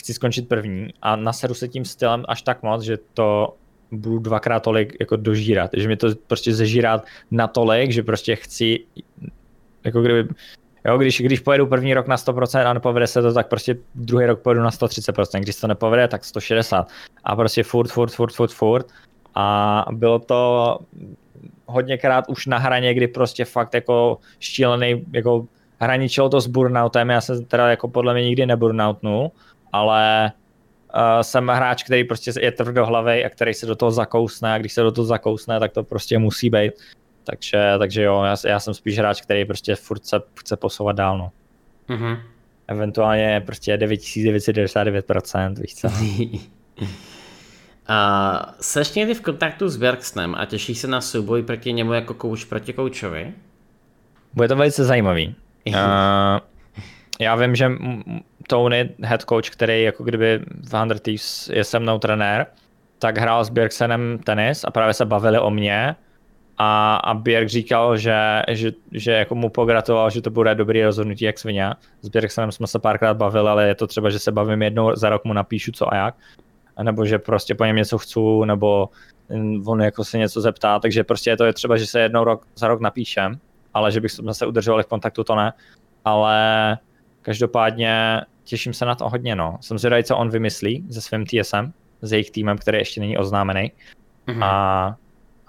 chci 0.00 0.14
skončit 0.14 0.48
první 0.48 0.88
a 1.02 1.16
naseru 1.16 1.54
se 1.54 1.68
tím 1.68 1.84
stylem 1.84 2.24
až 2.28 2.42
tak 2.42 2.62
moc, 2.62 2.82
že 2.82 2.98
to 3.14 3.56
budu 3.90 4.18
dvakrát 4.18 4.60
tolik 4.60 4.96
jako 5.00 5.16
dožírat, 5.16 5.70
že 5.76 5.88
mi 5.88 5.96
to 5.96 6.08
prostě 6.26 6.54
zežírat 6.54 7.04
natolik, 7.30 7.92
že 7.92 8.02
prostě 8.02 8.36
chci, 8.36 8.84
jako 9.84 10.02
kdyby, 10.02 10.28
jo, 10.84 10.98
když, 10.98 11.20
když 11.20 11.40
pojedu 11.40 11.66
první 11.66 11.94
rok 11.94 12.06
na 12.06 12.16
100% 12.16 12.66
a 12.66 12.72
nepovede 12.72 13.06
se 13.06 13.22
to, 13.22 13.32
tak 13.32 13.48
prostě 13.48 13.76
druhý 13.94 14.26
rok 14.26 14.40
pojedu 14.40 14.60
na 14.62 14.70
130%, 14.70 15.40
když 15.40 15.56
to 15.56 15.66
nepovede, 15.66 16.08
tak 16.08 16.24
160 16.24 16.88
a 17.24 17.36
prostě 17.36 17.62
furt, 17.62 17.88
furt, 17.88 18.10
furt, 18.10 18.32
furt, 18.32 18.52
furt 18.52 18.86
a 19.34 19.86
bylo 19.90 20.18
to 20.18 20.78
hodněkrát 21.66 22.24
už 22.28 22.46
na 22.46 22.58
hraně, 22.58 22.94
kdy 22.94 23.08
prostě 23.08 23.44
fakt 23.44 23.74
jako 23.74 24.18
šílený, 24.40 25.04
jako 25.12 25.46
hraničilo 25.80 26.28
to 26.28 26.40
s 26.40 26.46
burnoutem, 26.46 27.10
já 27.10 27.20
jsem 27.20 27.44
teda 27.44 27.68
jako 27.68 27.88
podle 27.88 28.14
mě 28.14 28.22
nikdy 28.22 28.46
neburnoutnul, 28.46 29.30
ale 29.72 30.32
uh, 30.94 31.22
jsem 31.22 31.48
hráč, 31.48 31.82
který 31.82 32.04
prostě 32.04 32.32
je 32.40 32.52
tvrdohlavý 32.52 33.24
a 33.24 33.28
který 33.28 33.54
se 33.54 33.66
do 33.66 33.76
toho 33.76 33.90
zakousne 33.90 34.52
a 34.52 34.58
když 34.58 34.72
se 34.72 34.82
do 34.82 34.92
toho 34.92 35.04
zakousne, 35.04 35.60
tak 35.60 35.72
to 35.72 35.84
prostě 35.84 36.18
musí 36.18 36.50
být. 36.50 36.72
Takže, 37.24 37.72
takže 37.78 38.02
jo, 38.02 38.22
já, 38.22 38.36
já 38.46 38.60
jsem 38.60 38.74
spíš 38.74 38.98
hráč, 38.98 39.20
který 39.20 39.44
prostě 39.44 39.74
furt 39.74 40.06
se 40.06 40.20
chce 40.38 40.56
posouvat 40.56 40.96
dál, 40.96 41.18
no. 41.18 41.30
Mm-hmm. 41.88 42.20
Eventuálně 42.68 43.42
prostě 43.46 43.76
9999%, 43.76 45.54
víš 45.60 45.74
co. 45.74 45.88
A 47.88 48.54
seš 48.60 48.92
někdy 48.92 49.14
v 49.14 49.20
kontaktu 49.20 49.68
s 49.68 49.76
Bergsnem 49.76 50.34
a 50.34 50.44
těšíš 50.44 50.78
se 50.78 50.88
na 50.88 51.00
souboj 51.00 51.42
proti 51.42 51.72
němu 51.72 51.92
jako 51.92 52.14
kouč 52.14 52.44
proti 52.44 52.72
koučovi? 52.72 53.34
Bude 54.34 54.48
to 54.48 54.56
velice 54.56 54.84
zajímavý. 54.84 55.34
uh, 55.66 55.74
já 57.20 57.36
vím, 57.36 57.56
že 57.56 57.70
Tony, 58.48 58.90
head 59.02 59.22
coach, 59.22 59.50
který 59.50 59.82
jako 59.82 60.04
kdyby 60.04 60.40
v 60.68 60.74
Hunter 60.74 60.98
Thieves 60.98 61.50
je 61.52 61.64
se 61.64 61.78
mnou 61.78 61.98
trenér, 61.98 62.46
tak 62.98 63.18
hrál 63.18 63.44
s 63.44 63.48
Bjergsenem 63.48 64.18
tenis 64.24 64.64
a 64.64 64.70
právě 64.70 64.94
se 64.94 65.04
bavili 65.04 65.38
o 65.38 65.50
mě 65.50 65.96
a, 66.58 66.96
a 66.96 67.14
Bjerg 67.14 67.48
říkal, 67.48 67.96
že, 67.96 68.42
že, 68.48 68.72
že 68.92 69.12
jako 69.12 69.34
mu 69.34 69.48
pogratuloval, 69.48 70.10
že 70.10 70.22
to 70.22 70.30
bude 70.30 70.54
dobrý 70.54 70.84
rozhodnutí 70.84 71.24
jak 71.24 71.38
svině. 71.38 71.70
S 72.02 72.08
Bjergsenem 72.08 72.52
jsme 72.52 72.66
se 72.66 72.78
párkrát 72.78 73.14
bavili, 73.14 73.48
ale 73.48 73.68
je 73.68 73.74
to 73.74 73.86
třeba, 73.86 74.10
že 74.10 74.18
se 74.18 74.32
bavím 74.32 74.62
jednou 74.62 74.96
za 74.96 75.08
rok, 75.08 75.24
mu 75.24 75.32
napíšu 75.32 75.72
co 75.72 75.92
a 75.92 75.96
jak 75.96 76.14
nebo 76.82 77.06
že 77.06 77.18
prostě 77.18 77.54
po 77.54 77.64
něm 77.64 77.76
něco 77.76 77.98
chci, 77.98 78.20
nebo 78.44 78.88
on 79.66 79.82
jako 79.82 80.04
se 80.04 80.18
něco 80.18 80.40
zeptá, 80.40 80.78
takže 80.78 81.04
prostě 81.04 81.30
je 81.30 81.36
to 81.36 81.44
je 81.44 81.52
třeba, 81.52 81.76
že 81.76 81.86
se 81.86 82.00
jednou 82.00 82.24
rok, 82.24 82.46
za 82.56 82.68
rok 82.68 82.80
napíšem, 82.80 83.38
ale 83.74 83.92
že 83.92 84.00
bych 84.00 84.12
se 84.32 84.46
udržovali 84.46 84.82
v 84.82 84.86
kontaktu, 84.86 85.24
to 85.24 85.34
ne, 85.34 85.52
ale 86.04 86.78
každopádně 87.22 88.20
těším 88.44 88.72
se 88.72 88.84
na 88.84 88.94
to 88.94 89.08
hodně, 89.08 89.36
no. 89.36 89.58
Jsem 89.60 89.78
zvědavý, 89.78 90.04
co 90.04 90.16
on 90.16 90.30
vymyslí 90.30 90.84
se 90.90 91.00
svým 91.00 91.26
TSM, 91.26 91.72
s 92.02 92.12
jejich 92.12 92.30
týmem, 92.30 92.58
který 92.58 92.78
ještě 92.78 93.00
není 93.00 93.18
oznámený. 93.18 93.72
Mm-hmm. 94.28 94.44
A 94.44 94.96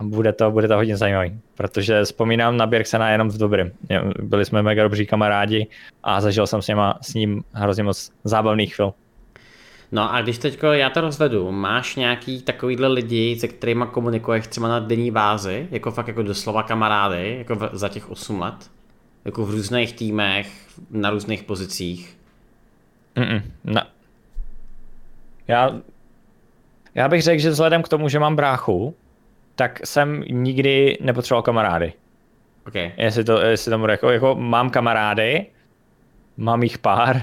bude 0.01 0.33
to, 0.33 0.51
bude 0.51 0.67
to 0.67 0.75
hodně 0.75 0.97
zajímavý, 0.97 1.39
protože 1.55 2.03
vzpomínám 2.03 2.57
na 2.57 2.67
Birksena 2.67 3.09
jenom 3.09 3.29
v 3.29 3.37
dobrým. 3.37 3.71
Byli 4.19 4.45
jsme 4.45 4.61
mega 4.61 4.83
dobří 4.83 5.05
kamarádi 5.05 5.67
a 6.03 6.21
zažil 6.21 6.47
jsem 6.47 6.61
s, 6.61 6.67
něma, 6.67 6.97
s 7.01 7.13
ním 7.13 7.43
hrozně 7.51 7.83
moc 7.83 8.11
zábavných 8.23 8.75
chvil. 8.75 8.93
No 9.93 10.13
a 10.13 10.21
když 10.21 10.37
teď 10.37 10.59
já 10.71 10.89
to 10.89 11.01
rozvedu, 11.01 11.51
máš 11.51 11.95
nějaký 11.95 12.41
takovýhle 12.41 12.87
lidi, 12.87 13.37
se 13.39 13.47
kterými 13.47 13.85
komunikuješ 13.91 14.47
třeba 14.47 14.67
na 14.67 14.79
denní 14.79 15.11
bázi, 15.11 15.67
jako 15.71 15.91
fakt 15.91 16.07
jako 16.07 16.23
doslova 16.23 16.63
kamarády, 16.63 17.35
jako 17.37 17.55
v, 17.55 17.69
za 17.73 17.89
těch 17.89 18.09
8 18.09 18.39
let? 18.39 18.71
Jako 19.25 19.45
v 19.45 19.49
různých 19.49 19.93
týmech, 19.93 20.47
na 20.91 21.09
různých 21.09 21.43
pozicích? 21.43 22.17
Mm-mm, 23.15 23.41
ne. 23.63 23.85
Já, 25.47 25.75
já 26.95 27.07
bych 27.07 27.21
řekl, 27.21 27.41
že 27.41 27.49
vzhledem 27.49 27.83
k 27.83 27.89
tomu, 27.89 28.09
že 28.09 28.19
mám 28.19 28.35
bráchu, 28.35 28.95
tak 29.55 29.85
jsem 29.85 30.23
nikdy 30.29 30.97
nepotřeboval 31.01 31.43
kamarády. 31.43 31.93
Okay. 32.67 32.91
Jestli, 32.97 33.23
to, 33.23 33.41
jestli 33.41 33.69
tomu 33.69 33.87
jako, 33.87 34.09
jako 34.09 34.35
mám 34.35 34.69
kamarády, 34.69 35.45
mám 36.37 36.63
jich 36.63 36.77
pár, 36.77 37.21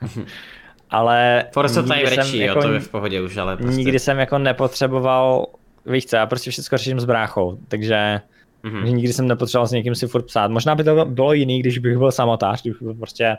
ale... 0.96 1.44
Forza 1.52 1.82
Time 1.82 2.16
rečí, 2.16 2.38
jako, 2.38 2.58
jo, 2.58 2.64
to 2.66 2.72
je 2.72 2.80
v 2.80 2.88
pohodě 2.88 3.20
už, 3.20 3.36
ale 3.36 3.56
prostě... 3.56 3.76
Nikdy 3.76 3.98
jsem 3.98 4.18
jako 4.18 4.38
nepotřeboval, 4.38 5.46
víš 5.86 6.06
co, 6.06 6.16
já 6.16 6.26
prostě 6.26 6.50
všechno 6.50 6.78
řeším 6.78 7.00
s 7.00 7.04
bráchou, 7.04 7.58
takže 7.68 8.20
mm-hmm. 8.64 8.84
nikdy 8.84 9.12
jsem 9.12 9.28
nepotřeboval 9.28 9.66
s 9.66 9.72
někým 9.72 9.94
si 9.94 10.06
furt 10.06 10.22
psát. 10.22 10.50
Možná 10.50 10.74
by 10.74 10.84
to 10.84 11.04
bylo 11.04 11.32
jiný, 11.32 11.60
když 11.60 11.78
bych 11.78 11.98
byl 11.98 12.12
samotář, 12.12 12.62
když 12.62 12.74
bych 12.74 12.98
prostě, 12.98 13.36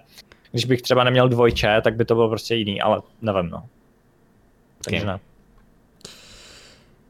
když 0.51 0.65
bych 0.65 0.81
třeba 0.81 1.03
neměl 1.03 1.29
dvojče, 1.29 1.81
tak 1.83 1.95
by 1.95 2.05
to 2.05 2.15
bylo 2.15 2.29
prostě 2.29 2.55
jiný, 2.55 2.81
ale 2.81 3.01
nevím, 3.21 3.49
no. 3.49 3.63
Takže 4.83 5.01
okay. 5.01 5.13
ne. 5.13 5.19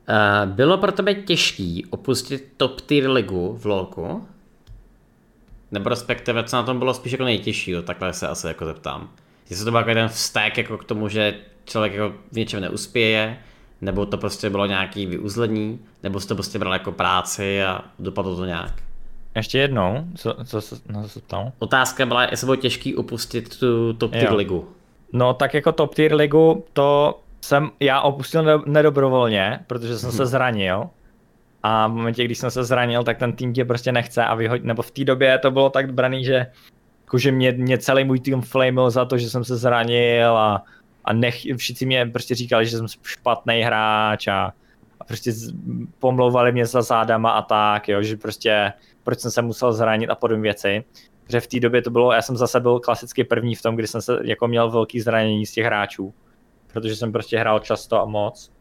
Uh, 0.10 0.52
bylo 0.52 0.78
pro 0.78 0.92
tebe 0.92 1.16
těžký 1.16 1.86
opustit 1.90 2.54
top 2.58 2.82
tier 2.82 3.10
ligu 3.10 3.58
v 3.62 3.66
LoLku? 3.66 4.28
Nebo 5.72 5.90
respektive, 5.90 6.44
co 6.44 6.56
na 6.56 6.64
tom 6.64 6.80
bylo 6.80 6.94
spíš 6.94 7.12
jako 7.12 7.24
nejtěžší, 7.24 7.76
takhle 7.84 8.14
se 8.14 8.28
asi 8.28 8.48
jako 8.48 8.66
zeptám. 8.66 9.10
Jestli 9.50 9.66
to 9.66 9.72
byl 9.72 9.80
jako 9.80 9.94
ten 9.94 10.10
vztek 10.10 10.58
jako 10.58 10.78
k 10.78 10.84
tomu, 10.84 11.10
že 11.10 11.36
člověk 11.66 11.94
jako 11.94 12.16
v 12.32 12.36
něčem 12.36 12.62
neuspěje, 12.62 13.38
nebo 13.82 14.06
to 14.06 14.18
prostě 14.18 14.50
bylo 14.50 14.66
nějaký 14.66 15.06
vyuzlení, 15.06 15.80
nebo 16.04 16.20
jsi 16.20 16.28
to 16.28 16.36
prostě 16.36 16.60
bral 16.60 16.74
jako 16.74 16.92
práci 16.92 17.64
a 17.64 17.82
dopadlo 18.00 18.36
to 18.36 18.46
nějak. 18.46 18.74
Ještě 19.36 19.58
jednou, 19.58 20.04
co, 20.16 20.36
co, 20.46 20.62
co, 20.62 20.76
no, 20.90 21.10
co 21.10 21.22
tam? 21.22 21.52
Otázka 21.60 22.06
byla, 22.06 22.24
jestli 22.24 22.46
bylo 22.46 22.56
těžký 22.56 22.96
opustit 22.96 23.60
tu 23.60 23.94
top 23.94 24.12
tier 24.12 24.30
jo. 24.32 24.36
ligu. 24.36 24.70
No 25.14 25.34
tak 25.34 25.54
jako 25.54 25.72
top 25.72 25.96
tier 25.96 26.16
ligu, 26.16 26.66
to 26.74 27.20
jsem 27.42 27.72
já 27.80 28.02
opustil 28.02 28.64
nedobrovolně, 28.66 29.60
protože 29.68 29.98
jsem 29.98 30.12
se 30.12 30.26
zranil. 30.36 30.90
A 31.64 31.88
v 31.88 31.92
momentě, 31.92 32.26
když 32.26 32.38
jsem 32.38 32.52
se 32.52 32.64
zranil, 32.64 33.04
tak 33.04 33.18
ten 33.18 33.34
tým 33.34 33.54
tě 33.54 33.66
prostě 33.66 33.92
nechce 33.92 34.26
a 34.26 34.36
vyhoď, 34.36 34.64
nebo 34.64 34.82
v 34.82 34.92
té 34.92 35.04
době 35.04 35.38
to 35.38 35.52
bylo 35.52 35.70
tak 35.70 35.94
braný, 35.94 36.26
že 36.26 36.46
jakože 37.08 37.32
mě, 37.32 37.52
mě 37.52 37.78
celý 37.78 38.04
můj 38.04 38.20
tým 38.20 38.42
flamil 38.42 38.90
za 38.90 39.06
to, 39.06 39.18
že 39.18 39.30
jsem 39.30 39.44
se 39.44 39.58
zranil 39.58 40.38
a, 40.38 40.64
a 41.04 41.14
nech, 41.14 41.36
všichni 41.58 41.86
mě 41.86 42.06
prostě 42.06 42.36
říkali, 42.36 42.66
že 42.66 42.78
jsem 42.78 42.88
špatný 43.04 43.62
hráč 43.62 44.28
a, 44.28 44.54
a 45.00 45.04
prostě 45.04 45.32
pomlouvali 46.00 46.52
mě 46.52 46.66
za 46.66 46.82
zádama 46.82 47.32
a 47.32 47.42
tak, 47.42 47.90
jo, 47.90 48.04
že 48.04 48.18
prostě 48.18 48.74
proč 49.04 49.20
jsem 49.20 49.32
se 49.32 49.42
musel 49.42 49.74
zranit 49.74 50.10
a 50.10 50.16
podobné 50.16 50.44
věci. 50.44 50.84
Protože 51.24 51.40
v 51.40 51.48
té 51.48 51.60
době 51.60 51.82
to 51.82 51.90
bylo, 51.90 52.12
já 52.12 52.22
jsem 52.22 52.38
zase 52.38 52.60
byl 52.60 52.80
klasicky 52.80 53.24
první 53.24 53.56
v 53.56 53.62
tom, 53.62 53.76
kdy 53.76 53.88
jsem 53.88 54.02
se 54.02 54.20
jako 54.24 54.48
měl 54.48 54.72
velký 54.72 55.02
zranění 55.02 55.46
z 55.46 55.52
těch 55.52 55.66
hráčů, 55.66 56.14
protože 56.74 56.96
jsem 56.96 57.12
prostě 57.12 57.40
hrál 57.40 57.60
často 57.60 58.02
a 58.02 58.06
moc. 58.06 58.52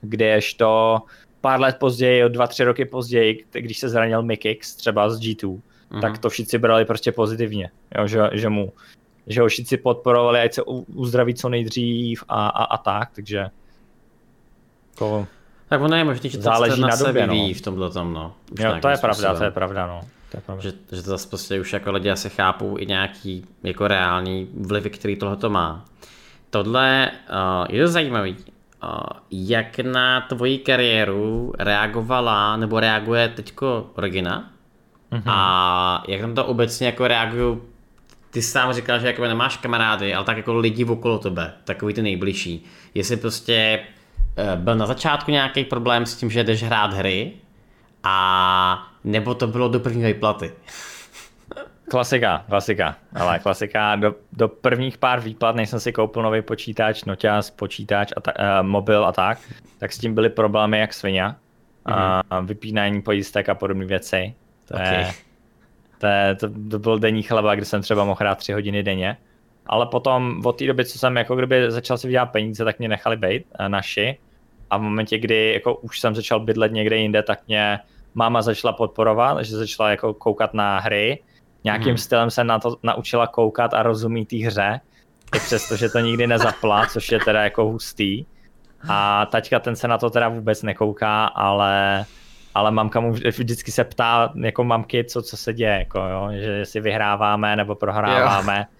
Kdežto 0.00 0.98
pár 1.40 1.60
let 1.60 1.76
později, 1.80 2.28
dva, 2.28 2.46
tři 2.46 2.64
roky 2.64 2.84
později, 2.84 3.44
když 3.52 3.78
se 3.78 3.88
zranil 3.88 4.22
Mikix 4.22 4.76
třeba 4.76 5.10
z 5.10 5.20
G2, 5.20 5.60
mm-hmm. 5.90 6.00
tak 6.00 6.18
to 6.18 6.30
všichni 6.30 6.58
brali 6.58 6.84
prostě 6.84 7.12
pozitivně, 7.12 7.70
jo, 7.98 8.06
že, 8.06 8.30
že 8.32 8.48
mu 8.48 8.72
že 9.28 9.40
ho 9.40 9.48
všichni 9.48 9.76
podporovali, 9.76 10.40
ať 10.40 10.52
se 10.54 10.62
uzdraví 10.62 11.34
co 11.34 11.48
nejdřív 11.48 12.24
a, 12.28 12.48
a, 12.48 12.64
a 12.64 12.76
tak, 12.78 13.10
takže 13.14 13.46
jako, 14.90 15.26
tak 15.68 15.80
ono 15.80 15.96
je 15.96 16.04
možný, 16.04 16.30
že 16.30 16.38
to 16.38 16.42
záleží 16.42 16.80
na, 16.80 16.96
době, 16.96 17.26
no. 17.26 17.34
v 17.34 17.60
tomhle 17.60 17.90
tom, 17.90 18.12
no. 18.12 18.34
Už 18.52 18.60
jo, 18.60 18.74
to 18.82 18.88
je 18.88 18.96
pravda, 18.96 19.34
to 19.34 19.44
je 19.44 19.50
pravda, 19.50 19.86
no. 19.86 20.00
To 20.30 20.36
je 20.36 20.40
pravda. 20.40 20.62
Že, 20.62 20.72
že 20.96 21.02
to 21.02 21.10
zase 21.10 21.28
prostě 21.28 21.60
už 21.60 21.72
jako 21.72 21.92
lidi 21.92 22.10
asi 22.10 22.30
chápou 22.30 22.78
i 22.78 22.86
nějaký 22.86 23.44
jako 23.62 23.88
reální 23.88 24.48
vlivy, 24.60 24.90
který 24.90 25.16
tohle 25.16 25.36
to 25.36 25.50
má. 25.50 25.84
Tohle 26.50 27.10
uh, 27.30 27.74
je 27.74 27.84
to 27.84 27.90
zajímavý. 27.90 28.36
Uh, 28.82 29.00
jak 29.30 29.78
na 29.78 30.20
tvoji 30.20 30.58
kariéru 30.58 31.52
reagovala 31.58 32.56
nebo 32.56 32.80
reaguje 32.80 33.28
teďko 33.28 33.90
Regina? 33.96 34.50
Mm-hmm. 35.12 35.22
A 35.26 36.04
jak 36.08 36.20
tam 36.20 36.34
to 36.34 36.44
obecně 36.44 36.86
jako 36.86 37.08
reagují 37.08 37.58
ty 38.30 38.42
sám 38.42 38.72
říkal, 38.72 38.98
že 39.00 39.06
jako 39.06 39.24
nemáš 39.24 39.56
kamarády, 39.56 40.14
ale 40.14 40.24
tak 40.24 40.36
jako 40.36 40.54
lidi 40.54 40.84
okolo 40.84 41.18
tebe, 41.18 41.52
takový 41.64 41.94
ty 41.94 42.02
nejbližší. 42.02 42.64
Jestli 42.94 43.16
prostě 43.16 43.80
eh, 44.36 44.56
byl 44.56 44.74
na 44.74 44.86
začátku 44.86 45.30
nějaký 45.30 45.64
problém 45.64 46.06
s 46.06 46.16
tím, 46.16 46.30
že 46.30 46.44
jdeš 46.44 46.62
hrát 46.62 46.92
hry, 46.92 47.32
a 48.02 48.88
nebo 49.04 49.34
to 49.34 49.46
bylo 49.46 49.68
do 49.68 49.80
první 49.80 50.04
výplaty. 50.04 50.52
Klasika, 51.90 52.44
klasika, 52.48 52.96
ale 53.14 53.38
klasika. 53.38 53.96
Do, 53.96 54.14
do 54.32 54.48
prvních 54.48 54.98
pár 54.98 55.20
výplat, 55.20 55.56
než 55.56 55.70
jsem 55.70 55.80
si 55.80 55.92
koupil 55.92 56.22
nový 56.22 56.42
počítač, 56.42 57.04
noťaz, 57.04 57.50
počítač, 57.50 58.12
a 58.16 58.20
ta, 58.20 58.32
uh, 58.38 58.66
mobil 58.66 59.06
a 59.06 59.12
tak, 59.12 59.38
tak 59.78 59.92
s 59.92 59.98
tím 59.98 60.14
byly 60.14 60.30
problémy 60.30 60.78
jak 60.78 60.94
svině. 60.94 61.22
Mm-hmm. 61.22 62.22
A 62.30 62.40
vypínání 62.40 63.02
pojistek 63.02 63.48
a 63.48 63.54
podobné 63.54 63.84
věci. 63.84 64.34
To, 64.68 64.74
okay. 64.74 64.94
je, 64.98 65.12
to, 65.98 66.06
je, 66.06 66.34
to, 66.34 66.48
to 66.70 66.78
byl 66.78 66.98
denní 66.98 67.22
chleba, 67.22 67.54
kde 67.54 67.64
jsem 67.64 67.82
třeba 67.82 68.04
mohl 68.04 68.18
hrát 68.20 68.38
tři 68.38 68.52
hodiny 68.52 68.82
denně. 68.82 69.16
Ale 69.66 69.86
potom 69.86 70.42
od 70.44 70.58
té 70.58 70.66
doby, 70.66 70.84
co 70.84 70.98
jsem 70.98 71.16
jako 71.16 71.36
kdyby 71.36 71.70
začal 71.70 71.98
si 71.98 72.06
vydělat 72.06 72.26
peníze, 72.26 72.64
tak 72.64 72.78
mě 72.78 72.88
nechali 72.88 73.16
být 73.16 73.44
eh, 73.58 73.68
naši. 73.68 74.18
A 74.70 74.76
v 74.76 74.80
momentě, 74.80 75.18
kdy 75.18 75.52
jako 75.52 75.74
už 75.74 76.00
jsem 76.00 76.14
začal 76.14 76.40
bydlet 76.40 76.72
někde 76.72 76.96
jinde, 76.96 77.22
tak 77.22 77.40
mě 77.48 77.78
máma 78.14 78.42
začala 78.42 78.72
podporovat, 78.72 79.44
že 79.44 79.56
začala 79.56 79.90
jako 79.90 80.14
koukat 80.14 80.54
na 80.54 80.78
hry. 80.78 81.22
Nějakým 81.64 81.88
hmm. 81.88 81.98
stylem 81.98 82.30
se 82.30 82.44
na 82.44 82.58
to 82.58 82.76
naučila 82.82 83.26
koukat 83.26 83.74
a 83.74 83.82
rozumí 83.82 84.26
té 84.26 84.36
hře. 84.36 84.80
I 85.36 85.38
přesto, 85.38 85.76
že 85.76 85.88
to 85.88 85.98
nikdy 85.98 86.26
nezapla, 86.26 86.86
což 86.86 87.12
je 87.12 87.18
teda 87.18 87.42
jako 87.42 87.64
hustý. 87.64 88.24
A 88.88 89.26
taťka 89.26 89.58
ten 89.58 89.76
se 89.76 89.88
na 89.88 89.98
to 89.98 90.10
teda 90.10 90.28
vůbec 90.28 90.62
nekouká, 90.62 91.26
ale 91.26 92.04
ale 92.58 92.70
mamka 92.70 93.00
mu 93.00 93.12
vždycky 93.12 93.72
se 93.72 93.84
ptá, 93.84 94.32
jako 94.42 94.64
mamky, 94.64 95.04
co, 95.04 95.22
co 95.22 95.36
se 95.36 95.52
děje, 95.52 95.70
jako, 95.70 95.98
jo? 95.98 96.28
že 96.32 96.50
jestli 96.50 96.80
vyhráváme 96.80 97.56
nebo 97.56 97.74
prohráváme. 97.74 98.56
Jo. 98.58 98.76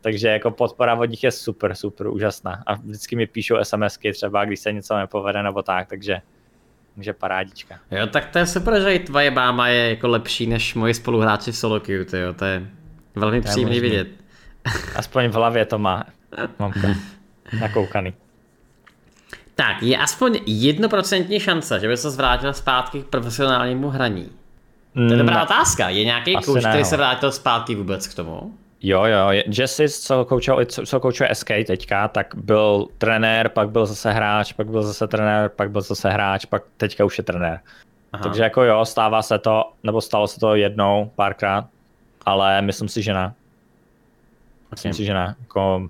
Takže 0.00 0.28
jako 0.28 0.50
podpora 0.50 0.94
od 0.94 1.04
nich 1.04 1.24
je 1.24 1.30
super, 1.30 1.74
super, 1.74 2.06
úžasná. 2.06 2.62
A 2.66 2.74
vždycky 2.74 3.16
mi 3.16 3.26
píšou 3.26 3.56
SMSky 3.62 4.12
třeba, 4.12 4.44
když 4.44 4.60
se 4.60 4.72
něco 4.72 4.96
nepovede 4.96 5.42
nebo 5.42 5.62
tak, 5.62 5.88
takže 5.88 6.20
takže 6.94 7.12
parádička. 7.12 7.78
Jo, 7.90 8.06
tak 8.06 8.26
to 8.26 8.38
je 8.38 8.46
super, 8.46 8.80
že 8.82 8.94
i 8.94 8.98
tvoje 8.98 9.30
máma 9.30 9.68
je 9.68 9.90
jako 9.90 10.08
lepší 10.08 10.46
než 10.46 10.74
moji 10.74 10.94
spoluhráči 10.94 11.52
v 11.52 11.56
solo 11.56 11.80
queue, 11.80 12.04
tyjo, 12.04 12.32
to 12.32 12.44
je 12.44 12.66
velmi 13.14 13.40
to 13.40 13.48
příjemný 13.48 13.80
vidět. 13.80 14.08
Aspoň 14.96 15.28
v 15.28 15.32
hlavě 15.32 15.64
to 15.64 15.78
má 15.78 16.04
mamka 16.58 16.88
nakoukaný. 17.60 18.14
Tak, 19.56 19.82
je 19.82 19.96
aspoň 19.96 20.40
jednoprocentní 20.46 21.40
šance, 21.40 21.80
že 21.80 21.88
by 21.88 21.96
se 21.96 22.10
zvrátil 22.10 22.52
zpátky 22.52 23.02
k 23.02 23.06
profesionálnímu 23.06 23.88
hraní. 23.90 24.30
To 24.94 25.12
je 25.12 25.16
dobrá 25.16 25.36
mm, 25.36 25.42
otázka. 25.42 25.88
Je 25.88 26.04
nějaký 26.04 26.36
kouč, 26.44 26.64
který 26.66 26.84
se 26.84 26.96
vrátil 26.96 27.32
zpátky 27.32 27.74
vůbec 27.74 28.06
k 28.06 28.14
tomu? 28.14 28.54
Jo, 28.82 29.04
jo, 29.04 29.42
Jesse, 29.58 29.88
co 29.88 30.24
koučuje, 30.24 30.66
co 30.66 31.00
koučuje 31.00 31.34
SK 31.34 31.48
teďka, 31.66 32.08
tak 32.08 32.34
byl 32.34 32.88
trenér, 32.98 33.48
pak 33.48 33.70
byl 33.70 33.86
zase 33.86 34.12
hráč, 34.12 34.52
pak 34.52 34.66
byl 34.66 34.82
zase 34.82 35.06
trenér, 35.06 35.48
pak 35.48 35.70
byl 35.70 35.80
zase 35.80 36.10
hráč, 36.10 36.44
pak 36.44 36.62
teďka 36.76 37.04
už 37.04 37.18
je 37.18 37.24
trenér. 37.24 37.60
Aha. 38.12 38.22
Takže 38.22 38.42
jako 38.42 38.62
jo, 38.62 38.84
stává 38.84 39.22
se 39.22 39.38
to, 39.38 39.72
nebo 39.82 40.00
stalo 40.00 40.28
se 40.28 40.40
to 40.40 40.54
jednou, 40.54 41.10
párkrát, 41.14 41.66
ale 42.26 42.62
myslím 42.62 42.88
si, 42.88 43.02
že 43.02 43.14
ne. 43.14 43.32
Myslím 44.70 44.90
okay. 44.90 44.96
si, 44.96 45.04
že 45.04 45.14
ne. 45.14 45.34
Jako, 45.40 45.88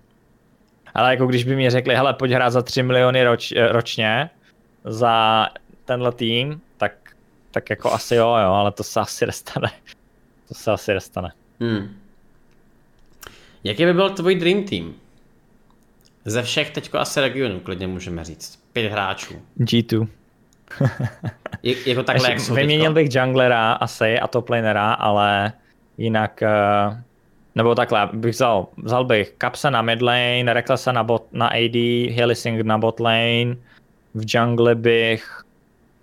ale 0.97 1.11
jako 1.11 1.27
když 1.27 1.45
by 1.45 1.57
mi 1.57 1.71
řekli, 1.71 1.95
hele, 1.95 2.15
pojď 2.15 2.33
hrát 2.33 2.51
za 2.51 2.63
3 2.63 2.83
miliony 2.83 3.25
roč, 3.25 3.53
ročně 3.71 4.31
za 4.85 5.47
tenhle 5.85 6.13
tým, 6.13 6.61
tak, 6.77 6.93
tak 7.51 7.71
jako 7.71 7.93
asi 7.93 8.15
jo, 8.15 8.29
jo, 8.29 8.53
ale 8.53 8.73
to 8.73 8.83
se 8.83 9.01
asi 9.01 9.27
nestane. 9.27 9.71
To 10.49 10.55
se 10.55 10.73
asi 10.73 10.95
nestane. 10.95 11.33
Hmm. 11.61 11.97
Jaký 13.65 13.85
by 13.85 13.95
byl 13.95 14.11
tvůj 14.11 14.35
dream 14.35 14.65
team? 14.65 14.95
Ze 16.25 16.43
všech 16.43 16.71
teďko 16.71 16.99
asi 16.99 17.21
regionů, 17.21 17.61
klidně 17.61 17.87
můžeme 17.87 18.25
říct. 18.25 18.63
Pět 18.73 18.93
hráčů. 18.93 19.43
G2. 19.61 20.09
Je, 21.63 21.89
jako 21.89 22.03
takhle, 22.03 22.31
jak 22.31 22.41
jsou 22.41 22.55
Vyměnil 22.55 22.93
bych 22.93 23.15
junglera 23.15 23.73
asi 23.73 24.19
a 24.19 24.27
top 24.27 24.49
lanera, 24.49 24.93
ale 24.93 25.53
jinak... 25.99 26.43
Uh, 26.89 26.99
nebo 27.57 27.75
takhle, 27.75 28.09
bych 28.13 28.35
vzal, 28.35 28.67
vzal 28.77 29.05
bych 29.05 29.33
Kapsa 29.39 29.71
na 29.71 29.83
mid 29.83 30.03
lane, 30.03 30.53
Recklessa 30.53 30.93
na, 30.93 31.03
bot, 31.03 31.25
na 31.33 31.49
AD, 31.49 31.77
Helising 32.13 32.61
na 32.61 32.79
bot 32.79 33.01
lane, 33.01 33.57
v 34.15 34.25
jungle 34.27 34.75
bych 34.75 35.47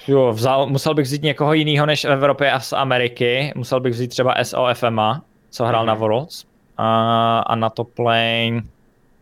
Jo, 0.07 0.33
vzal, 0.33 0.67
musel 0.67 0.93
bych 0.93 1.05
vzít 1.05 1.23
někoho 1.23 1.53
jiného 1.53 1.85
než 1.85 2.05
v 2.05 2.11
Evropě 2.11 2.51
a 2.51 2.59
z 2.59 2.73
Ameriky. 2.73 3.53
Musel 3.55 3.79
bych 3.79 3.93
vzít 3.93 4.07
třeba 4.07 4.35
SOFMA, 4.43 5.21
co 5.49 5.65
hrál 5.65 5.83
mm. 5.83 5.87
na 5.87 5.93
Worlds. 5.93 6.45
A, 6.77 7.39
a 7.39 7.55
na 7.55 7.69
top 7.69 7.99
lane, 7.99 8.61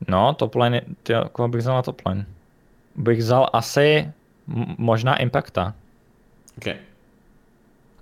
no 0.07 0.33
top 0.33 0.55
lane, 0.55 0.81
ty, 1.03 1.13
koho 1.31 1.47
bych 1.47 1.61
vzal 1.61 1.75
na 1.75 1.81
top 1.81 2.01
lane? 2.05 2.25
Bych 2.95 3.19
vzal 3.19 3.49
asi 3.53 4.11
možná 4.77 5.17
Impacta. 5.17 5.73
Okay. 6.57 6.75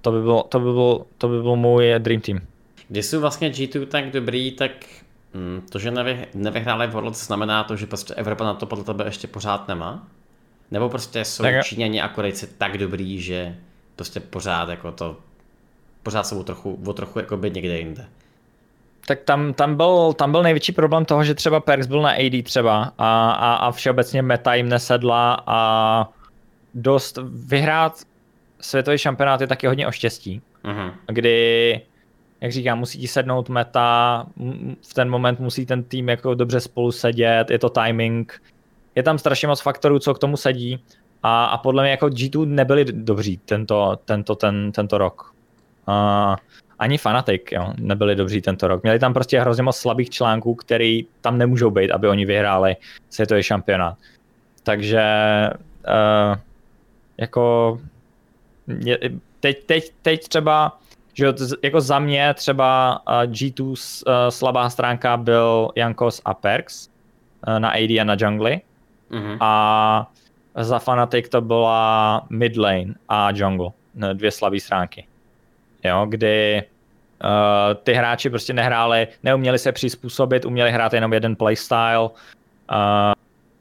To 0.02 0.12
by, 0.12 0.22
byl, 0.22 0.44
to, 0.50 0.60
by 0.60 0.74
byl, 0.74 1.06
to 1.18 1.28
by 1.28 1.42
byl 1.42 1.56
můj 1.56 1.94
dream 1.98 2.22
team. 2.22 2.42
Když 2.90 3.06
jsou 3.06 3.22
vlastně 3.22 3.50
G2 3.50 3.86
tak 3.86 4.12
dobrý, 4.12 4.52
tak 4.52 4.72
hm, 5.34 5.62
to, 5.70 5.80
že 5.80 5.92
nevy, 5.92 6.28
nevyhráli 6.34 6.88
Worlds, 6.88 7.26
znamená 7.26 7.64
to, 7.64 7.76
že 7.76 7.86
prostě 7.88 8.14
Evropa 8.14 8.44
na 8.44 8.54
to 8.54 8.66
podle 8.66 8.84
tebe 8.84 9.06
ještě 9.06 9.28
pořád 9.28 9.68
nemá? 9.68 10.08
Nebo 10.72 10.90
prostě 10.90 11.26
jsou 11.26 11.44
tak... 11.44 11.66
Číňani 11.66 12.02
a 12.02 12.08
Korejci 12.08 12.48
tak 12.48 12.78
dobrý, 12.78 13.22
že 13.22 13.56
prostě 13.96 14.20
pořád 14.20 14.70
jako 14.70 14.92
to, 14.92 15.18
pořád 16.04 16.28
jsou 16.28 16.40
o 16.40 16.44
trochu, 16.44 16.80
o 16.86 16.94
trochu 16.94 17.20
jako 17.20 17.38
by 17.38 17.52
někde 17.52 17.78
jinde? 17.78 18.06
Tak 19.08 19.20
tam, 19.20 19.54
tam, 19.54 19.76
byl, 19.76 20.14
tam 20.14 20.32
byl 20.32 20.44
největší 20.44 20.72
problém 20.72 21.06
toho, 21.06 21.24
že 21.24 21.36
třeba 21.36 21.60
Perks 21.60 21.88
byl 21.88 22.02
na 22.02 22.10
AD 22.10 22.44
třeba 22.44 22.94
a, 22.98 23.32
a, 23.32 23.54
a 23.54 23.72
všeobecně 23.72 24.22
meta 24.22 24.54
jim 24.54 24.70
nesedla 24.70 25.44
a 25.48 26.10
dost 26.74 27.20
vyhrát 27.24 28.04
světový 28.62 28.98
šampionát 28.98 29.42
je 29.42 29.48
taky 29.48 29.68
hodně 29.68 29.88
o 29.88 29.92
štěstí, 29.92 30.42
uh-huh. 30.64 30.92
kdy, 31.08 31.82
jak 32.42 32.52
říkám, 32.52 32.80
musí 32.80 33.00
ti 33.00 33.08
sednout 33.08 33.50
meta, 33.50 34.26
v 34.90 34.94
ten 34.94 35.10
moment 35.10 35.40
musí 35.40 35.66
ten 35.66 35.84
tým 35.84 36.10
jako 36.10 36.34
dobře 36.34 36.60
spolu 36.60 36.92
sedět, 36.92 37.52
je 37.52 37.60
to 37.60 37.70
timing, 37.70 38.42
je 38.96 39.04
tam 39.04 39.18
strašně 39.18 39.48
moc 39.48 39.62
faktorů, 39.62 40.00
co 40.00 40.14
k 40.14 40.20
tomu 40.20 40.38
sedí 40.38 40.80
a, 41.24 41.46
a 41.46 41.58
podle 41.58 41.84
mě 41.84 41.92
jako 41.92 42.06
G2 42.08 42.46
nebyli 42.46 42.86
dobří 42.86 43.38
tento, 43.38 44.00
tento, 44.06 44.36
ten, 44.36 44.72
tento 44.72 44.98
rok. 44.98 45.34
Uh, 45.88 46.36
ani 46.80 46.98
Fanatic 46.98 47.42
jo, 47.52 47.74
nebyli 47.78 48.16
dobří 48.16 48.42
tento 48.42 48.68
rok. 48.68 48.84
Měli 48.84 49.00
tam 49.00 49.14
prostě 49.14 49.40
hrozně 49.40 49.64
moc 49.64 49.78
slabých 49.78 50.10
článků, 50.10 50.56
který 50.56 51.06
tam 51.22 51.38
nemůžou 51.38 51.70
být, 51.72 51.92
aby 51.92 52.08
oni 52.08 52.26
vyhráli 52.26 52.76
světový 53.10 53.44
šampionát. 53.44 53.98
Takže 54.64 55.04
uh, 55.88 56.38
jako 57.18 57.80
je, 58.68 59.00
teď, 59.40 59.64
teď, 59.64 59.94
teď 60.02 60.28
třeba, 60.28 60.80
že 61.20 61.34
jako 61.64 61.82
za 61.82 62.00
mě 62.00 62.34
třeba 62.34 63.02
uh, 63.08 63.14
G2 63.32 63.70
uh, 63.72 64.14
slabá 64.30 64.70
stránka 64.70 65.18
byl 65.18 65.70
Jankos 65.76 66.22
a 66.26 66.34
Perks 66.34 66.90
uh, 67.48 67.60
na 67.60 67.70
AD 67.70 67.90
a 68.02 68.04
na 68.04 68.16
jungly. 68.20 68.62
Mm-hmm. 69.12 69.38
A 69.40 70.12
za 70.56 70.80
Fanatic 70.80 71.30
to 71.30 71.42
byla 71.42 72.26
mid 72.30 72.58
lane 72.58 72.94
a 73.10 73.32
jungle, 73.32 73.70
dvě 74.14 74.32
slabé 74.32 74.60
stránky 74.60 75.08
jo, 75.84 76.06
kdy 76.10 76.64
uh, 77.24 77.84
ty 77.84 77.94
hráči 77.94 78.30
prostě 78.30 78.54
nehráli, 78.54 79.08
neuměli 79.24 79.60
se 79.60 79.72
přizpůsobit, 79.72 80.46
uměli 80.46 80.72
hrát 80.72 80.94
jenom 80.94 81.14
jeden 81.14 81.36
playstyle, 81.36 82.00
uh, 82.00 82.10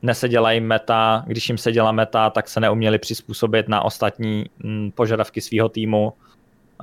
neseděla 0.03 0.53
jim 0.53 0.67
meta, 0.67 1.25
když 1.27 1.49
jim 1.49 1.59
seděla 1.59 1.93
meta, 1.93 2.31
tak 2.31 2.49
se 2.49 2.61
neuměli 2.61 2.99
přizpůsobit 2.99 3.69
na 3.69 3.83
ostatní 3.83 4.45
mm, 4.59 4.91
požadavky 4.91 5.41
svého 5.41 5.69
týmu. 5.69 6.13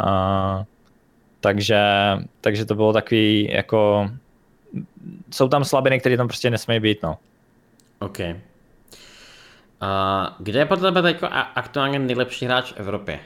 Uh, 0.04 0.64
takže, 1.40 1.82
takže 2.42 2.66
to 2.66 2.76
bylo 2.76 2.94
takový 2.94 3.50
jako 3.52 4.10
jsou 5.32 5.48
tam 5.48 5.66
slabiny, 5.66 6.00
které 6.00 6.18
tam 6.18 6.28
prostě 6.28 6.50
nesmí 6.50 6.80
být, 6.80 7.04
no. 7.04 7.18
OK. 8.00 8.20
Uh, 8.20 8.26
kde 10.40 10.60
je 10.60 10.66
podle 10.66 10.92
tebe 10.92 11.16
aktuálně 11.56 12.00
nejlepší 12.00 12.46
hráč 12.46 12.72
v 12.72 12.78
Evropě? 12.78 13.20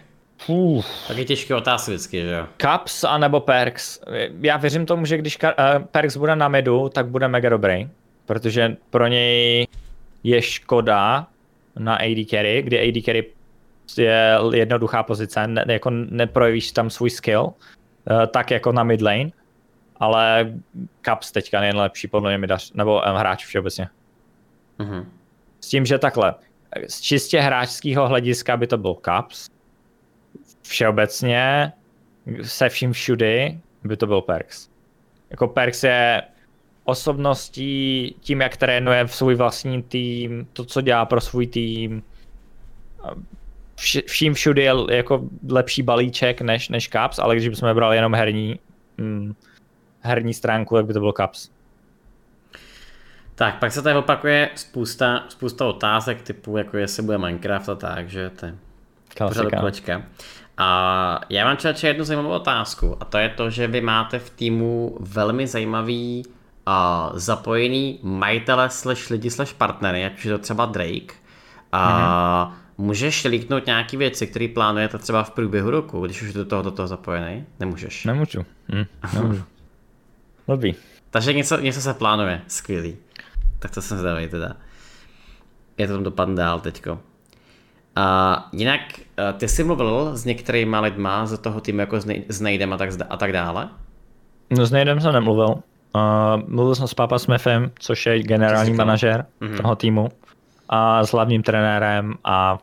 Uh. 0.47 0.83
Taky 1.07 1.25
těžké 1.25 1.55
otázky 1.55 1.91
vždycky, 1.91 2.21
že 2.21 2.31
jo? 2.31 2.47
Caps 2.57 3.03
anebo 3.03 3.39
Perks. 3.39 4.01
Já 4.41 4.57
věřím 4.57 4.85
tomu, 4.85 5.05
že 5.05 5.17
když 5.17 5.39
uh, 5.43 5.49
Perks 5.91 6.17
bude 6.17 6.35
na 6.35 6.47
midu, 6.47 6.89
tak 6.89 7.07
bude 7.07 7.27
mega 7.27 7.49
dobrý. 7.49 7.89
Protože 8.25 8.77
pro 8.89 9.07
něj 9.07 9.67
je 10.23 10.41
škoda 10.41 11.27
na 11.79 11.95
AD 11.95 12.29
carry, 12.29 12.61
kdy 12.61 12.89
AD 12.89 13.03
carry 13.05 13.25
je 13.97 14.39
jednoduchá 14.53 15.03
pozice, 15.03 15.47
ne, 15.47 15.65
jako 15.67 15.89
neprojevíš 15.89 16.71
tam 16.71 16.89
svůj 16.89 17.09
skill, 17.09 17.43
uh, 17.43 17.53
tak 18.27 18.51
jako 18.51 18.71
na 18.71 18.83
mid 18.83 19.01
lane, 19.01 19.29
ale 19.99 20.53
Caps 21.05 21.31
teďka 21.31 21.63
je 21.63 21.73
nejlepší 21.73 22.07
podle 22.07 22.31
mě 22.31 22.37
midař, 22.37 22.73
nebo 22.73 22.95
um, 22.95 23.15
hráč 23.15 23.45
všeobecně. 23.45 23.89
Uh-huh. 24.79 25.05
S 25.59 25.67
tím, 25.67 25.85
že 25.85 25.97
takhle, 25.97 26.35
z 26.87 27.01
čistě 27.01 27.39
hráčského 27.39 28.07
hlediska 28.07 28.57
by 28.57 28.67
to 28.67 28.77
byl 28.77 28.95
Caps, 29.05 29.49
všeobecně 30.61 31.73
se 32.41 32.69
vším 32.69 32.93
všudy 32.93 33.59
by 33.83 33.97
to 33.97 34.07
byl 34.07 34.21
Perks. 34.21 34.69
Jako 35.29 35.47
Perks 35.47 35.83
je 35.83 36.23
osobností, 36.83 38.15
tím, 38.19 38.41
jak 38.41 38.57
trénuje 38.57 39.05
v 39.07 39.15
svůj 39.15 39.35
vlastní 39.35 39.83
tým, 39.83 40.47
to, 40.53 40.65
co 40.65 40.81
dělá 40.81 41.05
pro 41.05 41.21
svůj 41.21 41.47
tým, 41.47 42.03
vším 44.07 44.33
všudy 44.33 44.61
je 44.61 44.73
jako 44.89 45.21
lepší 45.49 45.83
balíček 45.83 46.41
než, 46.41 46.69
než 46.69 46.89
Caps, 46.89 47.19
ale 47.19 47.35
když 47.35 47.49
bychom 47.49 47.73
brali 47.73 47.95
jenom 47.95 48.15
herní, 48.15 48.59
hm, 49.01 49.33
herní 49.99 50.33
stránku, 50.33 50.75
tak 50.75 50.85
by 50.85 50.93
to 50.93 50.99
byl 50.99 51.13
Caps. 51.17 51.49
Tak, 53.35 53.59
pak 53.59 53.71
se 53.71 53.81
tady 53.81 53.95
opakuje 53.95 54.49
spousta, 54.55 55.23
spousta 55.29 55.65
otázek 55.65 56.21
typu, 56.21 56.57
jako 56.57 56.77
jestli 56.77 57.03
bude 57.03 57.17
Minecraft 57.17 57.69
a 57.69 57.75
tak, 57.75 58.09
že 58.09 58.29
to 58.29 58.45
je 58.45 58.55
Klasika. 59.59 60.01
A 60.57 61.19
já 61.29 61.45
mám 61.45 61.57
člověče 61.57 61.87
jednu 61.87 62.03
zajímavou 62.03 62.29
otázku 62.29 62.97
a 62.99 63.05
to 63.05 63.17
je 63.17 63.29
to, 63.29 63.49
že 63.49 63.67
vy 63.67 63.81
máte 63.81 64.19
v 64.19 64.29
týmu 64.29 64.97
velmi 64.99 65.47
zajímavý 65.47 66.25
a 66.65 67.09
zapojený 67.13 67.99
majitele 68.03 68.69
slash 68.69 69.09
lidi 69.09 69.29
slash 69.29 69.53
partnery, 69.53 70.01
jak 70.01 70.25
je 70.25 70.31
to 70.31 70.37
třeba 70.37 70.65
Drake. 70.65 71.13
A 71.71 72.45
mm-hmm. 72.45 72.58
Můžeš 72.79 73.25
líknout 73.25 73.65
nějaké 73.65 73.97
věci, 73.97 74.27
které 74.27 74.47
plánujete 74.47 74.97
třeba 74.97 75.23
v 75.23 75.31
průběhu 75.31 75.69
roku, 75.69 76.05
když 76.05 76.21
už 76.21 76.33
do 76.33 76.45
toho, 76.45 76.61
do 76.61 76.71
toho 76.71 76.87
zapojený? 76.87 77.45
Nemůžeš. 77.59 78.05
Nemůžu. 78.05 78.45
Hm, 78.73 78.85
nemůžu. 79.13 79.43
Dobrý. 80.47 80.75
Takže 81.09 81.33
něco, 81.33 81.59
něco 81.59 81.81
se 81.81 81.93
plánuje, 81.93 82.41
skvělý. 82.47 82.97
Tak 83.59 83.71
to 83.71 83.81
jsem 83.81 83.97
zdavý 83.97 84.27
teda. 84.27 84.53
to 85.77 85.87
tam 85.87 86.03
dopadne 86.03 86.35
dál 86.35 86.59
teďko. 86.59 86.99
A 87.95 88.49
jinak, 88.51 88.81
eh, 89.17 89.33
ty 89.33 89.47
jsi 89.47 89.63
mluvil 89.63 90.17
s 90.17 90.25
některýma 90.25 90.79
lidma 90.79 91.25
z 91.25 91.37
toho 91.37 91.61
týmu, 91.61 91.79
jako 91.79 91.99
s 92.29 92.41
Nejdem 92.41 92.73
a 92.73 92.77
tak, 92.77 92.89
a 93.09 93.17
tak 93.17 93.33
dále? 93.33 93.69
No 94.49 94.65
s 94.65 94.71
Nejdem 94.71 95.01
jsem 95.01 95.13
nemluvil. 95.13 95.47
Uh, 95.95 96.01
mluvil 96.47 96.75
jsem 96.75 96.87
s 96.87 96.93
Papa 96.93 97.19
Smithem, 97.19 97.71
což 97.79 98.05
je 98.05 98.23
generální 98.23 98.73
manažer 98.73 99.25
mm-hmm. 99.41 99.61
toho 99.61 99.75
týmu 99.75 100.09
a 100.69 101.03
s 101.05 101.11
hlavním 101.11 101.43
trenérem 101.43 102.13
a 102.23 102.57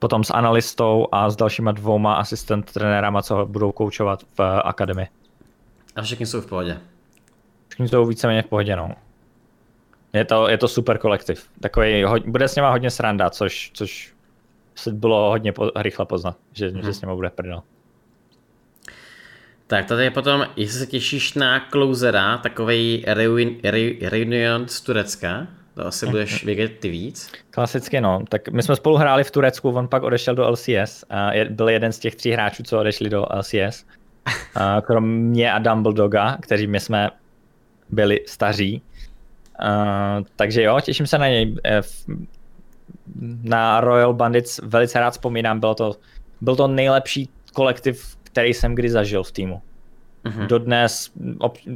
potom 0.00 0.24
s 0.24 0.30
analystou 0.30 1.06
a 1.12 1.30
s 1.30 1.36
dalšíma 1.36 1.72
dvouma 1.72 2.14
asistent 2.14 2.72
trenérama, 2.72 3.22
co 3.22 3.46
budou 3.46 3.72
koučovat 3.72 4.22
v 4.38 4.60
akademii. 4.64 5.06
A 5.96 6.02
všichni 6.02 6.26
jsou 6.26 6.40
v 6.40 6.46
pohodě? 6.46 6.78
Všichni 7.68 7.88
jsou 7.88 8.06
víceméně 8.06 8.42
v 8.42 8.46
pohodě, 8.46 8.76
no. 8.76 8.90
Je 10.12 10.24
to, 10.24 10.48
je 10.48 10.58
to 10.58 10.68
super 10.68 10.98
kolektiv. 10.98 11.48
Takový, 11.60 12.04
bude 12.26 12.48
s 12.48 12.56
něma 12.56 12.70
hodně 12.70 12.90
sranda, 12.90 13.30
což, 13.30 13.70
což 13.74 14.14
se 14.74 14.92
bylo 14.92 15.30
hodně 15.30 15.52
po, 15.52 15.70
rychle 15.76 16.06
poznat, 16.06 16.36
že, 16.52 16.68
hmm. 16.68 16.76
že 16.76 16.82
mhm. 16.82 16.94
s 16.94 17.00
něma 17.00 17.14
bude 17.14 17.30
prdel. 17.30 17.62
Tak 19.66 19.86
tady 19.86 20.04
je 20.04 20.10
potom, 20.10 20.46
jestli 20.56 20.78
se 20.78 20.86
těšíš 20.86 21.34
na 21.34 21.68
closera, 21.70 22.38
takový 22.38 23.04
reunion 24.02 24.68
z 24.68 24.80
Turecka, 24.80 25.46
to 25.80 25.86
asi 25.86 26.06
budeš 26.06 26.42
mhm. 26.42 26.46
vědět 26.46 26.78
ty 26.78 26.88
víc. 26.88 27.32
Klasicky 27.50 28.00
no, 28.00 28.22
tak 28.28 28.48
my 28.48 28.62
jsme 28.62 28.76
spolu 28.76 28.96
hráli 28.96 29.24
v 29.24 29.30
Turecku, 29.30 29.70
on 29.70 29.88
pak 29.88 30.02
odešel 30.02 30.34
do 30.34 30.50
LCS 30.50 31.04
a 31.10 31.30
byl 31.50 31.68
jeden 31.68 31.92
z 31.92 31.98
těch 31.98 32.14
tří 32.14 32.30
hráčů, 32.30 32.62
co 32.62 32.80
odešli 32.80 33.10
do 33.10 33.26
LCS. 33.36 33.84
A 34.54 34.80
krom 34.80 35.08
mě 35.08 35.52
a 35.52 35.58
Dumbledoga, 35.58 36.36
kteří 36.40 36.66
my 36.66 36.80
jsme 36.80 37.10
byli 37.88 38.20
staří. 38.26 38.82
A, 39.58 40.22
takže 40.36 40.62
jo, 40.62 40.80
těším 40.80 41.06
se 41.06 41.18
na 41.18 41.28
něj. 41.28 41.56
E, 41.64 41.80
na 43.42 43.80
Royal 43.80 44.14
Bandits 44.14 44.60
velice 44.62 45.00
rád 45.00 45.10
vzpomínám, 45.10 45.60
bylo 45.60 45.74
to, 45.74 45.96
byl 46.40 46.56
to 46.56 46.68
nejlepší 46.68 47.28
kolektiv, 47.52 48.16
který 48.22 48.54
jsem 48.54 48.74
kdy 48.74 48.90
zažil 48.90 49.22
v 49.22 49.32
týmu. 49.32 49.62
Mm-hmm. 50.24 50.46
Dodnes, 50.46 51.10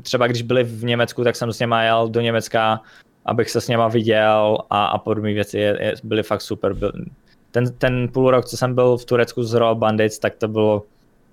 třeba 0.02 0.26
když 0.26 0.42
byli 0.42 0.64
v 0.64 0.84
Německu, 0.84 1.24
tak 1.24 1.36
jsem 1.36 1.52
s 1.52 1.58
něma 1.58 1.82
jel 1.82 2.08
do 2.08 2.20
Německa, 2.20 2.80
abych 3.26 3.50
se 3.50 3.60
s 3.60 3.68
něma 3.68 3.88
viděl 3.88 4.58
a, 4.70 4.86
a 4.86 4.98
podobné 4.98 5.32
věci, 5.32 5.58
je, 5.58 5.78
je, 5.80 5.94
byly 6.04 6.22
fakt 6.22 6.42
super. 6.42 6.74
Byl, 6.74 6.92
ten, 7.50 7.72
ten 7.78 8.08
půl 8.08 8.30
rok, 8.30 8.44
co 8.44 8.56
jsem 8.56 8.74
byl 8.74 8.96
v 8.96 9.04
Turecku 9.04 9.42
z 9.42 9.54
Royal 9.54 9.74
Bandits, 9.74 10.18
tak 10.18 10.34
to 10.34 10.48
bylo 10.48 10.82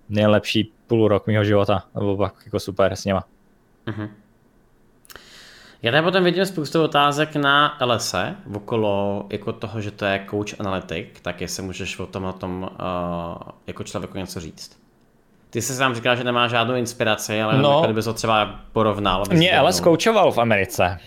nejlepší 0.10 0.72
půl 0.88 1.08
rok 1.08 1.28
mého 1.28 1.44
života. 1.44 1.84
Fakt 2.18 2.36
jako 2.46 2.60
super 2.60 2.96
s 2.96 3.06
něma. 3.06 3.24
Mm-hmm. 3.88 4.10
Já 5.82 5.92
tady 5.92 6.04
potom 6.04 6.24
vidím 6.24 6.46
spoustu 6.46 6.84
otázek 6.84 7.36
na 7.36 7.78
LSE, 7.86 8.36
okolo 8.56 9.26
jako 9.30 9.54
toho, 9.54 9.82
že 9.82 9.92
to 9.92 10.06
je 10.06 10.26
coach 10.30 10.60
analytik, 10.60 11.20
tak 11.22 11.42
jestli 11.42 11.64
můžeš 11.64 12.00
o 12.00 12.06
tom, 12.06 12.26
o 12.26 12.34
tom 12.34 12.70
uh, 12.72 13.38
jako 13.68 13.84
člověku 13.84 14.18
něco 14.18 14.40
říct. 14.40 14.80
Ty 15.50 15.62
jsi 15.62 15.74
sám 15.74 15.96
říkal, 15.96 16.16
že 16.16 16.24
nemá 16.24 16.48
žádnou 16.48 16.76
inspiraci, 16.76 17.42
ale 17.42 17.58
no, 17.58 17.82
kdyby 17.82 18.04
to 18.04 18.14
třeba 18.14 18.60
porovnal. 18.72 19.24
Mě 19.32 19.62
LS 19.62 19.80
koučoval 19.80 20.32
v 20.32 20.38
Americe. 20.38 20.98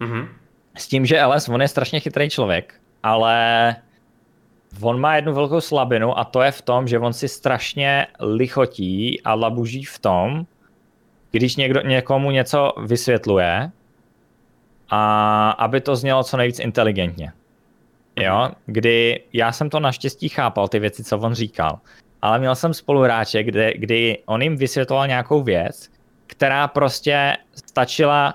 Mm-hmm. 0.00 0.28
S 0.76 0.88
tím, 0.88 1.06
že 1.06 1.24
LS, 1.24 1.48
on 1.48 1.62
je 1.62 1.68
strašně 1.68 2.00
chytrý 2.00 2.30
člověk, 2.30 2.74
ale 3.02 3.76
on 4.80 5.00
má 5.00 5.16
jednu 5.16 5.34
velkou 5.34 5.60
slabinu 5.60 6.18
a 6.18 6.24
to 6.24 6.42
je 6.42 6.50
v 6.50 6.62
tom, 6.62 6.88
že 6.88 6.98
on 6.98 7.12
si 7.12 7.28
strašně 7.28 8.06
lichotí 8.20 9.20
a 9.22 9.34
labuží 9.34 9.84
v 9.84 9.98
tom, 9.98 10.46
když 11.30 11.56
někdo 11.56 11.80
někomu 11.80 12.30
něco 12.30 12.72
vysvětluje, 12.86 13.70
a 14.90 15.50
aby 15.50 15.80
to 15.80 15.96
znělo 15.96 16.24
co 16.24 16.36
nejvíc 16.36 16.58
inteligentně. 16.58 17.32
Jo, 18.16 18.50
kdy 18.66 19.22
já 19.32 19.52
jsem 19.52 19.70
to 19.70 19.80
naštěstí 19.80 20.28
chápal, 20.28 20.68
ty 20.68 20.78
věci, 20.78 21.04
co 21.04 21.18
on 21.18 21.34
říkal, 21.34 21.78
ale 22.22 22.38
měl 22.38 22.54
jsem 22.54 22.74
spoluhráče, 22.74 23.42
kdy, 23.42 23.74
kdy 23.78 24.18
on 24.26 24.42
jim 24.42 24.56
vysvětloval 24.56 25.06
nějakou 25.06 25.42
věc, 25.42 25.90
která 26.26 26.68
prostě 26.68 27.36
stačila 27.66 28.34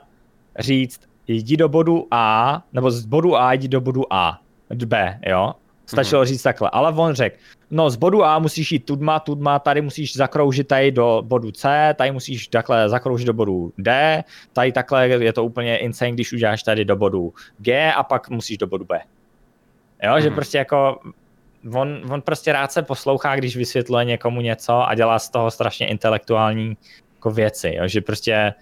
říct, 0.60 1.02
jdi 1.28 1.58
do 1.58 1.70
bodu 1.70 2.08
A, 2.12 2.62
nebo 2.74 2.92
z 2.92 3.06
bodu 3.06 3.38
A 3.38 3.54
jdi 3.54 3.68
do 3.68 3.82
bodu 3.82 4.14
A, 4.14 4.40
B, 4.86 5.20
jo. 5.26 5.54
Stačilo 5.86 6.22
mm-hmm. 6.22 6.26
říct 6.26 6.42
takhle, 6.42 6.70
ale 6.70 6.94
on 6.94 7.14
řekl, 7.14 7.38
no 7.72 7.90
z 7.90 7.96
bodu 7.96 8.24
A 8.24 8.40
musíš 8.40 8.72
jít 8.72 8.86
tudma, 8.86 9.20
tudma, 9.20 9.60
tady 9.60 9.82
musíš 9.82 10.16
zakroužit 10.16 10.68
tady 10.68 10.92
do 10.92 11.22
bodu 11.26 11.52
C, 11.52 11.94
tady 11.98 12.12
musíš 12.12 12.48
takhle 12.48 12.90
zakroužit 12.90 13.28
do 13.28 13.34
bodu 13.34 13.74
D, 13.78 14.24
tady 14.54 14.72
takhle 14.72 15.08
je 15.08 15.34
to 15.34 15.44
úplně 15.44 15.78
insane, 15.78 16.12
když 16.12 16.34
uděláš 16.34 16.64
tady 16.64 16.86
do 16.86 16.96
bodu 16.96 17.34
G 17.58 17.94
a 17.94 18.04
pak 18.04 18.30
musíš 18.30 18.58
do 18.58 18.68
bodu 18.68 18.86
B. 18.86 19.00
Jo, 20.04 20.12
mm-hmm. 20.12 20.22
že 20.22 20.28
mhm. 20.28 20.36
prostě 20.36 20.58
jako 20.58 21.00
on, 21.74 22.02
on 22.12 22.22
prostě 22.22 22.54
rád 22.54 22.72
se 22.72 22.82
poslouchá, 22.82 23.36
když 23.36 23.58
vysvětluje 23.58 24.06
někomu 24.06 24.42
něco 24.42 24.88
a 24.88 24.96
dělá 24.96 25.20
z 25.20 25.30
toho 25.30 25.52
strašně 25.52 25.88
intelektuální 25.88 26.78
jako 27.16 27.32
věci, 27.32 27.74
jo, 27.78 27.88
že 27.88 28.02
prostě 28.02 28.54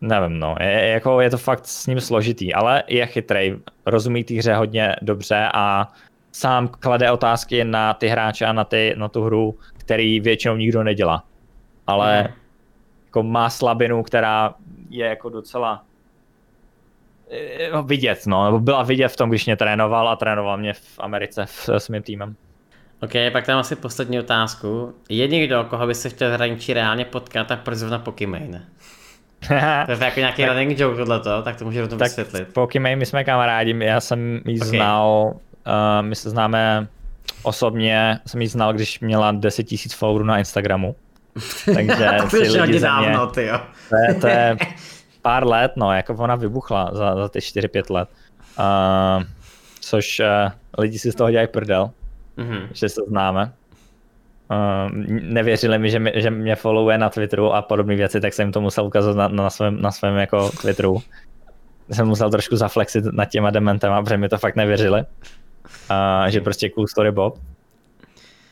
nevím, 0.00 0.38
no, 0.38 0.54
je, 0.60 0.88
jako 0.88 1.20
je 1.20 1.30
to 1.30 1.38
fakt 1.38 1.66
s 1.66 1.86
ním 1.86 2.00
složitý, 2.00 2.54
ale 2.54 2.82
je 2.86 3.06
chytrej, 3.06 3.58
rozumí 3.86 4.24
té 4.24 4.34
hře 4.34 4.54
hodně 4.54 4.96
dobře 5.02 5.48
a 5.54 5.88
sám 6.32 6.68
klade 6.68 7.10
otázky 7.10 7.64
na 7.64 7.94
ty 7.94 8.08
hráče 8.08 8.46
a 8.46 8.52
na, 8.52 8.64
ty, 8.64 8.94
na 8.96 9.08
tu 9.08 9.22
hru, 9.22 9.58
který 9.76 10.20
většinou 10.20 10.56
nikdo 10.56 10.82
nedělá. 10.82 11.24
Ale 11.86 12.22
mm. 12.22 12.34
jako 13.06 13.22
má 13.22 13.50
slabinu, 13.50 14.02
která 14.02 14.54
je 14.90 15.06
jako 15.06 15.28
docela 15.28 15.84
eh, 17.30 17.82
vidět, 17.82 18.26
no, 18.26 18.44
nebo 18.44 18.60
byla 18.60 18.82
vidět 18.82 19.08
v 19.08 19.16
tom, 19.16 19.30
když 19.30 19.46
mě 19.46 19.56
trénoval 19.56 20.08
a 20.08 20.16
trénoval 20.16 20.58
mě 20.58 20.72
v 20.72 20.98
Americe 20.98 21.44
s, 21.46 21.68
s 21.68 21.88
mým 21.88 22.02
týmem. 22.02 22.36
Ok, 23.02 23.12
pak 23.32 23.46
tam 23.46 23.58
asi 23.58 23.76
poslední 23.76 24.18
otázku. 24.18 24.94
Je 25.08 25.28
někdo, 25.28 25.64
koho 25.70 25.86
by 25.86 25.94
se 25.94 26.08
chtěl 26.08 26.30
v 26.30 26.32
hraničí 26.32 26.74
reálně 26.74 27.04
potkat 27.04 27.50
a 27.50 27.56
proč 27.56 27.78
zrovna 27.78 27.98
Pokimane? 27.98 28.66
to 29.86 29.92
je 29.92 29.98
jako 30.00 30.20
nějaký 30.20 30.44
running 30.44 30.78
joke 30.78 30.96
tohleto, 30.96 31.42
tak 31.42 31.56
to 31.56 31.64
můžu 31.64 31.86
to 31.88 31.96
vysvětlit. 31.96 32.48
Pokimane, 32.52 32.96
my 32.96 33.06
jsme 33.06 33.24
kamarádi, 33.24 33.76
já 33.78 34.00
jsem 34.00 34.40
jí 34.46 34.60
okay. 34.60 34.68
znal 34.68 35.34
Uh, 35.66 36.06
my 36.06 36.16
se 36.16 36.30
známe 36.30 36.88
osobně, 37.42 38.18
jsem 38.26 38.42
ji 38.42 38.48
znal, 38.48 38.72
když 38.72 39.00
měla 39.00 39.32
10 39.32 39.72
000 39.72 39.78
followerů 39.94 40.24
na 40.24 40.38
Instagramu. 40.38 40.96
Takže 41.74 42.08
to 42.30 42.36
je 42.36 42.60
hodně 42.60 42.80
dávno, 42.80 43.26
ty 43.26 43.46
jo. 43.46 43.60
To 43.88 43.96
je, 43.96 44.14
to 44.14 44.26
je 44.26 44.56
pár 45.22 45.46
let, 45.46 45.72
no, 45.76 45.92
jako 45.92 46.14
ona 46.14 46.34
vybuchla 46.34 46.90
za, 46.92 47.16
za 47.16 47.28
ty 47.28 47.38
4-5 47.38 47.94
let. 47.94 48.08
Uh, 48.58 49.24
což 49.80 50.20
uh, 50.20 50.52
lidi 50.78 50.98
si 50.98 51.12
z 51.12 51.14
toho 51.14 51.30
dělají 51.30 51.48
prdel, 51.48 51.90
mm-hmm. 52.38 52.68
že 52.72 52.88
se 52.88 53.00
známe. 53.08 53.52
Uh, 54.50 54.92
nevěřili 55.22 55.78
mi, 55.78 55.90
že, 55.90 55.98
mi, 55.98 56.12
že 56.14 56.30
mě 56.30 56.56
followuje 56.56 56.98
na 56.98 57.10
Twitteru 57.10 57.54
a 57.54 57.62
podobné 57.62 57.96
věci, 57.96 58.20
tak 58.20 58.32
jsem 58.32 58.46
jim 58.46 58.52
to 58.52 58.60
musel 58.60 58.86
ukázat 58.86 59.16
na, 59.16 59.28
na, 59.28 59.50
svém, 59.50 59.82
na 59.82 59.90
svém 59.90 60.16
jako 60.16 60.50
Twitteru. 60.50 61.02
Jsem 61.90 62.06
musel 62.06 62.30
trošku 62.30 62.56
zaflexit 62.56 63.04
nad 63.04 63.24
těma 63.24 63.50
dementema, 63.50 64.02
protože 64.02 64.16
mi 64.16 64.28
to 64.28 64.38
fakt 64.38 64.56
nevěřili 64.56 65.04
a 65.88 66.30
že 66.30 66.40
prostě 66.40 66.70
cool 66.70 66.86
story 66.86 67.12
Bob. 67.12 67.38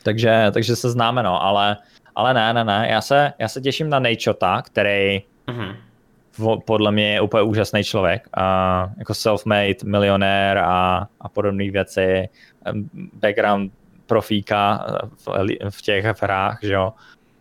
Takže, 0.03 0.47
takže 0.53 0.77
se 0.77 0.91
známe, 0.91 1.23
no, 1.23 1.43
ale, 1.43 1.77
ale 2.15 2.35
ne, 2.35 2.53
ne, 2.53 2.65
ne, 2.65 2.89
já 2.91 3.01
se, 3.01 3.33
já 3.39 3.49
se 3.49 3.61
těším 3.61 3.91
na 3.91 3.99
Nejčota, 3.99 4.63
který 4.63 5.23
mm-hmm. 5.47 6.61
podle 6.65 6.93
mě 6.93 7.13
je 7.13 7.21
úplně 7.21 7.43
úžasný 7.43 7.85
člověk, 7.85 8.29
a 8.37 8.91
jako 8.99 9.13
self-made, 9.13 9.85
milionér 9.85 10.59
a, 10.59 11.07
a 11.21 11.29
podobné 11.29 11.71
věci, 11.71 12.29
background 13.13 13.73
profíka 14.09 14.87
v, 15.27 15.29
v 15.71 15.83
těch 15.83 16.05
hrách, 16.05 16.59
že 16.63 16.73
jo, 16.73 16.93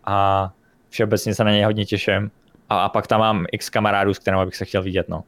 a 0.04 0.50
všeobecně 0.88 1.34
se 1.34 1.44
na 1.44 1.50
něj 1.50 1.64
hodně 1.64 1.84
těším. 1.84 2.30
A, 2.68 2.80
a 2.80 2.88
pak 2.88 3.06
tam 3.06 3.20
mám 3.20 3.46
x 3.52 3.70
kamarádů, 3.70 4.14
s 4.14 4.18
kterými 4.18 4.44
bych 4.44 4.56
se 4.56 4.64
chtěl 4.64 4.82
vidět, 4.82 5.08
no. 5.08 5.24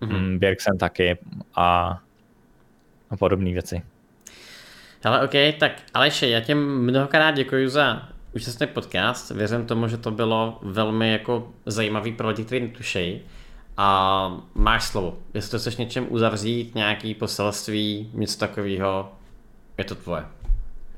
Mm-hmm. 0.00 0.38
Birksen 0.38 0.78
taky 0.78 1.18
a 1.56 1.98
a 3.10 3.16
podobné 3.16 3.52
věci. 3.52 3.82
Ale 5.04 5.24
OK, 5.24 5.58
tak 5.58 5.72
Aleše, 5.94 6.28
já 6.28 6.40
tě 6.40 6.54
mnohokrát 6.54 7.30
děkuji 7.30 7.68
za 7.68 8.08
úžasný 8.34 8.66
podcast. 8.66 9.30
Věřím 9.30 9.66
tomu, 9.66 9.88
že 9.88 9.96
to 9.96 10.10
bylo 10.10 10.58
velmi 10.62 11.12
jako 11.12 11.52
zajímavý 11.66 12.12
pro 12.12 12.28
lidi, 12.28 12.44
kteří 12.44 12.60
netušejí. 12.60 13.20
A 13.76 14.40
máš 14.54 14.84
slovo. 14.84 15.18
Jestli 15.34 15.50
to 15.50 15.58
chceš 15.58 15.76
něčem 15.76 16.06
uzavřít, 16.08 16.74
nějaký 16.74 17.14
poselství, 17.14 18.10
něco 18.14 18.38
takového, 18.38 19.12
je 19.78 19.84
to 19.84 19.94
tvoje. 19.94 20.24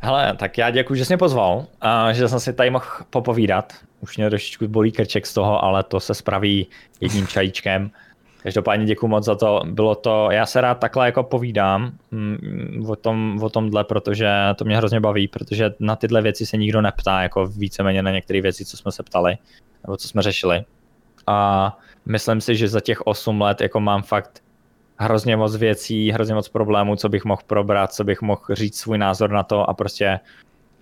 Hele, 0.00 0.36
tak 0.36 0.58
já 0.58 0.70
děkuji, 0.70 0.94
že 0.94 1.04
jsi 1.04 1.12
mě 1.12 1.18
pozval, 1.18 1.66
a 1.80 2.12
že 2.12 2.28
jsem 2.28 2.40
si 2.40 2.52
tady 2.52 2.70
mohl 2.70 2.84
popovídat. 3.10 3.72
Už 4.00 4.16
mě 4.16 4.30
trošičku 4.30 4.68
bolí 4.68 4.92
krček 4.92 5.26
z 5.26 5.34
toho, 5.34 5.64
ale 5.64 5.82
to 5.82 6.00
se 6.00 6.14
spraví 6.14 6.66
jedním 7.00 7.26
čajíčkem. 7.26 7.90
Každopádně 8.42 8.86
děkuji 8.86 9.08
moc 9.08 9.24
za 9.24 9.34
to. 9.34 9.62
Bylo 9.66 9.94
to, 9.94 10.28
já 10.30 10.46
se 10.46 10.60
rád 10.60 10.74
takhle 10.74 11.06
jako 11.06 11.22
povídám 11.22 11.92
mm, 12.10 12.84
o, 12.88 12.96
tom, 12.96 13.38
o 13.42 13.50
tomhle, 13.50 13.84
protože 13.84 14.28
to 14.56 14.64
mě 14.64 14.76
hrozně 14.76 15.00
baví, 15.00 15.28
protože 15.28 15.74
na 15.80 15.96
tyhle 15.96 16.22
věci 16.22 16.46
se 16.46 16.56
nikdo 16.56 16.80
neptá, 16.80 17.22
jako 17.22 17.46
víceméně 17.46 18.02
na 18.02 18.10
některé 18.10 18.40
věci, 18.40 18.64
co 18.64 18.76
jsme 18.76 18.92
se 18.92 19.02
ptali, 19.02 19.36
nebo 19.82 19.96
co 19.96 20.08
jsme 20.08 20.22
řešili. 20.22 20.64
A 21.26 21.78
myslím 22.06 22.40
si, 22.40 22.56
že 22.56 22.68
za 22.68 22.80
těch 22.80 23.06
8 23.06 23.40
let 23.40 23.60
jako 23.60 23.80
mám 23.80 24.02
fakt 24.02 24.42
hrozně 24.96 25.36
moc 25.36 25.56
věcí, 25.56 26.10
hrozně 26.10 26.34
moc 26.34 26.48
problémů, 26.48 26.96
co 26.96 27.08
bych 27.08 27.24
mohl 27.24 27.42
probrat, 27.46 27.92
co 27.92 28.04
bych 28.04 28.22
mohl 28.22 28.40
říct 28.50 28.78
svůj 28.78 28.98
názor 28.98 29.30
na 29.30 29.42
to 29.42 29.70
a 29.70 29.74
prostě 29.74 30.20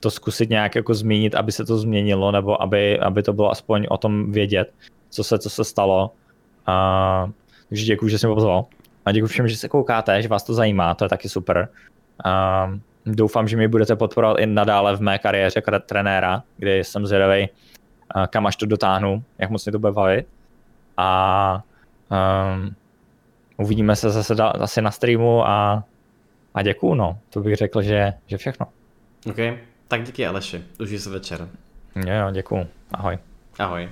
to 0.01 0.11
zkusit 0.11 0.51
nějak 0.51 0.74
jako 0.74 0.95
zmínit, 0.95 1.35
aby 1.35 1.53
se 1.53 1.65
to 1.65 1.78
změnilo, 1.78 2.32
nebo 2.32 2.62
aby, 2.62 3.01
aby 3.01 3.23
to 3.23 3.32
bylo 3.32 3.51
aspoň 3.51 3.86
o 3.91 3.97
tom 3.97 4.32
vědět, 4.32 4.73
co 5.11 5.24
se, 5.24 5.39
co 5.39 5.51
se 5.51 5.65
stalo. 5.65 6.11
A, 6.66 7.31
takže 7.69 7.85
děkuji, 7.85 8.09
že 8.09 8.19
jsi 8.19 8.27
mě 8.27 8.35
pozval. 8.35 8.65
A 9.05 9.12
děkuji 9.12 9.27
všem, 9.27 9.49
že 9.49 9.57
se 9.57 9.69
koukáte, 9.69 10.23
že 10.23 10.28
vás 10.28 10.43
to 10.45 10.55
zajímá, 10.55 10.95
to 10.95 11.05
je 11.05 11.09
taky 11.09 11.28
super. 11.28 11.69
A, 12.24 12.73
doufám, 13.07 13.49
že 13.49 13.57
mi 13.57 13.69
budete 13.69 13.97
podporovat 13.97 14.39
i 14.39 14.47
nadále 14.47 14.97
v 14.97 15.01
mé 15.01 15.19
kariéře 15.19 15.62
trenéra, 15.86 16.43
kde 16.57 16.78
jsem 16.78 17.07
zvědavý, 17.07 17.49
kam 18.31 18.47
až 18.47 18.57
to 18.57 18.66
dotáhnu, 18.66 19.23
jak 19.39 19.51
moc 19.51 19.65
mě 19.65 19.73
to 19.73 19.78
bude 19.78 19.93
bavit. 19.93 20.27
A 20.97 21.62
um, 22.11 22.74
uvidíme 23.57 23.97
se 23.97 24.11
zase 24.11 24.35
da, 24.35 24.49
asi 24.49 24.83
na 24.83 24.91
streamu 24.91 25.47
a, 25.47 25.85
a 26.55 26.63
děkuju, 26.63 26.95
no. 26.95 27.19
To 27.31 27.41
bych 27.41 27.57
řekl, 27.57 27.83
že, 27.83 28.13
že 28.27 28.37
všechno. 28.37 28.67
OK, 29.27 29.37
tak 29.89 30.03
díky 30.03 30.27
Aleši, 30.27 30.65
užij 30.81 30.99
se 30.99 31.11
večer. 31.11 31.49
Jo, 31.97 32.31
děkuju. 32.33 32.67
Ahoj. 32.93 33.19
Ahoj. 33.59 33.89